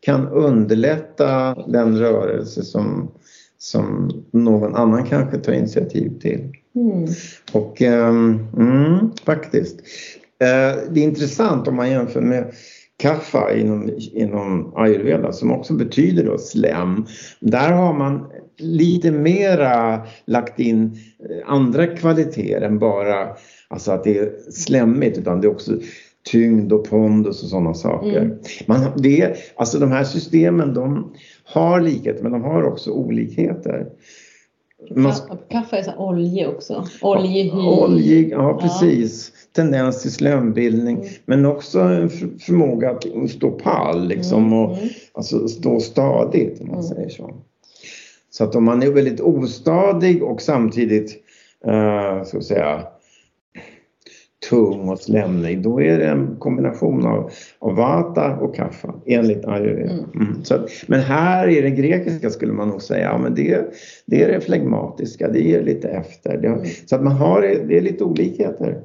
kan 0.00 0.28
underlätta 0.28 1.54
den 1.68 1.98
rörelse 1.98 2.62
som, 2.62 3.10
som 3.58 4.10
någon 4.30 4.74
annan 4.74 5.04
kanske 5.04 5.38
tar 5.38 5.52
initiativ 5.52 6.20
till. 6.20 6.52
Mm. 6.78 7.06
Och 7.52 7.82
ehm, 7.82 8.46
mm, 8.56 9.10
faktiskt. 9.24 9.80
Eh, 10.40 10.76
det 10.90 11.00
är 11.00 11.04
intressant 11.04 11.68
om 11.68 11.76
man 11.76 11.90
jämför 11.90 12.20
med 12.20 12.52
kaffa 12.96 13.54
inom, 13.54 13.90
inom 14.12 14.72
ayurveda 14.76 15.32
som 15.32 15.52
också 15.52 15.74
betyder 15.74 16.24
då 16.24 16.38
slem. 16.38 17.06
Där 17.40 17.72
har 17.72 17.94
man 17.94 18.26
lite 18.58 19.10
mera 19.10 20.06
lagt 20.24 20.60
in 20.60 20.98
eh, 21.30 21.52
andra 21.52 21.86
kvaliteter 21.86 22.60
än 22.60 22.78
bara 22.78 23.28
alltså 23.68 23.92
att 23.92 24.04
det 24.04 24.18
är 24.18 24.50
slemmigt 24.50 25.18
utan 25.18 25.40
det 25.40 25.46
är 25.46 25.50
också 25.50 25.72
tyngd 26.30 26.72
och 26.72 26.90
pondus 26.90 27.42
och 27.42 27.48
sådana 27.48 27.74
saker. 27.74 28.22
Mm. 28.22 28.38
Man, 28.66 28.80
det, 28.96 29.36
alltså 29.56 29.78
de 29.78 29.92
här 29.92 30.04
systemen 30.04 30.74
de 30.74 31.12
har 31.44 31.80
likheter 31.80 32.22
men 32.22 32.32
de 32.32 32.42
har 32.42 32.62
också 32.62 32.90
olikheter. 32.90 33.86
Man, 34.96 35.12
Kaffe 35.50 35.76
är 35.76 35.82
så 35.82 35.92
olje 35.96 36.48
också. 36.48 36.84
Oljehy. 37.02 37.50
Oljig, 37.50 38.30
ja 38.30 38.58
precis. 38.62 39.32
Tendens 39.52 40.02
till 40.02 40.12
slömbildning 40.12 40.96
Mm. 40.96 41.08
men 41.24 41.46
också 41.46 41.80
en 41.80 42.08
för- 42.10 42.38
förmåga 42.40 42.90
att 42.90 43.30
stå 43.30 43.50
pall 43.50 44.08
liksom 44.08 44.52
och 44.52 44.76
Mm. 44.78 44.88
alltså, 45.12 45.48
stå 45.48 45.80
stadigt 45.80 46.60
om 46.60 46.66
man 46.66 46.76
Mm. 46.78 46.88
säger 46.88 47.08
så. 47.08 47.34
Så 48.30 48.44
att 48.44 48.54
om 48.54 48.64
man 48.64 48.82
är 48.82 48.90
väldigt 48.90 49.20
ostadig 49.20 50.22
och 50.22 50.42
samtidigt 50.42 51.16
eh, 51.66 52.24
ska 52.24 52.38
vi 52.38 52.44
säga 52.44 52.82
tung 54.50 54.88
och 54.88 54.98
slemnig 54.98 55.62
då 55.62 55.80
är 55.80 55.98
det 55.98 56.06
en 56.06 56.36
kombination 56.38 57.06
av, 57.06 57.30
av 57.58 57.74
vata 57.76 58.36
och 58.36 58.54
kaffa 58.54 58.94
enligt 59.06 59.44
ayurveda. 59.44 59.92
Mm. 59.92 60.04
Mm. 60.14 60.44
Så 60.44 60.54
att, 60.54 60.70
men 60.86 61.00
här 61.00 61.48
i 61.48 61.60
det 61.60 61.70
grekiska 61.70 62.30
skulle 62.30 62.52
man 62.52 62.68
nog 62.68 62.82
säga 62.82 63.04
ja, 63.04 63.18
men 63.18 63.34
det, 63.34 63.74
det 64.06 64.22
är 64.22 64.32
det 64.32 64.40
flegmatiska, 64.40 65.28
det 65.28 65.40
ger 65.40 65.62
lite 65.62 65.88
efter. 65.88 66.36
Det, 66.36 66.48
Mm. 66.48 66.64
Så 66.86 66.96
att 66.96 67.02
man 67.02 67.12
har 67.12 67.42
det 67.42 67.76
är 67.76 67.80
lite 67.80 68.04
olikheter. 68.04 68.78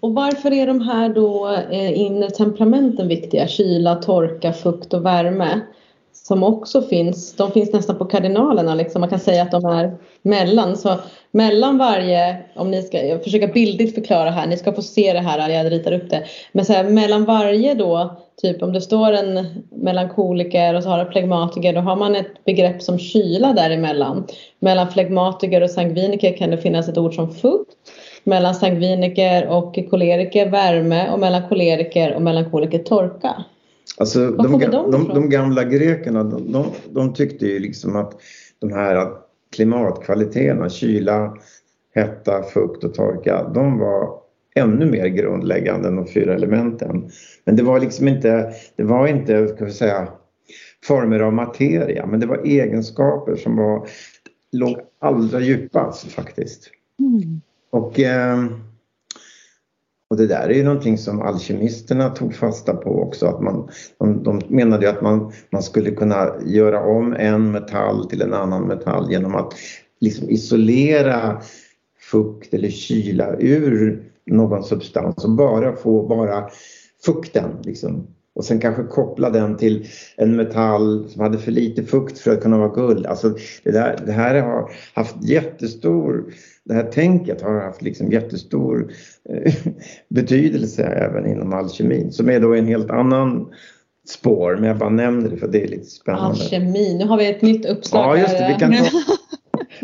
Och 0.00 0.14
varför 0.14 0.52
är 0.52 0.66
de 0.66 0.80
här 0.80 1.08
då 1.08 1.56
eh, 1.70 2.00
inre 2.00 2.30
temperamenten 2.30 3.08
viktiga? 3.08 3.46
Kyla, 3.46 3.94
torka, 3.94 4.52
fukt 4.52 4.94
och 4.94 5.04
värme. 5.04 5.60
Som 6.28 6.42
också 6.42 6.82
finns, 6.82 7.36
de 7.36 7.52
finns 7.52 7.72
nästan 7.72 7.98
på 7.98 8.04
kardinalerna 8.04 8.74
liksom. 8.74 9.00
Man 9.00 9.10
kan 9.10 9.18
säga 9.20 9.42
att 9.42 9.50
de 9.50 9.64
är 9.64 9.96
mellan. 10.22 10.76
Så 10.76 10.94
mellan 11.30 11.78
varje, 11.78 12.36
om 12.56 12.70
ni 12.70 12.82
ska, 12.82 13.06
jag 13.06 13.24
försöker 13.24 13.52
bildligt 13.52 13.94
förklara 13.94 14.30
här, 14.30 14.46
ni 14.46 14.56
ska 14.56 14.72
få 14.72 14.82
se 14.82 15.12
det 15.12 15.18
här, 15.18 15.48
jag 15.48 15.72
ritar 15.72 15.92
upp 15.92 16.10
det. 16.10 16.24
Men 16.52 16.64
så 16.64 16.72
här, 16.72 16.84
mellan 16.84 17.24
varje 17.24 17.74
då, 17.74 18.16
typ 18.42 18.62
om 18.62 18.72
det 18.72 18.80
står 18.80 19.12
en 19.12 19.46
melankoliker 19.70 20.74
och 20.74 20.82
så 20.82 20.88
har 20.88 21.04
du 21.04 21.10
flegmatiker, 21.10 21.72
då 21.72 21.80
har 21.80 21.96
man 21.96 22.16
ett 22.16 22.44
begrepp 22.44 22.82
som 22.82 22.98
kyla 22.98 23.52
däremellan. 23.52 24.26
Mellan 24.58 24.90
flegmatiker 24.90 25.62
och 25.62 25.70
sangviniker 25.70 26.36
kan 26.36 26.50
det 26.50 26.58
finnas 26.58 26.88
ett 26.88 26.98
ord 26.98 27.14
som 27.14 27.34
fukt. 27.34 27.76
Mellan 28.24 28.54
sangviniker 28.54 29.46
och 29.46 29.78
koleriker 29.90 30.50
värme 30.50 31.10
och 31.10 31.18
mellan 31.18 31.48
koleriker 31.48 32.14
och 32.14 32.22
melankoliker 32.22 32.78
torka. 32.78 33.44
Alltså, 33.96 34.30
de, 34.30 34.60
de 34.60 35.08
de, 35.14 35.28
gamla 35.28 35.64
grekerna 35.64 36.24
de, 36.24 36.52
de, 36.52 36.66
de 36.90 37.14
tyckte 37.14 37.46
ju 37.46 37.58
liksom 37.58 37.96
att 37.96 38.20
de 38.58 38.72
här 38.72 39.12
klimatkvaliteterna, 39.56 40.68
kyla, 40.68 41.36
hetta, 41.94 42.42
fukt 42.42 42.84
och 42.84 42.94
torka, 42.94 43.50
de 43.54 43.78
var 43.78 44.20
ännu 44.54 44.86
mer 44.86 45.06
grundläggande 45.06 45.88
än 45.88 45.96
de 45.96 46.06
fyra 46.06 46.34
elementen. 46.34 47.10
Men 47.44 47.56
det 47.56 47.62
var 47.62 47.80
liksom 47.80 48.08
inte, 48.08 48.52
det 48.76 48.82
var 48.82 49.06
inte, 49.06 49.48
ska 49.48 49.64
vi 49.64 49.72
säga, 49.72 50.08
former 50.84 51.20
av 51.20 51.32
materia, 51.32 52.06
men 52.06 52.20
det 52.20 52.26
var 52.26 52.46
egenskaper 52.46 53.36
som 53.36 53.56
var, 53.56 53.88
låg 54.52 54.78
allra 54.98 55.40
djupast 55.40 56.12
faktiskt. 56.12 56.70
Mm. 57.00 57.40
Och, 57.70 58.00
eh, 58.00 58.44
och 60.10 60.16
det 60.16 60.26
där 60.26 60.48
är 60.48 60.54
ju 60.54 60.64
någonting 60.64 60.98
som 60.98 61.22
alkemisterna 61.22 62.08
tog 62.08 62.34
fasta 62.34 62.74
på 62.74 63.02
också. 63.02 63.26
Att 63.26 63.42
man, 63.42 63.68
de, 63.98 64.22
de 64.22 64.42
menade 64.48 64.86
ju 64.86 64.90
att 64.92 65.02
man, 65.02 65.32
man 65.50 65.62
skulle 65.62 65.90
kunna 65.90 66.32
göra 66.46 66.84
om 66.84 67.12
en 67.12 67.50
metall 67.50 68.08
till 68.10 68.22
en 68.22 68.34
annan 68.34 68.62
metall 68.62 69.10
genom 69.10 69.34
att 69.34 69.54
liksom 70.00 70.30
isolera 70.30 71.42
fukt 72.10 72.54
eller 72.54 72.70
kyla 72.70 73.36
ur 73.38 74.02
någon 74.26 74.64
substans 74.64 75.24
och 75.24 75.30
bara 75.30 75.76
få 75.76 76.06
bara 76.06 76.48
fukten. 77.04 77.50
Liksom. 77.62 78.06
och 78.34 78.44
sen 78.44 78.60
kanske 78.60 78.82
koppla 78.82 79.30
den 79.30 79.56
till 79.56 79.86
en 80.16 80.36
metall 80.36 81.08
som 81.08 81.22
hade 81.22 81.38
för 81.38 81.52
lite 81.52 81.82
fukt 81.82 82.18
för 82.18 82.30
att 82.30 82.42
kunna 82.42 82.58
vara 82.58 82.74
guld. 82.74 83.06
Alltså 83.06 83.34
det, 83.62 83.70
där, 83.70 83.98
det 84.06 84.12
här 84.12 84.42
har 84.42 84.70
haft 84.94 85.16
jättestor, 85.22 86.24
det 86.68 86.74
här 86.74 86.82
tänket 86.82 87.42
har 87.42 87.60
haft 87.60 87.82
liksom 87.82 88.12
jättestor 88.12 88.92
eh, 89.28 89.54
betydelse 90.08 90.84
även 90.84 91.26
inom 91.26 91.52
alkemin 91.52 92.12
som 92.12 92.30
är 92.30 92.40
då 92.40 92.54
en 92.54 92.66
helt 92.66 92.90
annan 92.90 93.46
spår, 94.08 94.56
men 94.56 94.64
jag 94.64 94.78
bara 94.78 94.90
nämner 94.90 95.30
det 95.30 95.36
för 95.36 95.48
det 95.48 95.62
är 95.62 95.68
lite 95.68 95.86
spännande. 95.86 96.42
Alkemi, 96.42 96.98
nu 96.98 97.06
har 97.06 97.18
vi 97.18 97.30
ett 97.30 97.42
nytt 97.42 97.66
uppslag. 97.66 98.18
Ja, 98.18 98.20
just 98.20 98.38
det. 98.38 98.54
Vi 98.54 98.60
kan 98.60 98.74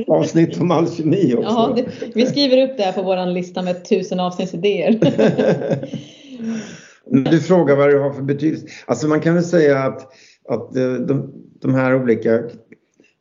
ta 0.06 0.12
avsnitt 0.14 0.60
om 0.60 0.70
alkemi 0.70 1.34
också. 1.34 1.48
Ja, 1.48 1.72
det, 1.76 1.86
vi 2.14 2.26
skriver 2.26 2.70
upp 2.70 2.76
det 2.76 2.82
här 2.82 2.92
på 2.92 3.02
vår 3.02 3.32
lista 3.32 3.62
med 3.62 3.84
tusen 3.84 4.20
avsnittsidéer. 4.20 4.98
Du 7.06 7.40
frågar 7.40 7.76
vad 7.76 7.90
det 7.90 7.98
har 7.98 8.12
för 8.12 8.22
betydelse. 8.22 8.66
Alltså 8.86 9.08
man 9.08 9.20
kan 9.20 9.34
väl 9.34 9.44
säga 9.44 9.78
att, 9.78 10.12
att 10.48 10.76
eh, 10.76 10.92
de, 10.92 11.32
de 11.60 11.74
här 11.74 12.02
olika 12.02 12.42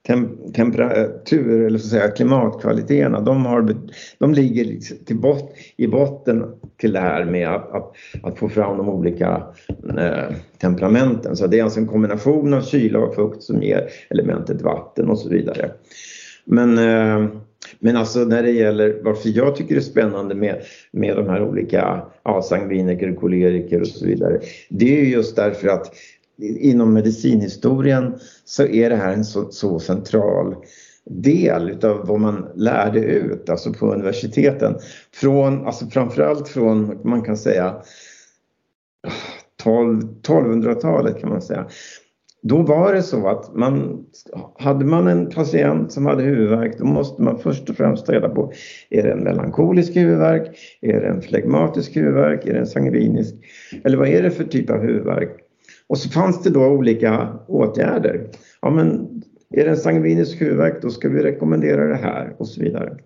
tem, 0.07 0.37
temperatur 0.53 1.65
eller 1.65 1.79
så 1.79 1.85
att 1.85 1.91
säga, 1.91 2.11
klimatkvaliteterna 2.11 3.21
de, 3.21 3.45
har, 3.45 3.75
de 4.17 4.33
ligger 4.33 4.65
liksom 4.65 4.97
till 4.97 5.17
bot, 5.17 5.53
i 5.77 5.87
botten 5.87 6.45
till 6.77 6.93
det 6.93 6.99
här 6.99 7.25
med 7.25 7.47
att, 7.47 7.71
att, 7.71 7.93
att 8.23 8.39
få 8.39 8.49
fram 8.49 8.77
de 8.77 8.89
olika 8.89 9.43
eh, 9.97 10.35
temperamenten. 10.57 11.35
Så 11.35 11.47
det 11.47 11.59
är 11.59 11.63
alltså 11.63 11.79
en 11.79 11.87
kombination 11.87 12.53
av 12.53 12.61
kyla 12.61 12.99
och 12.99 13.15
fukt 13.15 13.43
som 13.43 13.63
ger 13.63 13.89
elementet 14.09 14.61
vatten 14.61 15.09
och 15.09 15.19
så 15.19 15.29
vidare. 15.29 15.71
Men, 16.45 16.77
eh, 16.77 17.29
men 17.79 17.97
alltså 17.97 18.19
när 18.19 18.43
det 18.43 18.51
gäller 18.51 19.01
varför 19.03 19.29
jag 19.29 19.55
tycker 19.55 19.75
det 19.75 19.79
är 19.79 19.83
spännande 19.83 20.35
med, 20.35 20.61
med 20.91 21.15
de 21.15 21.29
här 21.29 21.43
olika 21.43 22.01
ja, 22.23 22.41
sangviniker, 22.41 23.15
koleriker 23.15 23.81
och 23.81 23.87
så 23.87 24.05
vidare. 24.05 24.39
Det 24.69 24.99
är 24.99 25.03
just 25.03 25.35
därför 25.35 25.67
att 25.67 25.95
inom 26.41 26.93
medicinhistorien 26.93 28.13
så 28.45 28.63
är 28.63 28.89
det 28.89 28.95
här 28.95 29.13
en 29.13 29.25
så, 29.25 29.51
så 29.51 29.79
central 29.79 30.55
del 31.05 31.69
utav 31.69 32.07
vad 32.07 32.19
man 32.19 32.47
lärde 32.55 32.99
ut, 32.99 33.49
alltså 33.49 33.73
på 33.73 33.93
universiteten. 33.93 34.75
Från, 35.13 35.65
alltså 35.65 35.85
framförallt 35.85 36.47
från, 36.47 36.99
man 37.03 37.21
kan 37.21 37.37
säga, 37.37 37.75
12 39.63 40.01
1200-talet 40.01 41.19
kan 41.19 41.29
man 41.29 41.41
säga. 41.41 41.67
Då 42.41 42.61
var 42.61 42.93
det 42.93 43.03
så 43.03 43.27
att 43.27 43.55
man, 43.55 44.05
hade 44.59 44.85
man 44.85 45.07
en 45.07 45.29
patient 45.29 45.91
som 45.91 46.05
hade 46.05 46.23
huvudvärk 46.23 46.77
då 46.77 46.85
måste 46.85 47.21
man 47.21 47.39
först 47.39 47.69
och 47.69 47.75
främst 47.75 48.05
ta 48.05 48.13
reda 48.13 48.29
på 48.29 48.53
är 48.89 49.03
det 49.03 49.11
en 49.11 49.23
melankolisk 49.23 49.95
huvudvärk, 49.95 50.57
är 50.81 51.01
det 51.01 51.07
en 51.07 51.21
flegmatisk 51.21 51.95
huvudvärk, 51.95 52.45
är 52.45 52.53
det 52.53 52.59
en 52.59 52.67
sangvinisk 52.67 53.35
eller 53.83 53.97
vad 53.97 54.07
är 54.07 54.23
det 54.23 54.31
för 54.31 54.43
typ 54.43 54.69
av 54.69 54.81
huvudvärk? 54.81 55.42
Och 55.87 55.97
så 55.97 56.09
fanns 56.09 56.43
det 56.43 56.49
då 56.49 56.65
olika 56.65 57.33
åtgärder. 57.47 58.29
Ja 58.61 58.69
men 58.69 59.07
är 59.49 59.63
det 59.65 59.69
en 59.69 59.77
sangvinisk 59.77 60.41
huvudvärk 60.41 60.81
då 60.81 60.89
ska 60.89 61.09
vi 61.09 61.23
rekommendera 61.23 61.87
det 61.87 61.95
här 61.95 62.35
och 62.37 62.47
så 62.47 62.61
vidare. 62.61 62.97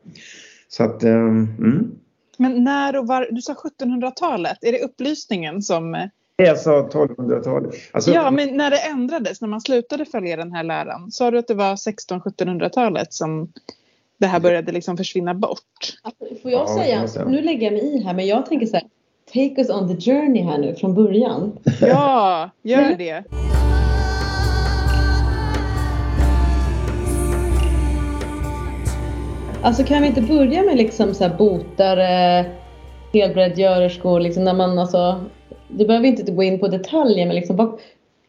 Så 0.67 0.83
att, 0.83 1.03
eh, 1.03 1.11
mm. 1.11 1.91
Men 2.37 2.63
när 2.63 2.97
och 2.97 3.07
var, 3.07 3.27
du 3.31 3.41
sa 3.41 3.53
1700-talet, 3.53 4.57
är 4.61 4.71
det 4.71 4.79
upplysningen 4.83 5.61
som... 5.61 6.07
Jag 6.35 6.59
sa 6.59 6.89
1200-talet. 6.93 7.75
Alltså, 7.91 8.11
Ja, 8.11 8.31
men 8.31 8.57
när 8.57 8.69
det 8.69 8.77
ändrades, 8.77 9.41
när 9.41 9.47
man 9.47 9.61
slutade 9.61 10.05
följa 10.05 10.35
den 10.37 10.51
här 10.51 10.63
läran, 10.63 11.11
sa 11.11 11.31
du 11.31 11.37
att 11.37 11.47
det 11.47 11.53
var 11.53 11.75
1600-1700-talet 11.75 13.13
som 13.13 13.51
det 14.17 14.27
här 14.27 14.39
började 14.39 14.71
liksom 14.71 14.97
försvinna 14.97 15.33
bort? 15.33 15.59
Alltså, 16.03 16.25
får 16.41 16.51
jag 16.51 16.61
Ja, 16.61 16.65
kan 16.65 16.77
säga, 16.77 16.99
man 16.99 17.09
säga. 17.09 17.25
nu 17.25 17.41
lägger 17.41 17.63
jag 17.71 17.73
mig 17.73 17.95
i 17.95 18.03
här, 18.03 18.13
men 18.13 18.27
jag 18.27 18.45
tänker 18.45 18.65
så 18.65 18.75
här, 18.75 18.85
take 19.33 19.57
us 19.57 19.69
on 19.69 19.87
the 19.87 20.11
journey 20.11 20.41
här 20.41 20.57
nu 20.57 20.75
från 20.75 20.93
början. 20.93 21.57
Ja, 21.81 22.49
gör 22.61 22.95
det. 22.97 23.23
Alltså 29.61 29.83
kan 29.83 30.01
vi 30.01 30.07
inte 30.07 30.21
börja 30.21 30.63
med 30.63 30.77
liksom 30.77 31.13
så 31.13 31.23
här 31.23 31.37
botare, 31.37 32.45
helbräddgörerskor, 33.13 34.19
liksom 34.19 34.43
när 34.43 34.53
man 34.53 34.79
alltså, 34.79 35.25
du 35.67 35.85
behöver 35.85 36.07
inte 36.07 36.31
gå 36.31 36.43
in 36.43 36.59
på 36.59 36.67
detaljer 36.67 37.25
men 37.25 37.35
liksom 37.35 37.55
vad, 37.55 37.79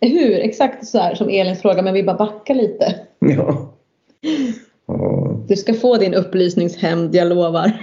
hur, 0.01 0.41
exakt 0.41 0.87
så 0.87 0.99
här 0.99 1.15
som 1.15 1.29
Elins 1.29 1.63
fråga 1.63 1.83
men 1.83 1.95
vi 1.95 2.03
bara 2.03 2.17
backar 2.17 2.55
lite. 2.55 2.95
Ja. 3.19 3.75
Ja. 4.91 5.37
Du 5.49 5.57
ska 5.57 5.75
få 5.75 5.97
din 5.97 6.15
upplysningshämnd, 6.15 7.15
jag 7.15 7.29
lovar. 7.29 7.65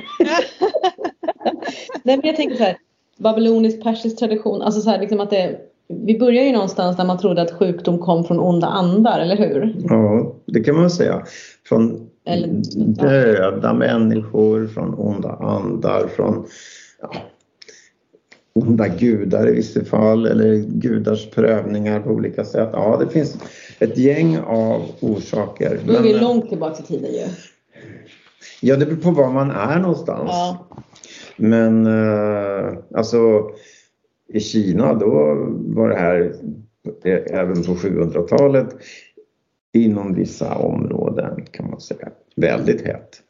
Nej 2.03 2.18
men 2.18 2.28
jag 2.28 2.36
tänker 2.36 2.55
så 2.55 2.63
här, 2.63 2.78
babylonisk 3.20 3.84
persisk 3.84 4.18
tradition, 4.18 4.61
alltså 4.61 4.82
så 4.82 4.89
här 4.89 4.99
liksom 4.99 5.20
att 5.20 5.30
det, 5.30 5.57
vi 5.88 6.20
börjar 6.20 6.43
ju 6.43 6.51
någonstans 6.51 6.97
där 6.97 7.05
man 7.05 7.18
trodde 7.18 7.41
att 7.41 7.51
sjukdom 7.51 7.99
kom 7.99 8.24
från 8.24 8.39
onda 8.39 8.68
andar, 8.68 9.20
eller 9.20 9.38
hur? 9.38 9.76
ja, 9.89 10.36
det 10.45 10.63
kan 10.63 10.76
man 10.76 10.89
säga. 10.89 11.26
Från 11.68 12.09
Eller- 12.26 12.47
döda 12.93 13.74
människor, 13.74 14.68
från 14.68 14.93
onda 14.93 15.30
andar, 15.30 16.07
från 16.07 16.45
ja, 17.01 17.11
onda 18.53 18.88
gudar 18.88 19.49
i 19.49 19.55
vissa 19.55 19.86
fall 19.86 20.26
eller 20.26 20.55
gudars 20.55 21.30
prövningar 21.30 21.99
på 21.99 22.09
olika 22.09 22.45
sätt. 22.45 22.70
Ja, 22.74 22.97
det 22.99 23.09
finns 23.09 23.38
ett 23.80 23.97
gäng 23.97 24.38
av 24.39 24.82
orsaker. 24.99 25.80
Då 25.88 25.93
är 25.93 26.01
vi 26.01 26.13
Men, 26.13 26.22
långt 26.24 26.49
tillbaka 26.49 26.84
i 26.84 26.86
tiden 26.86 27.13
ju. 27.13 27.26
Ja, 28.61 28.76
det 28.76 28.86
beror 28.86 28.97
på 28.97 29.11
var 29.11 29.30
man 29.30 29.51
är 29.51 29.80
någonstans. 29.80 30.30
Ja. 30.32 30.68
Men 31.38 31.88
eh, 31.88 32.73
alltså 32.95 33.49
i 34.27 34.39
Kina 34.39 34.93
då 34.93 35.36
var 35.57 35.89
det 35.89 35.95
här 35.95 36.36
även 37.29 37.63
på 37.63 37.71
700-talet 37.73 38.67
inom 39.73 40.13
vissa 40.13 40.55
områden 40.55 41.45
kan 41.51 41.69
man 41.69 41.79
säga 41.79 42.09
väldigt 42.36 42.81
hett. 42.86 43.21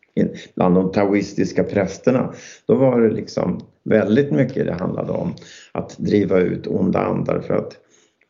Bland 0.55 0.75
de 0.75 0.91
taoistiska 0.91 1.63
prästerna 1.63 2.33
då 2.65 2.75
var 2.75 3.01
det 3.01 3.09
liksom 3.09 3.59
väldigt 3.83 4.31
mycket 4.31 4.65
det 4.65 4.73
handlade 4.73 5.11
om 5.11 5.33
att 5.71 5.97
driva 5.97 6.39
ut 6.39 6.67
onda 6.67 6.99
andar 6.99 7.39
för 7.39 7.53
att, 7.53 7.77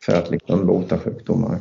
för 0.04 0.12
att 0.12 0.30
liksom 0.30 0.66
bota 0.66 0.98
sjukdomar. 0.98 1.58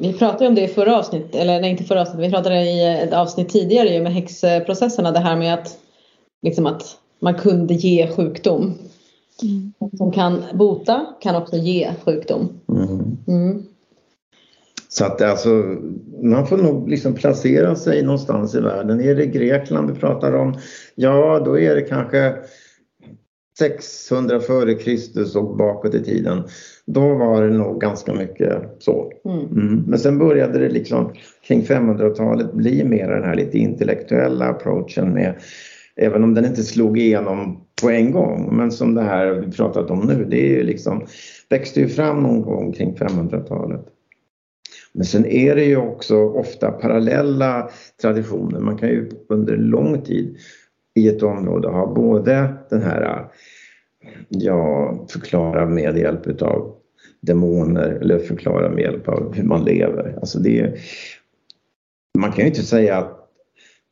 Vi 0.00 0.12
pratade 0.12 0.48
om 0.48 0.54
det 0.54 0.62
i 0.62 0.68
förra 0.68 0.98
avsnittet, 0.98 1.34
eller 1.34 1.60
nej 1.60 1.70
inte 1.70 1.84
förra 1.84 2.00
avsnittet, 2.00 2.26
vi 2.26 2.30
pratade 2.30 2.62
i 2.62 3.02
ett 3.02 3.12
avsnitt 3.12 3.48
tidigare 3.48 3.88
ju 3.88 4.02
med 4.02 4.12
häxprocesserna, 4.12 5.12
det 5.12 5.18
här 5.18 5.36
med 5.36 5.54
att, 5.54 5.78
liksom 6.46 6.66
att 6.66 6.82
man 7.20 7.34
kunde 7.34 7.74
ge 7.74 8.08
sjukdom. 8.08 8.74
Som 9.98 10.12
kan 10.12 10.42
bota 10.54 11.06
kan 11.20 11.36
också 11.36 11.56
ge 11.56 11.90
sjukdom. 12.04 12.48
Mm. 12.68 13.16
Mm. 13.28 13.62
Så 14.88 15.04
att 15.04 15.22
alltså, 15.22 15.48
man 16.22 16.46
får 16.46 16.56
nog 16.56 16.88
liksom 16.88 17.14
placera 17.14 17.76
sig 17.76 18.02
någonstans 18.02 18.54
i 18.54 18.60
världen. 18.60 19.00
Är 19.00 19.14
det 19.14 19.26
Grekland 19.26 19.90
vi 19.90 20.00
pratar 20.00 20.32
om? 20.32 20.54
Ja, 20.94 21.42
då 21.44 21.58
är 21.58 21.74
det 21.74 21.82
kanske 21.82 22.34
600 23.58 24.40
före 24.40 24.74
Kristus 24.74 25.36
och 25.36 25.56
bakåt 25.56 25.94
i 25.94 26.04
tiden. 26.04 26.42
Då 26.86 27.14
var 27.14 27.42
det 27.42 27.56
nog 27.56 27.80
ganska 27.80 28.14
mycket 28.14 28.62
så. 28.78 29.12
Mm. 29.24 29.46
Mm. 29.46 29.84
Men 29.86 29.98
sen 29.98 30.18
började 30.18 30.58
det 30.58 30.68
liksom 30.68 31.12
kring 31.46 31.62
500-talet 31.62 32.52
bli 32.52 32.84
mer 32.84 33.08
den 33.08 33.24
här 33.24 33.34
lite 33.34 33.58
intellektuella 33.58 34.44
approachen 34.44 35.12
med 35.12 35.34
Även 35.96 36.24
om 36.24 36.34
den 36.34 36.44
inte 36.44 36.62
slog 36.62 36.98
igenom 36.98 37.66
på 37.82 37.90
en 37.90 38.12
gång, 38.12 38.56
men 38.56 38.72
som 38.72 38.94
det 38.94 39.02
här 39.02 39.32
vi 39.32 39.52
pratat 39.52 39.90
om 39.90 40.00
nu, 40.00 40.24
det 40.24 40.40
är 40.40 40.56
ju 40.56 40.62
liksom, 40.62 41.06
växte 41.48 41.80
ju 41.80 41.88
fram 41.88 42.22
någon 42.22 42.42
gång 42.42 42.72
kring 42.72 42.94
500-talet. 42.94 43.86
Men 44.92 45.04
sen 45.04 45.26
är 45.26 45.56
det 45.56 45.64
ju 45.64 45.76
också 45.76 46.16
ofta 46.16 46.70
parallella 46.70 47.70
traditioner. 48.02 48.60
Man 48.60 48.78
kan 48.78 48.88
ju 48.88 49.10
under 49.28 49.56
lång 49.56 50.02
tid 50.02 50.36
i 50.94 51.08
ett 51.08 51.22
område 51.22 51.68
ha 51.68 51.94
både 51.94 52.54
den 52.70 52.82
här, 52.82 53.28
ja, 54.28 54.94
förklara 55.10 55.66
med 55.66 55.98
hjälp 55.98 56.26
utav 56.26 56.74
demoner 57.20 57.88
eller 57.88 58.18
förklara 58.18 58.70
med 58.70 58.80
hjälp 58.80 59.08
av 59.08 59.34
hur 59.34 59.44
man 59.44 59.64
lever. 59.64 60.18
Alltså 60.20 60.38
det 60.38 60.60
är, 60.60 60.78
man 62.18 62.32
kan 62.32 62.44
ju 62.44 62.50
inte 62.50 62.62
säga 62.62 62.96
att 62.96 63.25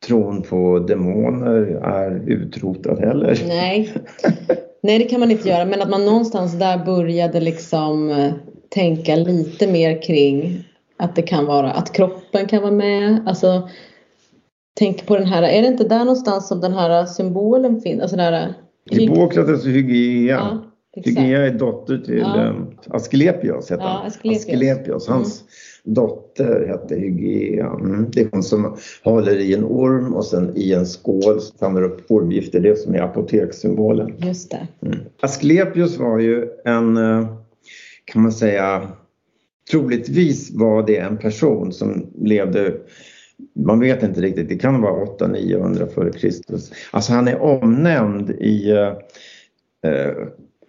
tron 0.07 0.41
på 0.41 0.79
demoner 0.79 1.61
är 1.83 2.29
utrotad 2.29 2.99
heller. 2.99 3.39
Nej. 3.47 3.93
Nej, 4.81 4.99
det 4.99 5.05
kan 5.05 5.19
man 5.19 5.31
inte 5.31 5.49
göra. 5.49 5.65
Men 5.65 5.81
att 5.81 5.89
man 5.89 6.05
någonstans 6.05 6.59
där 6.59 6.85
började 6.85 7.39
liksom 7.39 8.09
eh, 8.09 8.33
tänka 8.69 9.15
lite 9.15 9.67
mer 9.67 10.01
kring 10.01 10.63
att 10.97 11.15
det 11.15 11.21
kan 11.21 11.45
vara 11.45 11.71
att 11.71 11.93
kroppen 11.93 12.47
kan 12.47 12.61
vara 12.61 12.71
med. 12.71 13.19
Alltså, 13.25 13.69
tänk 14.79 15.05
på 15.05 15.17
den 15.17 15.25
här, 15.27 15.43
är 15.43 15.61
det 15.61 15.67
inte 15.67 15.83
där 15.83 15.99
någonstans 15.99 16.47
som 16.47 16.61
den 16.61 16.73
här 16.73 17.05
symbolen 17.05 17.81
finns? 17.81 18.01
Alltså 18.01 18.17
den 18.17 18.33
här, 18.33 18.53
Hippokrates 18.91 19.65
och 19.65 19.71
Hygieia. 19.71 20.35
ja. 20.35 20.63
Hygieia 21.01 21.45
är 21.47 21.51
dotter 21.51 21.97
till 21.97 22.17
Ja. 22.17 22.53
ja. 22.85 22.95
Asklepios. 22.95 23.71
Heter 23.71 23.83
Ja, 23.83 23.89
han. 23.89 24.07
Asklepios. 24.07 24.45
Asklepios. 24.45 25.07
Hans 25.07 25.43
dotter 25.85 26.67
hette 26.67 26.95
Hygea. 26.95 27.67
Mm. 27.67 28.11
Det 28.11 28.21
är 28.21 28.29
hon 28.31 28.43
som 28.43 28.77
håller 29.03 29.37
i 29.37 29.53
en 29.53 29.63
orm 29.63 30.13
och 30.13 30.25
sen 30.25 30.53
i 30.55 30.73
en 30.73 30.85
skål 30.85 31.41
samlar 31.41 31.83
upp 31.83 32.11
ormgifter. 32.11 32.59
Det 32.59 32.79
som 32.79 32.95
är 32.95 32.99
apotekssymbolen. 32.99 34.13
Just 34.17 34.51
det. 34.51 34.67
Mm. 34.81 34.99
Asklepios 35.21 35.97
var 35.97 36.19
ju 36.19 36.47
en, 36.65 36.97
eh, 36.97 37.27
kan 38.05 38.21
man 38.21 38.31
säga, 38.31 38.87
troligtvis 39.71 40.51
var 40.53 40.87
det 40.87 40.97
en 40.97 41.17
person 41.17 41.71
som 41.71 42.05
levde 42.21 42.73
man 43.65 43.79
vet 43.79 44.03
inte 44.03 44.21
riktigt, 44.21 44.49
det 44.49 44.55
kan 44.55 44.81
vara 44.81 45.05
800-900 45.05 45.87
före 45.87 46.11
Kristus. 46.11 46.71
Alltså 46.91 47.13
han 47.13 47.27
är 47.27 47.41
omnämnd 47.41 48.29
i 48.29 48.71
eh, 48.71 48.93
eh 49.91 50.13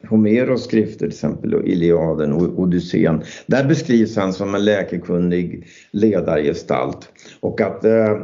Homeros 0.09 0.65
skrifter, 0.65 0.99
till 0.99 1.09
exempel 1.09 1.63
Iliaden 1.65 2.33
och 2.33 2.59
Odysseen. 2.59 3.23
Där 3.47 3.65
beskrivs 3.65 4.17
han 4.17 4.33
som 4.33 4.55
en 4.55 4.65
läkekunnig 4.65 5.67
ledargestalt 5.91 7.09
och 7.41 7.61
att 7.61 7.85
eh, 7.85 8.19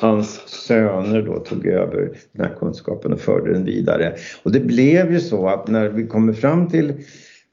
hans 0.00 0.48
söner 0.48 1.22
då 1.22 1.38
tog 1.38 1.66
över 1.66 2.10
den 2.32 2.46
här 2.46 2.54
kunskapen 2.54 3.12
och 3.12 3.20
förde 3.20 3.52
den 3.52 3.64
vidare. 3.64 4.14
Och 4.42 4.52
det 4.52 4.60
blev 4.60 5.12
ju 5.12 5.20
så 5.20 5.48
att 5.48 5.68
när 5.68 5.88
vi 5.88 6.06
kommer 6.06 6.32
fram 6.32 6.68
till 6.68 6.94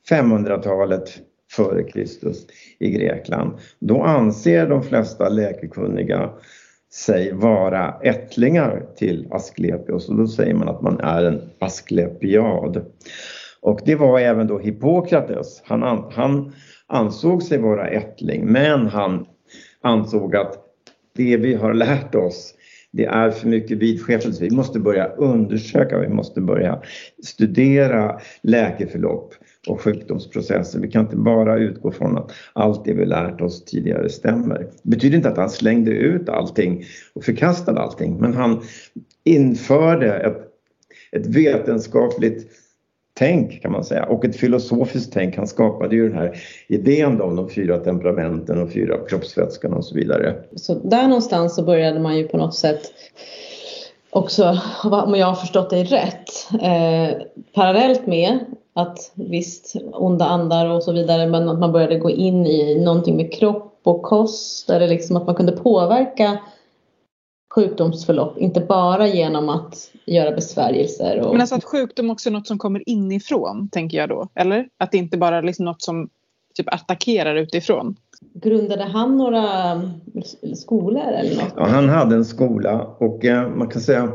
500-talet 0.09 1.21
före 1.51 1.83
Kristus 1.83 2.45
i 2.79 2.91
Grekland, 2.91 3.51
då 3.79 4.03
anser 4.03 4.67
de 4.67 4.83
flesta 4.83 5.29
läkekunniga 5.29 6.29
sig 6.93 7.31
vara 7.33 7.95
ättlingar 8.03 8.85
till 8.95 9.27
Asklepios 9.31 10.09
och 10.09 10.15
då 10.15 10.27
säger 10.27 10.53
man 10.53 10.69
att 10.69 10.81
man 10.81 10.99
är 10.99 11.23
en 11.23 11.41
asklepiad. 11.59 12.85
Och 13.65 13.79
det 13.85 13.95
var 13.95 14.19
även 14.19 14.47
då 14.47 14.59
Hippokrates. 14.59 15.61
Han, 15.65 16.11
han 16.11 16.53
ansåg 16.87 17.43
sig 17.43 17.57
vara 17.57 17.87
ättling 17.87 18.45
men 18.45 18.87
han 18.87 19.25
ansåg 19.81 20.35
att 20.35 20.57
det 21.15 21.37
vi 21.37 21.53
har 21.53 21.73
lärt 21.73 22.15
oss 22.15 22.53
det 22.91 23.05
är 23.05 23.31
för 23.31 23.47
mycket 23.47 23.77
vidskepelse. 23.77 24.43
Vi 24.43 24.55
måste 24.55 24.79
börja 24.79 25.05
undersöka, 25.05 25.99
vi 25.99 26.09
måste 26.09 26.41
börja 26.41 26.81
studera 27.23 28.19
läkeförlopp 28.41 29.33
och 29.67 29.81
sjukdomsprocesser. 29.81 30.79
Vi 30.79 30.91
kan 30.91 31.05
inte 31.05 31.17
bara 31.17 31.57
utgå 31.57 31.91
från 31.91 32.17
att 32.17 32.31
allt 32.53 32.85
det 32.85 32.93
vi 32.93 33.05
lärt 33.05 33.41
oss 33.41 33.65
tidigare 33.65 34.09
stämmer. 34.09 34.59
Det 34.83 34.89
betyder 34.89 35.17
inte 35.17 35.29
att 35.29 35.37
han 35.37 35.49
slängde 35.49 35.91
ut 35.91 36.29
allting 36.29 36.83
och 37.13 37.23
förkastade 37.23 37.79
allting, 37.79 38.17
men 38.17 38.33
han 38.33 38.61
införde 39.23 40.13
ett, 40.13 40.37
ett 41.11 41.27
vetenskapligt 41.27 42.51
tänk 43.19 43.61
kan 43.61 43.71
man 43.71 43.83
säga 43.83 44.05
och 44.05 44.25
ett 44.25 44.35
filosofiskt 44.35 45.13
tänk. 45.13 45.37
Han 45.37 45.47
skapade 45.47 45.95
ju 45.95 46.09
den 46.09 46.17
här 46.17 46.37
idén 46.67 47.21
om 47.21 47.35
de 47.35 47.49
fyra 47.49 47.77
temperamenten 47.77 48.61
och 48.61 48.71
fyra 48.71 48.97
kroppsvätskorna 49.09 49.75
och 49.75 49.85
så 49.85 49.95
vidare. 49.95 50.35
Så 50.55 50.73
där 50.73 51.07
någonstans 51.07 51.55
så 51.55 51.63
började 51.63 51.99
man 51.99 52.17
ju 52.17 52.27
på 52.27 52.37
något 52.37 52.55
sätt 52.55 52.81
också, 54.09 54.59
om 54.83 55.15
jag 55.15 55.27
har 55.27 55.35
förstått 55.35 55.69
dig 55.69 55.83
rätt, 55.83 56.29
eh, 56.61 57.17
parallellt 57.53 58.07
med 58.07 58.39
att 58.73 59.11
visst, 59.13 59.75
onda 59.93 60.25
andar 60.25 60.69
och 60.69 60.83
så 60.83 60.91
vidare, 60.91 61.27
men 61.27 61.49
att 61.49 61.59
man 61.59 61.71
började 61.71 61.99
gå 61.99 62.09
in 62.09 62.45
i 62.45 62.83
någonting 62.83 63.15
med 63.15 63.33
kropp 63.33 63.79
och 63.83 64.01
kost, 64.03 64.69
eller 64.69 64.87
liksom 64.87 65.17
att 65.17 65.25
man 65.25 65.35
kunde 65.35 65.51
påverka 65.51 66.39
sjukdomsförlopp, 67.55 68.37
inte 68.37 68.59
bara 68.59 69.07
genom 69.07 69.49
att 69.49 69.91
göra 70.05 70.31
besvärjelser. 70.31 71.19
Och... 71.19 71.31
Men 71.31 71.41
alltså 71.41 71.55
att 71.55 71.63
sjukdom 71.63 72.09
också 72.09 72.29
är 72.29 72.33
något 72.33 72.47
som 72.47 72.57
kommer 72.57 72.89
inifrån, 72.89 73.69
tänker 73.71 73.97
jag 73.97 74.09
då, 74.09 74.29
eller? 74.35 74.67
Att 74.77 74.91
det 74.91 74.97
inte 74.97 75.17
bara 75.17 75.37
är 75.37 75.41
liksom 75.41 75.65
något 75.65 75.81
som 75.81 76.09
typ 76.55 76.73
attackerar 76.73 77.35
utifrån. 77.35 77.95
Grundade 78.33 78.83
han 78.83 79.17
några 79.17 79.81
skolor 80.55 81.03
eller 81.03 81.35
något? 81.35 81.53
Ja, 81.55 81.65
han 81.65 81.89
hade 81.89 82.15
en 82.15 82.25
skola 82.25 82.81
och 82.97 83.25
eh, 83.25 83.49
man 83.49 83.67
kan 83.67 83.81
säga 83.81 84.11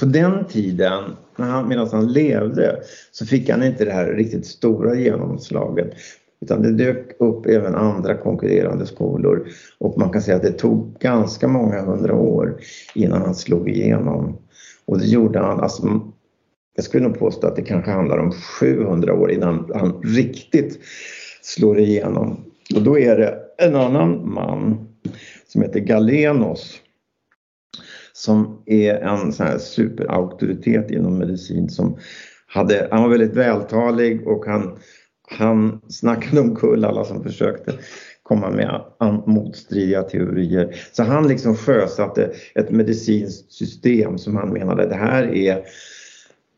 på 0.00 0.06
den 0.06 0.44
tiden, 0.44 1.04
när 1.36 1.46
han, 1.46 1.68
medan 1.68 1.88
han 1.92 2.12
levde, 2.12 2.80
så 3.12 3.26
fick 3.26 3.50
han 3.50 3.62
inte 3.62 3.84
det 3.84 3.92
här 3.92 4.06
riktigt 4.06 4.46
stora 4.46 4.94
genomslaget. 4.94 5.94
Utan 6.40 6.62
det 6.62 6.72
dök 6.72 7.16
upp 7.18 7.46
även 7.46 7.74
andra 7.74 8.14
konkurrerande 8.14 8.86
skolor 8.86 9.48
och 9.78 9.98
man 9.98 10.10
kan 10.10 10.22
säga 10.22 10.36
att 10.36 10.42
det 10.42 10.52
tog 10.52 10.98
ganska 10.98 11.48
många 11.48 11.82
hundra 11.82 12.14
år 12.14 12.60
innan 12.94 13.22
han 13.22 13.34
slog 13.34 13.68
igenom. 13.68 14.38
Och 14.84 14.98
det 14.98 15.06
gjorde 15.06 15.38
han, 15.38 15.60
alltså, 15.60 16.00
jag 16.76 16.84
skulle 16.84 17.08
nog 17.08 17.18
påstå 17.18 17.46
att 17.46 17.56
det 17.56 17.62
kanske 17.62 17.90
handlar 17.90 18.18
om 18.18 18.32
700 18.32 19.14
år 19.14 19.30
innan 19.30 19.70
han 19.74 20.02
riktigt 20.02 20.80
slår 21.42 21.78
igenom. 21.78 22.44
Och 22.74 22.82
då 22.82 22.98
är 22.98 23.16
det 23.16 23.38
en 23.58 23.76
annan 23.76 24.34
man 24.34 24.88
som 25.48 25.62
heter 25.62 25.80
Galenos 25.80 26.80
som 28.12 28.62
är 28.66 28.94
en 28.94 29.32
sån 29.32 29.46
här 29.46 29.58
superauktoritet 29.58 30.90
inom 30.90 31.18
medicin 31.18 31.68
som 31.68 31.96
hade, 32.46 32.88
han 32.90 33.02
var 33.02 33.08
väldigt 33.08 33.36
vältalig 33.36 34.26
och 34.26 34.46
han 34.46 34.78
han 35.26 35.80
snackade 35.88 36.40
omkull 36.40 36.84
alla 36.84 37.04
som 37.04 37.22
försökte 37.22 37.72
komma 38.22 38.50
med 38.50 38.80
motstridiga 39.26 40.02
teorier. 40.02 40.76
Så 40.92 41.02
han 41.02 41.28
liksom 41.28 41.56
sjösatte 41.56 42.32
ett 42.54 42.70
medicinskt 42.70 43.52
system 43.52 44.18
som 44.18 44.36
han 44.36 44.52
menade 44.52 44.88
det 44.88 44.94
här 44.94 45.34
är 45.34 45.62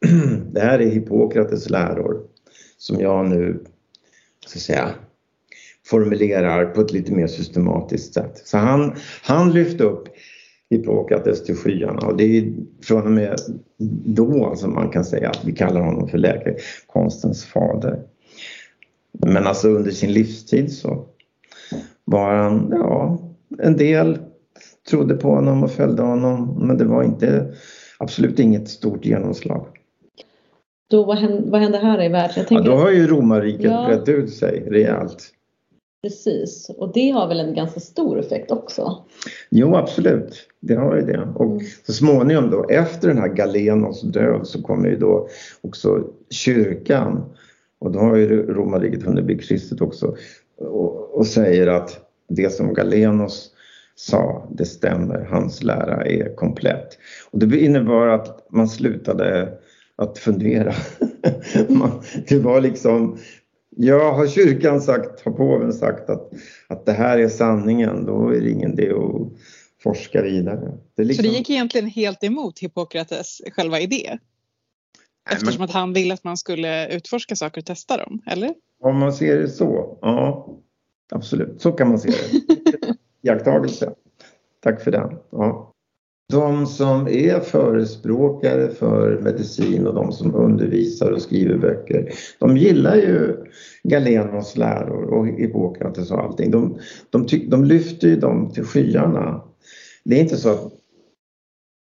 det 0.53 0.61
här 0.61 0.79
är 0.79 0.91
Hippokrates 0.91 1.71
läror 1.71 2.21
som 2.79 3.01
jag 3.01 3.29
nu 3.29 3.65
så 4.47 4.59
att 4.59 4.63
säga, 4.63 4.91
formulerar 5.87 6.67
på 6.67 6.81
ett 6.81 6.93
lite 6.93 7.13
mer 7.13 7.27
systematiskt 7.27 8.15
sätt. 8.15 8.43
Så 8.45 8.59
han, 8.59 8.95
han 9.23 9.53
lyfte 9.53 9.85
upp 9.85 10.09
Hippokrates 10.71 11.45
till 11.45 11.57
skyarna 11.57 12.07
och 12.07 12.17
det 12.17 12.39
är 12.39 12.53
från 12.83 13.07
och 13.07 13.13
med 13.13 13.39
då 14.05 14.57
som 14.57 14.75
man 14.75 14.91
kan 14.91 15.05
säga 15.05 15.31
att 15.31 15.45
vi 15.45 15.53
kallar 15.53 15.81
honom 15.81 16.09
för 16.09 16.19
läkekonstens 16.19 17.45
fader. 17.45 18.03
Men 19.27 19.47
alltså 19.47 19.69
under 19.69 19.91
sin 19.91 20.13
livstid 20.13 20.73
så 20.73 21.07
var 22.05 22.35
han, 22.35 22.69
ja, 22.71 23.19
en 23.59 23.77
del 23.77 24.19
trodde 24.91 25.15
på 25.15 25.29
honom 25.29 25.63
och 25.63 25.71
följde 25.71 26.03
honom 26.03 26.67
men 26.67 26.79
det 26.79 26.85
var 26.85 27.03
inte, 27.03 27.55
absolut 27.99 28.39
inget 28.39 28.69
stort 28.69 29.05
genomslag. 29.05 29.67
Då, 30.91 31.05
vad, 31.05 31.17
hände, 31.17 31.51
vad 31.51 31.61
hände 31.61 31.79
här 31.79 32.03
i 32.05 32.09
världen? 32.09 32.47
Ja, 32.51 32.61
då 32.61 32.77
har 32.77 32.91
ju 32.91 33.07
romarriket 33.07 33.65
ja. 33.65 33.87
brett 33.87 34.09
ut 34.09 34.33
sig 34.33 34.65
rejält. 34.71 35.33
Precis, 36.03 36.71
och 36.79 36.93
det 36.93 37.11
har 37.11 37.29
väl 37.29 37.41
en 37.41 37.55
ganska 37.55 37.81
stor 37.81 38.21
effekt 38.21 38.51
också? 38.51 39.05
Jo, 39.51 39.77
absolut. 39.77 40.49
Det 40.61 40.75
har 40.75 40.97
ju 40.97 41.03
det. 41.03 41.29
Och 41.35 41.45
mm. 41.45 41.61
så 41.87 41.93
småningom 41.93 42.51
då, 42.51 42.65
efter 42.69 43.09
den 43.09 43.19
här 43.19 43.29
Galenos 43.29 44.03
död 44.03 44.47
så 44.47 44.63
kommer 44.63 44.89
ju 44.89 44.97
då 44.97 45.29
också 45.63 46.05
kyrkan 46.31 47.25
och 47.79 47.93
då 47.93 47.99
har 47.99 48.17
ju 48.17 48.43
romarriket 48.43 49.03
hunnit 49.03 49.25
bli 49.25 49.39
kristet 49.39 49.81
också 49.81 50.17
och, 50.61 51.19
och, 51.19 51.27
säger 51.27 51.67
att 51.67 52.01
det 52.29 52.53
som 52.53 52.75
Galenos 52.75 53.51
sa, 53.95 54.49
det 54.51 54.65
stämmer, 54.65 55.21
hans 55.31 55.63
lära 55.63 56.07
är 56.07 56.37
komplett. 56.37 56.99
Och 57.31 57.39
det 57.39 57.61
innebar 57.61 58.07
att 58.07 58.47
man 58.51 58.69
slutade 58.69 59.59
att 59.97 60.19
fundera. 60.19 60.75
man, 61.69 62.03
det 62.29 62.39
var 62.39 62.61
liksom, 62.61 63.19
ja 63.77 64.13
har 64.13 64.27
kyrkan 64.27 64.81
sagt, 64.81 65.21
har 65.25 65.33
påven 65.33 65.73
sagt 65.73 66.11
att, 66.11 66.33
att 66.67 66.87
det 66.87 66.93
här 66.93 67.19
är 67.19 67.29
sanningen, 67.29 68.05
då 68.05 68.29
är 68.29 68.41
det 68.41 68.51
ingen 68.51 68.73
idé 68.73 68.91
att 68.91 69.33
forska 69.83 70.23
vidare. 70.23 70.73
Det 70.97 71.05
liksom... 71.05 71.25
Så 71.25 71.31
det 71.31 71.39
gick 71.39 71.51
egentligen 71.51 71.87
helt 71.87 72.25
emot 72.25 72.59
Hippokrates 72.59 73.41
själva 73.53 73.81
idé? 73.81 74.19
Eftersom 75.31 75.65
att 75.65 75.71
han 75.71 75.93
ville 75.93 76.15
att 76.15 76.25
man 76.25 76.37
skulle 76.37 76.97
utforska 76.97 77.37
saker 77.37 77.61
och 77.61 77.67
testa 77.67 77.97
dem, 77.97 78.23
eller? 78.27 78.55
Om 78.81 78.99
man 78.99 79.13
ser 79.13 79.39
det 79.39 79.49
så, 79.49 79.99
ja. 80.03 80.49
Absolut, 81.11 81.61
så 81.61 81.73
kan 81.73 81.89
man 81.89 81.99
se 81.99 82.09
det. 82.09 82.97
Iakttagelse. 83.29 83.93
Tack 84.63 84.81
för 84.81 84.91
den. 84.91 85.19
Ja. 85.31 85.73
De 86.33 86.67
som 86.67 87.09
är 87.09 87.41
förespråkare 87.41 88.69
för 88.69 89.21
medicin 89.23 89.87
och 89.87 89.95
de 89.95 90.13
som 90.13 90.35
undervisar 90.35 91.11
och 91.11 91.23
skriver 91.23 91.59
böcker, 91.59 92.13
de 92.39 92.57
gillar 92.57 92.97
ju 92.97 93.37
Galenos 93.83 94.57
läror 94.57 95.05
och 95.05 95.27
Hippokrates 95.27 96.11
och 96.11 96.21
allting. 96.21 96.51
De, 96.51 96.79
de, 97.11 97.27
de 97.49 97.65
lyfter 97.65 98.09
ju 98.09 98.17
dem 98.17 98.51
till 98.51 98.65
skyarna. 98.65 99.43
Det 100.05 100.17
är 100.17 100.21
inte 100.21 100.37
så 100.37 100.49
att 100.49 100.73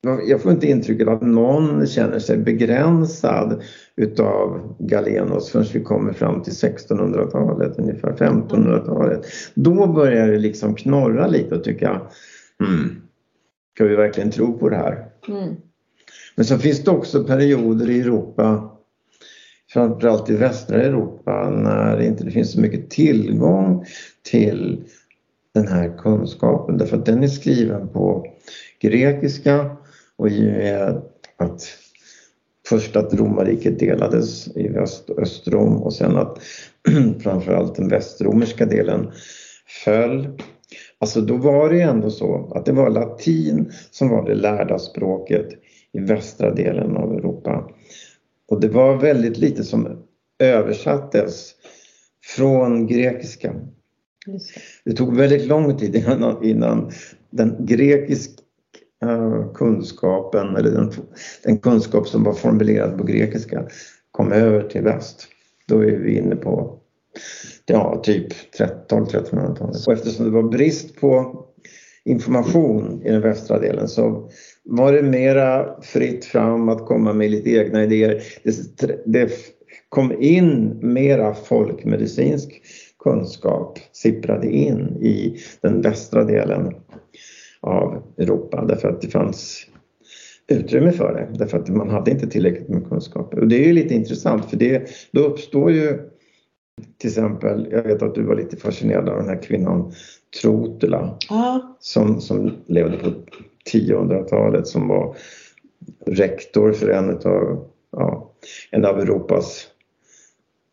jag 0.04 0.42
får 0.42 0.52
inte 0.52 0.66
intrycket 0.66 1.08
att 1.08 1.22
någon 1.22 1.86
känner 1.86 2.18
sig 2.18 2.38
begränsad 2.38 3.62
utav 3.96 4.74
Galenos 4.78 5.50
förrän 5.50 5.66
vi 5.72 5.80
kommer 5.80 6.12
fram 6.12 6.42
till 6.42 6.52
1600-talet, 6.52 7.78
ungefär 7.78 8.12
1500-talet. 8.12 9.26
Då 9.54 9.86
börjar 9.86 10.28
det 10.28 10.38
liksom 10.38 10.74
knorra 10.74 11.26
lite 11.26 11.54
och 11.54 11.64
tycka, 11.64 12.00
hmm, 12.64 13.02
ska 13.74 13.84
vi 13.84 13.96
verkligen 13.96 14.30
tro 14.30 14.58
på 14.58 14.68
det 14.68 14.76
här? 14.76 15.06
Mm. 15.28 15.54
Men 16.36 16.44
så 16.44 16.58
finns 16.58 16.84
det 16.84 16.90
också 16.90 17.24
perioder 17.24 17.90
i 17.90 18.00
Europa, 18.00 18.70
framförallt 19.72 20.30
i 20.30 20.36
västra 20.36 20.82
Europa, 20.82 21.50
när 21.50 21.96
det 21.96 22.06
inte 22.06 22.30
finns 22.30 22.52
så 22.52 22.60
mycket 22.60 22.90
tillgång 22.90 23.84
till 24.30 24.84
den 25.54 25.68
här 25.68 25.98
kunskapen 25.98 26.78
därför 26.78 26.96
att 26.96 27.06
den 27.06 27.22
är 27.22 27.28
skriven 27.28 27.88
på 27.88 28.26
grekiska 28.80 29.76
och 30.16 30.28
i 30.28 30.48
och 30.48 30.52
med 30.52 31.02
att 31.36 31.78
först 32.68 32.96
att 32.96 33.14
romarriket 33.14 33.78
delades 33.78 34.56
i 34.56 34.68
väst 34.68 35.10
och 35.10 35.18
östrom 35.18 35.82
och 35.82 35.94
sen 35.94 36.16
att 36.16 36.38
framförallt 37.22 37.74
den 37.74 37.88
västromerska 37.88 38.66
delen 38.66 39.12
föll. 39.84 40.38
Alltså 40.98 41.20
då 41.20 41.36
var 41.36 41.70
det 41.70 41.80
ändå 41.80 42.10
så 42.10 42.52
att 42.54 42.66
det 42.66 42.72
var 42.72 42.90
latin 42.90 43.72
som 43.90 44.08
var 44.08 44.26
det 44.26 44.34
lärda 44.34 44.78
språket 44.78 45.48
i 45.92 46.00
västra 46.00 46.54
delen 46.54 46.96
av 46.96 47.12
Europa. 47.12 47.70
Och 48.48 48.60
det 48.60 48.68
var 48.68 48.96
väldigt 48.96 49.38
lite 49.38 49.64
som 49.64 50.04
översattes 50.38 51.54
från 52.36 52.86
grekiska. 52.86 53.54
Det 54.84 54.92
tog 54.92 55.16
väldigt 55.16 55.46
lång 55.46 55.78
tid 55.78 55.96
innan, 55.96 56.44
innan 56.44 56.90
den 57.30 57.56
grekiska 57.58 58.43
Eh, 59.02 59.52
kunskapen 59.54 60.56
eller 60.56 60.70
den, 60.70 60.90
den, 61.42 61.58
kunskap 61.58 62.08
som 62.08 62.24
var 62.24 62.32
formulerad 62.32 62.98
på 62.98 63.04
grekiska 63.04 63.66
kom 64.10 64.32
över 64.32 64.62
till 64.62 64.82
väst. 64.82 65.26
Då 65.68 65.80
är 65.80 65.96
vi 65.96 66.18
inne 66.18 66.36
på 66.36 66.78
ja, 67.66 68.00
typ 68.02 68.32
12-1300-talet. 68.90 69.86
Och 69.86 69.92
eftersom 69.92 70.24
det 70.24 70.30
var 70.30 70.42
brist 70.42 71.00
på 71.00 71.44
information 72.04 73.02
i 73.04 73.10
den 73.10 73.20
västra 73.20 73.58
delen 73.58 73.88
så 73.88 74.30
var 74.64 74.92
det 74.92 75.02
mera 75.02 75.80
fritt 75.82 76.24
fram 76.24 76.68
att 76.68 76.86
komma 76.86 77.12
med 77.12 77.30
lite 77.30 77.50
egna 77.50 77.84
idéer. 77.84 78.22
Det, 78.42 79.02
det 79.06 79.30
kom 79.88 80.12
in 80.22 80.78
mera 80.82 81.34
folkmedicinsk 81.34 82.62
kunskap 83.04 83.78
sipprade 83.92 84.50
in 84.50 84.78
i 85.02 85.38
den 85.60 85.80
västra 85.80 86.24
delen 86.24 86.74
av 87.64 88.02
Europa 88.18 88.64
därför 88.64 88.88
att 88.88 89.00
det 89.00 89.08
fanns 89.08 89.66
utrymme 90.46 90.92
för 90.92 91.14
det 91.14 91.38
därför 91.38 91.58
att 91.58 91.68
man 91.68 91.90
hade 91.90 92.10
inte 92.10 92.26
tillräckligt 92.26 92.68
med 92.68 92.88
kunskaper. 92.88 93.38
Och 93.38 93.48
det 93.48 93.56
är 93.56 93.66
ju 93.66 93.72
lite 93.72 93.94
intressant 93.94 94.44
för 94.44 94.56
det, 94.56 94.90
då 95.12 95.20
uppstår 95.20 95.70
ju 95.70 95.98
till 96.98 97.10
exempel, 97.10 97.68
jag 97.70 97.82
vet 97.82 98.02
att 98.02 98.14
du 98.14 98.22
var 98.22 98.36
lite 98.36 98.56
fascinerad 98.56 99.08
av 99.08 99.16
den 99.16 99.28
här 99.28 99.42
kvinnan 99.42 99.92
Trotula 100.42 101.18
Ja. 101.28 101.76
som, 101.80 102.20
som 102.20 102.52
levde 102.66 102.98
på 102.98 103.12
1000-talet 103.72 104.66
som 104.66 104.88
var 104.88 105.16
rektor 106.06 106.72
för 106.72 106.88
en 106.88 107.10
av, 107.10 107.68
ja, 107.90 108.32
en 108.70 108.84
av 108.84 109.00
Europas 109.00 109.66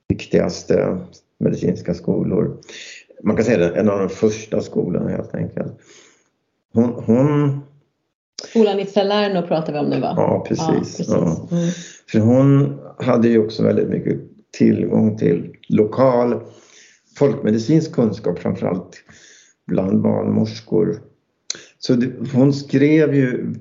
viktigaste 0.08 0.98
medicinska 1.38 1.94
skolor. 1.94 2.58
Man 3.24 3.36
kan 3.36 3.46
säga 3.46 3.58
det, 3.58 3.80
en 3.80 3.89
av 3.89 4.00
de 4.00 4.10
första 4.10 4.62
skolorna 4.62 5.10
helt 5.10 5.36
enkelt. 5.36 5.74
Hon, 6.74 7.03
hon 7.05 7.61
Skolan 8.43 8.80
i 8.80 8.86
Salerno 8.86 9.47
pratar 9.47 9.74
vi 9.74 9.80
om 9.80 9.86
nu 9.86 9.99
va? 9.99 10.13
ja 10.17 10.45
precis. 10.47 10.65
Ja, 10.67 10.80
precis. 10.80 11.09
Ja. 11.09 11.47
Mm. 11.51 11.69
För 12.11 12.19
hon 12.19 12.80
hade 12.99 13.28
ju 13.28 13.45
också 13.45 13.63
väldigt 13.63 13.89
mycket 13.89 14.19
tillgång 14.51 15.17
till 15.17 15.55
lokal 15.69 16.41
folkmedicinsk 17.17 17.93
kunskap 17.93 18.39
framförallt 18.39 19.03
bland 19.67 20.01
barnmorskor. 20.01 21.01
Så 21.80 21.93
det, 21.93 22.11
hon 22.34 22.53
skrev 22.53 23.15
ju 23.15 23.55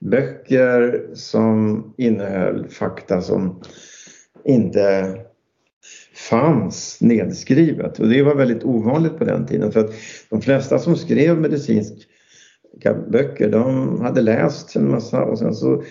böcker 0.00 1.06
som 1.14 1.84
innehöll 1.98 2.68
fakta 2.68 3.20
som 3.20 3.60
inte 4.44 5.16
fanns 6.30 7.00
nedskrivet 7.00 8.00
och 8.00 8.08
det 8.08 8.22
var 8.22 8.34
väldigt 8.34 8.64
ovanligt 8.64 9.18
på 9.18 9.24
den 9.24 9.46
tiden 9.46 9.72
för 9.72 9.80
att 9.80 9.90
de 10.30 10.42
flesta 10.42 10.78
som 10.78 10.96
skrev 10.96 11.40
medicinska 11.40 12.11
böcker 13.08 13.50
de 13.50 14.00
hade 14.00 14.20
läst 14.20 14.76
en 14.76 14.90
massa 14.90 15.22
och 15.22 15.38
sen 15.38 15.54
så 15.54 15.82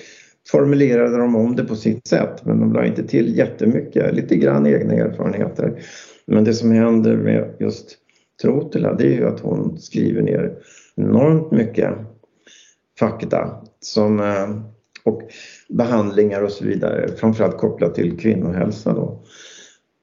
formulerade 0.48 1.18
de 1.18 1.36
om 1.36 1.56
det 1.56 1.64
på 1.64 1.76
sitt 1.76 2.08
sätt 2.08 2.46
men 2.46 2.60
de 2.60 2.74
la 2.74 2.86
inte 2.86 3.08
till 3.08 3.38
jättemycket, 3.38 4.16
lite 4.16 4.36
grann 4.36 4.68
egna 4.68 4.94
erfarenheter. 4.94 5.84
Men 6.26 6.44
det 6.44 6.54
som 6.54 6.72
händer 6.72 7.18
med 7.18 7.56
just 7.60 7.98
Trotula 8.42 8.94
det 8.94 9.04
är 9.04 9.18
ju 9.18 9.28
att 9.28 9.40
hon 9.40 9.78
skriver 9.78 10.22
ner 10.22 10.58
enormt 10.96 11.52
mycket 11.52 11.94
fakta 13.00 13.62
som, 13.80 14.20
eh, 14.20 14.50
och 15.04 15.22
behandlingar 15.70 16.42
och 16.42 16.52
så 16.52 16.66
vidare, 16.66 17.08
framförallt 17.18 17.58
kopplat 17.58 17.96
till 17.96 18.20
kvinnohälsa 18.20 18.94
då. 18.94 19.24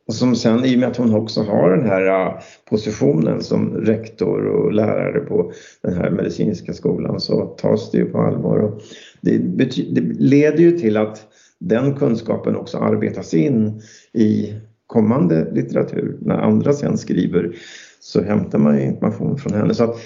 Och 0.08 0.14
som 0.14 0.36
sen, 0.36 0.64
i 0.64 0.74
och 0.74 0.80
med 0.80 0.88
att 0.88 0.96
hon 0.96 1.14
också 1.14 1.42
har 1.42 1.70
den 1.70 1.86
här 1.86 2.26
äh, 2.26 2.34
positionen 2.70 3.42
som 3.42 3.76
rektor 3.76 4.46
och 4.46 4.72
lärare 4.72 5.20
på 5.20 5.52
den 5.82 5.94
här 5.94 6.10
medicinska 6.10 6.72
skolan 6.72 7.20
så 7.20 7.46
tas 7.46 7.90
det 7.90 7.98
ju 7.98 8.04
på 8.04 8.18
allvar. 8.18 8.58
Och 8.58 8.80
det, 9.20 9.38
bety- 9.38 9.94
det 9.94 10.00
leder 10.20 10.58
ju 10.58 10.78
till 10.78 10.96
att 10.96 11.26
den 11.58 11.94
kunskapen 11.94 12.56
också 12.56 12.78
arbetas 12.78 13.34
in 13.34 13.82
i 14.12 14.54
kommande 14.86 15.50
litteratur. 15.52 16.16
När 16.20 16.38
andra 16.38 16.72
sen 16.72 16.98
skriver 16.98 17.56
så 18.00 18.22
hämtar 18.22 18.58
man 18.58 18.76
ju 18.76 18.82
information 18.82 19.38
från 19.38 19.52
henne. 19.52 19.74
Så 19.74 19.84
att 19.84 19.96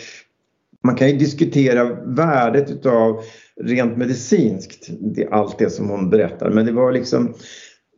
man 0.85 0.95
kan 0.95 1.11
ju 1.11 1.17
diskutera 1.17 1.85
värdet 2.05 2.71
utav 2.71 3.21
rent 3.61 3.97
medicinskt, 3.97 4.89
det, 5.01 5.29
allt 5.29 5.59
det 5.59 5.71
som 5.71 5.89
hon 5.89 6.11
berättar. 6.11 6.51
Men 6.51 6.67
det 6.67 6.73
var 6.73 6.93
liksom 6.93 7.35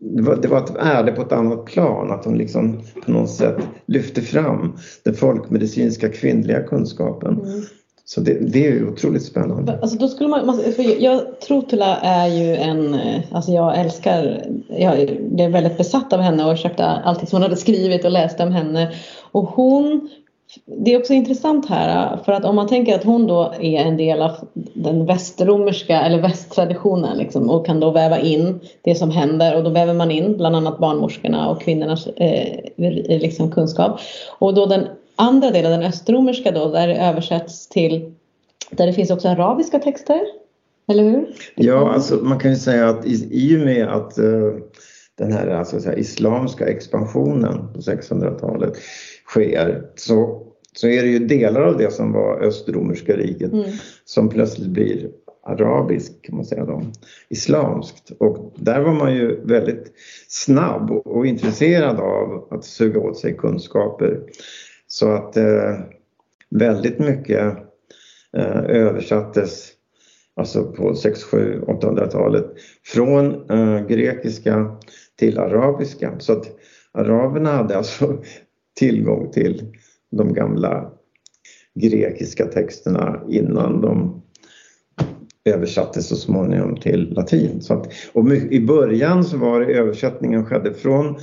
det 0.00 0.22
var, 0.22 0.36
det 0.36 0.48
var 0.48 0.58
ett 0.64 0.76
värde 0.76 1.12
på 1.12 1.22
ett 1.22 1.32
annat 1.32 1.64
plan, 1.64 2.10
att 2.10 2.24
hon 2.24 2.38
liksom 2.38 2.82
på 3.04 3.10
något 3.10 3.30
sätt 3.30 3.56
lyfte 3.86 4.20
fram 4.22 4.76
den 5.04 5.14
folkmedicinska 5.14 6.08
kvinnliga 6.08 6.62
kunskapen. 6.62 7.40
Mm. 7.40 7.62
Så 8.06 8.20
det, 8.20 8.38
det 8.52 8.66
är 8.66 8.72
ju 8.72 8.88
otroligt 8.88 9.22
spännande. 9.22 9.78
Alltså 9.82 9.98
då 9.98 10.08
skulle 10.08 10.28
man, 10.28 10.46
man- 10.46 10.72
för 10.76 11.02
jag, 11.02 11.40
Trotula 11.40 11.96
är 11.96 12.26
ju 12.26 12.56
en, 12.56 12.94
eh, 12.94 13.20
alltså 13.30 13.52
jag 13.52 13.78
älskar, 13.78 14.42
jag 14.68 15.18
blev 15.30 15.50
väldigt 15.50 15.78
besatt 15.78 16.12
av 16.12 16.20
henne 16.20 16.44
och 16.44 16.58
köpte 16.58 16.84
allting 16.84 17.26
som 17.26 17.36
hon 17.36 17.42
hade 17.42 17.56
skrivit 17.56 18.04
och 18.04 18.10
läste 18.10 18.42
om 18.42 18.52
henne. 18.52 18.92
Och 19.32 19.44
hon, 19.44 20.08
det 20.64 20.94
är 20.94 20.98
också 20.98 21.12
intressant 21.12 21.68
här 21.68 22.16
för 22.24 22.32
att 22.32 22.44
om 22.44 22.56
man 22.56 22.68
tänker 22.68 22.94
att 22.94 23.04
hon 23.04 23.26
då 23.26 23.54
är 23.60 23.80
en 23.80 23.96
del 23.96 24.22
av 24.22 24.30
den 24.74 25.06
västromerska 25.06 26.00
eller 26.00 26.22
västtraditionen 26.22 27.18
liksom, 27.18 27.50
och 27.50 27.66
kan 27.66 27.80
då 27.80 27.90
väva 27.90 28.18
in 28.18 28.60
det 28.82 28.94
som 28.94 29.10
händer 29.10 29.56
och 29.56 29.64
då 29.64 29.70
väver 29.70 29.94
man 29.94 30.10
in 30.10 30.36
bland 30.36 30.56
annat 30.56 30.78
barnmorskorna 30.78 31.50
och 31.50 31.60
kvinnornas 31.60 32.06
eh, 32.06 32.60
liksom 33.20 33.50
kunskap. 33.50 34.00
Och 34.38 34.54
då 34.54 34.66
den 34.66 34.86
andra 35.16 35.50
delen, 35.50 35.70
den 35.70 35.82
östromerska 35.82 36.50
då, 36.50 36.68
där 36.68 36.88
det 36.88 36.96
översätts 36.96 37.68
till 37.68 38.14
där 38.70 38.86
det 38.86 38.92
finns 38.92 39.10
också 39.10 39.28
arabiska 39.28 39.78
texter, 39.78 40.20
eller 40.88 41.02
hur? 41.02 41.26
Ja, 41.54 41.92
alltså 41.92 42.14
man 42.14 42.38
kan 42.38 42.50
ju 42.50 42.56
säga 42.56 42.88
att 42.88 43.06
i, 43.06 43.28
i 43.30 43.56
och 43.56 43.60
med 43.60 43.88
att 43.88 44.18
eh, 44.18 44.52
den 45.18 45.32
här 45.32 45.46
alltså, 45.46 45.80
så 45.80 45.88
här, 45.88 45.98
islamska 45.98 46.66
expansionen 46.66 47.72
på 47.74 47.80
600-talet 47.80 48.72
sker 49.28 49.82
så, 49.96 50.43
så 50.74 50.88
är 50.88 51.02
det 51.02 51.08
ju 51.08 51.18
delar 51.18 51.60
av 51.60 51.78
det 51.78 51.92
som 51.92 52.12
var 52.12 52.40
östromerska 52.40 53.16
riket 53.16 53.52
Mm. 53.52 53.70
som 54.04 54.28
plötsligt 54.28 54.68
blir 54.68 55.10
arabisk 55.46 56.12
kan 56.22 56.36
man 56.36 56.44
säga 56.44 56.64
då, 56.64 56.82
islamskt. 57.28 58.10
Och 58.18 58.54
där 58.56 58.80
var 58.80 58.92
man 58.92 59.14
ju 59.14 59.40
väldigt 59.44 59.92
snabb 60.28 60.90
och, 60.90 61.06
och 61.06 61.26
intresserad 61.26 62.00
av 62.00 62.48
att 62.50 62.64
suga 62.64 63.00
åt 63.00 63.18
sig 63.18 63.36
kunskaper. 63.36 64.20
Så 64.86 65.10
att 65.10 65.36
eh, 65.36 65.78
väldigt 66.50 66.98
mycket 66.98 67.56
eh, 68.36 68.64
översattes 68.64 69.70
alltså 70.36 70.64
på 70.64 70.94
6, 70.94 71.22
7, 71.24 71.60
800-talet 71.66 72.46
från 72.84 73.50
eh, 73.50 73.86
grekiska 73.86 74.76
till 75.16 75.38
arabiska. 75.38 76.18
Så 76.18 76.32
att 76.32 76.46
araberna 76.92 77.50
hade 77.50 77.76
alltså 77.76 78.22
tillgång 78.78 79.30
till 79.30 79.76
de 80.16 80.34
gamla 80.34 80.90
grekiska 81.74 82.46
texterna 82.46 83.20
innan 83.28 83.80
de 83.80 84.22
översattes 85.44 86.08
så 86.08 86.16
småningom 86.16 86.76
till 86.76 87.12
latin. 87.12 87.62
Så 87.62 87.74
att, 87.74 87.92
och 88.12 88.32
I 88.32 88.60
början 88.60 89.24
så 89.24 89.36
var 89.36 89.60
det 89.60 89.74
översättningen 89.74 90.46
skedde 90.46 90.74
från, 90.74 91.16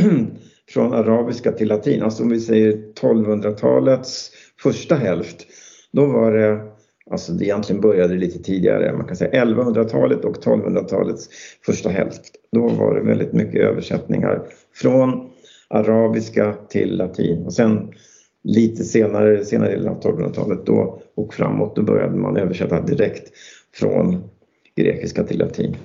från 0.70 0.92
arabiska 0.92 1.52
till 1.52 1.68
latin. 1.68 2.02
Alltså 2.02 2.22
om 2.22 2.28
vi 2.28 2.40
säger 2.40 2.72
1200-talets 2.72 4.30
första 4.62 4.94
hälft. 4.94 5.46
Då 5.92 6.06
var 6.06 6.32
det, 6.32 6.60
alltså 7.10 7.32
det 7.32 7.44
egentligen 7.44 7.80
började 7.80 8.14
lite 8.14 8.38
tidigare, 8.38 8.92
man 8.92 9.06
kan 9.06 9.16
säga 9.16 9.44
1100-talet 9.44 10.24
och 10.24 10.36
1200-talets 10.44 11.28
första 11.66 11.88
hälft. 11.88 12.22
Då 12.52 12.68
var 12.68 12.94
det 12.94 13.06
väldigt 13.06 13.32
mycket 13.32 13.60
översättningar 13.60 14.42
från 14.74 15.30
arabiska 15.68 16.54
till 16.68 16.96
latin. 16.96 17.42
Och 17.46 17.52
sen 17.52 17.92
lite 18.44 18.84
senare, 18.84 19.44
senare 19.44 19.70
delen 19.70 19.88
av 19.88 20.02
1200-talet 20.02 20.66
då 20.66 21.02
och 21.14 21.34
framåt, 21.34 21.76
då 21.76 21.82
började 21.82 22.16
man 22.16 22.36
översätta 22.36 22.80
direkt 22.80 23.32
från 23.74 24.22
grekiska 24.76 25.24
till 25.24 25.38
latin. 25.38 25.76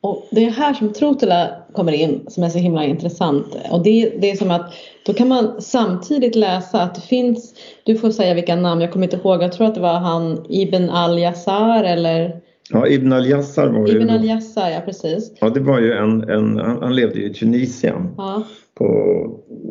Och 0.00 0.28
det 0.30 0.44
är 0.44 0.50
här 0.50 0.74
som 0.74 0.92
Trotula 0.92 1.50
kommer 1.72 1.92
in 1.92 2.20
som 2.28 2.44
är 2.44 2.48
så 2.48 2.58
himla 2.58 2.84
intressant. 2.84 3.46
Och 3.70 3.82
det, 3.82 4.12
det 4.20 4.30
är 4.30 4.36
som 4.36 4.50
att 4.50 4.74
då 5.06 5.12
kan 5.12 5.28
man 5.28 5.62
samtidigt 5.62 6.34
läsa 6.34 6.82
att 6.82 6.94
det 6.94 7.00
finns, 7.00 7.54
du 7.84 7.96
får 7.96 8.10
säga 8.10 8.34
vilka 8.34 8.56
namn, 8.56 8.80
jag 8.80 8.92
kommer 8.92 9.06
inte 9.06 9.16
ihåg, 9.16 9.42
jag 9.42 9.52
tror 9.52 9.66
att 9.66 9.74
det 9.74 9.80
var 9.80 9.98
han 9.98 10.44
Ibn 10.48 10.90
al-Yassar 10.90 11.84
eller 11.84 12.40
Ja, 12.70 12.88
Ibn 12.88 13.12
al-Yassar 13.12 13.68
var 13.68 13.88
ju... 13.88 13.96
Ibn 13.96 14.10
al-Yassar, 14.10 14.70
ja 14.70 14.80
precis. 14.80 15.32
Ja, 15.40 15.48
det 15.48 15.60
var 15.60 15.80
ju 15.80 15.92
en, 15.92 16.30
en 16.30 16.58
han, 16.58 16.82
han 16.82 16.96
levde 16.96 17.18
ju 17.18 17.30
i 17.30 17.34
Tunisien 17.34 18.14
Ja. 18.16 18.42
På 18.78 18.84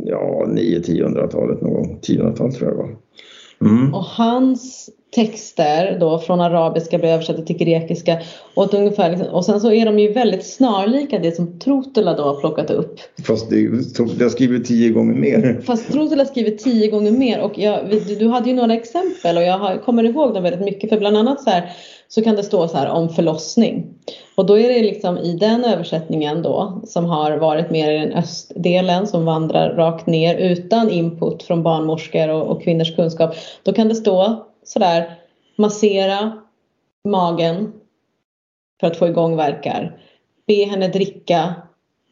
ja, 0.05 0.45
900-1000-talet 0.47 1.61
någon 1.61 1.73
gång. 1.73 1.99
1000-talet 2.01 2.55
tror 2.55 2.69
jag 2.69 2.77
det 2.77 2.81
var. 2.81 2.95
Mm. 3.61 3.93
Och 3.93 4.03
hans 4.03 4.89
texter 5.15 5.99
då 5.99 6.19
från 6.19 6.41
arabiska 6.41 6.97
blir 6.97 7.09
översatta 7.09 7.41
till 7.41 7.57
grekiska 7.57 8.17
och, 8.53 8.73
ungefär, 8.73 9.09
liksom- 9.09 9.27
och 9.27 9.45
sen 9.45 9.61
så 9.61 9.71
är 9.71 9.85
de 9.85 9.99
ju 9.99 10.13
väldigt 10.13 10.45
snarlika 10.45 11.19
det 11.19 11.31
som 11.31 11.59
Trotula 11.59 12.13
då 12.13 12.23
har 12.23 12.39
plockat 12.39 12.71
upp. 12.71 12.99
Fast 13.27 13.51
har 13.51 14.29
skrivit 14.29 14.65
tio 14.65 14.89
gånger 14.89 15.13
mer. 15.13 15.61
Fast 15.65 15.91
Trotula 15.91 16.25
skriver 16.25 16.51
tio 16.51 16.87
gånger 16.87 17.11
mer 17.11 17.41
och 17.41 17.59
jag, 17.59 17.79
du, 18.19 18.27
hade 18.27 18.49
ju 18.49 18.55
några 18.55 18.73
exempel 18.73 19.37
och 19.37 19.43
jag 19.43 19.83
kommer 19.83 20.03
ihåg 20.03 20.33
dem 20.33 20.43
väldigt 20.43 20.65
mycket 20.65 20.89
för 20.89 20.97
bland 20.97 21.17
annat 21.17 21.43
så 21.43 21.49
här 21.49 21.71
så 22.07 22.23
kan 22.23 22.35
det 22.35 22.43
stå 22.43 22.67
så 22.67 22.77
här 22.77 22.89
om 22.89 23.09
förlossning. 23.09 23.93
Och 24.35 24.45
då 24.45 24.59
är 24.59 24.69
det 24.69 24.81
liksom 24.81 25.17
i 25.17 25.33
den 25.33 25.65
översättningen 25.65 26.41
då 26.41 26.81
som 26.83 27.05
har 27.05 27.37
varit 27.37 27.69
mer 27.69 27.91
i 27.91 27.97
den 27.97 28.13
östdelen 28.13 29.07
som 29.07 29.25
vandrar 29.25 29.75
rakt 29.75 30.07
ner 30.07 30.35
utan 30.35 30.89
input 30.89 31.43
från 31.43 31.63
barnmorskor 31.63 32.29
och, 32.29 32.47
och 32.47 32.63
kvinnors 32.63 32.95
kunskap. 32.95 33.35
Då 33.63 33.73
kan 33.73 33.87
det 33.87 33.95
stå 33.95 34.45
sådär 34.63 35.19
massera 35.55 36.41
magen 37.03 37.73
för 38.79 38.87
att 38.87 38.97
få 38.97 39.07
igång 39.07 39.35
verkar. 39.35 40.01
Be 40.47 40.65
henne 40.65 40.87
dricka 40.87 41.55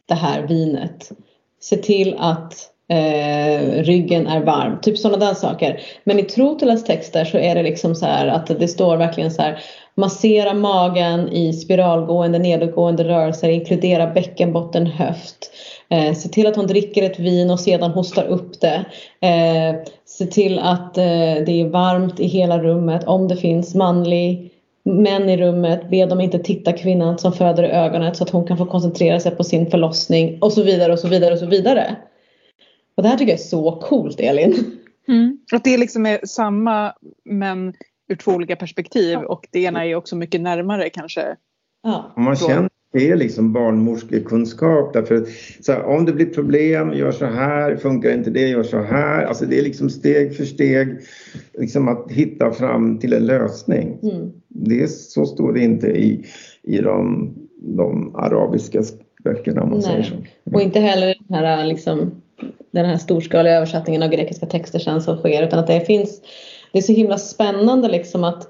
det 0.05 0.13
här 0.13 0.47
vinet. 0.47 1.11
Se 1.59 1.77
till 1.77 2.15
att 2.19 2.71
eh, 2.87 3.83
ryggen 3.83 4.27
är 4.27 4.43
varm. 4.43 4.81
Typ 4.81 4.97
sådana 4.97 5.25
där 5.25 5.33
saker. 5.33 5.79
Men 6.03 6.19
i 6.19 6.23
Trotulas 6.23 6.83
texter 6.83 7.25
så 7.25 7.37
är 7.37 7.55
det 7.55 7.63
liksom 7.63 7.95
så 7.95 8.05
här 8.05 8.27
att 8.27 8.59
det 8.59 8.67
står 8.67 8.97
verkligen 8.97 9.31
så 9.31 9.41
här 9.41 9.59
massera 9.95 10.53
magen 10.53 11.29
i 11.29 11.53
spiralgående 11.53 12.39
nedåtgående 12.39 13.03
rörelser, 13.03 13.49
inkludera 13.49 14.07
bäckenbotten, 14.07 14.87
höft. 14.87 15.51
Eh, 15.89 16.13
se 16.13 16.29
till 16.29 16.47
att 16.47 16.55
hon 16.55 16.67
dricker 16.67 17.03
ett 17.03 17.19
vin 17.19 17.49
och 17.49 17.59
sedan 17.59 17.91
hostar 17.91 18.23
upp 18.23 18.61
det. 18.61 18.85
Eh, 19.27 19.75
se 20.05 20.25
till 20.25 20.59
att 20.59 20.97
eh, 20.97 21.03
det 21.45 21.61
är 21.61 21.69
varmt 21.69 22.19
i 22.19 22.27
hela 22.27 22.59
rummet. 22.59 23.03
Om 23.03 23.27
det 23.27 23.35
finns 23.35 23.75
manlig 23.75 24.51
män 24.83 25.29
i 25.29 25.37
rummet, 25.37 25.89
be 25.89 26.05
dem 26.05 26.21
inte 26.21 26.39
titta 26.39 26.73
kvinnan 26.73 27.17
som 27.17 27.33
föder 27.33 27.63
i 27.63 27.71
ögonen 27.71 28.15
så 28.15 28.23
att 28.23 28.29
hon 28.29 28.47
kan 28.47 28.57
få 28.57 28.65
koncentrera 28.65 29.19
sig 29.19 29.31
på 29.31 29.43
sin 29.43 29.71
förlossning 29.71 30.37
och 30.41 30.53
så 30.53 30.63
vidare 30.63 30.93
och 30.93 30.99
så 30.99 31.07
vidare 31.07 31.33
och 31.33 31.39
så 31.39 31.45
vidare. 31.45 31.95
Och 32.95 33.03
det 33.03 33.09
här 33.09 33.17
tycker 33.17 33.31
jag 33.31 33.39
är 33.39 33.43
så 33.43 33.71
coolt 33.71 34.19
Elin. 34.19 34.55
Mm. 35.07 35.37
Att 35.51 35.63
det 35.63 35.77
liksom 35.77 36.05
är 36.05 36.19
samma 36.25 36.93
men 37.25 37.73
ur 38.07 38.15
två 38.15 38.31
olika 38.31 38.55
perspektiv 38.55 39.17
och 39.17 39.47
det 39.51 39.59
ena 39.59 39.85
är 39.85 39.95
också 39.95 40.15
mycket 40.15 40.41
närmare 40.41 40.89
kanske. 40.89 41.35
Ja. 41.83 42.11
Och 42.15 42.21
man 42.21 42.35
känner 42.35 42.65
att 42.65 42.71
det 42.91 43.09
är 43.09 43.15
liksom 43.15 43.53
barnmorskekunskap 43.53 44.93
därför 44.93 45.15
att 45.15 45.27
så 45.61 45.71
här, 45.71 45.83
om 45.83 46.05
det 46.05 46.13
blir 46.13 46.25
problem, 46.25 46.93
gör 46.93 47.11
så 47.11 47.25
här, 47.25 47.75
funkar 47.75 48.13
inte 48.13 48.29
det, 48.29 48.47
gör 48.47 48.63
så 48.63 48.81
här. 48.81 49.25
Alltså 49.25 49.45
det 49.45 49.59
är 49.59 49.63
liksom 49.63 49.89
steg 49.89 50.37
för 50.37 50.45
steg 50.45 50.99
liksom 51.53 51.87
att 51.87 52.11
hitta 52.11 52.51
fram 52.51 52.99
till 52.99 53.13
en 53.13 53.25
lösning. 53.25 53.99
Mm. 54.03 54.31
Det 54.47 54.81
är, 54.81 54.87
så 54.87 55.25
står 55.25 55.53
det 55.53 55.59
inte 55.59 55.87
i, 55.87 56.25
i 56.63 56.77
de, 56.77 57.33
de 57.61 58.15
arabiska 58.15 58.83
böckerna 59.23 59.63
om 59.63 59.69
man 59.69 59.79
Nej. 59.79 59.87
säger 59.87 60.03
så. 60.03 60.15
Och 60.55 60.61
inte 60.61 60.79
heller 60.79 61.15
den 61.27 61.37
här, 61.37 61.65
liksom, 61.65 62.21
den 62.83 62.91
här 62.91 62.97
storskaliga 62.97 63.53
översättningen 63.53 64.03
av 64.03 64.09
grekiska 64.09 64.45
texter 64.45 64.79
sen 64.79 65.01
som 65.01 65.17
sker 65.17 65.43
utan 65.43 65.59
att 65.59 65.67
det 65.67 65.79
finns 65.79 66.21
det 66.71 66.79
är 66.79 66.83
så 66.83 66.91
himla 66.91 67.17
spännande 67.17 67.87
liksom 67.87 68.23
att 68.23 68.47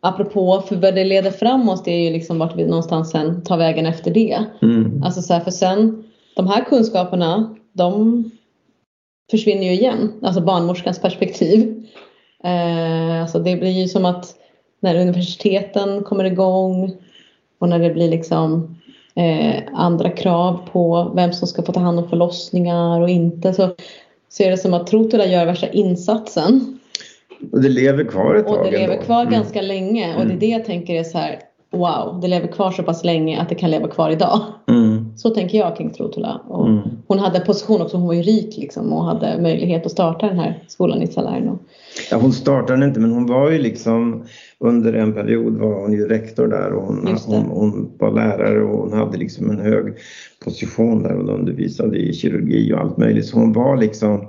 apropå 0.00 0.62
för 0.68 0.76
vad 0.76 0.94
det 0.94 1.04
leder 1.04 1.30
framåt 1.30 1.84
det 1.84 1.90
är 1.90 2.04
ju 2.04 2.10
liksom 2.10 2.38
vart 2.38 2.56
vi 2.56 2.66
någonstans 2.66 3.10
sen 3.10 3.42
tar 3.42 3.56
vägen 3.56 3.86
efter 3.86 4.10
det. 4.10 4.44
Mm. 4.62 5.02
Alltså 5.02 5.22
så 5.22 5.34
här, 5.34 5.40
för 5.40 5.50
sen 5.50 6.04
de 6.36 6.46
här 6.48 6.64
kunskaperna 6.64 7.56
de 7.72 8.24
försvinner 9.30 9.64
ju 9.64 9.72
igen, 9.72 10.12
alltså 10.22 10.40
barnmorskans 10.40 11.00
perspektiv. 11.00 11.86
Eh, 12.44 13.22
alltså 13.22 13.38
det 13.38 13.56
blir 13.56 13.70
ju 13.70 13.88
som 13.88 14.04
att 14.04 14.34
när 14.80 15.00
universiteten 15.00 16.04
kommer 16.04 16.24
igång 16.24 16.96
och 17.58 17.68
när 17.68 17.78
det 17.78 17.90
blir 17.90 18.08
liksom 18.08 18.75
eh, 19.16 19.62
andra 19.74 20.10
krav 20.10 20.60
på 20.72 21.12
vem 21.14 21.32
som 21.32 21.48
ska 21.48 21.62
få 21.62 21.72
ta 21.72 21.80
hand 21.80 21.98
om 21.98 22.08
förlossningar 22.08 23.00
och 23.00 23.10
inte 23.10 23.52
så, 23.52 23.70
så 24.28 24.42
är 24.42 24.50
det 24.50 24.56
som 24.56 24.74
att 24.74 24.86
Trotula 24.86 25.26
gör 25.26 25.46
värsta 25.46 25.68
insatsen 25.68 26.78
Och 27.52 27.62
det 27.62 27.68
lever 27.68 28.04
kvar 28.04 28.34
ett 28.34 28.46
tag 28.46 28.58
och 28.58 28.64
det 28.64 28.70
lever 28.70 28.94
ändå. 28.94 29.04
kvar 29.04 29.20
Mm. 29.20 29.32
ganska 29.32 29.62
länge 29.62 30.16
och 30.16 30.26
det 30.26 30.32
är 30.32 30.38
det 30.38 30.46
jag 30.46 30.64
tänker 30.64 30.94
är 30.94 31.04
så 31.04 31.18
här 31.18 31.38
wow, 31.70 32.20
det 32.22 32.28
lever 32.28 32.46
kvar 32.46 32.70
så 32.70 32.82
pass 32.82 33.04
länge 33.04 33.40
att 33.40 33.48
det 33.48 33.54
kan 33.54 33.70
leva 33.70 33.88
kvar 33.88 34.10
idag. 34.10 34.40
Mm. 34.68 35.16
Så 35.16 35.30
tänker 35.30 35.58
jag 35.58 35.76
kring 35.76 35.90
Trotula. 35.90 36.40
Och 36.48 36.66
Mm. 36.66 36.82
Hon 37.08 37.18
hade 37.18 37.38
en 37.38 37.44
position 37.46 37.82
också, 37.82 37.96
hon 37.96 38.06
var 38.06 38.14
ju 38.14 38.22
rik 38.22 38.56
liksom 38.56 38.92
och 38.92 39.04
hade 39.04 39.42
möjlighet 39.42 39.86
att 39.86 39.92
starta 39.92 40.26
den 40.26 40.38
här 40.38 40.62
skolan 40.68 41.02
i 41.02 41.06
Salerno. 41.06 41.58
Ja, 42.10 42.16
hon 42.16 42.32
startade 42.32 42.84
inte 42.84 43.00
men 43.00 43.12
hon 43.12 43.26
var 43.26 43.50
ju 43.50 43.58
liksom 43.58 44.24
under 44.60 44.92
en 44.92 45.12
period 45.12 45.56
var 45.56 45.80
hon 45.80 45.92
ju 45.92 46.08
rektor 46.08 46.48
där 46.48 46.72
och 46.72 46.82
hon, 46.82 47.18
hon, 47.26 47.44
hon 47.44 47.92
var 47.98 48.10
lärare 48.10 48.62
och 48.62 48.78
hon 48.78 48.92
hade 48.92 49.18
liksom 49.18 49.50
en 49.50 49.60
hög 49.60 49.94
position 50.44 51.02
där 51.02 51.14
och 51.14 51.34
undervisade 51.34 51.98
i 51.98 52.12
kirurgi 52.12 52.72
och 52.72 52.78
allt 52.78 52.96
möjligt. 52.96 53.26
Så 53.26 53.38
hon 53.38 53.52
var 53.52 53.76
liksom, 53.76 54.26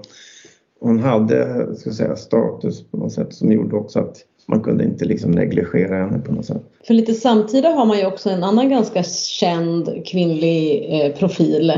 hon 0.79 0.99
hade 0.99 1.67
ska 1.75 1.91
säga, 1.91 2.15
status 2.15 2.83
på 2.91 2.97
något 2.97 3.13
sätt 3.13 3.33
som 3.33 3.51
gjorde 3.51 3.75
också 3.75 3.99
att 3.99 4.17
man 4.47 4.61
kunde 4.61 4.83
inte 4.83 5.05
liksom 5.05 5.31
negligera 5.31 5.95
henne 5.95 6.19
på 6.19 6.31
något 6.31 6.45
sätt. 6.45 6.61
För 6.87 6.93
lite 6.93 7.13
samtida 7.13 7.69
har 7.69 7.85
man 7.85 7.97
ju 7.97 8.05
också 8.05 8.29
en 8.29 8.43
annan 8.43 8.69
ganska 8.69 9.03
känd 9.03 10.05
kvinnlig 10.05 10.87
eh, 10.89 11.15
profil. 11.15 11.73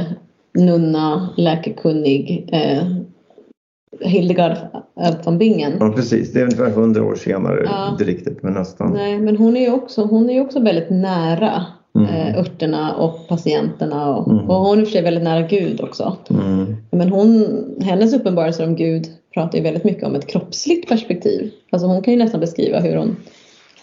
Nunna, 0.53 1.29
läkekunnig. 1.37 2.49
Eh, 2.51 2.87
Hildegard 4.01 4.57
von 5.25 5.37
Bingen. 5.37 5.73
Ja 5.79 5.91
precis, 5.95 6.33
det 6.33 6.39
är 6.39 6.43
ungefär 6.43 6.69
hundra 6.69 7.03
år 7.05 7.15
senare, 7.15 7.61
Ja. 7.65 7.89
inte 7.91 8.03
riktigt 8.03 8.43
men 8.43 8.53
nästan. 8.53 8.93
Nej, 8.93 9.19
men 9.19 9.37
hon 9.37 9.57
är 9.57 9.61
ju 9.61 9.71
också, 9.71 10.01
hon 10.03 10.29
är 10.29 10.41
också 10.41 10.59
väldigt 10.59 10.89
nära 10.89 11.65
Mm. 11.95 12.09
eh, 12.09 12.37
örterna 12.39 12.95
och 12.95 13.27
patienterna. 13.27 14.15
Och, 14.15 14.31
Mm. 14.33 14.49
och 14.49 14.55
hon 14.55 14.79
är 14.79 14.85
för 14.85 14.91
sig 14.91 15.01
väldigt 15.01 15.23
nära 15.23 15.41
Gud 15.47 15.81
också. 15.81 16.17
Mm. 16.29 16.75
Men 16.91 17.09
hon, 17.09 17.47
hennes 17.81 18.13
uppenbarelser 18.13 18.67
om 18.67 18.75
Gud 18.75 19.07
pratar 19.33 19.57
ju 19.57 19.63
väldigt 19.63 19.83
mycket 19.83 20.03
om 20.03 20.15
ett 20.15 20.27
kroppsligt 20.27 20.89
perspektiv. 20.89 21.51
Alltså 21.71 21.87
hon 21.87 22.01
kan 22.01 22.13
ju 22.13 22.19
nästan 22.19 22.39
beskriva 22.39 22.79
hur 22.79 22.95
hon 22.95 23.15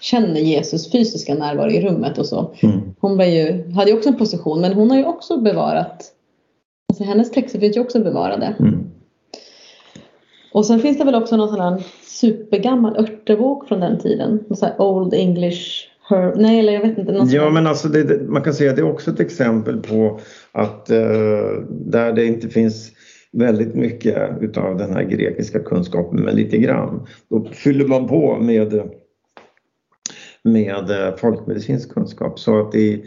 känner 0.01 0.41
Jesus 0.41 0.93
fysiska 0.93 1.35
närvaro 1.35 1.71
i 1.71 1.81
rummet 1.81 2.19
och 2.19 2.27
så. 2.27 2.51
Mm. 2.61 2.81
Hon 3.01 3.17
var 3.17 3.25
ju, 3.25 3.73
hade 3.73 3.91
ju 3.91 3.97
också 3.97 4.09
en 4.09 4.17
position 4.19 4.61
men 4.61 4.73
hon 4.73 4.91
har 4.91 4.97
ju 4.99 5.05
också 5.05 5.41
bevarat, 5.41 6.05
alltså 6.89 7.05
hennes 7.05 7.31
texter 7.31 7.59
finns 7.59 7.77
ju 7.77 7.81
också 7.81 7.99
bevarade. 8.01 8.55
Mm. 8.61 8.86
Och 10.57 10.67
sen 10.67 10.81
finns 10.81 10.99
det 10.99 11.05
väl 11.05 11.15
också 11.15 11.37
någon 11.37 11.49
sån 11.49 11.61
här 11.61 11.83
supergammal 12.05 12.97
örtebok 12.97 13.69
från 13.69 13.81
den 13.81 13.99
tiden. 13.99 14.45
Någon 14.49 14.57
sån 14.57 14.69
här 14.69 14.81
Old 14.81 15.15
English 15.15 15.89
Herb, 16.09 16.35
nej 16.37 16.59
eller 16.59 16.73
jag 16.73 16.81
vet 16.81 16.99
inte. 16.99 17.13
Någon 17.13 17.29
Ja 17.29 17.51
men 17.51 17.67
alltså 17.67 17.89
det, 17.89 18.03
det, 18.05 18.23
man 18.29 18.43
kan 18.43 18.55
säga 18.55 18.71
att 18.71 18.77
det 18.77 18.83
är 18.83 18.93
också 18.93 19.11
ett 19.11 19.21
exempel 19.21 19.83
på 19.83 20.21
att 20.53 20.91
eh, 20.91 20.99
där 21.71 22.13
det 22.13 22.27
inte 22.27 22.49
finns 22.49 22.93
väldigt 23.33 23.75
mycket 23.75 24.43
utav 24.43 24.77
den 24.79 24.93
här 24.93 25.03
grekiska 25.03 25.59
kunskapen 25.59 26.21
men 26.21 26.37
lite 26.37 26.57
grann. 26.57 27.07
Då 27.31 27.45
fyller 27.45 27.85
man 27.87 28.09
på 28.09 28.39
med, 28.41 28.91
med 30.43 30.91
eh, 30.91 31.17
folkmedicinsk 31.17 31.95
kunskap 31.95 32.39
så 32.39 32.61
att 32.61 32.73
det, 32.73 33.01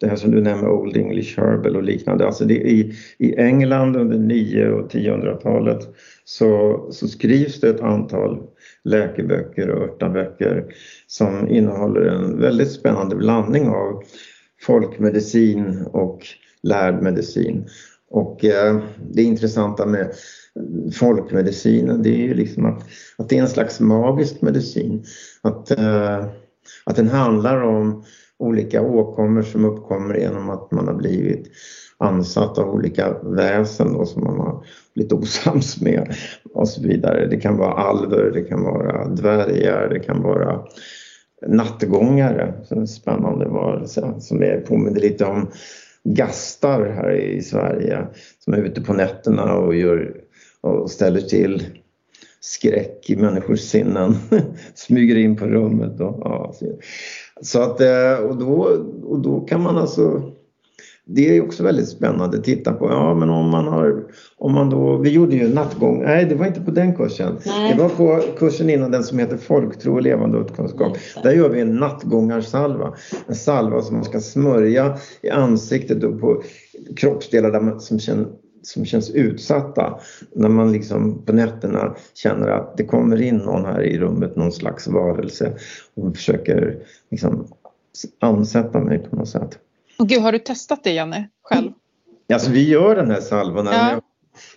det 0.00 0.06
här 0.06 0.16
som 0.16 0.30
du 0.30 0.40
nämner 0.40 0.68
Old 0.68 0.96
English 0.96 1.40
Herbal 1.40 1.76
och 1.76 1.82
liknande, 1.82 2.26
alltså 2.26 2.44
det, 2.44 2.54
i, 2.54 2.94
i 3.18 3.36
England 3.36 3.96
under 3.96 4.18
9 4.18 4.68
och 4.68 4.90
1000-talet 4.92 5.88
så, 6.24 6.80
så 6.90 7.08
skrivs 7.08 7.60
det 7.60 7.68
ett 7.68 7.80
antal 7.80 8.42
läkeböcker 8.84 9.70
och 9.70 9.82
örtaböcker 9.82 10.64
som 11.06 11.48
innehåller 11.48 12.00
en 12.00 12.40
väldigt 12.40 12.72
spännande 12.72 13.16
blandning 13.16 13.68
av 13.68 14.02
folkmedicin 14.62 15.86
och 15.92 16.26
lärd 16.62 17.02
medicin. 17.02 17.66
Och 18.10 18.44
eh, 18.44 18.80
det 19.10 19.22
intressanta 19.22 19.86
med 19.86 20.12
folkmedicinen 20.94 22.02
det 22.02 22.10
är 22.10 22.26
ju 22.26 22.34
liksom 22.34 22.66
att, 22.66 22.82
att 23.18 23.28
det 23.28 23.38
är 23.38 23.42
en 23.42 23.48
slags 23.48 23.80
magisk 23.80 24.42
medicin. 24.42 25.04
Att, 25.42 25.70
eh, 25.70 26.26
att 26.84 26.96
den 26.96 27.08
handlar 27.08 27.62
om 27.62 28.04
olika 28.38 28.82
åkommor 28.82 29.42
som 29.42 29.64
uppkommer 29.64 30.14
genom 30.14 30.50
att 30.50 30.70
man 30.70 30.86
har 30.86 30.94
blivit 30.94 31.46
ansatt 31.98 32.58
av 32.58 32.68
olika 32.68 33.16
väsen 33.22 33.92
då, 33.92 34.06
som 34.06 34.24
man 34.24 34.40
har 34.40 34.66
blivit 34.94 35.12
osams 35.12 35.80
med 35.80 36.14
och 36.54 36.68
så 36.68 36.82
vidare. 36.82 37.26
Det 37.26 37.36
kan 37.36 37.56
vara 37.56 37.72
alver, 37.72 38.30
det 38.34 38.42
kan 38.42 38.62
vara 38.62 39.08
dvärgar, 39.08 39.88
det 39.88 40.00
kan 40.00 40.22
vara 40.22 40.64
nattgångare, 41.46 42.54
en 42.70 42.86
spännande 42.86 43.48
varelse 43.48 44.14
som 44.18 44.42
är, 44.42 44.60
påminner 44.60 45.00
lite 45.00 45.24
om 45.24 45.50
gastar 46.04 46.86
här 46.86 47.10
i 47.12 47.42
Sverige 47.42 48.06
som 48.38 48.54
är 48.54 48.58
ute 48.58 48.80
på 48.80 48.92
nätterna 48.92 49.54
och, 49.54 49.74
gör, 49.74 50.14
och 50.60 50.90
ställer 50.90 51.20
till 51.20 51.64
skräck 52.40 53.10
i 53.10 53.16
människors 53.16 53.60
sinnen. 53.60 54.14
Smyger 54.74 55.16
in 55.16 55.36
på 55.36 55.46
rummet. 55.46 56.00
Och, 56.00 56.20
ja, 56.24 56.52
så 56.54 56.66
att, 57.62 57.80
eh, 57.80 58.24
och, 58.28 58.36
då, 58.36 58.68
och 59.04 59.18
då 59.20 59.40
kan 59.40 59.62
man 59.62 59.76
alltså 59.76 60.32
det 61.08 61.36
är 61.36 61.44
också 61.44 61.62
väldigt 61.62 61.88
spännande 61.88 62.38
att 62.38 62.44
titta 62.44 62.72
på. 62.72 62.86
Ja, 62.86 63.14
men 63.14 63.30
om 63.30 63.50
man 63.50 63.66
har, 63.66 64.04
om 64.38 64.52
man 64.52 64.70
då, 64.70 64.96
vi 64.96 65.10
gjorde 65.10 65.36
ju 65.36 65.54
nattgång, 65.54 66.02
nej 66.02 66.24
det 66.24 66.34
var 66.34 66.46
inte 66.46 66.60
på 66.60 66.70
den 66.70 66.96
kursen. 66.96 67.38
Nej. 67.46 67.74
Det 67.74 67.82
var 67.82 67.88
på 67.88 68.22
kursen 68.38 68.70
innan 68.70 68.90
den 68.90 69.04
som 69.04 69.18
heter 69.18 69.36
Folktro 69.36 69.94
och 69.94 70.02
levande 70.02 70.44
kunskap. 70.56 70.96
Där 71.22 71.32
gör 71.32 71.48
vi 71.48 71.60
en 71.60 71.76
nattgångarsalva. 71.76 72.94
En 73.26 73.34
salva 73.34 73.82
som 73.82 73.94
man 73.94 74.04
ska 74.04 74.20
smörja 74.20 74.96
i 75.22 75.30
ansiktet 75.30 76.04
och 76.04 76.20
på 76.20 76.42
kroppsdelar 76.96 77.50
där 77.50 77.60
man, 77.60 77.80
som, 77.80 77.98
känner, 77.98 78.26
som 78.62 78.84
känns 78.84 79.10
utsatta. 79.10 80.00
När 80.32 80.48
man 80.48 80.72
liksom 80.72 81.22
på 81.24 81.32
nätterna 81.32 81.96
känner 82.14 82.48
att 82.48 82.76
det 82.76 82.84
kommer 82.84 83.22
in 83.22 83.36
någon 83.36 83.64
här 83.64 83.82
i 83.82 83.98
rummet, 83.98 84.36
någon 84.36 84.52
slags 84.52 84.86
varelse 84.86 85.52
och 85.94 86.16
försöker 86.16 86.78
liksom 87.10 87.46
ansätta 88.20 88.80
mig 88.80 88.98
på 88.98 89.16
något 89.16 89.28
sätt. 89.28 89.58
Och 89.98 90.08
gud, 90.08 90.22
har 90.22 90.32
du 90.32 90.38
testat 90.38 90.84
det 90.84 90.92
Janne 90.92 91.28
själv? 91.42 91.70
Alltså 92.32 92.50
vi 92.50 92.68
gör 92.68 92.96
den 92.96 93.10
här 93.10 93.20
salvan. 93.20 93.66
Ja. 93.66 93.90
Jag, 93.90 94.02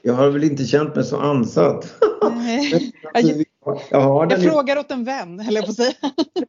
jag, 0.02 0.14
har 0.14 0.30
väl 0.30 0.44
inte 0.44 0.66
känt 0.66 0.96
mig 0.96 1.04
så 1.04 1.18
ansatt. 1.18 1.96
Nej. 2.32 2.94
jag, 3.14 3.46
jag, 3.90 4.32
jag 4.32 4.44
frågar 4.44 4.78
åt 4.78 4.92
en 4.92 5.04
vän, 5.04 5.40
höll 5.40 5.56
jag 5.56 5.66
på 5.66 5.72
att 5.72 5.78
säga. 5.78 5.94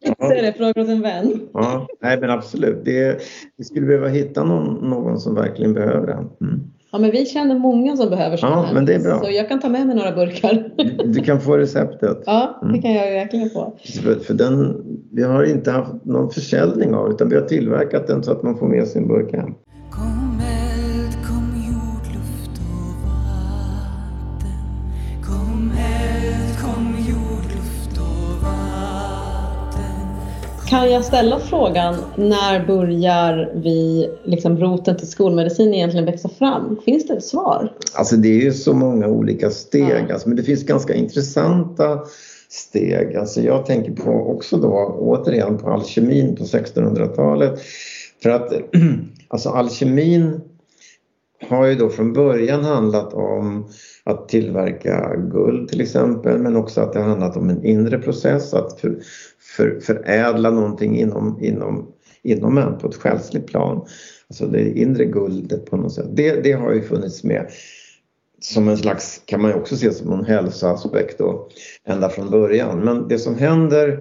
Ja. 0.01 0.35
Jag 0.35 0.57
frågar 0.57 0.79
åt 0.79 0.89
en 0.89 1.03
vän. 1.03 1.49
Ja, 1.53 1.87
nej 2.01 2.21
men 2.21 2.31
absolut. 2.31 2.85
Det, 2.85 3.23
vi 3.57 3.65
skulle 3.65 3.87
behöva 3.87 4.09
hitta 4.09 4.45
någon, 4.45 4.91
någon 4.91 5.21
som 5.21 5.35
verkligen 5.35 5.75
behöver 5.75 6.07
den. 6.07 6.31
Mm. 6.41 6.71
Ja, 6.93 6.99
men 6.99 7.11
vi 7.11 7.27
känner 7.27 7.59
många 7.59 7.97
som 7.97 8.11
behöver 8.11 8.37
sådana 8.37 8.57
ja, 8.57 8.63
här. 8.63 8.75
Men 8.75 8.85
det 8.85 8.95
är 8.95 8.99
bra. 8.99 9.21
Så 9.25 9.31
jag 9.31 9.49
kan 9.49 9.61
ta 9.61 9.69
med 9.69 9.87
mig 9.87 9.97
några 9.97 10.13
burkar. 10.13 10.73
Du 11.05 11.21
kan 11.21 11.41
få 11.41 11.57
receptet. 11.57 12.23
Ja, 12.27 12.59
det 12.63 12.69
mm. 12.69 12.83
kan 12.83 12.93
jag 12.93 13.11
verkligen 13.11 13.51
få. 13.51 13.77
För, 14.03 14.15
för 14.15 14.35
den, 14.35 14.83
vi 15.13 15.23
har 15.23 15.45
inte 15.45 15.71
haft 15.71 16.05
någon 16.05 16.31
försäljning 16.31 16.95
av 16.95 17.11
utan 17.11 17.29
vi 17.29 17.37
har 17.37 17.43
tillverkat 17.43 18.07
den 18.07 18.23
så 18.23 18.33
att 18.33 18.43
man 18.43 18.59
får 18.59 18.69
med 18.69 18.89
sin 18.89 19.09
burk 19.09 19.33
hem. 19.33 19.55
Kan 30.71 30.93
jag 30.93 31.05
ställa 31.05 31.39
frågan, 31.39 31.97
när 32.17 32.67
börjar 32.67 33.53
vi, 33.55 34.11
liksom 34.25 34.59
roten 34.59 34.97
till 34.97 35.11
skolmedicin 35.11 35.75
egentligen 35.75 36.07
växa 36.07 36.29
fram? 36.29 36.81
Finns 36.85 37.07
det 37.07 37.15
ett 37.15 37.25
svar? 37.25 37.73
Alltså 37.95 38.17
det 38.17 38.29
är 38.29 38.41
ju 38.41 38.53
så 38.53 38.75
många 38.75 39.07
olika 39.07 39.51
steg, 39.51 40.05
ja. 40.09 40.13
alltså, 40.13 40.29
men 40.29 40.37
det 40.37 40.43
finns 40.43 40.67
ganska 40.67 40.95
intressanta 40.95 42.01
steg. 42.49 43.17
Alltså 43.17 43.41
jag 43.41 43.67
tänker 43.67 43.93
på 43.93 44.11
också 44.11 44.57
då 44.57 44.97
återigen 44.99 45.59
på 45.59 45.71
alkemin 45.71 46.37
på 46.37 46.45
1600-talet. 46.45 47.61
För 48.23 48.31
att 48.31 48.53
alltså 49.29 49.49
alkemin 49.49 50.41
har 51.49 51.67
ju 51.67 51.75
då 51.75 51.89
från 51.89 52.13
början 52.13 52.65
handlat 52.65 53.13
om 53.13 53.69
att 54.05 54.29
tillverka 54.29 55.17
guld 55.17 55.69
till 55.69 55.81
exempel 55.81 56.39
men 56.39 56.57
också 56.57 56.81
att 56.81 56.93
det 56.93 56.99
har 56.99 57.09
handlat 57.09 57.37
om 57.37 57.51
en 57.51 57.65
inre 57.65 57.99
process, 57.99 58.55
att 58.55 58.85
för, 59.61 59.81
förädla 59.81 60.51
någonting 60.51 60.99
inom, 60.99 61.39
inom, 61.41 61.93
inom 62.23 62.59
en 62.59 62.79
på 62.79 62.89
ett 62.89 62.95
själsligt 62.95 63.47
plan. 63.47 63.87
Alltså 64.29 64.47
det 64.47 64.79
inre 64.79 65.05
guldet 65.05 65.67
på 65.67 65.77
något 65.77 65.93
sätt. 65.93 66.07
Det, 66.13 66.43
det 66.43 66.53
har 66.53 66.73
ju 66.73 66.83
funnits 66.83 67.25
med 67.25 67.51
som 68.41 68.69
en 68.69 68.77
slags, 68.77 69.23
kan 69.27 69.43
man 69.43 69.51
ju 69.51 69.57
också 69.57 69.77
se 69.77 69.93
som 69.93 70.13
en 70.13 70.25
hälsoaspekt 70.25 71.19
då, 71.19 71.49
ända 71.85 72.09
från 72.09 72.31
början. 72.31 72.81
Men 72.81 73.09
det 73.09 73.19
som 73.19 73.39
händer, 73.39 74.01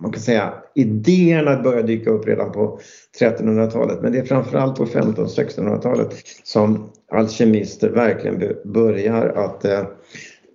man 0.00 0.12
kan 0.12 0.22
säga 0.22 0.54
idéerna 0.74 1.62
börjar 1.62 1.82
dyka 1.82 2.10
upp 2.10 2.26
redan 2.26 2.52
på 2.52 2.80
1300-talet 3.20 4.02
men 4.02 4.12
det 4.12 4.18
är 4.18 4.24
framförallt 4.24 4.76
på 4.76 4.84
1500-1600-talet 4.84 6.14
som 6.44 6.90
alkemister 7.12 7.90
verkligen 7.90 8.56
börjar 8.64 9.26
att 9.26 9.64
eh, 9.64 9.84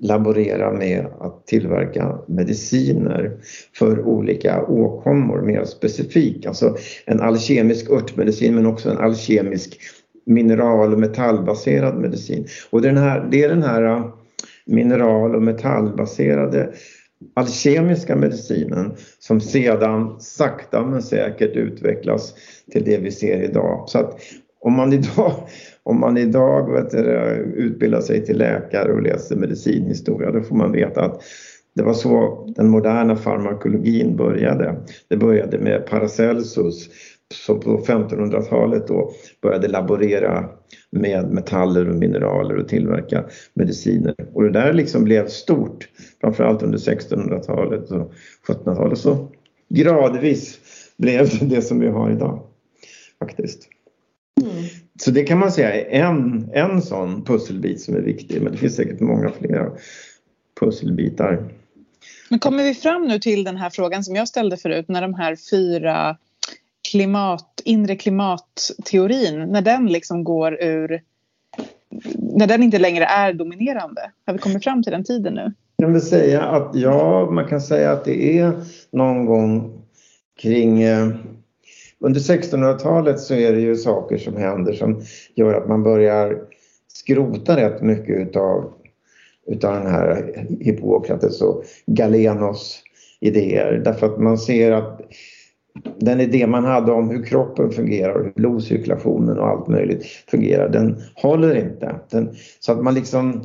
laborera 0.02 0.74
med 0.74 1.06
att 1.20 1.48
tillverka 1.48 2.18
mediciner 2.28 3.32
för 3.74 4.02
olika 4.02 4.66
åkommor 4.66 5.42
mer 5.42 5.66
specifikt. 5.66 6.46
Alltså 6.46 6.78
en 7.06 7.20
alkemisk 7.20 7.90
örtmedicin 7.90 8.56
men 8.56 8.66
också 8.66 8.90
en 8.90 8.98
alkemisk 8.98 9.80
mineral 10.26 10.94
och 10.94 11.00
metallbaserad 11.00 11.98
medicin. 11.98 12.48
Och 12.70 12.82
den 12.82 12.98
här, 12.98 13.28
det 13.32 13.44
är 13.44 13.50
den 13.50 13.64
här 13.64 13.84
äh, 13.84 14.06
mineral 14.66 15.36
och 15.36 15.44
metallbaserade 15.44 16.70
alkemiska 17.34 18.16
medicinen 18.16 18.94
som 19.20 19.42
sedan 19.42 20.20
sakta 20.20 20.86
men 20.86 21.02
säkert 21.02 21.56
utvecklas 21.56 22.34
till 22.72 22.84
det 22.84 22.98
vi 22.98 23.12
ser 23.12 23.42
idag. 23.42 23.90
Så 23.90 24.00
att 24.00 24.20
om 24.60 24.74
man 24.74 24.94
idag, 24.94 25.34
om 25.88 26.00
man 26.00 26.18
idag 26.18 26.74
vet 26.74 26.92
du, 26.92 27.02
utbildar 27.56 28.02
sig 28.02 28.26
till 28.26 28.38
läkare 28.38 28.94
och 28.94 29.02
läser 29.02 29.36
medicinhistoria 29.36 30.32
då 30.32 30.42
får 30.42 30.56
man 30.56 30.72
veta 30.72 31.02
att 31.02 31.22
det 31.76 31.84
var 31.84 31.94
så 31.94 32.46
den 32.56 32.70
moderna 32.70 33.16
farmakologin 33.16 34.16
började. 34.16 34.76
Det 35.08 35.18
började 35.18 35.60
med 35.60 35.86
Paracelsus 35.86 36.90
som 37.34 37.60
på 37.60 37.78
1500-talet 37.78 38.88
då 38.88 39.12
började 39.42 39.68
laborera 39.68 40.50
med 40.92 41.32
metaller 41.32 41.90
och 41.90 41.96
mineraler 41.96 42.56
och 42.56 42.68
tillverka 42.68 43.24
mediciner. 43.54 44.16
Och 44.34 44.44
det 44.44 44.52
där 44.52 44.74
liksom 44.74 45.04
blev 45.04 45.28
stort, 45.28 45.90
framförallt 46.22 46.64
under 46.64 46.78
1600-talet 46.78 47.92
och 47.92 48.12
1700-talet. 48.48 48.98
Så 48.98 49.28
gradvis 49.70 50.60
blev 50.98 51.30
det 51.40 51.46
det 51.46 51.62
som 51.62 51.80
vi 51.80 51.88
har 51.88 52.12
idag 52.12 52.40
faktiskt. 53.20 53.77
Så 54.98 55.12
det 55.12 55.24
kan 55.24 55.40
man 55.40 55.52
säga 55.52 55.74
är 55.74 56.02
en, 56.02 56.50
en 56.54 56.82
sån 56.82 57.26
pusselbit 57.26 57.82
som 57.82 57.96
är 57.96 58.02
viktig, 58.02 58.42
men 58.42 58.52
det 58.52 58.58
finns 58.58 58.76
säkert 58.76 59.00
många 59.00 59.30
fler 59.30 59.72
pusselbitar. 60.60 61.44
Men 62.30 62.40
kommer 62.40 62.64
vi 62.64 62.74
fram 62.74 63.08
nu 63.08 63.20
till 63.20 63.44
den 63.44 63.58
här 63.58 63.70
frågan 63.70 64.04
som 64.04 64.16
jag 64.16 64.28
ställde 64.28 64.58
förut, 64.58 64.86
när 64.88 65.02
de 65.02 65.14
här 65.14 65.38
fyra 65.52 66.18
klimat, 66.92 67.62
inre 67.66 67.96
klimatteorin, 67.96 69.40
när 69.40 69.62
den 69.62 69.88
liksom 69.88 70.24
går 70.24 70.64
ur 70.64 71.02
när 72.16 72.48
den 72.48 72.64
inte 72.64 72.80
längre 72.80 73.06
är 73.06 73.34
dominerande? 73.34 74.12
Har 74.26 74.34
vi 74.34 74.40
kommit 74.40 74.64
fram 74.64 74.84
till 74.84 74.92
den 74.92 75.04
tiden 75.04 75.34
nu? 75.34 75.54
Jag 75.78 75.88
vill 75.88 76.02
säga 76.02 76.42
att 76.42 76.76
ja, 76.76 77.30
man 77.32 77.48
kan 77.48 77.62
säga 77.62 77.92
att 77.92 78.06
det 78.06 78.40
är 78.40 78.52
någon 78.92 79.26
gång 79.26 79.82
kring 80.42 80.84
eh, 80.84 81.08
under 82.00 82.20
1600-talet 82.20 83.20
så 83.20 83.34
är 83.34 83.54
det 83.54 83.62
ju 83.62 83.76
saker 83.76 84.18
som 84.18 84.38
händer 84.38 84.74
som 84.74 85.02
gör 85.36 85.54
att 85.54 85.68
man 85.68 85.84
börjar 85.84 86.42
skrota 86.88 87.58
rätt 87.58 87.82
mycket 87.82 88.28
utav, 88.28 88.74
utav 89.48 89.74
den 89.74 89.88
här 89.88 90.34
Hippokrates 90.60 91.42
och 91.42 91.64
Galenos 91.86 92.84
idéer 93.20 93.82
därför 93.86 94.06
att 94.06 94.20
man 94.20 94.38
ser 94.38 94.72
att 94.72 95.02
den 96.00 96.20
idé 96.20 96.48
man 96.48 96.66
hade 96.66 96.92
om 96.92 97.10
hur 97.10 97.24
kroppen 97.24 97.72
fungerar, 97.72 98.24
hur 98.24 98.32
blodcirkulationen 98.36 99.40
och 99.40 99.48
allt 99.48 99.68
möjligt 99.68 100.06
fungerar, 100.06 100.70
den 100.70 101.02
håller 101.16 101.56
inte. 101.56 101.96
Den, 102.10 102.36
så 102.60 102.72
att 102.72 102.84
man 102.84 102.94
liksom, 102.94 103.44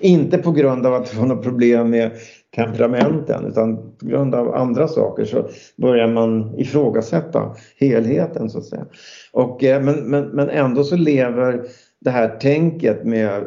inte 0.00 0.38
på 0.38 0.52
grund 0.52 0.86
av 0.86 0.94
att 0.94 1.10
det 1.10 1.16
var 1.16 1.26
något 1.26 1.44
problem 1.44 1.90
med 1.90 2.10
temperamenten 2.56 3.46
utan 3.46 3.76
på 3.76 4.06
grund 4.06 4.34
av 4.34 4.54
andra 4.54 4.88
saker 4.88 5.24
så 5.24 5.48
börjar 5.76 6.08
man 6.08 6.58
ifrågasätta 6.58 7.56
helheten 7.76 8.50
så 8.50 8.58
att 8.58 8.64
säga. 8.64 8.86
Och, 9.32 9.64
eh, 9.64 9.82
men, 9.82 9.94
men, 9.94 10.28
men 10.28 10.48
ändå 10.50 10.84
så 10.84 10.96
lever 10.96 11.64
det 12.00 12.10
här 12.10 12.28
tänket 12.28 13.04
med 13.04 13.46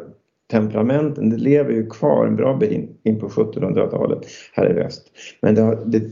temperamenten, 0.52 1.30
det 1.30 1.38
lever 1.38 1.72
ju 1.72 1.90
kvar 1.90 2.28
en 2.28 2.36
bra 2.36 2.58
bit 2.58 2.90
in 3.04 3.20
på 3.20 3.28
1700-talet 3.28 4.20
här 4.54 4.72
i 4.72 4.74
väst. 4.74 5.04
Men 5.42 5.56
det, 5.56 5.78
det, 5.86 6.04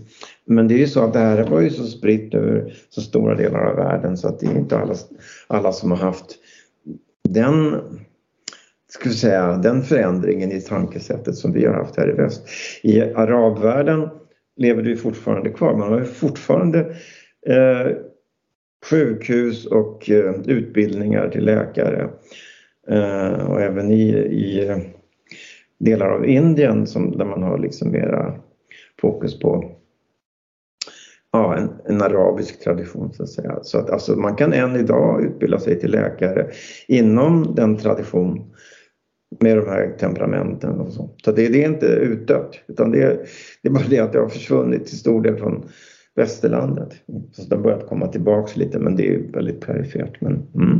men 0.46 0.68
det 0.68 0.74
är 0.74 0.80
ju 0.80 0.88
så 0.88 1.04
att 1.04 1.14
det 1.14 1.20
här 1.20 1.44
var 1.50 1.62
ju 1.62 1.70
så 1.70 1.84
spritt 1.84 2.34
över 2.34 2.74
så 2.90 3.02
stora 3.02 3.36
delar 3.36 3.66
av 3.66 3.76
världen 3.76 4.18
så 4.18 4.28
att 4.28 4.40
det 4.40 4.46
är 4.46 4.58
inte 4.58 4.80
alla, 4.80 4.96
alla 5.48 5.72
som 5.72 5.92
har 5.92 5.98
haft 5.98 6.36
den 7.30 7.76
ska 8.94 9.10
vi 9.10 9.16
säga, 9.16 9.58
den 9.58 9.84
förändringen 9.84 10.52
i 10.52 10.62
tankesättet 10.62 11.36
som 11.36 11.54
vi 11.54 11.66
har 11.66 11.74
haft 11.74 11.98
här 11.98 12.10
i 12.10 12.14
väst. 12.14 12.48
I 12.84 13.02
arabvärlden 13.02 14.10
lever 14.58 14.84
det 14.84 14.96
fortfarande 14.96 15.50
kvar. 15.50 15.78
Man 15.78 15.92
har 15.92 16.00
ju 16.00 16.06
fortfarande 16.06 16.80
eh, 17.48 17.92
sjukhus 18.90 19.66
och 19.66 20.10
eh, 20.10 20.36
utbildningar 20.46 21.30
till 21.30 21.46
läkare. 21.46 22.10
Eh, 22.88 23.50
och 23.50 23.62
även 23.62 23.92
i, 23.92 24.10
i 24.18 24.76
delar 25.80 26.10
av 26.10 26.26
Indien 26.26 26.88
som, 26.88 27.18
där 27.18 27.26
man 27.26 27.44
har 27.44 27.58
liksom 27.58 27.92
mera 27.92 28.36
fokus 29.02 29.40
på 29.40 29.72
ja, 31.32 31.58
en, 31.58 31.70
en 31.86 32.02
arabisk 32.02 32.64
tradition 32.64 33.14
så 33.14 33.24
att 33.24 33.30
säga. 33.30 33.60
Så 33.62 33.78
att 33.78 33.90
alltså, 33.90 34.16
man 34.16 34.36
kan 34.36 34.54
än 34.54 34.76
idag 34.76 35.24
utbilda 35.24 35.60
sig 35.60 35.80
till 35.80 35.92
läkare 35.92 36.48
inom 36.88 37.56
den 37.56 37.78
tradition 37.78 38.52
med 39.40 39.58
de 39.58 39.68
här 39.68 39.96
temperamenten 40.00 40.80
och 40.80 40.94
så. 40.94 41.10
Så 41.24 41.32
det, 41.32 41.48
det 41.48 41.64
är 41.64 41.68
inte 41.68 41.86
utdött 41.86 42.60
utan 42.68 42.92
det, 42.92 43.26
det 43.62 43.70
är 43.70 43.74
bara 43.74 43.88
det 43.90 44.00
att 44.00 44.14
det 44.14 44.20
har 44.20 44.30
försvunnit 44.30 44.86
till 44.86 44.98
stor 44.98 45.22
del 45.22 45.38
från 45.38 45.70
västerlandet. 46.16 46.90
Så 47.32 47.42
det 47.42 47.56
har 47.56 47.64
börjat 47.64 47.88
komma 47.88 48.08
tillbaks 48.08 48.58
lite 48.58 48.80
men 48.80 48.96
det 48.96 49.14
är 49.14 49.20
väldigt 49.34 49.62
perifert. 49.62 50.22
Men, 50.22 50.48
mm. 50.56 50.80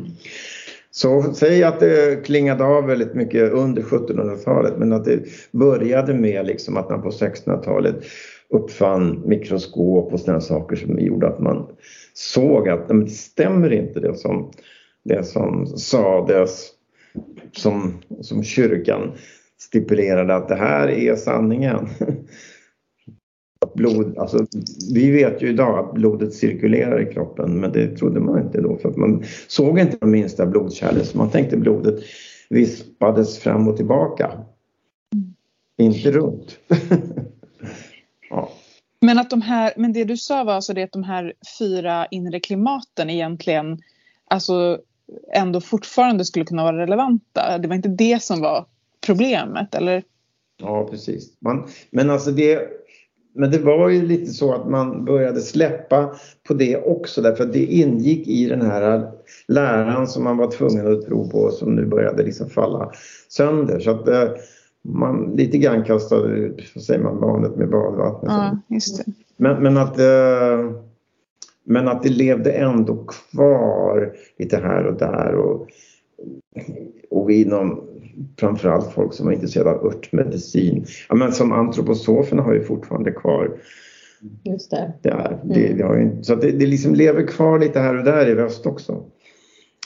Så 0.94 1.34
säg 1.34 1.64
att 1.64 1.80
det 1.80 2.26
klingade 2.26 2.64
av 2.64 2.86
väldigt 2.86 3.14
mycket 3.14 3.52
under 3.52 3.82
1700-talet 3.82 4.74
men 4.78 4.94
att 4.94 5.06
det 5.06 5.20
började 5.52 6.14
med 6.14 6.46
liksom 6.46 6.78
att 6.78 6.90
man 6.90 7.02
på 7.02 7.10
1600-talet 7.10 7.96
uppfann 8.50 9.22
mikroskop 9.26 10.14
och 10.14 10.20
sådana 10.20 10.42
saker 10.42 10.76
som 10.76 11.00
gjorde 11.00 11.28
att 11.28 11.40
man 11.40 11.68
såg 12.14 12.70
att 12.70 12.88
men 12.88 13.06
det 13.06 13.12
stämmer 13.12 13.74
inte 13.74 14.00
det 14.00 14.16
som, 14.16 14.52
det 15.04 15.24
som 15.24 15.66
sades 15.66 16.70
som, 17.52 17.94
som 18.22 18.44
kyrkan 18.44 19.12
stipulerade 19.60 20.36
att 20.36 20.48
det 20.48 20.56
här 20.56 20.88
är 20.88 21.16
sanningen. 21.16 21.88
blod, 23.76 24.18
alltså, 24.18 24.46
vi 24.94 25.12
vet 25.12 25.42
ju 25.42 25.50
idag 25.50 25.80
att 25.80 25.94
blodet 25.94 26.34
cirkulerar 26.34 27.10
i 27.10 27.14
kroppen 27.14 27.60
men 27.60 27.72
det 27.72 27.98
trodde 27.98 28.20
man 28.20 28.42
inte 28.42 28.62
då 28.62 28.78
för 28.78 28.90
att 28.90 28.98
man 28.98 29.24
såg 29.48 29.80
inte 29.80 29.98
de 30.00 30.12
minsta 30.12 30.46
blodkärlen 30.46 31.06
så 31.06 31.18
man 31.18 31.30
tänkte 31.30 31.58
blodet 31.58 32.04
vispades 32.50 33.40
fram 33.40 33.68
och 33.68 33.78
tillbaka. 33.78 34.32
Inte 35.78 36.12
runt. 36.12 36.60
ja. 38.30 38.52
Men, 39.02 39.20
att 39.20 39.30
de 39.30 39.42
här, 39.42 39.74
men 39.78 39.94
det 39.94 40.04
du 40.04 40.18
sa 40.18 40.44
var 40.44 40.54
alltså 40.54 40.74
det 40.74 40.84
att 40.84 40.92
de 40.92 41.04
här 41.04 41.34
fyra 41.60 42.06
inre 42.06 42.40
klimaten 42.40 43.10
egentligen 43.10 43.80
alltså 44.28 44.80
ändå 45.34 45.62
fortfarande 45.62 46.26
skulle 46.26 46.46
kunna 46.46 46.64
vara 46.64 46.78
relevanta. 46.78 47.58
Det 47.58 47.68
var 47.68 47.76
inte 47.76 47.90
det 47.90 48.24
som 48.24 48.42
var 48.42 48.66
problemet 49.06 49.76
eller? 49.76 50.04
Ja 50.58 50.88
precis. 50.92 51.34
Man, 51.40 51.68
men 51.92 52.10
alltså 52.10 52.32
det 52.32 52.70
men 53.34 53.52
det 53.52 53.60
var 53.60 53.90
ju 53.90 54.02
lite 54.02 54.32
så 54.32 54.54
att 54.54 54.70
man 54.70 55.06
började 55.06 55.42
släppa 55.42 56.16
på 56.48 56.54
det 56.54 56.78
också 56.78 57.22
därför 57.22 57.44
att 57.44 57.54
det 57.54 57.66
ingick 57.66 58.28
i 58.28 58.46
den 58.46 58.62
här 58.62 59.12
läran 59.48 60.08
som 60.08 60.24
man 60.24 60.38
var 60.38 60.52
tvungen 60.52 60.94
att 60.94 61.06
tro 61.06 61.30
på 61.30 61.52
som 61.52 61.76
nu 61.76 61.86
började 61.86 62.24
liksom 62.24 62.50
falla 62.50 62.92
sönder. 63.30 63.80
Så 63.80 63.92
att 63.92 64.08
eh, 64.08 64.30
man 64.82 65.34
lite 65.36 65.58
grann 65.58 65.84
kastade 65.84 66.30
ut, 66.30 66.72
vad 66.76 66.84
säger 66.84 67.04
man, 67.04 67.20
barnet 67.22 67.56
med 67.56 67.70
badvattnet. 67.70 68.32
Ja. 68.32 68.58
Men, 69.38 69.64
men, 69.64 69.78
att, 69.78 70.00
eh, 70.00 70.72
men 71.72 71.88
att 71.88 72.04
det 72.04 72.10
levde 72.10 72.52
ändå 72.52 73.06
kvar 73.06 74.14
lite 74.38 74.58
här 74.58 74.86
och 74.86 74.98
där 74.98 75.36
och, 75.36 75.68
och 77.10 77.32
inom 77.32 77.84
framförallt 78.40 78.94
folk 78.94 79.14
som 79.14 79.26
var 79.26 79.34
intresserade 79.34 79.72
av 79.72 79.86
örtmedicin. 79.86 80.86
Ja, 81.10 81.16
men 81.16 81.32
som 81.32 81.52
antroposoferna 81.52 82.42
har 82.42 82.54
ju 82.54 82.64
fortfarande 82.64 83.12
kvar 83.12 83.58
Just 84.44 84.72
det. 84.72 84.94
Där. 85.02 85.40
Det, 85.44 85.66
mm. 85.66 85.78
det 85.78 85.84
har 85.84 85.98
ju, 85.98 86.24
så 86.24 86.36
det, 86.36 86.52
det 86.52 86.66
liksom 86.66 86.96
lever 86.96 87.28
kvar 87.28 87.60
lite 87.60 87.80
här 87.80 87.98
och 87.98 88.04
där 88.04 88.30
i 88.30 88.34
väst 88.34 88.66
också. 88.66 89.04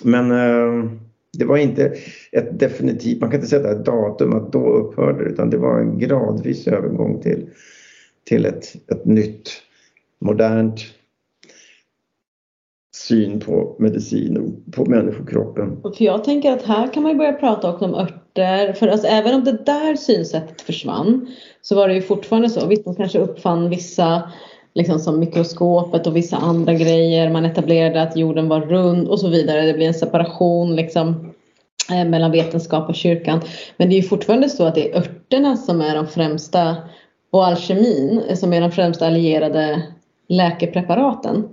Men 0.03 0.31
eh, 0.31 0.91
det 1.38 1.45
var 1.45 1.57
inte 1.57 1.93
ett 2.31 2.59
definitivt, 2.59 3.21
man 3.21 3.29
kan 3.29 3.39
inte 3.39 3.49
sätta 3.49 3.71
ett 3.71 3.86
datum 3.86 4.33
att 4.33 4.51
då 4.51 4.73
upphörde 4.73 5.23
det 5.23 5.29
utan 5.29 5.49
det 5.49 5.57
var 5.57 5.79
en 5.79 5.99
gradvis 5.99 6.67
övergång 6.67 7.21
till, 7.21 7.49
till 8.23 8.45
ett, 8.45 8.91
ett 8.91 9.05
nytt 9.05 9.49
modernt 10.19 10.81
syn 13.07 13.39
på 13.39 13.75
medicin 13.79 14.37
och 14.37 14.73
på 14.73 14.85
människokroppen. 14.85 15.81
För 15.81 16.05
jag 16.05 16.23
tänker 16.23 16.51
att 16.51 16.63
här 16.63 16.93
kan 16.93 17.03
man 17.03 17.11
ju 17.11 17.17
börja 17.17 17.33
prata 17.33 17.73
också 17.73 17.85
om 17.85 17.95
örter. 17.95 18.73
För 18.73 18.87
alltså, 18.87 19.07
även 19.07 19.35
om 19.35 19.43
det 19.43 19.65
där 19.65 19.95
synsättet 19.95 20.61
försvann 20.61 21.27
så 21.61 21.75
var 21.75 21.87
det 21.87 21.93
ju 21.93 22.01
fortfarande 22.01 22.49
så. 22.49 22.67
Visst, 22.67 22.85
man 22.85 22.95
kanske 22.95 23.19
uppfann 23.19 23.69
vissa 23.69 24.31
liksom 24.73 24.99
som 24.99 25.19
mikroskopet 25.19 26.07
och 26.07 26.15
vissa 26.15 26.37
andra 26.37 26.73
grejer. 26.73 27.29
Man 27.29 27.45
etablerade 27.45 28.01
att 28.01 28.17
jorden 28.17 28.47
var 28.47 28.61
rund 28.61 29.07
och 29.07 29.19
så 29.19 29.27
vidare. 29.27 29.61
Det 29.61 29.73
blir 29.73 29.87
en 29.87 29.93
separation 29.93 30.75
liksom 30.75 31.33
eh, 31.91 32.05
mellan 32.05 32.31
vetenskap 32.31 32.89
och 32.89 32.95
kyrkan. 32.95 33.41
Men 33.77 33.89
det 33.89 33.95
är 33.95 34.01
ju 34.01 34.07
fortfarande 34.07 34.49
så 34.49 34.65
att 34.65 34.75
det 34.75 34.91
är 34.91 34.97
örterna 34.97 35.57
som 35.57 35.81
är 35.81 35.95
de 35.95 36.07
främsta 36.07 36.75
och 37.31 37.45
alkemin 37.45 38.21
som 38.35 38.53
är 38.53 38.61
de 38.61 38.71
främsta 38.71 39.07
allierade 39.07 39.81
läkepreparaten. 40.27 41.43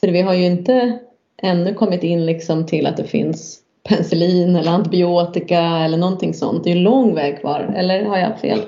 För 0.00 0.08
vi 0.08 0.22
har 0.22 0.34
ju 0.34 0.46
inte 0.46 0.98
ännu 1.42 1.74
kommit 1.74 2.02
in 2.02 2.26
liksom 2.26 2.66
till 2.66 2.86
att 2.86 2.96
det 2.96 3.04
finns 3.04 3.60
penicillin 3.88 4.56
eller 4.56 4.70
antibiotika 4.70 5.60
eller 5.60 5.98
någonting 5.98 6.34
sånt. 6.34 6.64
Det 6.64 6.70
är 6.70 6.74
ju 6.74 6.80
lång 6.80 7.14
väg 7.14 7.40
kvar, 7.40 7.74
eller 7.76 8.04
har 8.04 8.18
jag 8.18 8.40
fel? 8.40 8.60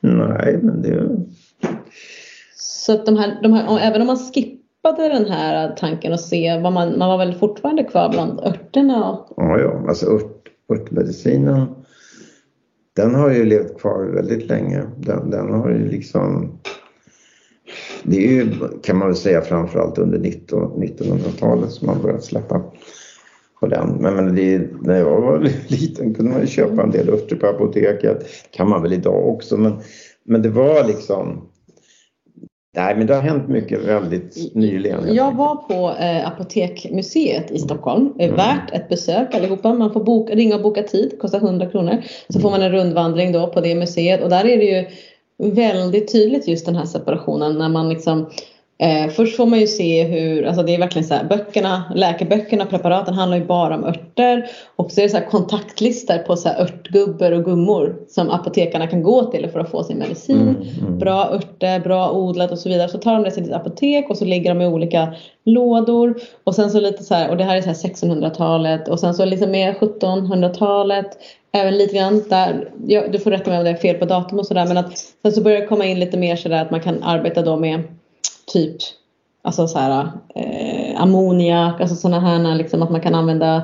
Nej, 0.00 0.58
men 0.62 0.82
det... 0.82 1.08
Så 2.56 2.92
att 2.92 3.06
de 3.06 3.16
här, 3.16 3.38
de 3.42 3.52
här, 3.52 3.78
även 3.80 4.00
om 4.00 4.06
man 4.06 4.16
skippade 4.16 5.08
den 5.08 5.24
här 5.24 5.74
tanken 5.76 6.12
och 6.12 6.20
se 6.20 6.60
vad 6.60 6.72
man, 6.72 6.98
man 6.98 7.08
var 7.08 7.18
väl 7.18 7.34
fortfarande 7.34 7.84
kvar 7.84 8.08
bland 8.08 8.40
örterna? 8.40 9.10
Och... 9.10 9.32
Ja, 9.36 9.58
ja, 9.58 9.84
alltså 9.88 10.06
ört, 10.06 10.48
örtmedicinen 10.72 11.66
den 12.96 13.14
har 13.14 13.30
ju 13.30 13.44
levt 13.44 13.80
kvar 13.80 14.04
väldigt 14.04 14.48
länge. 14.48 14.82
Den, 14.96 15.30
den 15.30 15.52
har 15.52 15.70
ju 15.70 15.88
liksom 15.88 16.58
det 18.02 18.16
är 18.16 18.30
ju, 18.30 18.50
kan 18.82 18.98
man 18.98 19.08
väl 19.08 19.16
säga 19.16 19.40
framförallt 19.40 19.98
under 19.98 20.18
1900-talet 20.18 21.70
som 21.70 21.86
man 21.86 22.02
börjat 22.02 22.24
släppa 22.24 22.62
på 23.60 23.66
den. 23.66 23.96
Men, 24.00 24.14
men 24.14 24.34
det, 24.34 24.70
när 24.80 24.98
jag 24.98 25.20
var 25.20 25.38
liten 25.68 26.14
kunde 26.14 26.32
man 26.32 26.40
ju 26.40 26.46
köpa 26.46 26.82
en 26.82 26.90
del 26.90 27.08
örter 27.08 27.36
på 27.36 27.46
apoteket. 27.46 28.26
kan 28.50 28.68
man 28.68 28.82
väl 28.82 28.92
idag 28.92 29.28
också. 29.28 29.56
Men, 29.56 29.80
men 30.24 30.42
det 30.42 30.48
var 30.48 30.86
liksom 30.86 31.48
Nej, 32.76 32.96
men 32.96 33.06
det 33.06 33.14
har 33.14 33.22
hänt 33.22 33.48
mycket 33.48 33.84
väldigt 33.84 34.54
nyligen. 34.54 35.14
Jag 35.14 35.34
var 35.36 35.56
på 35.56 36.02
eh, 36.02 36.28
Apotekmuseet 36.28 37.50
i 37.50 37.58
Stockholm. 37.58 38.12
Mm. 38.18 38.36
Värt 38.36 38.72
ett 38.72 38.88
besök 38.88 39.34
allihopa. 39.34 39.74
Man 39.74 39.92
får 39.92 40.04
boka, 40.04 40.34
ringa 40.34 40.54
och 40.56 40.62
boka 40.62 40.82
tid, 40.82 41.18
kostar 41.20 41.38
100 41.38 41.66
kronor. 41.66 42.02
Så 42.28 42.40
får 42.40 42.50
man 42.50 42.62
en 42.62 42.72
rundvandring 42.72 43.32
då 43.32 43.46
på 43.46 43.60
det 43.60 43.74
museet 43.74 44.22
och 44.22 44.30
där 44.30 44.44
är 44.44 44.56
det 44.56 44.64
ju 44.64 44.86
väldigt 45.50 46.12
tydligt 46.12 46.48
just 46.48 46.66
den 46.66 46.76
här 46.76 46.84
separationen 46.84 47.58
när 47.58 47.68
man 47.68 47.88
liksom 47.88 48.30
Eh, 48.82 49.08
först 49.08 49.36
får 49.36 49.46
man 49.46 49.60
ju 49.60 49.66
se 49.66 50.04
hur, 50.04 50.46
alltså 50.46 50.62
det 50.62 50.74
är 50.74 50.78
verkligen 50.78 51.08
så 51.08 51.14
här, 51.14 51.24
böckerna, 51.24 51.84
läkeböckerna, 51.94 52.66
preparaten 52.66 53.14
handlar 53.14 53.38
ju 53.38 53.44
bara 53.44 53.74
om 53.74 53.84
örter 53.84 54.46
och 54.76 54.92
så 54.92 55.00
är 55.00 55.02
det 55.02 55.10
så 55.10 55.16
här 55.16 55.26
kontaktlistor 55.26 56.18
på 56.18 56.36
så 56.36 56.48
här 56.48 56.60
örtgubbar 56.60 57.32
och 57.32 57.44
gummor 57.44 57.96
som 58.08 58.30
apotekarna 58.30 58.86
kan 58.86 59.02
gå 59.02 59.24
till 59.24 59.48
för 59.50 59.60
att 59.60 59.70
få 59.70 59.82
sin 59.82 59.98
medicin. 59.98 60.40
Mm, 60.40 60.56
mm. 60.80 60.98
Bra 60.98 61.30
örter, 61.32 61.80
bra 61.80 62.10
odlat 62.10 62.52
och 62.52 62.58
så 62.58 62.68
vidare. 62.68 62.88
Så 62.88 62.98
tar 62.98 63.12
de 63.12 63.22
det 63.22 63.30
till 63.30 63.44
sitt 63.44 63.54
apotek 63.54 64.10
och 64.10 64.16
så 64.16 64.24
ligger 64.24 64.54
de 64.54 64.60
i 64.60 64.66
olika 64.66 65.14
lådor 65.44 66.14
och 66.44 66.54
sen 66.54 66.70
så 66.70 66.80
lite 66.80 67.02
så 67.02 67.14
här, 67.14 67.30
och 67.30 67.36
det 67.36 67.44
här 67.44 67.56
är 67.56 67.60
så 67.60 67.68
här 67.68 67.74
1600-talet 67.74 68.88
och 68.88 69.00
sen 69.00 69.14
så 69.14 69.24
liksom 69.24 69.50
mer 69.50 69.72
1700-talet 69.72 71.18
även 71.52 71.78
lite 71.78 71.96
grann 71.96 72.22
där, 72.28 72.70
ja, 72.86 73.02
du 73.08 73.18
får 73.18 73.30
rätta 73.30 73.50
mig 73.50 73.58
om 73.58 73.64
det 73.64 73.70
är 73.70 73.74
fel 73.74 73.96
på 73.96 74.04
datum 74.04 74.38
och 74.38 74.46
sådär 74.46 74.66
men 74.66 74.76
att 74.76 74.98
sen 75.22 75.32
så 75.32 75.42
börjar 75.42 75.60
det 75.60 75.66
komma 75.66 75.84
in 75.84 76.00
lite 76.00 76.16
mer 76.16 76.36
sådär 76.36 76.62
att 76.62 76.70
man 76.70 76.80
kan 76.80 77.02
arbeta 77.02 77.42
då 77.42 77.56
med 77.56 77.82
typ 78.46 78.76
alltså 79.42 79.68
så 79.68 79.78
här, 79.78 80.12
eh, 80.34 81.02
ammoniak, 81.02 81.80
alltså 81.80 81.96
sådana 81.96 82.20
här 82.20 82.54
liksom 82.54 82.82
att 82.82 82.90
man 82.90 83.00
kan 83.00 83.14
använda 83.14 83.62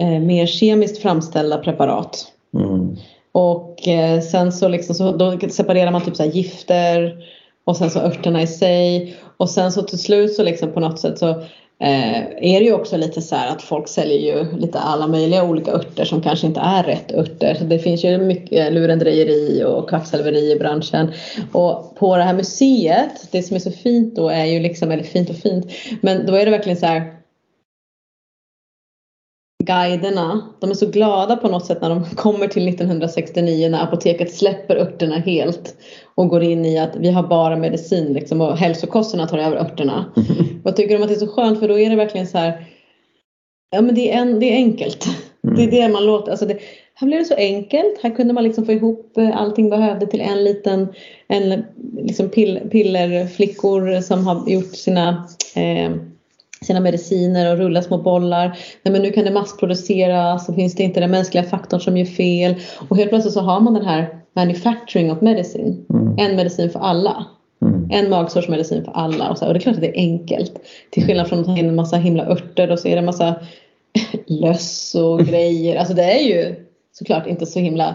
eh, 0.00 0.20
mer 0.20 0.46
kemiskt 0.46 1.02
framställda 1.02 1.58
preparat. 1.58 2.26
Mm. 2.54 2.96
Och 3.32 3.88
eh, 3.88 4.20
sen 4.20 4.52
så, 4.52 4.68
liksom, 4.68 4.94
så 4.94 5.12
då 5.12 5.38
separerar 5.50 5.90
man 5.90 6.00
typ 6.00 6.16
så 6.16 6.24
gifter 6.24 7.16
och 7.64 7.76
sen 7.76 7.90
så 7.90 8.00
örterna 8.00 8.42
i 8.42 8.46
sig 8.46 9.16
och 9.36 9.50
sen 9.50 9.72
så 9.72 9.82
till 9.82 9.98
slut 9.98 10.34
så 10.34 10.42
liksom 10.42 10.72
på 10.72 10.80
något 10.80 11.00
sätt 11.00 11.18
så 11.18 11.42
Eh, 11.84 12.18
är 12.20 12.60
det 12.60 12.64
ju 12.64 12.72
också 12.72 12.96
lite 12.96 13.22
så 13.22 13.36
här 13.36 13.48
att 13.48 13.62
folk 13.62 13.88
säljer 13.88 14.18
ju 14.18 14.58
lite 14.58 14.78
alla 14.78 15.06
möjliga 15.06 15.44
olika 15.44 15.72
örter 15.72 16.04
som 16.04 16.22
kanske 16.22 16.46
inte 16.46 16.60
är 16.60 16.82
rätt 16.82 17.12
örter. 17.12 17.54
Så 17.54 17.64
det 17.64 17.78
finns 17.78 18.04
ju 18.04 18.18
mycket 18.18 18.72
lurendrejeri 18.72 19.64
och 19.64 19.88
kvacksalveri 19.88 20.52
i 20.52 20.58
branschen. 20.58 21.12
Och 21.52 21.96
på 21.96 22.16
det 22.16 22.22
här 22.22 22.34
museet, 22.34 23.28
det 23.30 23.42
som 23.42 23.56
är 23.56 23.60
så 23.60 23.70
fint 23.70 24.16
då 24.16 24.28
är 24.28 24.44
ju 24.44 24.60
liksom, 24.60 24.90
eller 24.90 25.02
fint 25.02 25.30
och 25.30 25.36
fint, 25.36 25.66
men 26.00 26.26
då 26.26 26.34
är 26.34 26.44
det 26.44 26.50
verkligen 26.50 26.78
så 26.78 26.86
här 26.86 27.14
guiderna, 29.64 30.42
de 30.60 30.70
är 30.70 30.74
så 30.74 30.86
glada 30.86 31.36
på 31.36 31.48
något 31.48 31.66
sätt 31.66 31.80
när 31.80 31.90
de 31.90 32.04
kommer 32.04 32.48
till 32.48 32.68
1969 32.68 33.68
när 33.68 33.82
apoteket 33.82 34.34
släpper 34.34 34.76
örterna 34.76 35.18
helt 35.18 35.76
och 36.14 36.28
går 36.28 36.42
in 36.42 36.64
i 36.64 36.78
att 36.78 36.96
vi 36.96 37.10
har 37.10 37.22
bara 37.22 37.56
medicin 37.56 38.12
liksom, 38.12 38.40
och 38.40 38.56
hälsokosterna 38.56 39.26
tar 39.26 39.38
över 39.38 39.56
örterna. 39.56 40.12
Mm. 40.16 40.60
Vad 40.64 40.76
tycker 40.76 40.88
du 40.90 40.96
om 40.96 41.02
att 41.02 41.08
det 41.08 41.14
är 41.14 41.26
så 41.26 41.34
skönt 41.34 41.60
för 41.60 41.68
då 41.68 41.78
är 41.78 41.90
det 41.90 41.96
verkligen 41.96 42.26
så 42.26 42.38
här 42.38 42.66
Ja 43.70 43.80
men 43.80 43.94
det 43.94 44.12
är, 44.12 44.18
en, 44.18 44.40
det 44.40 44.46
är 44.46 44.54
enkelt. 44.54 45.06
Mm. 45.44 45.56
Det 45.56 45.62
är 45.62 45.70
det 45.70 45.92
man 45.92 46.06
låter, 46.06 46.30
alltså 46.30 46.46
det, 46.46 46.58
här 46.94 47.06
blev 47.06 47.18
det 47.18 47.24
så 47.24 47.34
enkelt. 47.34 48.02
Här 48.02 48.10
kunde 48.10 48.34
man 48.34 48.44
liksom 48.44 48.66
få 48.66 48.72
ihop 48.72 49.16
eh, 49.16 49.36
allting 49.36 49.70
behövde 49.70 50.06
till 50.06 50.20
en 50.20 50.44
liten 50.44 50.88
en, 51.28 51.64
liksom 51.96 52.28
pill, 52.28 52.60
pillerflickor 52.70 54.00
som 54.00 54.26
har 54.26 54.48
gjort 54.48 54.74
sina 54.74 55.26
eh, 55.56 55.90
sina 56.64 56.80
mediciner 56.80 57.52
och 57.52 57.58
rulla 57.58 57.82
små 57.82 57.98
bollar. 57.98 58.48
Nej, 58.82 58.92
men 58.92 59.02
nu 59.02 59.10
kan 59.10 59.24
det 59.24 59.30
massproduceras 59.30 60.48
och 60.48 60.54
finns 60.54 60.74
det 60.74 60.82
inte 60.82 61.00
den 61.00 61.10
mänskliga 61.10 61.44
faktorn 61.44 61.80
som 61.80 61.96
gör 61.96 62.04
fel. 62.04 62.54
Och 62.88 62.96
helt 62.96 63.10
plötsligt 63.10 63.34
så 63.34 63.40
har 63.40 63.60
man 63.60 63.74
den 63.74 63.84
här 63.84 64.23
manufacturing 64.34 65.12
of 65.12 65.20
medicine. 65.20 65.76
Mm. 65.90 66.18
En 66.18 66.36
medicin 66.36 66.70
för 66.70 66.80
alla. 66.80 67.26
Mm. 67.62 67.88
En 67.90 68.10
magsortsmedicin 68.10 68.84
för 68.84 68.92
alla. 68.92 69.30
Och, 69.30 69.38
så, 69.38 69.46
och 69.46 69.52
det 69.54 69.58
är 69.58 69.60
klart 69.60 69.74
att 69.74 69.80
det 69.80 69.88
är 69.88 70.00
enkelt. 70.00 70.52
Till 70.90 71.04
skillnad 71.06 71.28
från 71.28 71.38
att 71.38 71.46
ta 71.46 71.56
in 71.58 71.68
en 71.68 71.74
massa 71.74 71.96
himla 71.96 72.26
örter 72.26 72.70
och 72.70 72.78
så 72.78 72.88
är 72.88 72.92
det 72.92 72.98
en 72.98 73.04
massa 73.04 73.34
löss 74.26 74.94
och 74.94 75.20
grejer. 75.20 75.76
Alltså 75.76 75.94
det 75.94 76.02
är 76.02 76.22
ju 76.22 76.54
såklart 76.92 77.26
inte 77.26 77.46
så 77.46 77.58
himla 77.58 77.94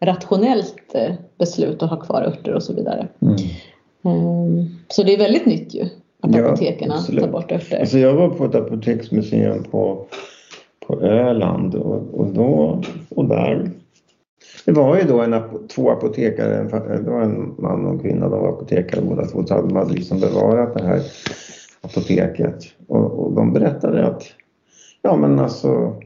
rationellt 0.00 0.94
eh, 0.94 1.14
beslut 1.38 1.82
att 1.82 1.90
ha 1.90 1.96
kvar 1.96 2.22
örter 2.22 2.54
och 2.54 2.62
så 2.62 2.74
vidare. 2.74 3.08
Mm. 3.22 3.36
Ehm, 4.04 4.68
Så 4.88 5.02
det 5.02 5.14
är 5.14 5.18
väldigt 5.18 5.46
nytt 5.46 5.74
ju 5.74 5.82
att 6.20 6.34
Ja, 6.34 6.46
apoteken 6.46 6.92
absolut. 6.92 7.24
tar 7.24 7.30
bort 7.30 7.52
örter. 7.52 7.80
Alltså 7.80 7.98
jag 7.98 8.14
var 8.14 8.28
på 8.28 8.44
ett 8.44 8.54
apoteksmuseum 8.54 9.64
på, 9.64 10.06
på 10.86 11.00
Öland 11.00 11.74
och, 11.74 12.14
och 12.14 12.26
då 12.26 12.82
och 13.08 13.24
där. 13.24 13.70
Det 14.64 14.72
var 14.72 14.96
ju 14.96 15.02
då 15.02 15.20
en, 15.20 15.34
ap- 15.34 15.68
två 15.68 15.90
apotekare, 15.90 16.56
en, 16.56 16.68
det 17.04 17.10
var 17.10 17.22
en 17.22 17.54
man 17.58 17.86
och 17.86 17.92
en 17.92 17.98
kvinna, 17.98 18.28
de 18.28 18.40
var 18.40 18.48
apotekare 18.48 19.00
båda 19.02 19.26
två. 19.26 19.44
Så 19.46 19.54
de 19.54 19.76
hade 19.76 19.94
liksom 19.94 20.20
bevarat 20.20 20.74
det 20.74 20.84
här 20.84 21.00
apoteket. 21.80 22.64
Och, 22.86 23.04
och 23.04 23.32
de 23.32 23.52
berättade 23.52 24.06
att, 24.06 24.22
ja 25.02 25.16
men 25.16 25.38
alltså 25.38 25.96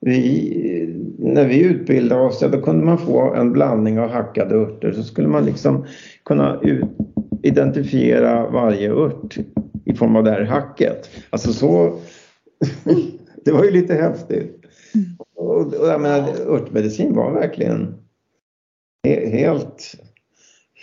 vi, 0.00 0.96
när 1.18 1.48
vi 1.48 1.60
utbildade 1.64 2.22
oss, 2.22 2.42
ja, 2.42 2.48
då 2.48 2.60
kunde 2.60 2.84
man 2.84 2.98
få 2.98 3.34
en 3.34 3.52
blandning 3.52 4.00
av 4.00 4.10
hackade 4.10 4.54
örter. 4.54 4.92
Så 4.92 5.02
skulle 5.02 5.28
man 5.28 5.44
liksom 5.44 5.84
kunna 6.24 6.60
ut, 6.62 6.84
identifiera 7.42 8.50
varje 8.50 8.92
ört 8.92 9.36
i 9.84 9.94
form 9.94 10.16
av 10.16 10.24
det 10.24 10.30
här 10.30 10.42
hacket. 10.42 11.10
Alltså 11.30 11.52
så... 11.52 11.98
det 13.44 13.52
var 13.52 13.64
ju 13.64 13.70
lite 13.70 13.94
häftigt. 13.94 14.55
Och, 15.36 15.74
och 15.74 15.88
jag 15.88 16.00
menar, 16.00 16.28
örtmedicin 16.46 17.14
var 17.14 17.32
verkligen 17.32 17.94
he, 19.04 19.28
helt, 19.30 19.94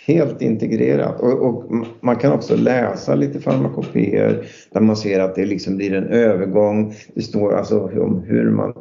helt 0.06 0.42
integrerat. 0.42 1.20
Och, 1.20 1.46
och 1.46 1.64
man 2.00 2.16
kan 2.16 2.32
också 2.32 2.56
läsa 2.56 3.14
lite 3.14 3.40
farmakopeer 3.40 4.46
där 4.72 4.80
man 4.80 4.96
ser 4.96 5.20
att 5.20 5.34
det 5.34 5.46
liksom 5.46 5.76
blir 5.76 5.94
en 5.94 6.08
övergång. 6.08 6.94
Det 7.14 7.22
står 7.22 7.54
alltså 7.54 7.80
om 7.80 8.22
hur 8.26 8.50
man 8.50 8.72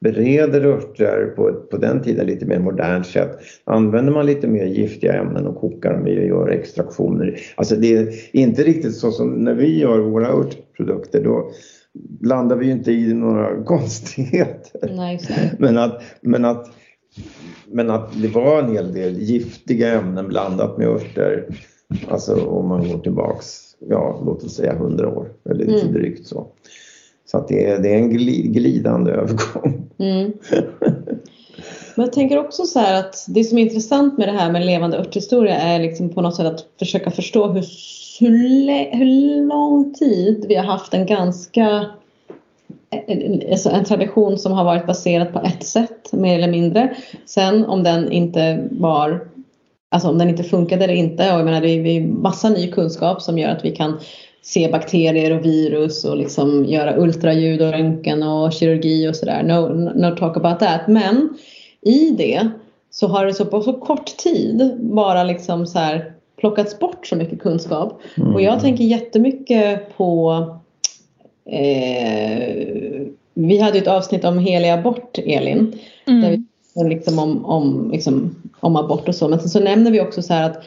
bereder 0.00 0.64
örter 0.64 1.32
på, 1.36 1.52
på 1.52 1.76
den 1.76 2.02
tiden 2.02 2.26
lite 2.26 2.46
mer 2.46 2.58
modernt 2.58 3.06
sätt. 3.06 3.38
Använder 3.64 4.12
man 4.12 4.26
lite 4.26 4.48
mer 4.48 4.64
giftiga 4.64 5.12
ämnen 5.12 5.46
och 5.46 5.60
kokar 5.60 5.92
dem 5.92 6.06
i 6.06 6.20
och 6.20 6.26
gör 6.26 6.48
extraktioner. 6.48 7.40
Alltså 7.54 7.76
det 7.76 7.96
är 7.96 8.14
inte 8.32 8.62
riktigt 8.62 8.94
så 8.94 9.10
som 9.10 9.30
när 9.30 9.54
vi 9.54 9.80
gör 9.80 9.98
våra 9.98 10.28
örtprodukter. 10.28 11.24
Då 11.24 11.50
blandar 11.94 12.56
vi 12.56 12.66
ju 12.66 12.72
inte 12.72 12.92
i 12.92 13.14
några 13.14 13.62
konstigheter. 13.64 14.92
Nej. 14.96 15.20
Men 15.58 15.78
att, 15.78 16.02
men 16.20 16.44
att, 16.44 16.70
men 17.66 17.90
att 17.90 18.22
det 18.22 18.28
var 18.28 18.62
en 18.62 18.72
hel 18.72 18.92
del 18.92 19.18
giftiga 19.18 19.98
ämnen 20.00 20.28
blandat 20.28 20.78
med 20.78 20.88
örter. 20.88 21.44
Alltså 22.08 22.44
om 22.46 22.68
man 22.68 22.88
går 22.88 22.98
tillbaks, 22.98 23.60
ja 23.88 24.22
låt 24.26 24.44
oss 24.44 24.54
säga 24.54 24.72
100 24.72 25.08
år 25.08 25.28
eller 25.50 25.64
lite 25.64 25.80
Mm. 25.80 25.92
drygt 25.92 26.26
så. 26.26 26.46
Så 27.26 27.38
att 27.38 27.48
det 27.48 27.66
är, 27.66 27.78
det 27.78 27.88
är 27.94 27.98
en 27.98 28.10
gli- 28.12 28.46
glidande 28.52 29.10
övergång. 29.10 29.90
Mm. 29.98 30.32
Men 31.96 32.04
jag 32.06 32.12
tänker 32.12 32.38
också 32.38 32.64
så 32.64 32.78
här 32.78 33.00
att 33.00 33.26
det 33.28 33.44
som 33.44 33.58
är 33.58 33.62
intressant 33.62 34.18
med 34.18 34.28
det 34.28 34.32
här 34.32 34.52
med 34.52 34.66
levande 34.66 34.98
örthistoria 34.98 35.56
är 35.56 35.78
liksom 35.78 36.08
på 36.08 36.20
något 36.22 36.36
sätt 36.36 36.46
att 36.46 36.66
försöka 36.78 37.10
förstå 37.10 37.48
hur, 37.52 37.64
hur, 38.20 38.96
hur 38.96 39.46
lång 39.46 39.94
tid 39.94 40.44
vi 40.48 40.54
har 40.54 40.64
haft 40.64 40.94
en 40.94 41.06
ganska 41.06 41.86
alltså 43.50 43.70
en 43.70 43.84
tradition 43.84 44.38
som 44.38 44.52
har 44.52 44.64
varit 44.64 44.86
baserad 44.86 45.32
på 45.32 45.38
ett 45.38 45.64
sätt 45.64 46.12
mer 46.12 46.34
eller 46.34 46.48
mindre. 46.48 46.96
Sen 47.26 47.64
om 47.64 47.82
den 47.82 48.12
inte 48.12 48.68
var 48.70 49.30
Alltså 49.92 50.08
om 50.08 50.18
den 50.18 50.28
inte 50.28 50.44
funkade 50.44 50.84
eller 50.84 50.94
inte. 50.94 51.32
Och 51.32 51.38
jag 51.38 51.44
menar, 51.44 51.60
det 51.60 51.68
är 51.68 51.82
det 51.82 51.96
är 51.96 52.00
massa 52.00 52.48
ny 52.48 52.70
kunskap 52.70 53.22
som 53.22 53.38
gör 53.38 53.48
att 53.48 53.64
vi 53.64 53.70
kan 53.70 54.00
se 54.42 54.68
bakterier 54.72 55.38
och 55.38 55.44
virus 55.44 56.04
och 56.04 56.16
liksom 56.16 56.64
göra 56.64 56.96
ultraljud 56.96 57.62
och 57.62 57.72
röntgen 57.72 58.22
och 58.22 58.52
kirurgi 58.52 59.08
och 59.08 59.16
sådär. 59.16 59.42
No, 59.42 59.68
no 59.94 60.16
talk 60.16 60.36
about 60.36 60.60
that. 60.60 60.88
Men 60.88 61.38
i 61.80 62.10
det 62.10 62.48
så 62.90 63.06
har 63.06 63.26
det 63.26 63.34
så 63.34 63.44
på 63.44 63.62
så 63.62 63.72
kort 63.72 64.16
tid 64.16 64.78
bara 64.80 65.24
liksom 65.24 65.66
så 65.66 65.78
här 65.78 66.12
plockats 66.40 66.78
bort 66.78 67.06
så 67.06 67.16
mycket 67.16 67.40
kunskap. 67.40 68.00
Och 68.34 68.42
jag 68.42 68.60
tänker 68.60 68.84
jättemycket 68.84 69.96
på 69.96 70.32
eh, 71.44 73.00
vi 73.34 73.58
hade 73.58 73.78
ett 73.78 73.86
avsnitt 73.86 74.24
om 74.24 74.38
helig 74.38 74.68
abort, 74.68 75.18
Elin. 75.18 75.78
Där 76.04 76.84
vi 76.84 76.88
liksom 76.88 77.18
om, 77.18 77.44
om, 77.44 77.90
liksom, 77.92 78.36
om 78.60 78.76
abort 78.76 79.08
och 79.08 79.14
så. 79.14 79.28
Men 79.28 79.40
sen 79.40 79.48
så 79.48 79.60
nämner 79.60 79.90
vi 79.90 80.00
också 80.00 80.22
så 80.22 80.34
här 80.34 80.50
att 80.50 80.64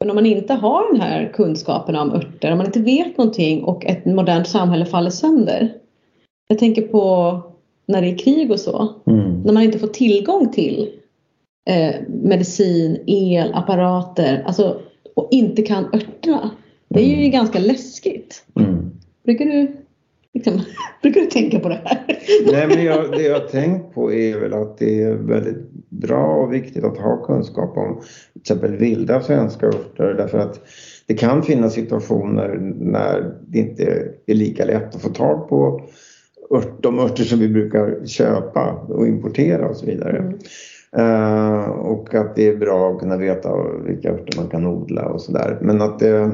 men 0.00 0.10
om 0.10 0.16
man 0.16 0.26
inte 0.26 0.54
har 0.54 0.92
den 0.92 1.00
här 1.00 1.32
kunskapen 1.34 1.96
om 1.96 2.12
örter, 2.12 2.52
om 2.52 2.58
man 2.58 2.66
inte 2.66 2.80
vet 2.80 3.18
någonting 3.18 3.64
och 3.64 3.86
ett 3.86 4.04
modernt 4.04 4.48
samhälle 4.48 4.86
faller 4.86 5.10
sönder. 5.10 5.74
Jag 6.48 6.58
tänker 6.58 6.82
på 6.82 7.32
när 7.86 8.02
det 8.02 8.08
är 8.08 8.18
krig 8.18 8.50
och 8.50 8.60
så. 8.60 8.88
Mm. 9.06 9.42
När 9.42 9.52
man 9.52 9.62
inte 9.62 9.78
får 9.78 9.86
tillgång 9.86 10.52
till 10.52 10.90
eh, 11.70 11.94
medicin, 12.08 13.02
el, 13.06 13.54
apparater 13.54 14.42
alltså, 14.46 14.80
och 15.16 15.28
inte 15.30 15.62
kan 15.62 15.84
örterna. 15.84 16.50
Det 16.88 17.00
är 17.00 17.22
ju 17.22 17.30
ganska 17.30 17.58
läskigt. 17.58 18.44
Mm. 18.56 18.90
Brukar 19.24 19.44
du, 19.44 19.76
liksom, 20.34 20.60
brukar 21.02 21.20
du 21.20 21.26
tänka 21.26 21.60
på 21.60 21.68
det 21.68 21.80
här? 21.84 22.04
Nej, 22.52 22.66
men 22.68 22.84
jag, 22.84 23.12
det 23.12 23.22
jag 23.22 23.40
har 23.40 23.46
tänkt 23.46 23.94
på 23.94 24.12
är 24.12 24.40
väl 24.40 24.54
att 24.54 24.78
det 24.78 25.02
är 25.02 25.14
väldigt 25.14 25.70
bra 25.88 26.26
och 26.26 26.52
viktigt 26.52 26.84
att 26.84 26.98
ha 26.98 27.24
kunskap 27.24 27.76
om 27.76 28.00
till 28.32 28.40
exempel 28.40 28.76
vilda 28.76 29.20
svenska 29.20 29.66
örter 29.66 30.14
därför 30.14 30.38
att 30.38 30.60
det 31.06 31.14
kan 31.14 31.42
finnas 31.42 31.74
situationer 31.74 32.58
när 32.78 33.34
det 33.48 33.58
inte 33.58 34.12
är 34.26 34.34
lika 34.34 34.64
lätt 34.64 34.94
att 34.94 35.02
få 35.02 35.08
tag 35.08 35.48
på 35.48 35.88
ört, 36.50 36.82
de 36.82 36.98
örter 36.98 37.24
som 37.24 37.38
vi 37.38 37.48
brukar 37.48 38.06
köpa 38.06 38.72
och 38.72 39.06
importera 39.06 39.68
och 39.68 39.76
så 39.76 39.86
vidare. 39.86 40.18
Eh, 40.18 40.30
Eh, 40.96 41.70
och 41.70 42.14
att 42.14 42.36
det 42.36 42.48
är 42.48 42.56
bra 42.56 42.90
att 42.90 43.00
kunna 43.00 43.16
veta 43.16 43.48
vilka 43.86 44.10
örter 44.10 44.40
man 44.40 44.48
kan 44.48 44.66
odla 44.66 45.04
och 45.04 45.20
sådär. 45.20 45.58
Men 45.60 45.82
att 45.82 45.98
det... 45.98 46.30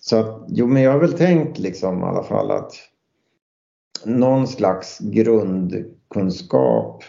Så 0.00 0.16
att, 0.16 0.44
jo 0.48 0.66
men 0.66 0.82
jag 0.82 0.92
har 0.92 0.98
väl 0.98 1.12
tänkt 1.12 1.58
liksom 1.58 2.00
i 2.00 2.02
alla 2.02 2.22
fall 2.22 2.50
att 2.50 2.72
någon 4.04 4.46
slags 4.46 4.98
grundkunskap 4.98 7.02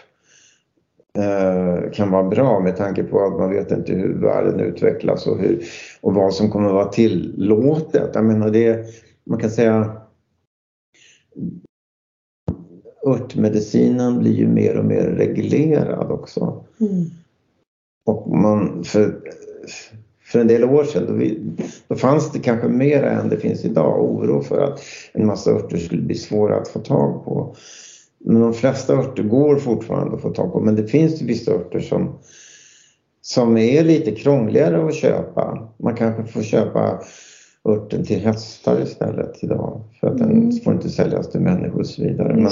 eh, 1.18 1.90
kan 1.92 2.10
vara 2.10 2.28
bra 2.28 2.60
med 2.60 2.76
tanke 2.76 3.02
på 3.02 3.24
att 3.24 3.38
man 3.38 3.50
vet 3.50 3.70
inte 3.70 3.92
hur 3.92 4.14
världen 4.14 4.60
utvecklas 4.60 5.26
och, 5.26 5.38
hur, 5.38 5.64
och 6.00 6.14
vad 6.14 6.34
som 6.34 6.50
kommer 6.50 6.66
att 6.66 6.74
vara 6.74 6.88
tillåtet. 6.88 8.10
Jag 8.14 8.24
menar 8.24 8.50
det, 8.50 8.86
man 9.24 9.38
kan 9.38 9.50
säga 9.50 9.96
örtmedicinen 13.06 14.18
blir 14.18 14.32
ju 14.32 14.48
mer 14.48 14.78
och 14.78 14.84
mer 14.84 15.02
reglerad 15.02 16.10
också. 16.10 16.64
Mm. 16.80 17.04
Och 18.04 18.36
man, 18.36 18.84
för, 18.84 19.18
för 20.24 20.40
en 20.40 20.46
del 20.46 20.64
år 20.64 20.84
sedan 20.84 21.06
då, 21.06 21.12
vi, 21.12 21.40
då 21.88 21.94
fanns 21.94 22.32
det 22.32 22.38
kanske 22.38 22.68
mer 22.68 23.02
än 23.02 23.28
det 23.28 23.36
finns 23.36 23.64
idag 23.64 24.04
oro 24.04 24.42
för 24.42 24.60
att 24.60 24.80
en 25.12 25.26
massa 25.26 25.50
örter 25.50 25.76
skulle 25.76 26.02
bli 26.02 26.14
svåra 26.14 26.56
att 26.56 26.68
få 26.68 26.78
tag 26.78 27.24
på. 27.24 27.56
Men 28.18 28.40
de 28.40 28.54
flesta 28.54 28.94
örter 28.94 29.22
går 29.22 29.56
fortfarande 29.56 30.14
att 30.14 30.22
få 30.22 30.30
tag 30.30 30.52
på 30.52 30.60
men 30.60 30.76
det 30.76 30.86
finns 30.86 31.22
ju 31.22 31.26
vissa 31.26 31.52
örter 31.52 31.80
som, 31.80 32.18
som 33.20 33.56
är 33.56 33.84
lite 33.84 34.10
krångligare 34.10 34.86
att 34.86 34.94
köpa. 34.94 35.68
Man 35.76 35.96
kanske 35.96 36.32
får 36.32 36.42
köpa 36.42 37.00
örten 37.68 38.04
till 38.04 38.20
hästar 38.20 38.82
istället 38.82 39.44
idag 39.44 39.82
för 40.00 40.06
att 40.06 40.20
Mm. 40.20 40.50
den 40.50 40.60
får 40.60 40.72
inte 40.72 40.88
säljas 40.88 41.30
till 41.30 41.40
människor 41.40 41.80
och 41.80 41.86
så 41.86 42.02
vidare. 42.02 42.34
Men, 42.34 42.50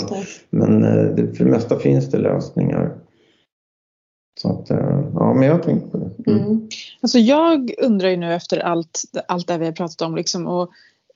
men 0.51 0.85
eh, 0.85 1.15
det, 1.15 1.35
för 1.35 1.45
det 1.45 1.51
mesta 1.51 1.79
finns 1.79 2.11
det 2.11 2.19
lösningar. 2.19 2.99
Så 4.41 4.49
att, 4.53 4.71
eh, 4.71 5.11
ja, 5.15 5.35
men 5.35 5.43
jag 5.43 5.55
har 5.55 5.63
tänkt 5.63 5.93
på 5.93 5.99
det. 5.99 6.31
Mm. 6.31 6.45
Mm. 6.45 6.69
Alltså 7.01 7.19
jag 7.19 7.71
undrar 7.79 8.09
ju 8.09 8.17
nu 8.17 8.35
efter 8.35 8.59
allt, 8.59 9.03
allt 9.29 9.47
det 9.47 9.59
vi 9.59 9.65
har 9.65 9.73
pratat 9.73 10.03
om 10.03 10.17
liksom, 10.17 10.47
och 10.47 10.71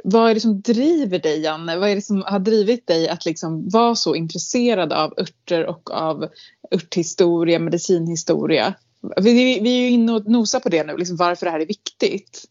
vad 0.04 0.30
är 0.30 0.34
det 0.34 0.40
som 0.40 0.60
driver 0.60 1.18
dig 1.18 1.40
Janne? 1.40 1.78
Vad 1.78 1.88
är 1.90 1.94
det 1.94 2.02
som 2.02 2.22
har 2.26 2.38
drivit 2.38 2.86
dig 2.86 3.08
att 3.08 3.26
liksom 3.26 3.68
vara 3.68 3.94
så 3.94 4.14
intresserad 4.14 4.92
av 4.92 5.14
örter 5.16 5.66
och 5.66 5.90
av 5.90 6.28
örthistoria, 6.74 7.58
medicinhistoria? 7.58 8.74
Vi, 9.16 9.60
vi 9.60 9.76
är 9.76 9.80
ju 9.80 9.90
inne 9.90 10.12
och 10.12 10.26
nosar 10.30 10.60
på 10.60 10.68
det 10.68 10.84
nu, 10.84 10.96
liksom 10.96 11.16
varför 11.16 11.46
det 11.46 11.52
här 11.52 11.60
är 11.60 11.66
viktigt. 11.66 12.44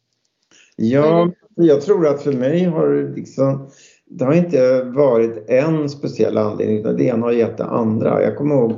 Ja, 0.76 1.32
jag 1.56 1.82
tror 1.82 2.08
att 2.08 2.22
för 2.22 2.34
mig 2.34 2.64
har 2.64 3.16
liksom 3.16 3.68
det 4.06 4.26
har 4.26 4.34
inte 4.34 4.84
varit 4.84 5.50
en 5.50 5.90
speciell 5.90 6.38
anledning 6.38 6.78
utan 6.78 6.98
det 6.98 7.04
ena 7.04 7.26
har 7.26 7.32
gett 7.32 7.58
det 7.58 7.66
andra. 7.66 8.24
Jag 8.24 8.38
kommer 8.38 8.56
ihåg 8.56 8.74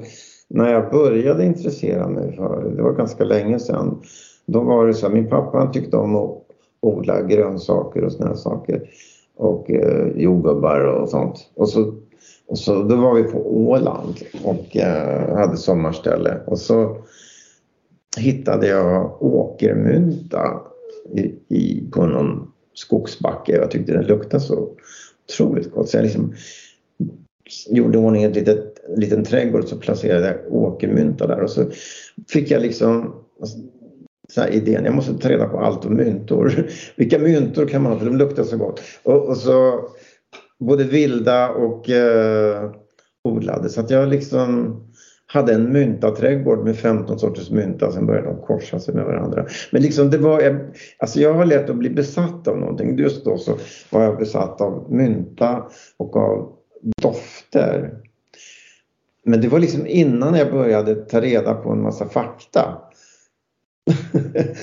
när 0.47 0.73
jag 0.73 0.91
började 0.91 1.45
intressera 1.45 2.07
mig 2.07 2.35
för 2.35 2.73
det, 2.75 2.83
var 2.83 2.93
ganska 2.93 3.23
länge 3.23 3.59
sedan. 3.59 4.01
Då 4.45 4.59
var 4.59 4.87
det 4.87 4.93
så 4.93 5.05
att 5.07 5.13
min 5.13 5.29
pappa 5.29 5.71
tyckte 5.73 5.97
om 5.97 6.15
att 6.15 6.41
odla 6.79 7.21
grönsaker 7.21 8.03
och 8.03 8.11
såna 8.11 8.27
här 8.27 8.35
saker. 8.35 8.89
Och 9.37 9.71
eh, 9.71 10.07
jordgubbar 10.15 10.79
och 10.79 11.09
sånt. 11.09 11.49
Och 11.55 11.69
så, 11.69 11.93
och 12.47 12.57
så 12.57 12.83
då 12.83 12.95
var 12.95 13.15
vi 13.15 13.23
på 13.23 13.57
Åland 13.57 14.15
och 14.43 14.77
eh, 14.77 15.37
hade 15.37 15.57
sommarställe. 15.57 16.37
Och 16.45 16.59
så 16.59 16.97
hittade 18.17 18.67
jag 18.67 19.23
åkermynta 19.23 20.61
i, 21.13 21.55
i, 21.55 21.89
på 21.91 22.05
någon 22.05 22.51
skogsbacke. 22.73 23.55
Jag 23.55 23.71
tyckte 23.71 23.93
den 23.93 24.07
luktade 24.07 24.43
så 24.43 24.69
otroligt 25.27 25.71
gott. 25.71 25.89
Så 25.89 25.97
jag 25.97 26.03
liksom 26.03 26.33
gjorde 27.69 27.97
ordning 27.97 28.23
en 28.23 28.31
litet, 28.31 28.79
liten 28.97 29.23
trädgård 29.23 29.63
och 29.63 29.69
så 29.69 29.77
placerade 29.77 30.27
jag 30.27 30.53
åkermynta 30.53 31.27
där 31.27 31.41
och 31.41 31.49
så 31.49 31.65
fick 32.29 32.51
jag 32.51 32.61
liksom 32.61 33.15
så 34.29 34.41
här 34.41 34.49
idén, 34.49 34.85
jag 34.85 34.95
måste 34.95 35.13
ta 35.13 35.29
reda 35.29 35.47
på 35.47 35.59
allt 35.59 35.85
om 35.85 35.95
myntor. 35.95 36.67
Vilka 36.95 37.19
myntor 37.19 37.65
kan 37.65 37.81
man 37.81 37.91
ha 37.91 37.99
för 37.99 38.05
de 38.05 38.17
luktar 38.17 38.43
så 38.43 38.57
gott. 38.57 38.81
Och, 39.03 39.27
och 39.27 39.37
så 39.37 39.89
både 40.59 40.83
vilda 40.83 41.49
och 41.49 41.89
eh, 41.89 42.71
odlade 43.23 43.69
så 43.69 43.81
att 43.81 43.89
jag 43.89 44.09
liksom 44.09 44.81
hade 45.27 45.53
en 45.53 45.71
myntaträdgård 45.71 46.63
med 46.63 46.77
15 46.77 47.19
sorters 47.19 47.49
mynta, 47.49 47.91
sen 47.91 48.05
började 48.05 48.27
de 48.27 48.41
korsa 48.41 48.79
sig 48.79 48.93
med 48.93 49.05
varandra. 49.05 49.45
Men 49.71 49.81
liksom 49.81 50.09
det 50.09 50.17
var, 50.17 50.69
alltså 50.97 51.19
jag 51.19 51.33
har 51.33 51.45
lätt 51.45 51.69
att 51.69 51.75
bli 51.75 51.89
besatt 51.89 52.47
av 52.47 52.57
någonting. 52.57 52.97
Just 52.97 53.25
då 53.25 53.37
så 53.37 53.57
var 53.89 54.03
jag 54.03 54.17
besatt 54.17 54.61
av 54.61 54.93
mynta 54.93 55.63
och 55.97 56.15
av 56.15 56.51
dofter. 57.01 58.01
Men 59.23 59.41
det 59.41 59.47
var 59.47 59.59
liksom 59.59 59.87
innan 59.87 60.35
jag 60.35 60.51
började 60.51 60.95
ta 60.95 61.21
reda 61.21 61.53
på 61.53 61.71
en 61.71 61.81
massa 61.81 62.09
fakta. 62.09 62.81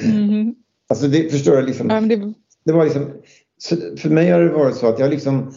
Mm. 0.05 0.55
alltså 0.89 1.07
det 1.09 1.33
förstår 1.33 1.55
jag 1.55 1.65
liksom. 1.65 1.91
Mm. 1.91 2.09
Det... 2.09 2.35
det 2.65 2.73
var 2.73 2.85
liksom, 2.85 3.07
för 3.99 4.09
mig 4.09 4.31
har 4.31 4.41
det 4.41 4.49
varit 4.49 4.77
så 4.77 4.87
att 4.87 4.99
jag 4.99 5.11
liksom 5.11 5.53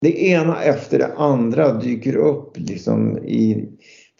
det 0.00 0.24
ena 0.24 0.62
efter 0.62 0.98
det 0.98 1.14
andra 1.16 1.72
dyker 1.72 2.16
upp 2.16 2.58
liksom 2.58 3.18
i, 3.18 3.68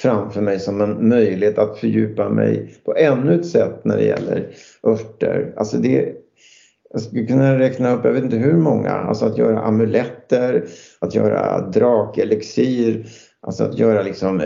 framför 0.04 0.40
mig 0.40 0.60
som 0.60 0.80
en 0.80 1.08
möjlighet 1.08 1.58
att 1.58 1.78
fördjupa 1.78 2.28
mig 2.28 2.74
på 2.84 2.96
ännu 2.96 3.34
ett 3.34 3.46
sätt 3.46 3.84
när 3.84 3.96
det 3.96 4.04
gäller 4.04 4.48
örter. 4.86 5.54
Alltså 5.56 5.76
det, 5.76 6.12
jag 6.92 7.02
skulle 7.02 7.26
kunna 7.26 7.58
räkna 7.58 7.94
upp, 7.94 8.04
jag 8.04 8.12
vet 8.12 8.24
inte 8.24 8.36
hur 8.36 8.56
många, 8.56 8.90
alltså 8.90 9.24
att 9.24 9.38
göra 9.38 9.60
amuletter, 9.60 10.64
att 10.98 11.14
göra 11.14 11.60
drakelixir, 11.60 13.06
alltså 13.40 13.64
att 13.64 13.78
göra 13.78 14.02
liksom 14.02 14.42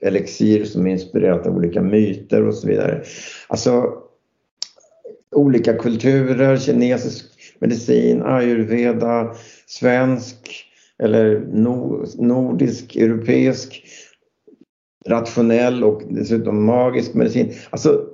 elixir 0.00 0.64
som 0.64 0.86
är 0.86 0.90
inspirerat 0.90 1.46
av 1.46 1.56
olika 1.56 1.82
myter 1.82 2.46
och 2.46 2.54
så 2.54 2.68
vidare. 2.68 3.02
Alltså 3.48 3.92
olika 5.34 5.74
kulturer, 5.74 6.56
kinesisk 6.56 7.26
medicin, 7.58 8.22
ayurveda, 8.22 9.34
svensk 9.66 10.64
eller 11.02 11.40
nordisk, 12.16 12.96
europeisk 12.96 13.84
rationell 15.06 15.84
och 15.84 16.02
dessutom 16.08 16.64
magisk 16.64 17.14
medicin. 17.14 17.52
Alltså, 17.70 18.04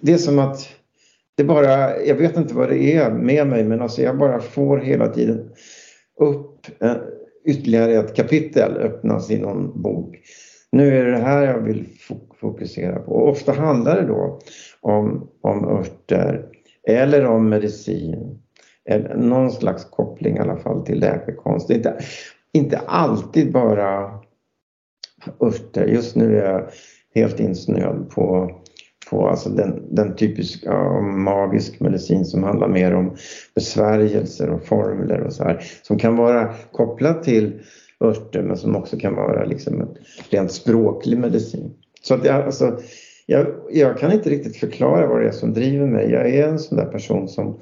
det 0.00 0.12
är 0.12 0.18
som 0.18 0.38
att 0.38 0.68
det 1.36 1.44
bara, 1.44 2.00
jag 2.00 2.14
vet 2.14 2.36
inte 2.36 2.54
vad 2.54 2.68
det 2.68 2.94
är 2.94 3.10
med 3.10 3.46
mig 3.46 3.64
men 3.64 3.82
alltså 3.82 4.02
jag 4.02 4.18
bara 4.18 4.40
får 4.40 4.78
hela 4.78 5.08
tiden 5.08 5.50
upp 6.20 6.66
eh, 6.80 6.96
ytterligare 7.44 7.92
ett 7.92 8.16
kapitel 8.16 8.76
öppnas 8.76 9.30
i 9.30 9.38
någon 9.38 9.82
bok. 9.82 10.16
Nu 10.72 10.98
är 10.98 11.04
det 11.04 11.10
det 11.10 11.18
här 11.18 11.42
jag 11.42 11.60
vill 11.60 11.88
fokusera 12.40 12.98
på. 12.98 13.12
Och 13.12 13.28
ofta 13.28 13.52
handlar 13.52 14.00
det 14.00 14.06
då 14.06 14.40
om, 14.80 15.28
om 15.40 15.68
örter 15.68 16.46
eller 16.88 17.26
om 17.26 17.48
medicin. 17.48 18.38
Eller 18.84 19.16
någon 19.16 19.50
slags 19.50 19.84
koppling 19.84 20.36
i 20.36 20.40
alla 20.40 20.56
fall 20.56 20.86
till 20.86 21.00
läkekonst. 21.00 21.68
Det 21.68 21.74
är 21.74 21.76
inte, 21.76 21.98
inte 22.52 22.78
alltid 22.78 23.52
bara 23.52 24.18
örter. 25.40 25.86
Just 25.86 26.16
nu 26.16 26.38
är 26.38 26.52
jag 26.52 26.68
helt 27.14 27.40
insnöad 27.40 28.10
på, 28.10 28.50
på 29.10 29.28
alltså 29.28 29.48
den, 29.48 29.94
den 29.94 30.16
typiska 30.16 31.00
magisk 31.02 31.80
medicin 31.80 32.24
som 32.24 32.42
handlar 32.42 32.68
mer 32.68 32.94
om 32.94 33.16
besvärjelser 33.54 34.50
och 34.50 34.64
formler 34.66 35.20
och 35.20 35.32
så 35.32 35.44
här. 35.44 35.62
Som 35.82 35.98
kan 35.98 36.16
vara 36.16 36.54
kopplat 36.72 37.22
till 37.22 37.60
örter 38.04 38.42
men 38.42 38.56
som 38.56 38.76
också 38.76 38.98
kan 38.98 39.14
vara 39.14 39.44
liksom 39.44 39.80
en 39.80 39.88
rent 40.30 40.52
språklig 40.52 41.18
medicin. 41.18 41.70
Så 42.02 42.14
att 42.14 42.24
jag, 42.24 42.44
alltså, 42.44 42.78
jag, 43.26 43.46
jag 43.70 43.98
kan 43.98 44.12
inte 44.12 44.30
riktigt 44.30 44.56
förklara 44.56 45.06
vad 45.06 45.20
det 45.20 45.28
är 45.28 45.32
som 45.32 45.52
driver 45.54 45.86
mig. 45.86 46.10
Jag 46.10 46.28
är 46.28 46.48
en 46.48 46.58
sån 46.58 46.78
där 46.78 46.86
person 46.86 47.28
som, 47.28 47.60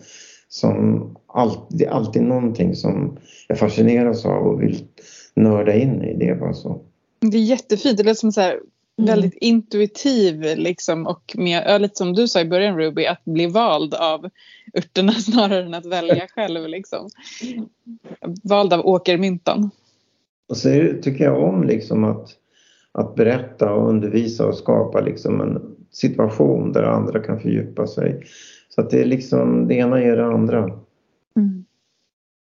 som 0.49 1.07
alltid, 1.27 1.79
det 1.79 1.85
är 1.85 1.91
alltid 1.91 2.23
någonting 2.23 2.75
som 2.75 3.19
jag 3.49 3.59
fascineras 3.59 4.27
av 4.27 4.47
och 4.47 4.63
vill 4.63 4.79
nörda 5.35 5.75
in 5.75 6.03
i. 6.03 6.17
Det 6.19 6.29
är 6.29 6.35
bara 6.35 6.55
så. 6.55 6.83
Det 7.21 7.37
är 7.37 7.43
jättefint. 7.43 7.97
Det 7.97 8.03
låter 8.03 8.15
som 8.15 8.33
så 8.33 8.41
här, 8.41 8.53
mm. 8.53 9.07
väldigt 9.07 9.35
intuitiv 9.35 10.41
liksom 10.57 11.07
och 11.07 11.35
med, 11.39 11.81
lite 11.81 11.97
som 11.97 12.13
du 12.13 12.29
sa 12.29 12.41
i 12.41 12.45
början 12.45 12.77
Ruby, 12.77 13.07
att 13.07 13.25
bli 13.25 13.47
vald 13.47 13.95
av 13.95 14.31
örterna 14.77 15.13
snarare 15.21 15.65
än 15.65 15.75
att 15.75 15.87
välja 15.87 16.27
själv. 16.29 16.69
Liksom. 16.69 17.09
Vald 18.43 18.73
av 18.73 18.87
åkermyntan. 18.87 19.71
Och 20.49 20.57
så 20.57 20.69
tycker 21.03 21.25
jag 21.25 21.43
om 21.43 21.65
liksom 21.65 22.05
att, 22.05 22.29
att 22.93 23.15
berätta 23.15 23.73
och 23.73 23.89
undervisa 23.89 24.47
och 24.47 24.55
skapa 24.55 25.01
liksom 25.01 25.41
en 25.41 25.77
situation 25.91 26.73
där 26.73 26.83
andra 26.83 27.21
kan 27.23 27.41
fördjupa 27.41 27.87
sig. 27.87 28.27
Så 28.69 28.81
att 28.81 28.91
det 28.91 29.01
är 29.01 29.05
liksom 29.05 29.69
det 29.69 29.75
ena 29.75 30.01
ger 30.01 30.17
det 30.17 30.27
andra. 30.27 30.81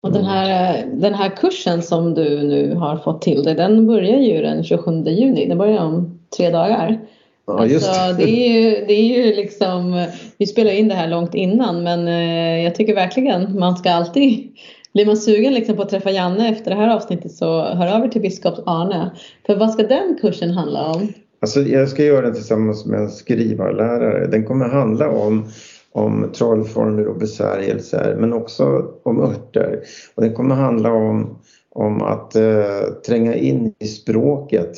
Och 0.04 0.12
den 0.12 0.26
här, 0.26 0.86
den 0.94 1.14
här 1.14 1.30
kursen 1.30 1.82
som 1.82 2.14
du 2.14 2.44
nu 2.44 2.76
har 2.76 2.98
fått 2.98 3.22
till 3.22 3.44
dig, 3.44 3.56
den 3.56 3.88
börjar 3.88 4.20
ju 4.20 4.42
den 4.42 4.64
27 4.64 5.04
juni. 5.04 5.46
Den 5.48 5.58
börjar 5.58 5.84
om 5.84 6.20
tre 6.38 6.50
dagar. 6.50 7.00
Ja, 7.48 7.66
just 7.66 7.90
alltså, 7.90 8.14
det. 8.18 8.24
Är 8.24 8.62
ju, 8.62 8.86
det 8.86 8.94
är 8.94 9.04
ju 9.04 9.36
liksom, 9.36 10.06
vi 10.38 10.48
spelar 10.48 10.72
in 10.72 10.88
det 10.88 10.96
här 10.96 11.08
långt 11.08 11.36
innan 11.36 11.84
men 11.84 12.08
eh, 12.08 12.64
jag 12.64 12.76
tycker 12.76 12.96
verkligen 12.96 13.60
man 13.60 13.78
ska 13.78 13.92
alltid 13.92 14.52
blir 14.94 15.06
man 15.06 15.18
sugen 15.18 15.54
liksom 15.54 15.76
på 15.76 15.82
att 15.82 15.90
träffa 15.90 16.12
Janne 16.12 16.50
efter 16.50 16.72
det 16.72 16.78
här 16.78 16.96
avsnittet 16.96 17.32
så 17.32 17.62
hör 17.62 17.88
över 17.88 18.08
till 18.08 18.22
biskop 18.22 18.60
Arne. 18.66 19.12
För 19.46 19.56
vad 19.56 19.72
ska 19.72 19.84
den 19.84 20.18
kursen 20.22 20.52
handla 20.52 20.92
om? 20.92 21.14
Alltså, 21.42 21.62
jag 21.62 21.90
ska 21.90 22.04
göra 22.04 22.22
den 22.22 22.34
tillsammans 22.34 22.86
med 22.86 23.00
en 23.00 23.10
skrivarlärare. 23.10 24.28
Den 24.28 24.46
kommer 24.46 24.70
handla 24.70 25.10
om 25.10 25.48
om 25.94 26.30
trollformler 26.34 27.08
och 27.08 27.18
besvärjelser 27.18 28.16
men 28.20 28.34
också 28.34 28.92
om 29.04 29.22
örter. 29.22 29.80
Och 30.16 30.24
det 30.24 30.30
kommer 30.30 30.56
handla 30.56 30.94
om, 30.94 31.40
om 31.70 32.02
att 32.02 32.36
eh, 32.36 32.84
tränga 33.08 33.36
in 33.36 33.74
i 33.80 33.88
språket 33.88 34.78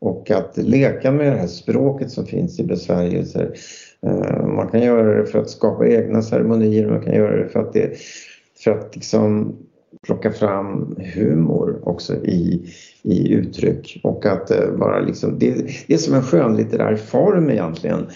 och 0.00 0.30
att 0.30 0.56
leka 0.56 1.12
med 1.12 1.32
det 1.32 1.38
här 1.38 1.46
språket 1.46 2.10
som 2.10 2.26
finns 2.26 2.60
i 2.60 2.64
besvärjelser. 2.64 3.54
Eh, 4.06 4.46
man 4.46 4.68
kan 4.68 4.80
göra 4.80 5.20
det 5.20 5.26
för 5.26 5.38
att 5.38 5.50
skapa 5.50 5.88
egna 5.88 6.22
ceremonier, 6.22 6.90
man 6.90 7.02
kan 7.02 7.14
göra 7.14 7.36
det 7.36 7.48
för 7.48 7.60
att, 7.60 7.72
det, 7.72 7.90
för 8.64 8.70
att 8.70 8.96
liksom 8.96 9.56
plocka 10.06 10.32
fram 10.32 10.96
humor 11.14 11.80
också 11.82 12.14
i, 12.14 12.74
i 13.02 13.32
uttryck 13.32 14.00
och 14.04 14.26
att 14.26 14.50
eh, 14.50 14.70
bara 14.78 15.00
liksom, 15.00 15.38
det, 15.38 15.54
det 15.86 15.94
är 15.94 15.98
som 15.98 16.14
en 16.14 16.22
skönlitterär 16.22 16.96
form 16.96 17.50
egentligen 17.50 18.06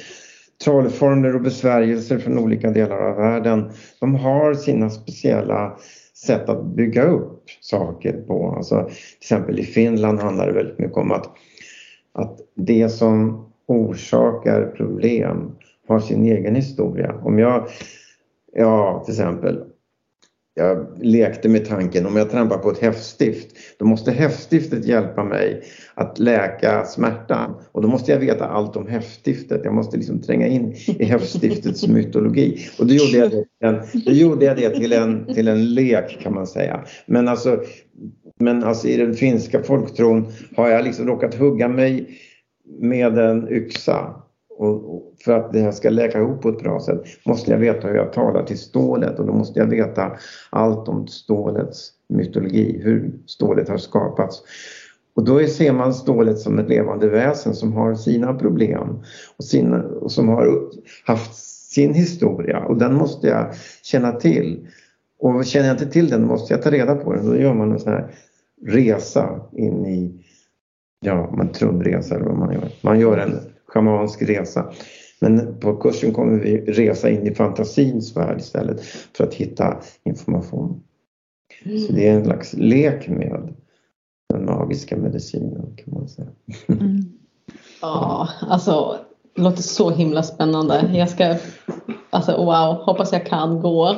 trollformler 0.65 1.35
och 1.35 1.43
besvärjelser 1.43 2.19
från 2.19 2.39
olika 2.39 2.71
delar 2.71 3.01
av 3.01 3.17
världen, 3.17 3.71
de 4.01 4.15
har 4.15 4.55
sina 4.55 4.91
speciella 4.91 5.77
sätt 6.27 6.49
att 6.49 6.65
bygga 6.65 7.05
upp 7.05 7.45
saker 7.61 8.13
på. 8.13 8.55
Alltså, 8.57 8.85
till 8.85 8.95
exempel 9.21 9.59
i 9.59 9.65
Finland 9.65 10.21
handlar 10.21 10.47
det 10.47 10.53
väldigt 10.53 10.79
mycket 10.79 10.97
om 10.97 11.13
att, 11.13 11.27
att 12.13 12.39
det 12.55 12.89
som 12.89 13.47
orsakar 13.67 14.67
problem 14.77 15.51
har 15.89 16.01
sin 16.01 16.25
egen 16.25 16.55
historia. 16.55 17.15
Om 17.23 17.39
jag, 17.39 17.67
ja 18.53 19.03
till 19.05 19.15
exempel, 19.15 19.65
jag 20.55 20.87
lekte 21.01 21.49
med 21.49 21.65
tanken 21.65 22.07
om 22.07 22.17
jag 22.17 22.31
trampar 22.31 22.59
på 22.59 22.71
ett 22.71 22.79
häftstift 22.79 23.57
då 23.79 23.85
måste 23.85 24.13
häftstiftet 24.13 24.85
hjälpa 24.85 25.25
mig 25.25 25.63
att 25.95 26.19
läka 26.19 26.85
smärtan 26.85 27.55
och 27.73 27.83
då 27.83 27.89
måste 27.89 28.13
jag 28.13 28.19
veta 28.19 28.47
allt 28.47 28.77
om 28.77 28.87
häftstiftet. 28.87 29.61
Jag 29.65 29.75
måste 29.75 29.97
liksom 29.97 30.21
tränga 30.21 30.47
in 30.47 30.75
i 30.99 31.05
häftstiftets 31.05 31.87
mytologi 31.89 32.67
och 32.79 32.87
då 32.87 32.95
gjorde 32.95 33.19
jag 33.19 33.31
det, 33.31 33.67
en, 33.67 33.81
då 34.07 34.13
gjorde 34.13 34.45
jag 34.45 34.57
det 34.57 34.71
till, 34.71 34.93
en, 34.93 35.35
till 35.35 35.49
en 35.49 35.75
lek 35.75 36.19
kan 36.23 36.35
man 36.35 36.47
säga. 36.47 36.85
Men 37.07 37.29
alltså, 37.29 37.63
men 38.41 38.65
alltså 38.65 38.89
i 38.89 38.97
den 38.97 39.15
finska 39.15 39.63
folktron 39.63 40.33
har 40.57 40.69
jag 40.69 40.85
liksom 40.85 41.07
råkat 41.07 41.35
hugga 41.35 41.69
mig 41.69 42.19
med 42.81 43.19
en 43.19 43.49
yxa 43.49 44.22
och, 44.59 45.13
för 45.25 45.33
att 45.33 45.53
det 45.53 45.61
här 45.61 45.73
ska 45.73 45.91
läka 45.91 46.19
ihop 46.19 46.43
på 46.43 46.49
ett 46.49 46.59
bra 46.59 46.81
sätt 46.81 47.03
måste 47.27 47.51
jag 47.51 47.59
veta 47.59 47.89
hur 47.89 47.95
jag 47.95 48.13
talar 48.13 48.45
till 48.45 48.59
stålet 48.59 49.19
och 49.19 49.27
då 49.27 49.33
måste 49.33 49.61
jag 49.61 49.67
veta 49.67 50.13
allt 50.51 50.89
om 50.89 51.07
stålets 51.07 51.93
mytologi, 52.09 52.81
hur 52.85 53.13
stålet 53.27 53.69
har 53.69 53.79
skapats. 53.79 54.43
Och 55.15 55.25
då 55.25 55.47
ser 55.47 55.73
man 55.73 55.95
stålet 55.95 56.39
som 56.39 56.59
ett 56.59 56.69
levande 56.69 57.09
väsen 57.09 57.55
som 57.55 57.73
har 57.73 57.95
sina 57.95 58.35
problem 58.35 59.03
och, 59.37 59.45
sina, 59.45 59.83
och 59.83 60.13
som 60.13 60.29
har 60.29 60.71
haft 61.07 61.35
sin 61.73 61.95
historia 61.95 62.59
och 62.59 62.77
den 62.77 62.95
måste 62.95 63.27
jag 63.27 63.55
känna 63.83 64.13
till. 64.13 64.69
Och 65.19 65.45
känner 65.45 65.67
jag 65.67 65.75
inte 65.75 65.91
till 65.91 66.09
den 66.09 66.27
måste 66.27 66.55
jag 66.55 66.63
ta 66.63 66.71
reda 66.71 66.95
på 66.95 67.13
den. 67.13 67.27
Då 67.27 67.37
gör 67.37 67.55
man 67.55 67.73
en 67.73 67.79
sån 67.79 67.93
här 67.93 68.15
resa 68.67 69.41
in 69.53 69.87
i, 69.87 70.25
ja, 71.01 71.31
man 71.37 71.53
trumresa 71.53 72.15
eller 72.15 72.27
vad 72.27 72.39
man 72.39 72.55
gör. 72.55 72.69
Man 72.81 73.01
gör 73.01 73.19
en 73.19 73.39
schamansk 73.73 74.23
resa. 74.23 74.73
Men 75.21 75.61
på 75.61 75.77
kursen 75.77 76.13
kommer 76.13 76.39
vi 76.39 76.57
resa 76.57 77.11
in 77.11 77.27
i 77.27 77.35
fantasins 77.35 78.17
värld 78.17 78.41
istället 78.41 78.81
för 79.17 79.25
att 79.25 79.35
hitta 79.35 79.77
information. 80.05 80.83
Så 81.87 81.93
det 81.93 82.09
är 82.09 82.15
en 82.15 82.25
slags 82.25 82.55
lek 82.55 83.09
med 83.09 83.55
den 84.29 84.45
magiska 84.45 84.97
medicinen 84.97 85.77
kan 85.77 85.95
man 85.95 86.09
säga. 86.09 86.29
Mm. 86.69 87.01
Ja, 87.83 88.29
alltså 88.41 88.99
det 89.37 89.43
låter 89.43 89.63
så 89.63 89.91
himla 89.91 90.23
spännande. 90.23 90.91
Jag 90.95 91.09
ska, 91.09 91.37
alltså 92.11 92.37
wow, 92.37 92.75
hoppas 92.75 93.13
jag 93.13 93.27
kan 93.27 93.61
gå. 93.61 93.89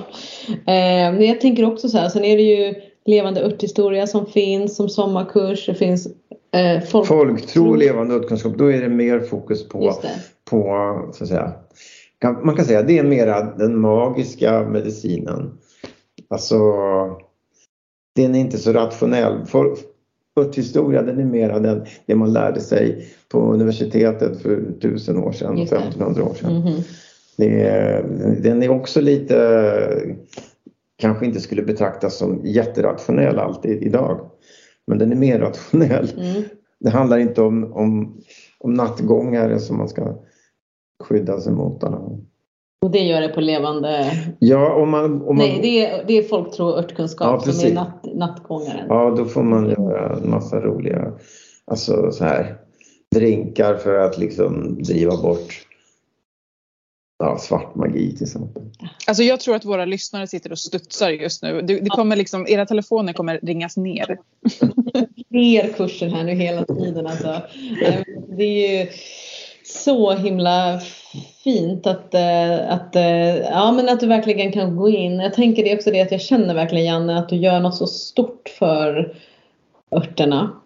Eh, 0.49 1.13
men 1.13 1.25
jag 1.25 1.41
tänker 1.41 1.65
också 1.65 1.89
så 1.89 1.99
här, 1.99 2.09
sen 2.09 2.25
är 2.25 2.37
det 2.37 2.43
ju 2.43 2.75
levande 3.05 3.45
örthistoria 3.45 4.07
som 4.07 4.27
finns 4.27 4.77
som 4.77 4.89
sommarkurs. 4.89 5.67
Det 5.67 5.75
finns 5.75 6.09
eh, 6.55 6.81
folk... 6.81 7.07
folktro 7.07 7.69
och 7.69 7.79
levande 7.79 8.15
örtkunskap. 8.15 8.59
Då 8.59 8.73
är 8.73 8.81
det 8.81 8.89
mer 8.89 9.21
fokus 9.21 9.69
på, 9.69 9.93
på 10.51 10.63
så 11.13 11.25
att 11.25 11.29
säga, 11.29 11.53
man 12.43 12.57
kan 12.57 12.65
säga 12.65 12.83
det 12.83 12.99
är 12.99 13.05
mera 13.05 13.43
den 13.43 13.81
magiska 13.81 14.63
medicinen. 14.63 15.59
Alltså 16.29 16.57
den 18.17 18.35
är 18.35 18.39
inte 18.39 18.59
så 18.59 18.73
rationell. 18.73 19.47
Örthistoria 20.41 21.03
den 21.03 21.21
är 21.21 21.25
mera 21.25 21.59
den, 21.59 21.87
det 22.07 22.15
man 22.15 22.33
lärde 22.33 22.61
sig 22.61 23.09
på 23.29 23.39
universitetet 23.39 24.43
för 24.43 24.63
tusen 24.83 25.17
år 25.17 25.33
sedan, 25.33 25.59
1500 25.59 26.23
år 26.23 26.35
sedan. 26.35 26.51
Mm 26.51 26.63
-hmm. 26.63 26.83
det 27.37 28.51
den 28.51 28.63
är 28.63 28.69
också 28.71 29.01
lite, 29.01 30.17
kanske 30.97 31.27
inte 31.27 31.41
skulle 31.41 31.63
betraktas 31.63 32.19
som 32.19 32.41
jätterationell 32.45 33.39
alltid 33.39 33.83
idag. 33.83 34.31
Men 34.87 34.99
den 34.99 35.13
är 35.13 35.17
mer 35.17 35.39
rationell. 35.39 36.09
Mm. 36.19 36.43
Det 36.81 36.91
handlar 36.91 37.19
inte 37.19 37.43
om, 37.43 37.73
om, 37.73 38.21
om 38.59 38.75
nattgångare 38.75 39.59
som 39.59 39.79
man 39.79 39.89
ska 39.89 40.19
skydda 41.05 41.41
sig 41.41 41.53
mot. 41.53 41.83
Och 42.83 42.91
det 42.91 42.99
gör 42.99 43.21
det 43.21 43.29
på 43.29 43.41
levande... 43.41 44.11
Ja, 44.39 44.75
om 44.75 44.91
man... 44.91 45.05
Om 45.05 45.37
man... 45.37 45.37
Nej, 45.37 45.59
det 45.63 45.87
är, 45.87 46.05
det 46.07 46.19
är 46.19 46.23
folktro 46.23 46.67
och 46.67 46.79
örtkunskap 46.79 47.43
ja, 47.47 47.53
som 47.53 47.71
är 47.71 47.75
natt, 47.75 48.05
nattgångaren. 48.15 48.87
Ja, 48.89 49.15
då 49.17 49.25
får 49.25 49.43
man 49.43 49.69
göra 49.69 50.17
en 50.17 50.31
massa 50.31 50.61
roliga 50.61 51.13
alltså 51.65 52.11
så 52.11 52.25
här, 52.25 52.57
drinkar 53.15 53.75
för 53.75 53.99
att 53.99 54.19
liksom 54.19 54.83
driva 54.83 55.23
bort 55.23 55.67
ja, 57.19 57.39
svart 57.39 57.75
magi 57.75 58.15
till 58.15 58.23
exempel. 58.23 58.63
Alltså 59.07 59.23
jag 59.23 59.41
tror 59.41 59.57
att 59.57 59.65
våra 59.65 59.85
lyssnare 59.85 60.27
sitter 60.27 60.53
och 60.53 60.59
studsar 60.59 61.11
just 61.11 61.43
nu. 61.43 61.63
Det, 61.63 61.81
det 61.81 61.91
kommer 61.91 62.17
liksom, 62.17 62.47
era 62.49 62.67
telefoner 62.67 63.13
kommer 63.13 63.41
ringas 63.43 63.77
ner. 63.77 64.19
Fler 65.29 65.73
kurser 65.73 66.09
här 66.09 66.25
nu 66.25 66.33
hela 66.33 66.65
tiden 66.65 67.07
alltså. 67.07 67.43
Det 68.37 68.45
är 68.45 68.79
ju 68.81 68.91
så 69.65 70.13
himla 70.13 70.81
fint 71.45 71.87
att, 71.87 72.15
eh, 72.15 72.73
att, 72.73 72.97
eh, 72.97 73.37
ja, 73.37 73.73
men 73.73 73.89
att 73.89 74.01
du 74.01 74.07
verkligen 74.07 74.53
kan 74.53 74.77
gå 74.77 74.89
in. 74.89 75.21
Jag 75.21 75.35
tänker 75.35 75.65
det 75.65 75.75
också 75.75 75.91
det 75.91 76.01
att 76.01 76.13
jag 76.13 76.21
känner 76.21 76.55
verkligen 76.55 76.87
Janne 76.87 77.19
att 77.19 77.29
du 77.29 77.37
gör 77.37 77.61
något 77.61 77.77
så 77.77 77.87
stort 77.87 78.49
för 78.59 79.15
örterna. 79.91 80.61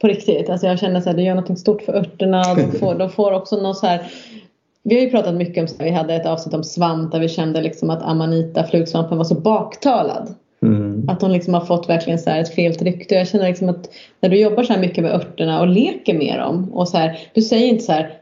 På 0.00 0.08
riktigt. 0.08 0.50
Alltså 0.50 0.66
jag 0.66 0.78
känner 0.78 1.10
att 1.10 1.16
du 1.16 1.22
gör 1.22 1.34
något 1.34 1.58
stort 1.58 1.82
för 1.82 1.92
örterna. 1.92 2.54
De 2.54 2.72
får, 2.72 2.94
de 2.94 3.10
får 3.10 3.32
också 3.32 3.56
något 3.56 3.78
så 3.78 3.86
här 3.86 4.06
vi 4.88 4.94
har 4.94 5.02
ju 5.02 5.10
pratat 5.10 5.34
mycket 5.34 5.70
om, 5.70 5.84
vi 5.84 5.90
hade 5.90 6.14
ett 6.14 6.26
avsnitt 6.26 6.54
om 6.54 6.64
svamp 6.64 7.12
där 7.12 7.20
vi 7.20 7.28
kände 7.28 7.62
liksom 7.62 7.90
att 7.90 8.02
Amanita, 8.02 8.64
flugsvampen, 8.64 9.18
var 9.18 9.24
så 9.24 9.34
baktalad. 9.34 10.34
Mm. 10.62 11.08
Att 11.08 11.22
hon 11.22 11.32
liksom 11.32 11.54
har 11.54 11.60
fått 11.60 11.88
verkligen 11.88 12.18
så 12.18 12.30
ett 12.30 12.54
felt 12.54 12.82
rykte. 12.82 13.14
Jag 13.14 13.28
känner 13.28 13.48
liksom 13.48 13.68
att 13.68 13.88
när 14.20 14.28
du 14.28 14.40
jobbar 14.40 14.62
så 14.62 14.72
här 14.72 14.80
mycket 14.80 15.04
med 15.04 15.14
örterna 15.14 15.60
och 15.60 15.68
leker 15.68 16.14
med 16.14 16.38
dem 16.38 16.72
och 16.72 16.88
så 16.88 16.96
här, 16.96 17.18
du 17.34 17.42
säger 17.42 17.66
inte 17.66 17.84
så 17.84 17.92
här 17.92 18.12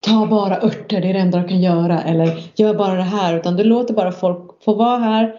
ta 0.00 0.26
bara 0.26 0.56
örter, 0.56 1.00
det 1.00 1.08
är 1.08 1.12
det 1.12 1.18
enda 1.18 1.38
du 1.38 1.48
kan 1.48 1.60
göra 1.60 2.02
eller 2.02 2.50
gör 2.54 2.74
bara 2.74 2.94
det 2.94 3.02
här 3.02 3.36
utan 3.36 3.56
du 3.56 3.64
låter 3.64 3.94
bara 3.94 4.12
folk 4.12 4.62
få 4.64 4.74
vara 4.74 4.98
här 4.98 5.34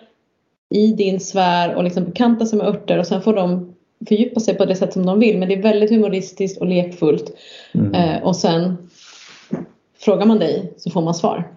i 0.69 0.87
din 0.87 1.19
sfär 1.19 1.75
och 1.75 1.83
liksom 1.83 2.03
bekanta 2.03 2.45
sig 2.45 2.57
med 2.57 2.67
örter 2.67 2.97
och 2.97 3.07
sen 3.07 3.21
får 3.21 3.33
de 3.33 3.73
fördjupa 4.07 4.39
sig 4.39 4.53
på 4.53 4.65
det 4.65 4.75
sätt 4.75 4.93
som 4.93 5.05
de 5.05 5.19
vill 5.19 5.37
men 5.37 5.49
det 5.49 5.55
är 5.55 5.61
väldigt 5.61 5.89
humoristiskt 5.89 6.61
och 6.61 6.67
lekfullt 6.67 7.31
mm. 7.73 7.93
eh, 7.93 8.23
och 8.23 8.35
sen 8.35 8.77
frågar 10.01 10.25
man 10.25 10.39
dig 10.39 10.73
så 10.77 10.89
får 10.89 11.01
man 11.01 11.13
svar. 11.13 11.51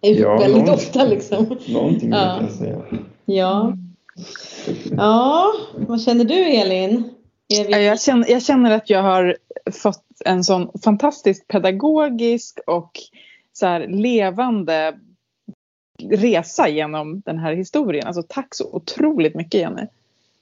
Ja, 0.00 0.38
väldigt 0.38 0.66
någon, 0.66 0.74
ofta 0.74 1.04
liksom. 1.04 1.56
Någonting 1.68 2.10
ja. 2.10 2.36
kan 2.38 2.44
jag 2.44 2.52
säga. 2.52 2.82
Ja. 3.24 3.76
Ja, 4.96 5.52
vad 5.76 6.02
känner 6.02 6.24
du 6.24 6.34
Elin? 6.34 7.10
Vi... 7.48 7.84
Jag, 7.86 8.00
känner, 8.00 8.30
jag 8.30 8.42
känner 8.42 8.70
att 8.70 8.90
jag 8.90 9.02
har 9.02 9.36
fått 9.72 10.04
en 10.24 10.44
sån 10.44 10.70
fantastiskt 10.84 11.48
pedagogisk 11.48 12.58
och 12.66 12.90
så 13.52 13.66
här 13.66 13.88
levande 13.88 14.98
resa 16.02 16.68
genom 16.68 17.20
den 17.20 17.38
här 17.38 17.54
historien. 17.54 18.06
Alltså 18.06 18.22
tack 18.28 18.54
så 18.54 18.72
otroligt 18.72 19.34
mycket 19.34 19.60
Jenny. 19.60 19.86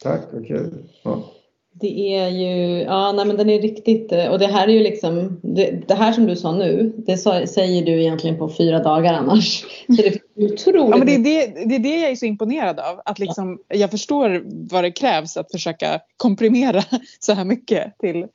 Tack, 0.03 0.21
vad 0.33 0.47
kul. 0.47 0.85
Ja. 1.03 1.33
Det 1.81 2.15
är 2.15 2.29
ju, 2.29 2.83
ja 2.83 3.13
nej 3.13 3.27
men 3.27 3.37
den 3.37 3.51
är 3.51 3.61
riktigt, 3.61 4.13
och 4.31 4.39
det 4.39 4.47
här 4.47 4.69
är 4.69 4.73
ju 4.73 4.81
liksom, 4.81 5.41
det, 5.43 5.89
det 5.89 5.95
här 5.95 6.13
som 6.13 6.27
du 6.27 6.37
sa 6.37 6.53
nu, 6.53 6.93
det 6.97 7.17
sa, 7.17 7.47
säger 7.47 7.85
du 7.85 8.01
egentligen 8.03 8.39
på 8.39 8.49
fyra 8.49 8.83
dagar 8.83 9.15
annars. 9.15 9.61
Så 9.61 9.67
det 9.87 10.07
är 10.07 10.21
otroligt. 10.35 10.91
Ja 10.91 10.97
men 10.97 11.07
det 11.07 11.13
är 11.13 11.19
det, 11.19 11.65
det 11.69 11.75
är 11.75 11.79
det 11.79 12.01
jag 12.01 12.11
är 12.11 12.17
så 12.17 12.27
imponerad 12.27 12.81
av, 12.81 13.01
att 13.05 13.19
liksom, 13.19 13.59
jag 13.69 13.91
förstår 13.91 14.43
vad 14.71 14.85
det 14.85 14.91
krävs 14.91 15.37
att 15.37 15.53
försöka 15.53 16.01
komprimera 16.17 16.83
så 17.21 17.33
här 17.33 17.45
mycket 17.45 17.99
till, 17.99 18.27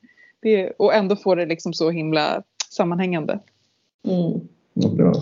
det, 0.42 0.70
och 0.78 0.94
ändå 0.94 1.16
få 1.16 1.34
det 1.34 1.46
liksom 1.46 1.72
så 1.72 1.90
himla 1.90 2.42
sammanhängande. 2.70 3.38
Mm. 4.08 4.40
Ja, 4.74 4.88
bra. 4.88 5.12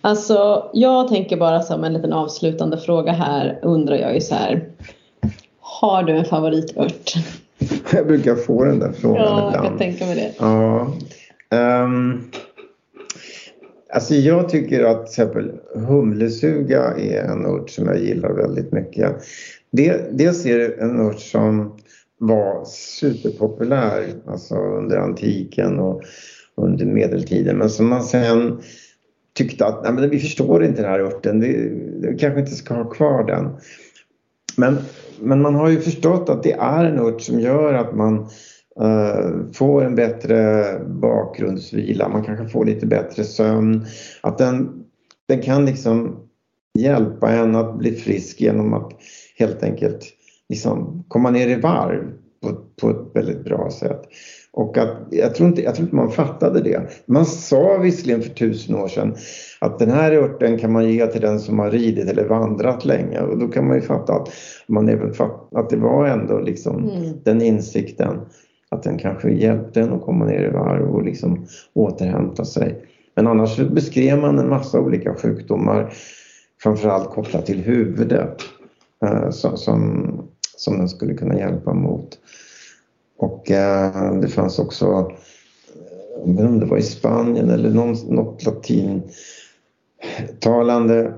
Alltså 0.00 0.70
jag 0.72 1.08
tänker 1.08 1.36
bara 1.36 1.62
som 1.62 1.84
en 1.84 1.92
liten 1.92 2.12
avslutande 2.12 2.78
fråga 2.78 3.12
här 3.12 3.58
undrar 3.62 3.96
jag 3.96 4.14
ju 4.14 4.20
så 4.20 4.34
här. 4.34 4.70
Har 5.80 6.02
du 6.02 6.12
en 6.12 6.24
favoritört? 6.24 7.14
Jag 7.92 8.06
brukar 8.06 8.34
få 8.34 8.64
den 8.64 8.78
där 8.78 8.92
frågan 8.92 9.22
ja, 9.22 9.48
ibland. 9.48 9.66
Ja, 9.66 9.70
jag 9.70 9.78
tänka 9.78 10.06
mig 10.06 10.14
det. 10.14 10.34
Ja. 10.38 10.92
Um, 11.84 12.30
alltså 13.92 14.14
jag 14.14 14.48
tycker 14.48 14.84
att 14.84 15.06
till 15.06 15.10
exempel 15.10 15.52
humlesuga 15.74 16.82
är 16.82 17.22
en 17.22 17.46
ört 17.46 17.70
som 17.70 17.86
jag 17.86 17.98
gillar 17.98 18.32
väldigt 18.32 18.72
mycket. 18.72 19.12
Det, 19.70 20.18
dels 20.18 20.46
är 20.46 20.58
det 20.58 20.80
en 20.80 21.00
ört 21.00 21.20
som 21.20 21.76
var 22.18 22.64
superpopulär 22.64 24.04
alltså 24.26 24.54
under 24.54 24.96
antiken 24.96 25.78
och 25.78 26.02
under 26.54 26.86
medeltiden 26.86 27.58
men 27.58 27.70
som 27.70 27.88
man 27.88 28.02
sen 28.02 28.60
tyckte 29.34 29.66
att 29.66 29.82
nej, 29.82 29.92
men 29.92 30.10
vi 30.10 30.18
förstår 30.18 30.64
inte 30.64 30.82
den 30.82 30.90
här 30.90 31.00
örten, 31.00 31.40
vi, 31.40 31.70
vi 32.00 32.18
kanske 32.18 32.40
inte 32.40 32.54
ska 32.54 32.74
ha 32.74 32.84
kvar 32.84 33.24
den. 33.24 33.56
Men, 34.56 34.78
men 35.20 35.42
man 35.42 35.54
har 35.54 35.68
ju 35.68 35.80
förstått 35.80 36.28
att 36.28 36.42
det 36.42 36.52
är 36.52 36.84
en 36.84 36.98
ört 36.98 37.20
som 37.20 37.40
gör 37.40 37.74
att 37.74 37.96
man 37.96 38.18
uh, 38.80 39.52
får 39.52 39.84
en 39.84 39.94
bättre 39.94 40.64
bakgrundsvila, 40.86 42.08
man 42.08 42.24
kanske 42.24 42.48
får 42.48 42.64
lite 42.64 42.86
bättre 42.86 43.24
sömn. 43.24 43.86
Att 44.20 44.38
den, 44.38 44.84
den 45.28 45.42
kan 45.42 45.64
liksom 45.64 46.16
hjälpa 46.78 47.30
en 47.30 47.56
att 47.56 47.78
bli 47.78 47.92
frisk 47.92 48.40
genom 48.40 48.74
att 48.74 48.92
helt 49.38 49.62
enkelt 49.62 50.04
liksom 50.48 51.04
komma 51.08 51.30
ner 51.30 51.48
i 51.48 51.60
varv 51.60 52.12
på, 52.42 52.56
på 52.80 52.90
ett 52.90 53.16
väldigt 53.16 53.44
bra 53.44 53.70
sätt. 53.70 54.02
Och 54.52 54.78
att, 54.78 54.96
jag, 55.10 55.34
tror 55.34 55.48
inte, 55.48 55.62
jag 55.62 55.74
tror 55.74 55.84
inte 55.84 55.96
man 55.96 56.10
fattade 56.10 56.60
det. 56.60 56.90
Man 57.06 57.26
sa 57.26 57.78
visserligen 57.78 58.22
för 58.22 58.30
tusen 58.30 58.74
år 58.74 58.88
sedan 58.88 59.16
att 59.58 59.78
den 59.78 59.90
här 59.90 60.12
örten 60.12 60.58
kan 60.58 60.72
man 60.72 60.88
ge 60.88 61.06
till 61.06 61.20
den 61.20 61.40
som 61.40 61.58
har 61.58 61.70
ridit 61.70 62.08
eller 62.08 62.24
vandrat 62.24 62.84
länge 62.84 63.20
och 63.20 63.38
då 63.38 63.48
kan 63.48 63.66
man 63.66 63.76
ju 63.76 63.82
fatta 63.82 64.12
att, 64.12 64.28
man 64.66 64.88
även 64.88 65.14
fatt, 65.14 65.48
att 65.54 65.70
det 65.70 65.76
var 65.76 66.06
ändå 66.06 66.38
liksom 66.38 66.88
mm. 66.88 67.12
den 67.24 67.42
insikten 67.42 68.20
att 68.68 68.82
den 68.82 68.98
kanske 68.98 69.30
hjälpte 69.30 69.80
en 69.80 69.92
att 69.92 70.02
komma 70.02 70.24
ner 70.24 70.48
i 70.48 70.50
varv 70.50 70.94
och 70.94 71.04
liksom 71.04 71.46
återhämta 71.74 72.44
sig. 72.44 72.84
Men 73.14 73.26
annars 73.26 73.56
beskrev 73.56 74.18
man 74.18 74.38
en 74.38 74.48
massa 74.48 74.80
olika 74.80 75.14
sjukdomar 75.14 75.92
framförallt 76.62 77.10
kopplat 77.10 77.46
till 77.46 77.60
huvudet 77.60 78.42
eh, 79.04 79.30
som, 79.30 79.56
som, 79.56 80.10
som 80.56 80.78
den 80.78 80.88
skulle 80.88 81.14
kunna 81.14 81.38
hjälpa 81.38 81.74
mot. 81.74 82.18
Och 83.18 83.50
eh, 83.50 84.14
det 84.20 84.28
fanns 84.28 84.58
också 84.58 85.10
jag 86.24 86.32
vet 86.32 86.40
inte 86.40 86.44
om 86.44 86.60
det 86.60 86.66
var 86.66 86.78
i 86.78 86.82
Spanien 86.82 87.50
eller 87.50 87.70
någon, 87.70 87.96
något 88.08 88.42
latintalande, 90.02 91.14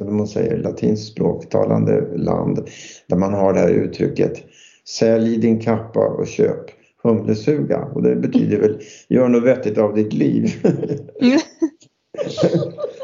eller 0.00 0.10
man 0.10 0.28
säger 0.28 0.56
latinskt 0.56 1.12
språktalande 1.12 2.16
land 2.16 2.68
där 3.06 3.16
man 3.16 3.34
har 3.34 3.52
det 3.52 3.60
här 3.60 3.70
uttrycket 3.70 4.44
Sälj 4.88 5.36
din 5.36 5.60
kappa 5.60 6.08
och 6.08 6.26
köp 6.26 6.64
humlesuga. 7.02 7.78
Och 7.78 8.02
det 8.02 8.16
betyder 8.16 8.58
väl 8.58 8.80
gör 9.08 9.28
något 9.28 9.44
vettigt 9.44 9.78
av 9.78 9.94
ditt 9.94 10.12
liv. 10.12 10.50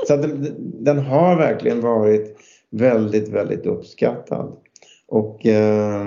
Så 0.07 0.17
den, 0.17 0.55
den 0.85 0.99
har 0.99 1.37
verkligen 1.37 1.81
varit 1.81 2.37
väldigt, 2.71 3.29
väldigt 3.29 3.67
uppskattad. 3.67 4.57
Och, 5.09 5.47
eh, 5.47 6.05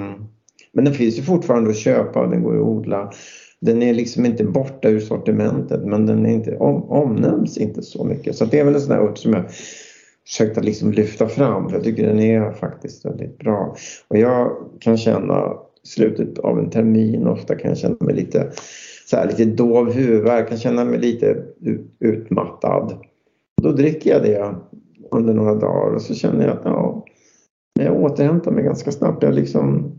men 0.72 0.86
den 0.86 0.94
finns 0.94 1.18
ju 1.18 1.22
fortfarande 1.22 1.70
att 1.70 1.78
köpa, 1.78 2.28
den 2.28 2.44
går 2.44 2.56
att 2.56 2.62
odla. 2.62 3.12
Den 3.62 3.84
är 3.84 3.94
liksom 3.94 4.26
inte 4.26 4.44
borta 4.44 4.90
ur 4.90 5.00
sortimentet 5.00 5.86
men 5.86 6.06
den 6.06 6.26
är 6.26 6.30
inte, 6.30 6.58
om, 6.58 6.84
omnämns 6.84 7.58
inte 7.58 7.82
så 7.82 8.04
mycket. 8.04 8.36
Så 8.36 8.46
det 8.46 8.60
är 8.60 8.66
väl 8.66 8.76
en 8.76 8.82
sån 8.82 8.96
där 8.96 9.04
ört 9.04 9.18
som 9.18 9.34
jag 9.34 9.44
försökt 10.28 10.58
att 10.58 10.66
liksom 10.66 10.92
lyfta 10.92 11.28
fram 11.28 11.70
för 11.70 11.76
jag 11.76 11.84
tycker 11.84 12.08
den 12.08 12.20
är 12.20 12.52
faktiskt 12.52 13.06
väldigt 13.06 13.38
bra. 13.38 13.76
Och 14.08 14.18
jag 14.18 14.52
kan 14.80 14.98
känna 14.98 15.54
i 15.84 15.88
slutet 15.88 16.40
av 16.40 16.60
en 16.60 16.70
termin 16.70 17.28
ofta 17.28 17.56
kan 17.56 17.70
jag 17.70 17.78
känna 17.78 17.98
mig 18.00 18.16
lite 18.16 18.52
så 19.10 19.18
här, 19.18 19.28
lite 19.28 19.46
dov 19.46 19.92
huvudvärk, 19.92 20.50
kan 20.50 20.58
känna 20.58 20.86
mig 20.86 21.00
lite 21.00 21.44
utmattad. 22.00 22.94
Då 23.62 23.72
dricker 23.72 24.10
jag 24.10 24.24
det 24.24 24.56
under 25.12 25.34
några 25.34 25.56
dagar 25.56 25.96
och 25.96 26.02
så 26.02 26.14
känner 26.14 26.48
jag 26.48 26.58
att 26.58 26.62
ja, 26.66 27.06
jag 27.80 28.04
återhämtar 28.04 28.52
mig 28.52 28.64
ganska 28.64 28.92
snabbt. 28.92 29.24
Jag 29.24 29.34
liksom, 29.34 29.92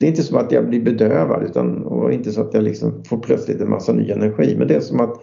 det 0.00 0.06
är 0.06 0.10
inte 0.10 0.22
så 0.22 0.36
att 0.36 0.52
jag 0.52 0.68
blir 0.68 0.82
bedövad 0.84 1.42
utan, 1.42 1.84
och 1.84 2.12
inte 2.12 2.32
så 2.32 2.40
att 2.40 2.54
jag 2.54 2.62
liksom 2.64 3.04
får 3.04 3.18
plötsligt 3.18 3.60
en 3.60 3.70
massa 3.70 3.92
ny 3.92 4.10
energi. 4.10 4.54
Men 4.58 4.68
det 4.68 4.74
är 4.74 4.80
som 4.80 5.00
att 5.00 5.16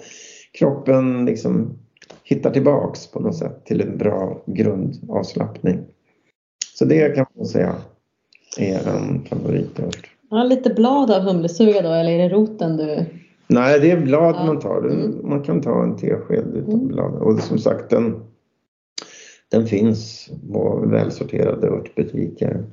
kroppen 0.60 1.26
liksom 1.26 1.74
hittar 2.24 2.50
tillbaks 2.52 3.08
på 3.08 3.20
något 3.20 3.36
sätt 3.38 3.66
till 3.66 3.82
en 3.82 3.98
bra 3.98 4.44
grundavslappning. 4.46 5.80
Så 6.76 6.86
det 6.86 7.16
kan 7.16 7.26
man 7.38 7.46
säga 7.46 7.76
är 8.60 8.88
en 8.88 9.24
favoritört. 9.30 10.10
Ja, 10.30 10.44
lite 10.44 10.70
blad 10.70 11.12
av 11.12 11.22
humlesuga 11.22 11.82
då 11.82 11.90
eller 11.90 12.12
är 12.12 12.18
det 12.18 12.30
roten 12.36 12.78
du? 12.78 13.06
Nej, 13.48 13.80
det 13.80 13.92
är 13.92 14.02
blad 14.02 14.36
Ja. 14.36 14.46
man 14.46 14.60
tar. 14.60 14.78
Mm. 14.78 15.16
Man 15.30 15.44
kan 15.44 15.62
ta 15.62 15.84
en 15.84 15.98
tesked 15.98 16.46
utav 16.56 16.74
Mm. 16.74 16.88
blad. 16.88 17.14
Och 17.14 17.40
som 17.40 17.58
sagt, 17.58 17.90
den, 17.90 18.20
den 19.52 19.68
finns 19.68 20.30
på 20.54 20.84
välsorterade 20.86 21.68
örtbutiker. 21.68 22.64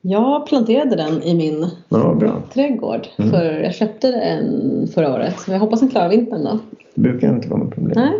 Jag 0.00 0.46
planterade 0.46 0.96
den 0.96 1.22
i 1.22 1.34
min 1.34 1.66
Ja, 1.88 2.14
bra. 2.14 2.42
trädgård. 2.54 3.06
Mm. 3.18 3.30
För 3.30 3.44
jag 3.44 3.74
köpte 3.74 4.10
den 4.10 4.86
förra 4.94 5.14
året. 5.14 5.40
Så 5.40 5.52
jag 5.52 5.58
hoppas 5.58 5.80
den 5.80 5.88
klarar 5.90 6.08
vintern 6.08 6.44
då. 6.44 6.58
Det 6.94 7.00
brukar 7.00 7.28
inte 7.34 7.48
vara 7.48 7.62
något 7.62 7.74
problem. 7.74 7.92
Nej. 7.96 8.12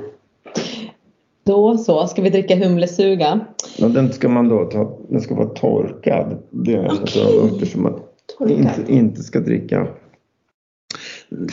Då 1.44 1.78
så, 1.78 2.06
ska 2.06 2.22
vi 2.22 2.30
dricka 2.30 2.56
humlesuga. 2.56 3.40
Och 3.82 3.90
den 3.90 4.12
ska 4.12 4.28
man 4.28 4.48
då 4.48 4.64
ta, 4.64 4.98
den 5.08 5.20
ska 5.20 5.34
vara 5.34 5.48
torkad. 5.48 6.38
Det 6.50 6.72
är 6.74 6.78
en 6.78 6.90
Okej. 7.02 7.22
av 7.38 7.44
örter 7.44 7.66
som 7.66 7.82
man 7.82 8.00
Torkad. 8.38 8.58
inte, 8.58 8.92
inte 8.92 9.22
ska 9.22 9.40
dricka 9.40 9.86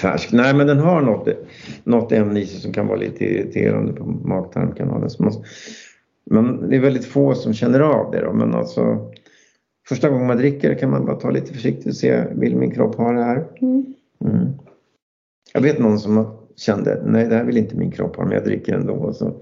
färsk. 0.01 0.31
Nej, 0.31 0.53
men 0.53 0.67
den 0.67 0.79
har 0.79 1.01
något, 1.01 1.27
något 1.83 2.11
ämne 2.11 2.39
i 2.39 2.45
sig 2.45 2.59
som 2.61 2.73
kan 2.73 2.87
vara 2.87 2.97
lite 2.97 3.25
irriterande 3.25 3.93
på 3.93 4.05
mag-tarmkanalen. 4.05 5.09
Man- 5.19 5.43
Men 6.25 6.69
det 6.69 6.75
är 6.75 6.79
väldigt 6.79 7.05
få 7.05 7.33
som 7.35 7.53
känner 7.53 7.79
av 7.79 8.11
det 8.11 8.21
då. 8.21 8.33
Men 8.33 8.55
alltså 8.55 9.11
första 9.89 10.09
gången 10.09 10.27
man 10.27 10.37
dricker 10.37 10.75
kan 10.75 10.89
man 10.89 11.05
bara 11.05 11.15
ta 11.15 11.29
lite 11.29 11.53
försiktigt 11.53 11.87
och 11.87 11.95
se, 11.95 12.23
vill 12.31 12.55
min 12.55 12.71
kropp 12.71 12.95
ha 12.95 13.11
det 13.11 13.23
här? 13.23 13.47
Mm. 13.61 13.85
Mm. 14.25 14.47
Jag 15.53 15.61
vet 15.61 15.79
någon 15.79 15.99
som 15.99 16.37
kände, 16.55 17.01
nej 17.05 17.25
det 17.27 17.35
här 17.35 17.43
vill 17.43 17.57
inte 17.57 17.75
min 17.75 17.91
kropp 17.91 18.15
ha, 18.15 18.23
men 18.23 18.33
jag 18.33 18.45
dricker 18.45 18.73
ändå. 18.73 18.93
Och 18.93 19.15
så 19.15 19.33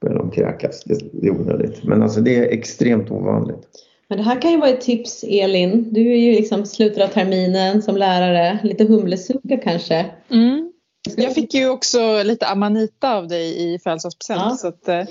börjar 0.00 0.16
de 0.16 0.30
kräkas. 0.30 0.84
Det, 0.84 0.98
det 1.12 1.26
är 1.26 1.30
onödigt. 1.30 1.84
Men 1.84 2.02
alltså 2.02 2.20
det 2.20 2.36
är 2.36 2.42
extremt 2.42 3.10
ovanligt. 3.10 3.68
Men 4.08 4.18
det 4.18 4.24
här 4.24 4.42
kan 4.42 4.50
ju 4.50 4.56
vara 4.56 4.70
ett 4.70 4.80
tips 4.80 5.24
Elin. 5.28 5.92
Du 5.92 6.12
är 6.12 6.16
ju 6.16 6.32
liksom 6.32 6.66
slutet 6.66 7.02
av 7.02 7.08
terminen 7.08 7.82
som 7.82 7.96
lärare. 7.96 8.58
Lite 8.62 8.84
humlesuga 8.84 9.56
kanske. 9.56 10.06
Mm. 10.30 10.72
Jag 11.16 11.34
fick 11.34 11.54
ju 11.54 11.68
också 11.68 12.22
lite 12.22 12.46
amanita 12.46 13.16
av 13.16 13.28
dig 13.28 13.74
i 13.74 13.78
födelsedagspresent 13.78 14.40
Ja. 14.44 14.56
så 14.56 14.68
att, 14.68 14.88
eh, 14.88 15.04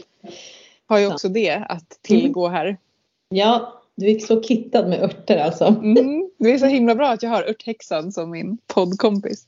har 0.88 1.00
ju 1.00 1.08
också 1.08 1.30
det 1.30 1.56
att 1.70 2.00
tillgå 2.02 2.48
här. 2.48 2.78
Ja, 3.30 3.77
du 3.98 4.12
är 4.12 4.20
så 4.20 4.44
kittad 4.44 4.90
med 4.90 5.04
örter 5.04 5.38
alltså. 5.38 5.66
Mm. 5.66 6.30
Det 6.38 6.52
är 6.52 6.58
så 6.58 6.66
himla 6.66 6.96
bra 6.96 7.10
att 7.10 7.24
jag 7.24 7.30
har 7.30 7.44
örthäxan 7.44 8.12
som 8.12 8.32
min 8.32 8.58
poddkompis. 8.68 9.48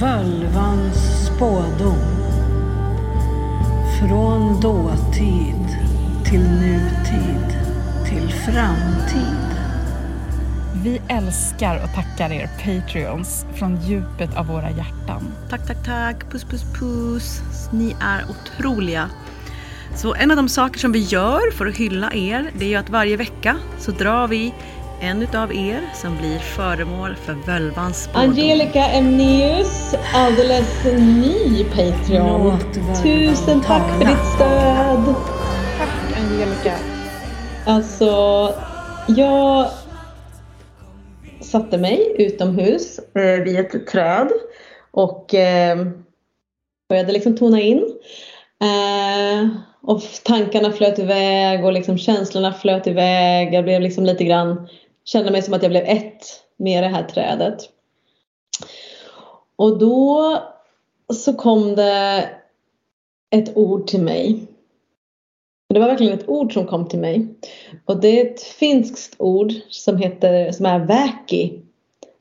Völvans 0.00 1.26
spådom. 1.26 2.12
Från 4.00 4.60
dåtid 4.60 5.66
till 6.30 6.40
nutid 6.40 7.56
till 8.08 8.28
framtid. 8.28 9.51
Vi 10.74 11.00
älskar 11.08 11.80
och 11.84 11.94
tackar 11.94 12.32
er 12.32 12.50
Patreons 12.64 13.46
från 13.54 13.80
djupet 13.82 14.36
av 14.36 14.46
våra 14.46 14.70
hjärtan. 14.70 15.32
Tack, 15.50 15.66
tack, 15.66 15.84
tack. 15.84 16.30
Puss, 16.30 16.44
puss, 16.44 16.62
puss. 16.80 17.40
Ni 17.72 17.96
är 18.00 18.24
otroliga. 18.30 19.10
Så 19.96 20.14
en 20.14 20.30
av 20.30 20.36
de 20.36 20.48
saker 20.48 20.78
som 20.78 20.92
vi 20.92 20.98
gör 20.98 21.50
för 21.50 21.66
att 21.66 21.76
hylla 21.76 22.12
er, 22.12 22.50
det 22.58 22.64
är 22.64 22.68
ju 22.68 22.76
att 22.76 22.90
varje 22.90 23.16
vecka 23.16 23.56
så 23.78 23.90
drar 23.90 24.28
vi 24.28 24.54
en 25.00 25.22
utav 25.22 25.52
er 25.54 25.80
som 25.94 26.16
blir 26.16 26.38
föremål 26.38 27.16
för 27.16 27.32
völvans 27.46 28.02
spådom. 28.02 28.30
Angelica 28.30 28.86
Emneus, 28.86 29.94
alldeles 30.14 30.84
ny 30.84 31.64
Patreon. 31.64 32.58
Tusen 33.02 33.60
tack 33.60 33.98
för 33.98 34.04
ditt 34.04 34.24
stöd. 34.34 35.14
Tack 35.78 36.18
Angelica. 36.18 36.74
Alltså, 37.66 38.54
jag 39.06 39.68
satte 41.52 41.78
mig 41.78 42.14
utomhus 42.18 42.98
eh, 42.98 43.44
vid 43.44 43.58
ett 43.58 43.86
träd 43.86 44.28
och 44.90 45.34
eh, 45.34 45.86
började 46.88 47.12
liksom 47.12 47.36
tona 47.36 47.60
in. 47.60 47.78
Eh, 48.62 49.48
och 49.82 50.02
tankarna 50.24 50.72
flöt 50.72 50.98
iväg 50.98 51.64
och 51.64 51.72
liksom 51.72 51.98
känslorna 51.98 52.52
flöt 52.52 52.86
iväg. 52.86 53.54
Jag 53.54 53.64
blev 53.64 53.80
liksom 53.80 54.04
lite 54.04 54.24
grann, 54.24 54.68
kände 55.04 55.30
mig 55.30 55.42
som 55.42 55.54
att 55.54 55.62
jag 55.62 55.70
blev 55.70 55.84
ett 55.84 56.24
med 56.56 56.82
det 56.82 56.88
här 56.88 57.02
trädet. 57.02 57.58
Och 59.56 59.78
då 59.78 60.38
så 61.14 61.32
kom 61.32 61.74
det 61.74 62.28
ett 63.30 63.56
ord 63.56 63.86
till 63.86 64.02
mig. 64.02 64.46
Det 65.72 65.80
var 65.80 65.86
verkligen 65.86 66.18
ett 66.18 66.28
ord 66.28 66.52
som 66.52 66.66
kom 66.66 66.88
till 66.88 66.98
mig. 66.98 67.26
Och 67.84 68.00
det 68.00 68.20
är 68.20 68.26
ett 68.26 68.42
finskt 68.42 69.14
ord 69.18 69.52
som, 69.68 69.96
heter, 69.96 70.52
som 70.52 70.66
är 70.66 70.78
väki. 70.78 71.60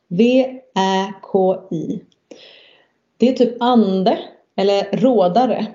V-Ä-K-I. 0.08 2.02
Det 3.18 3.30
är 3.30 3.34
typ 3.34 3.62
ande 3.62 4.18
eller 4.56 4.98
rådare. 4.98 5.66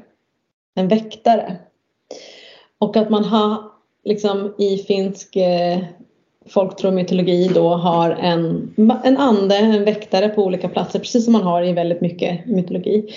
En 0.75 0.89
väktare. 0.89 1.57
Och 2.79 2.97
att 2.97 3.11
man 3.11 3.25
har 3.25 3.71
liksom 4.05 4.55
i 4.59 4.79
finsk 4.79 5.37
eh, 5.37 5.79
folktro 6.47 6.91
mytologi 6.91 7.51
då 7.55 7.69
har 7.69 8.11
en, 8.11 8.75
en 9.05 9.17
ande, 9.17 9.57
en 9.57 9.85
väktare 9.85 10.29
på 10.29 10.45
olika 10.45 10.69
platser. 10.69 10.99
Precis 10.99 11.25
som 11.25 11.33
man 11.33 11.43
har 11.43 11.63
i 11.63 11.73
väldigt 11.73 12.01
mycket 12.01 12.47
mytologi. 12.47 13.15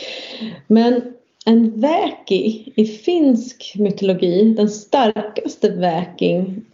Men 0.67 1.13
en 1.49 1.81
väki 1.81 2.73
i 2.75 2.85
finsk 2.85 3.73
mytologi, 3.75 4.53
den 4.57 4.69
starkaste 4.69 5.69
väking 5.69 6.65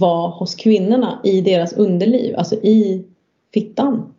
var 0.00 0.28
hos 0.28 0.54
kvinnorna 0.54 1.20
i 1.24 1.40
deras 1.40 1.72
underliv, 1.72 2.36
alltså 2.36 2.54
i 2.54 3.04
fittan. 3.54 4.14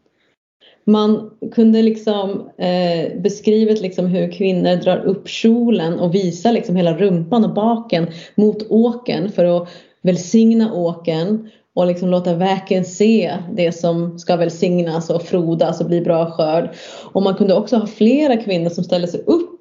Man 0.84 1.32
kunde 1.56 1.82
liksom 1.82 2.49
eh, 2.57 3.22
beskrivet 3.22 3.82
liksom 3.82 4.06
hur 4.06 4.32
kvinnor 4.32 4.76
drar 4.76 5.06
upp 5.06 5.28
kjolen 5.28 5.99
och 5.99 6.16
visar 6.16 6.52
liksom 6.52 6.76
hela 6.76 6.98
rumpan 6.98 7.45
och 7.45 7.53
baken 7.53 8.07
mot 8.36 8.68
åken 8.70 9.32
för 9.32 9.45
att 9.45 9.70
välsigna 10.02 10.74
åken 10.74 11.49
och 11.76 11.88
liksom 11.88 12.10
låta 12.10 12.34
väken 12.34 12.86
se 12.86 13.38
det 13.53 13.72
som 13.72 14.20
ska 14.20 14.36
välsignas 14.36 15.10
och 15.10 15.22
frodas 15.22 15.82
och 15.82 15.88
bli 15.88 16.02
bra 16.02 16.32
skörd. 16.32 16.76
Och 17.14 17.24
man 17.24 17.36
kunde 17.36 17.53
också 17.56 17.78
ha 17.78 17.88
flera 17.88 18.38
kvinnor 18.38 18.70
som 18.70 18.84
ställde 18.84 19.07
sig 19.07 19.24
upp 19.26 19.55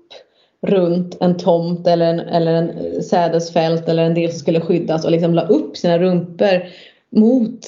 runt 0.66 1.16
en 1.20 1.36
tomt 1.36 1.86
eller 1.86 2.06
en, 2.06 2.20
eller 2.20 2.52
en 2.54 2.70
eh, 2.70 3.00
sädesfält 3.00 3.88
eller 3.88 4.02
en 4.04 4.14
del 4.14 4.30
som 4.30 4.38
skulle 4.38 4.60
skyddas 4.60 5.04
och 5.04 5.10
liksom 5.10 5.34
la 5.34 5.42
upp 5.42 5.76
sina 5.76 5.98
rumpor 5.98 6.66
mot 7.10 7.66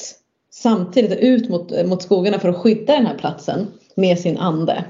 samtidigt 0.50 1.18
ut 1.18 1.48
mot, 1.48 1.72
eh, 1.72 1.86
mot 1.86 2.02
skogarna 2.02 2.38
för 2.38 2.48
att 2.48 2.56
skydda 2.56 2.92
den 2.92 3.06
här 3.06 3.18
platsen 3.18 3.66
med 3.94 4.18
sin 4.18 4.38
ande. 4.38 4.84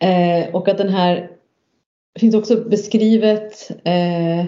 Eh, 0.00 0.54
och 0.54 0.68
att 0.68 0.78
den 0.78 0.88
här 0.88 1.30
Det 2.12 2.20
finns 2.20 2.34
också 2.34 2.56
beskrivet, 2.56 3.70
eh, 3.84 4.38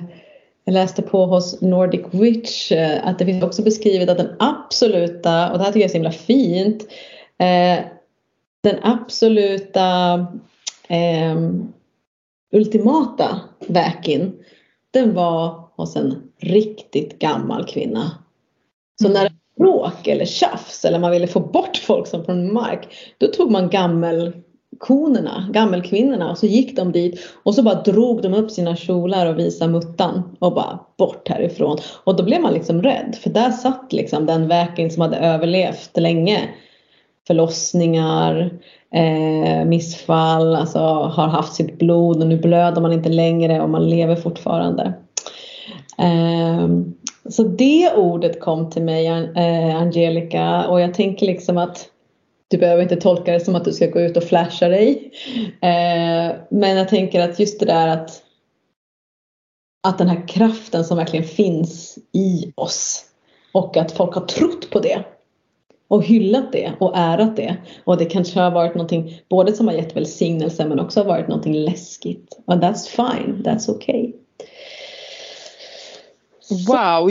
jag 0.64 0.72
läste 0.72 1.02
på 1.02 1.26
hos 1.26 1.60
Nordic 1.60 2.06
Witch, 2.10 2.72
eh, 2.72 3.06
att 3.06 3.18
det 3.18 3.24
finns 3.24 3.42
också 3.44 3.62
beskrivet 3.62 4.08
att 4.08 4.18
den 4.18 4.36
absoluta, 4.38 5.52
och 5.52 5.58
det 5.58 5.64
här 5.64 5.72
tycker 5.72 5.80
jag 5.80 5.84
är 5.84 5.88
så 5.88 5.94
himla 5.94 6.12
fint, 6.12 6.82
eh, 7.38 7.84
den 8.62 8.76
absoluta 8.82 10.14
eh, 10.88 11.36
ultimata 12.52 13.40
väkin, 13.66 14.32
den 14.90 15.14
var 15.14 15.68
hos 15.76 15.96
en 15.96 16.22
riktigt 16.40 17.18
gammal 17.18 17.64
kvinna. 17.64 18.10
Så 19.02 19.08
när 19.08 19.24
det 19.24 19.30
var 19.56 19.66
bråk 19.66 20.06
eller 20.06 20.24
tjafs 20.24 20.84
eller 20.84 20.98
man 20.98 21.10
ville 21.10 21.26
få 21.26 21.40
bort 21.40 21.76
folk 21.76 22.06
som 22.06 22.24
från 22.24 22.52
mark, 22.52 22.88
då 23.18 23.26
tog 23.26 23.50
man 23.50 23.68
gammelkonerna, 23.68 25.48
gammelkvinnorna 25.52 26.30
och 26.30 26.38
så 26.38 26.46
gick 26.46 26.76
de 26.76 26.92
dit 26.92 27.20
och 27.42 27.54
så 27.54 27.62
bara 27.62 27.82
drog 27.82 28.22
de 28.22 28.34
upp 28.34 28.50
sina 28.50 28.76
kjolar 28.76 29.26
och 29.26 29.38
visade 29.38 29.72
muttan 29.72 30.36
och 30.38 30.54
bara 30.54 30.78
bort 30.98 31.28
härifrån. 31.28 31.78
Och 32.04 32.16
då 32.16 32.24
blev 32.24 32.40
man 32.40 32.54
liksom 32.54 32.82
rädd 32.82 33.18
för 33.22 33.30
där 33.30 33.50
satt 33.50 33.92
liksom 33.92 34.26
den 34.26 34.48
väken 34.48 34.90
som 34.90 35.02
hade 35.02 35.16
överlevt 35.16 35.96
länge. 35.96 36.48
Förlossningar, 37.28 38.58
eh, 38.94 39.64
missfall, 39.64 40.56
alltså 40.56 40.78
har 40.78 41.26
haft 41.26 41.54
sitt 41.54 41.78
blod 41.78 42.22
och 42.22 42.26
nu 42.26 42.38
blöder 42.38 42.80
man 42.80 42.92
inte 42.92 43.08
längre 43.08 43.60
och 43.60 43.70
man 43.70 43.90
lever 43.90 44.16
fortfarande. 44.16 44.92
Eh, 45.98 46.68
så 47.28 47.42
det 47.42 47.92
ordet 47.96 48.40
kom 48.40 48.70
till 48.70 48.82
mig, 48.82 49.06
eh, 49.06 49.76
Angelica, 49.76 50.68
och 50.68 50.80
jag 50.80 50.94
tänker 50.94 51.26
liksom 51.26 51.58
att 51.58 51.88
du 52.50 52.58
behöver 52.58 52.82
inte 52.82 52.96
tolka 52.96 53.32
det 53.32 53.40
som 53.40 53.54
att 53.54 53.64
du 53.64 53.72
ska 53.72 53.86
gå 53.86 54.00
ut 54.00 54.16
och 54.16 54.24
flasha 54.24 54.68
dig. 54.68 55.10
Eh, 55.62 56.36
men 56.50 56.76
jag 56.76 56.88
tänker 56.88 57.20
att 57.20 57.38
just 57.38 57.60
det 57.60 57.66
där 57.66 57.88
att 57.88 58.22
att 59.88 59.98
den 59.98 60.08
här 60.08 60.28
kraften 60.28 60.84
som 60.84 60.96
verkligen 60.96 61.24
finns 61.26 61.98
i 62.12 62.52
oss 62.54 63.04
och 63.52 63.76
att 63.76 63.92
folk 63.92 64.14
har 64.14 64.26
trott 64.26 64.70
på 64.70 64.80
det 64.80 65.04
och 65.88 66.04
hyllat 66.04 66.52
det 66.52 66.72
och 66.80 66.96
ärat 66.96 67.36
det. 67.36 67.56
Och 67.84 67.96
det 67.96 68.04
kanske 68.04 68.40
har 68.40 68.50
varit 68.50 68.74
någonting 68.74 69.20
både 69.28 69.52
som 69.52 69.68
har 69.68 69.74
gett 69.74 69.96
välsignelse 69.96 70.66
men 70.66 70.80
också 70.80 71.00
har 71.00 71.04
varit 71.04 71.28
någonting 71.28 71.54
läskigt. 71.54 72.38
Och 72.44 72.54
that's 72.54 72.86
fine, 72.88 73.42
that's 73.44 73.70
okay. 73.70 74.12
Wow! 76.68 77.10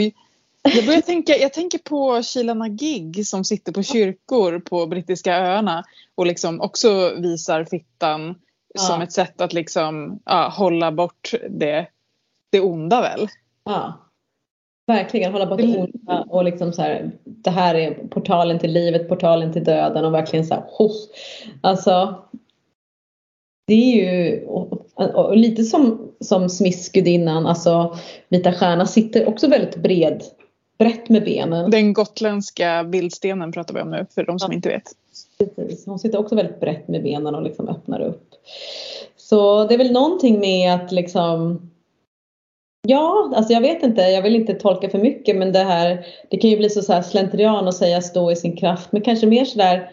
Jag 0.62 0.86
börjar 0.86 1.00
tänka, 1.00 1.36
jag 1.36 1.52
tänker 1.52 1.78
på 1.78 2.22
Sheila 2.22 2.54
Nagig 2.54 3.26
som 3.26 3.44
sitter 3.44 3.72
på 3.72 3.82
kyrkor 3.82 4.58
på 4.58 4.86
brittiska 4.86 5.36
öarna 5.36 5.84
och 6.14 6.26
liksom 6.26 6.60
också 6.60 7.14
visar 7.16 7.64
fittan 7.64 8.34
Ja. 8.74 8.80
som 8.80 9.02
ett 9.02 9.12
sätt 9.12 9.40
att 9.40 9.52
liksom 9.52 10.20
ja, 10.24 10.48
hålla 10.48 10.92
bort 10.92 11.34
det, 11.50 11.86
det 12.50 12.60
onda 12.60 13.00
väl. 13.00 13.28
Ja. 13.64 14.07
Verkligen 14.88 15.32
hålla 15.32 15.46
bort 15.46 15.58
det 15.58 15.78
onda 15.78 16.26
och 16.28 16.44
liksom 16.44 16.72
så 16.72 16.82
här, 16.82 17.10
det 17.24 17.50
här 17.50 17.74
är 17.74 17.94
portalen 17.94 18.58
till 18.58 18.72
livet, 18.72 19.08
portalen 19.08 19.52
till 19.52 19.64
döden 19.64 20.04
och 20.04 20.14
verkligen 20.14 20.46
så 20.46 20.54
här, 20.54 20.64
hoss. 20.68 21.08
Alltså 21.60 22.14
det 23.66 23.74
är 23.74 23.96
ju 23.96 24.44
och, 24.46 24.86
och, 24.94 25.36
lite 25.36 25.64
som, 25.64 26.12
som 26.20 26.48
Smiths 26.48 26.88
gudinnan, 26.92 27.46
alltså 27.46 27.96
Vita 28.28 28.52
Stjärna 28.52 28.86
sitter 28.86 29.28
också 29.28 29.48
väldigt 29.48 29.76
bred, 29.76 30.22
brett 30.78 31.08
med 31.08 31.24
benen. 31.24 31.70
Den 31.70 31.92
gotländska 31.92 32.84
bildstenen 32.84 33.52
pratar 33.52 33.74
vi 33.74 33.80
om 33.80 33.90
nu 33.90 34.06
för 34.14 34.24
de 34.24 34.38
som 34.38 34.52
Ja. 34.52 34.56
inte 34.56 34.68
vet. 34.68 34.92
Precis. 35.38 35.86
Hon 35.86 35.98
sitter 35.98 36.18
också 36.18 36.34
väldigt 36.34 36.60
brett 36.60 36.88
med 36.88 37.02
benen 37.02 37.34
och 37.34 37.42
liksom 37.42 37.68
öppnar 37.68 38.00
upp. 38.00 38.28
Så 39.16 39.64
det 39.64 39.74
är 39.74 39.78
väl 39.78 39.92
någonting 39.92 40.40
med 40.40 40.74
att 40.74 40.92
liksom 40.92 41.60
Ja, 42.90 43.32
alltså 43.36 43.52
jag 43.52 43.60
vet 43.60 43.82
inte, 43.82 44.00
jag 44.00 44.22
vill 44.22 44.36
inte 44.36 44.54
tolka 44.54 44.88
för 44.88 44.98
mycket 44.98 45.36
men 45.36 45.52
det 45.52 45.58
här 45.58 46.06
Det 46.30 46.36
kan 46.36 46.50
ju 46.50 46.56
bli 46.56 46.70
så, 46.70 46.82
så 46.82 46.92
här 46.92 47.02
slentrian 47.02 47.66
och 47.66 47.74
säga 47.74 48.00
stå 48.00 48.30
i 48.30 48.36
sin 48.36 48.56
kraft 48.56 48.92
men 48.92 49.02
kanske 49.02 49.26
mer 49.26 49.44
sådär 49.44 49.90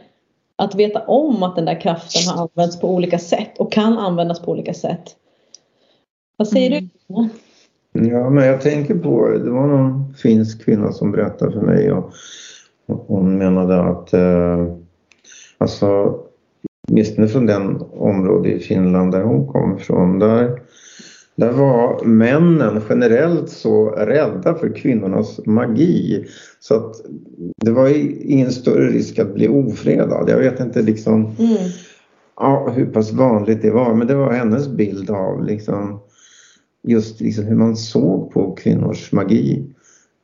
Att 0.55 0.75
veta 0.75 0.99
om 0.99 1.43
att 1.43 1.55
den 1.55 1.65
där 1.65 1.81
kraften 1.81 2.21
har 2.27 2.41
använts 2.41 2.79
på 2.79 2.89
olika 2.89 3.19
sätt 3.19 3.57
och 3.57 3.71
kan 3.71 3.97
användas 3.97 4.39
på 4.39 4.51
olika 4.51 4.73
sätt. 4.73 5.15
Vad 6.37 6.47
säger 6.47 6.71
Mm. 6.71 6.89
du? 7.93 8.09
Ja, 8.09 8.29
men 8.29 8.45
jag 8.45 8.61
tänker 8.61 8.95
på, 8.95 9.27
det 9.29 9.49
var 9.49 9.67
någon 9.67 10.13
finsk 10.13 10.65
kvinna 10.65 10.91
som 10.91 11.11
berättade 11.11 11.51
för 11.51 11.61
mig 11.61 11.91
och 11.91 12.13
hon 12.87 13.37
menade 13.37 13.81
att 13.81 14.13
eh, 14.13 14.65
alltså 15.57 16.19
åtminstone 16.87 17.27
från 17.27 17.45
den 17.45 17.81
område 17.97 18.49
i 18.49 18.59
Finland 18.59 19.11
där 19.11 19.23
hon 19.23 19.47
kom 19.47 19.77
ifrån 19.77 20.19
där, 20.19 20.61
där 21.35 21.51
var 21.51 22.05
männen 22.05 22.81
generellt 22.89 23.49
så 23.49 23.89
rädda 23.89 24.55
för 24.55 24.75
kvinnornas 24.75 25.45
magi 25.45 26.25
så 26.59 26.75
att 26.75 26.95
det 27.57 27.71
var 27.71 27.89
ingen 28.31 28.51
större 28.51 28.89
risk 28.89 29.19
att 29.19 29.33
bli 29.33 29.47
ofredad. 29.47 30.29
Jag 30.29 30.37
vet 30.37 30.59
inte 30.59 30.81
liksom 30.81 31.21
Mm. 31.23 31.57
ja, 32.35 32.71
hur 32.75 32.85
pass 32.85 33.11
vanligt 33.13 33.61
det 33.61 33.71
var 33.71 33.93
men 33.93 34.07
det 34.07 34.15
var 34.15 34.31
hennes 34.31 34.67
bild 34.67 35.09
av 35.09 35.43
liksom 35.43 35.99
just 36.87 37.21
liksom 37.21 37.45
hur 37.45 37.55
man 37.55 37.75
såg 37.75 38.31
på 38.33 38.55
kvinnors 38.55 39.11
magi 39.11 39.65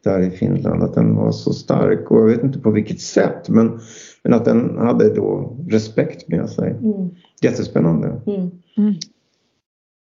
där 0.04 0.20
i 0.20 0.30
Finland, 0.30 0.84
att 0.84 0.94
den 0.94 1.16
var 1.16 1.32
så 1.32 1.54
stark 1.54 2.12
och 2.12 2.20
jag 2.20 2.26
vet 2.26 2.44
inte 2.44 2.60
på 2.60 2.72
vilket 2.72 3.02
sätt 3.02 3.50
men, 3.50 3.80
men 4.24 4.34
att 4.34 4.46
den 4.46 4.78
hade 4.78 5.14
då 5.14 5.58
respekt 5.70 6.28
med 6.28 6.50
sig. 6.50 6.72
Mm. 6.72 7.10
Jättespännande. 7.42 8.22
Mm. 8.26 8.50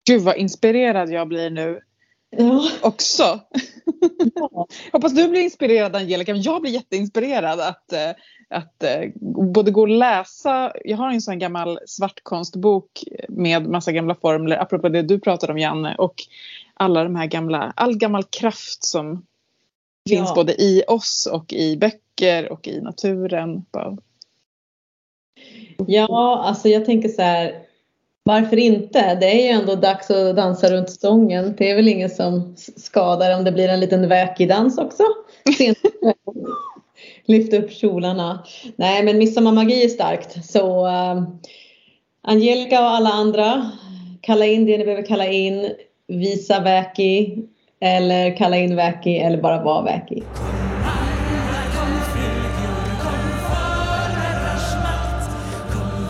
Gud 0.07 0.23
vad 0.23 0.37
inspirerad 0.37 1.11
jag 1.11 1.29
blir 1.29 1.51
nu 1.51 1.81
Ja. 2.37 2.69
också. 2.83 3.41
Ja. 4.35 4.67
Hoppas 4.93 5.15
du 5.15 5.29
blir 5.29 5.41
inspirerad 5.43 5.97
Angelica, 5.97 6.33
men 6.33 6.43
jag 6.43 6.61
blir 6.63 6.73
jätteinspirerad 6.73 7.61
att, 7.61 7.93
eh, 7.93 8.11
att 8.49 8.83
eh, 8.83 9.11
både 9.55 9.71
gå 9.71 9.81
och 9.81 9.89
läsa. 9.89 10.73
Jag 10.85 10.97
har 10.97 11.11
en 11.11 11.21
sån 11.23 11.39
gammal 11.39 11.79
svartkonstbok 11.87 13.05
med 13.29 13.67
massa 13.69 13.93
gamla 13.93 14.15
formler, 14.15 14.57
apropå 14.63 14.89
det 14.89 15.03
du 15.03 15.21
pratade 15.21 15.53
om 15.53 15.59
Janne, 15.59 15.95
och 15.99 16.15
alla 16.75 17.05
de 17.05 17.17
här 17.17 17.27
gamla, 17.27 17.73
all 17.77 17.97
gammal 17.97 18.25
kraft 18.25 18.85
som 18.85 19.27
finns 20.09 20.29
Ja. 20.29 20.35
både 20.35 20.63
i 20.63 20.83
oss 20.89 21.29
och 21.33 21.53
i 21.53 21.77
böcker 21.77 22.53
och 22.53 22.69
i 22.69 22.81
naturen. 22.81 23.65
Ja, 25.87 26.45
alltså 26.45 26.69
jag 26.69 26.85
tänker 26.85 27.09
så 27.09 27.23
här. 27.23 27.64
Varför 28.27 28.57
inte? 28.57 29.15
Det 29.15 29.27
är 29.27 29.43
ju 29.43 29.49
ändå 29.49 29.75
dags 29.75 30.11
att 30.11 30.37
dansa 30.37 30.71
runt 30.71 30.91
stången. 30.91 31.55
Det 31.59 31.71
är 31.71 31.77
väl 31.77 31.89
ingen 31.89 32.11
som 32.11 32.55
skadar 32.77 33.37
om 33.37 33.45
det 33.45 33.53
blir 33.53 33.69
en 33.69 33.81
liten 33.81 34.09
väkig 34.09 34.49
dans 34.49 34.79
också. 34.79 35.03
Lyft 37.27 37.55
upp 37.55 37.73
kjolarna. 37.73 38.45
Nej, 38.77 39.05
men 39.05 39.19
midsommarmagi 39.19 39.85
är 39.85 39.89
starkt. 39.89 40.47
Så 40.47 40.87
eh, 40.87 41.23
Angelica 42.23 42.81
och 42.81 42.91
alla 42.91 43.11
andra, 43.11 43.71
kalla 44.21 44.47
in 44.47 44.67
det 44.67 44.79
ni 44.79 44.85
behöver 44.85 45.07
kalla 45.07 45.27
in. 45.27 45.71
Visa 46.09 46.61
väki 46.61 47.39
eller 47.81 48.37
kalla 48.37 48.57
in 48.57 48.77
väki 48.77 49.19
eller 49.19 49.43
bara 49.43 49.65
vara 49.65 49.83
väki. 49.83 50.23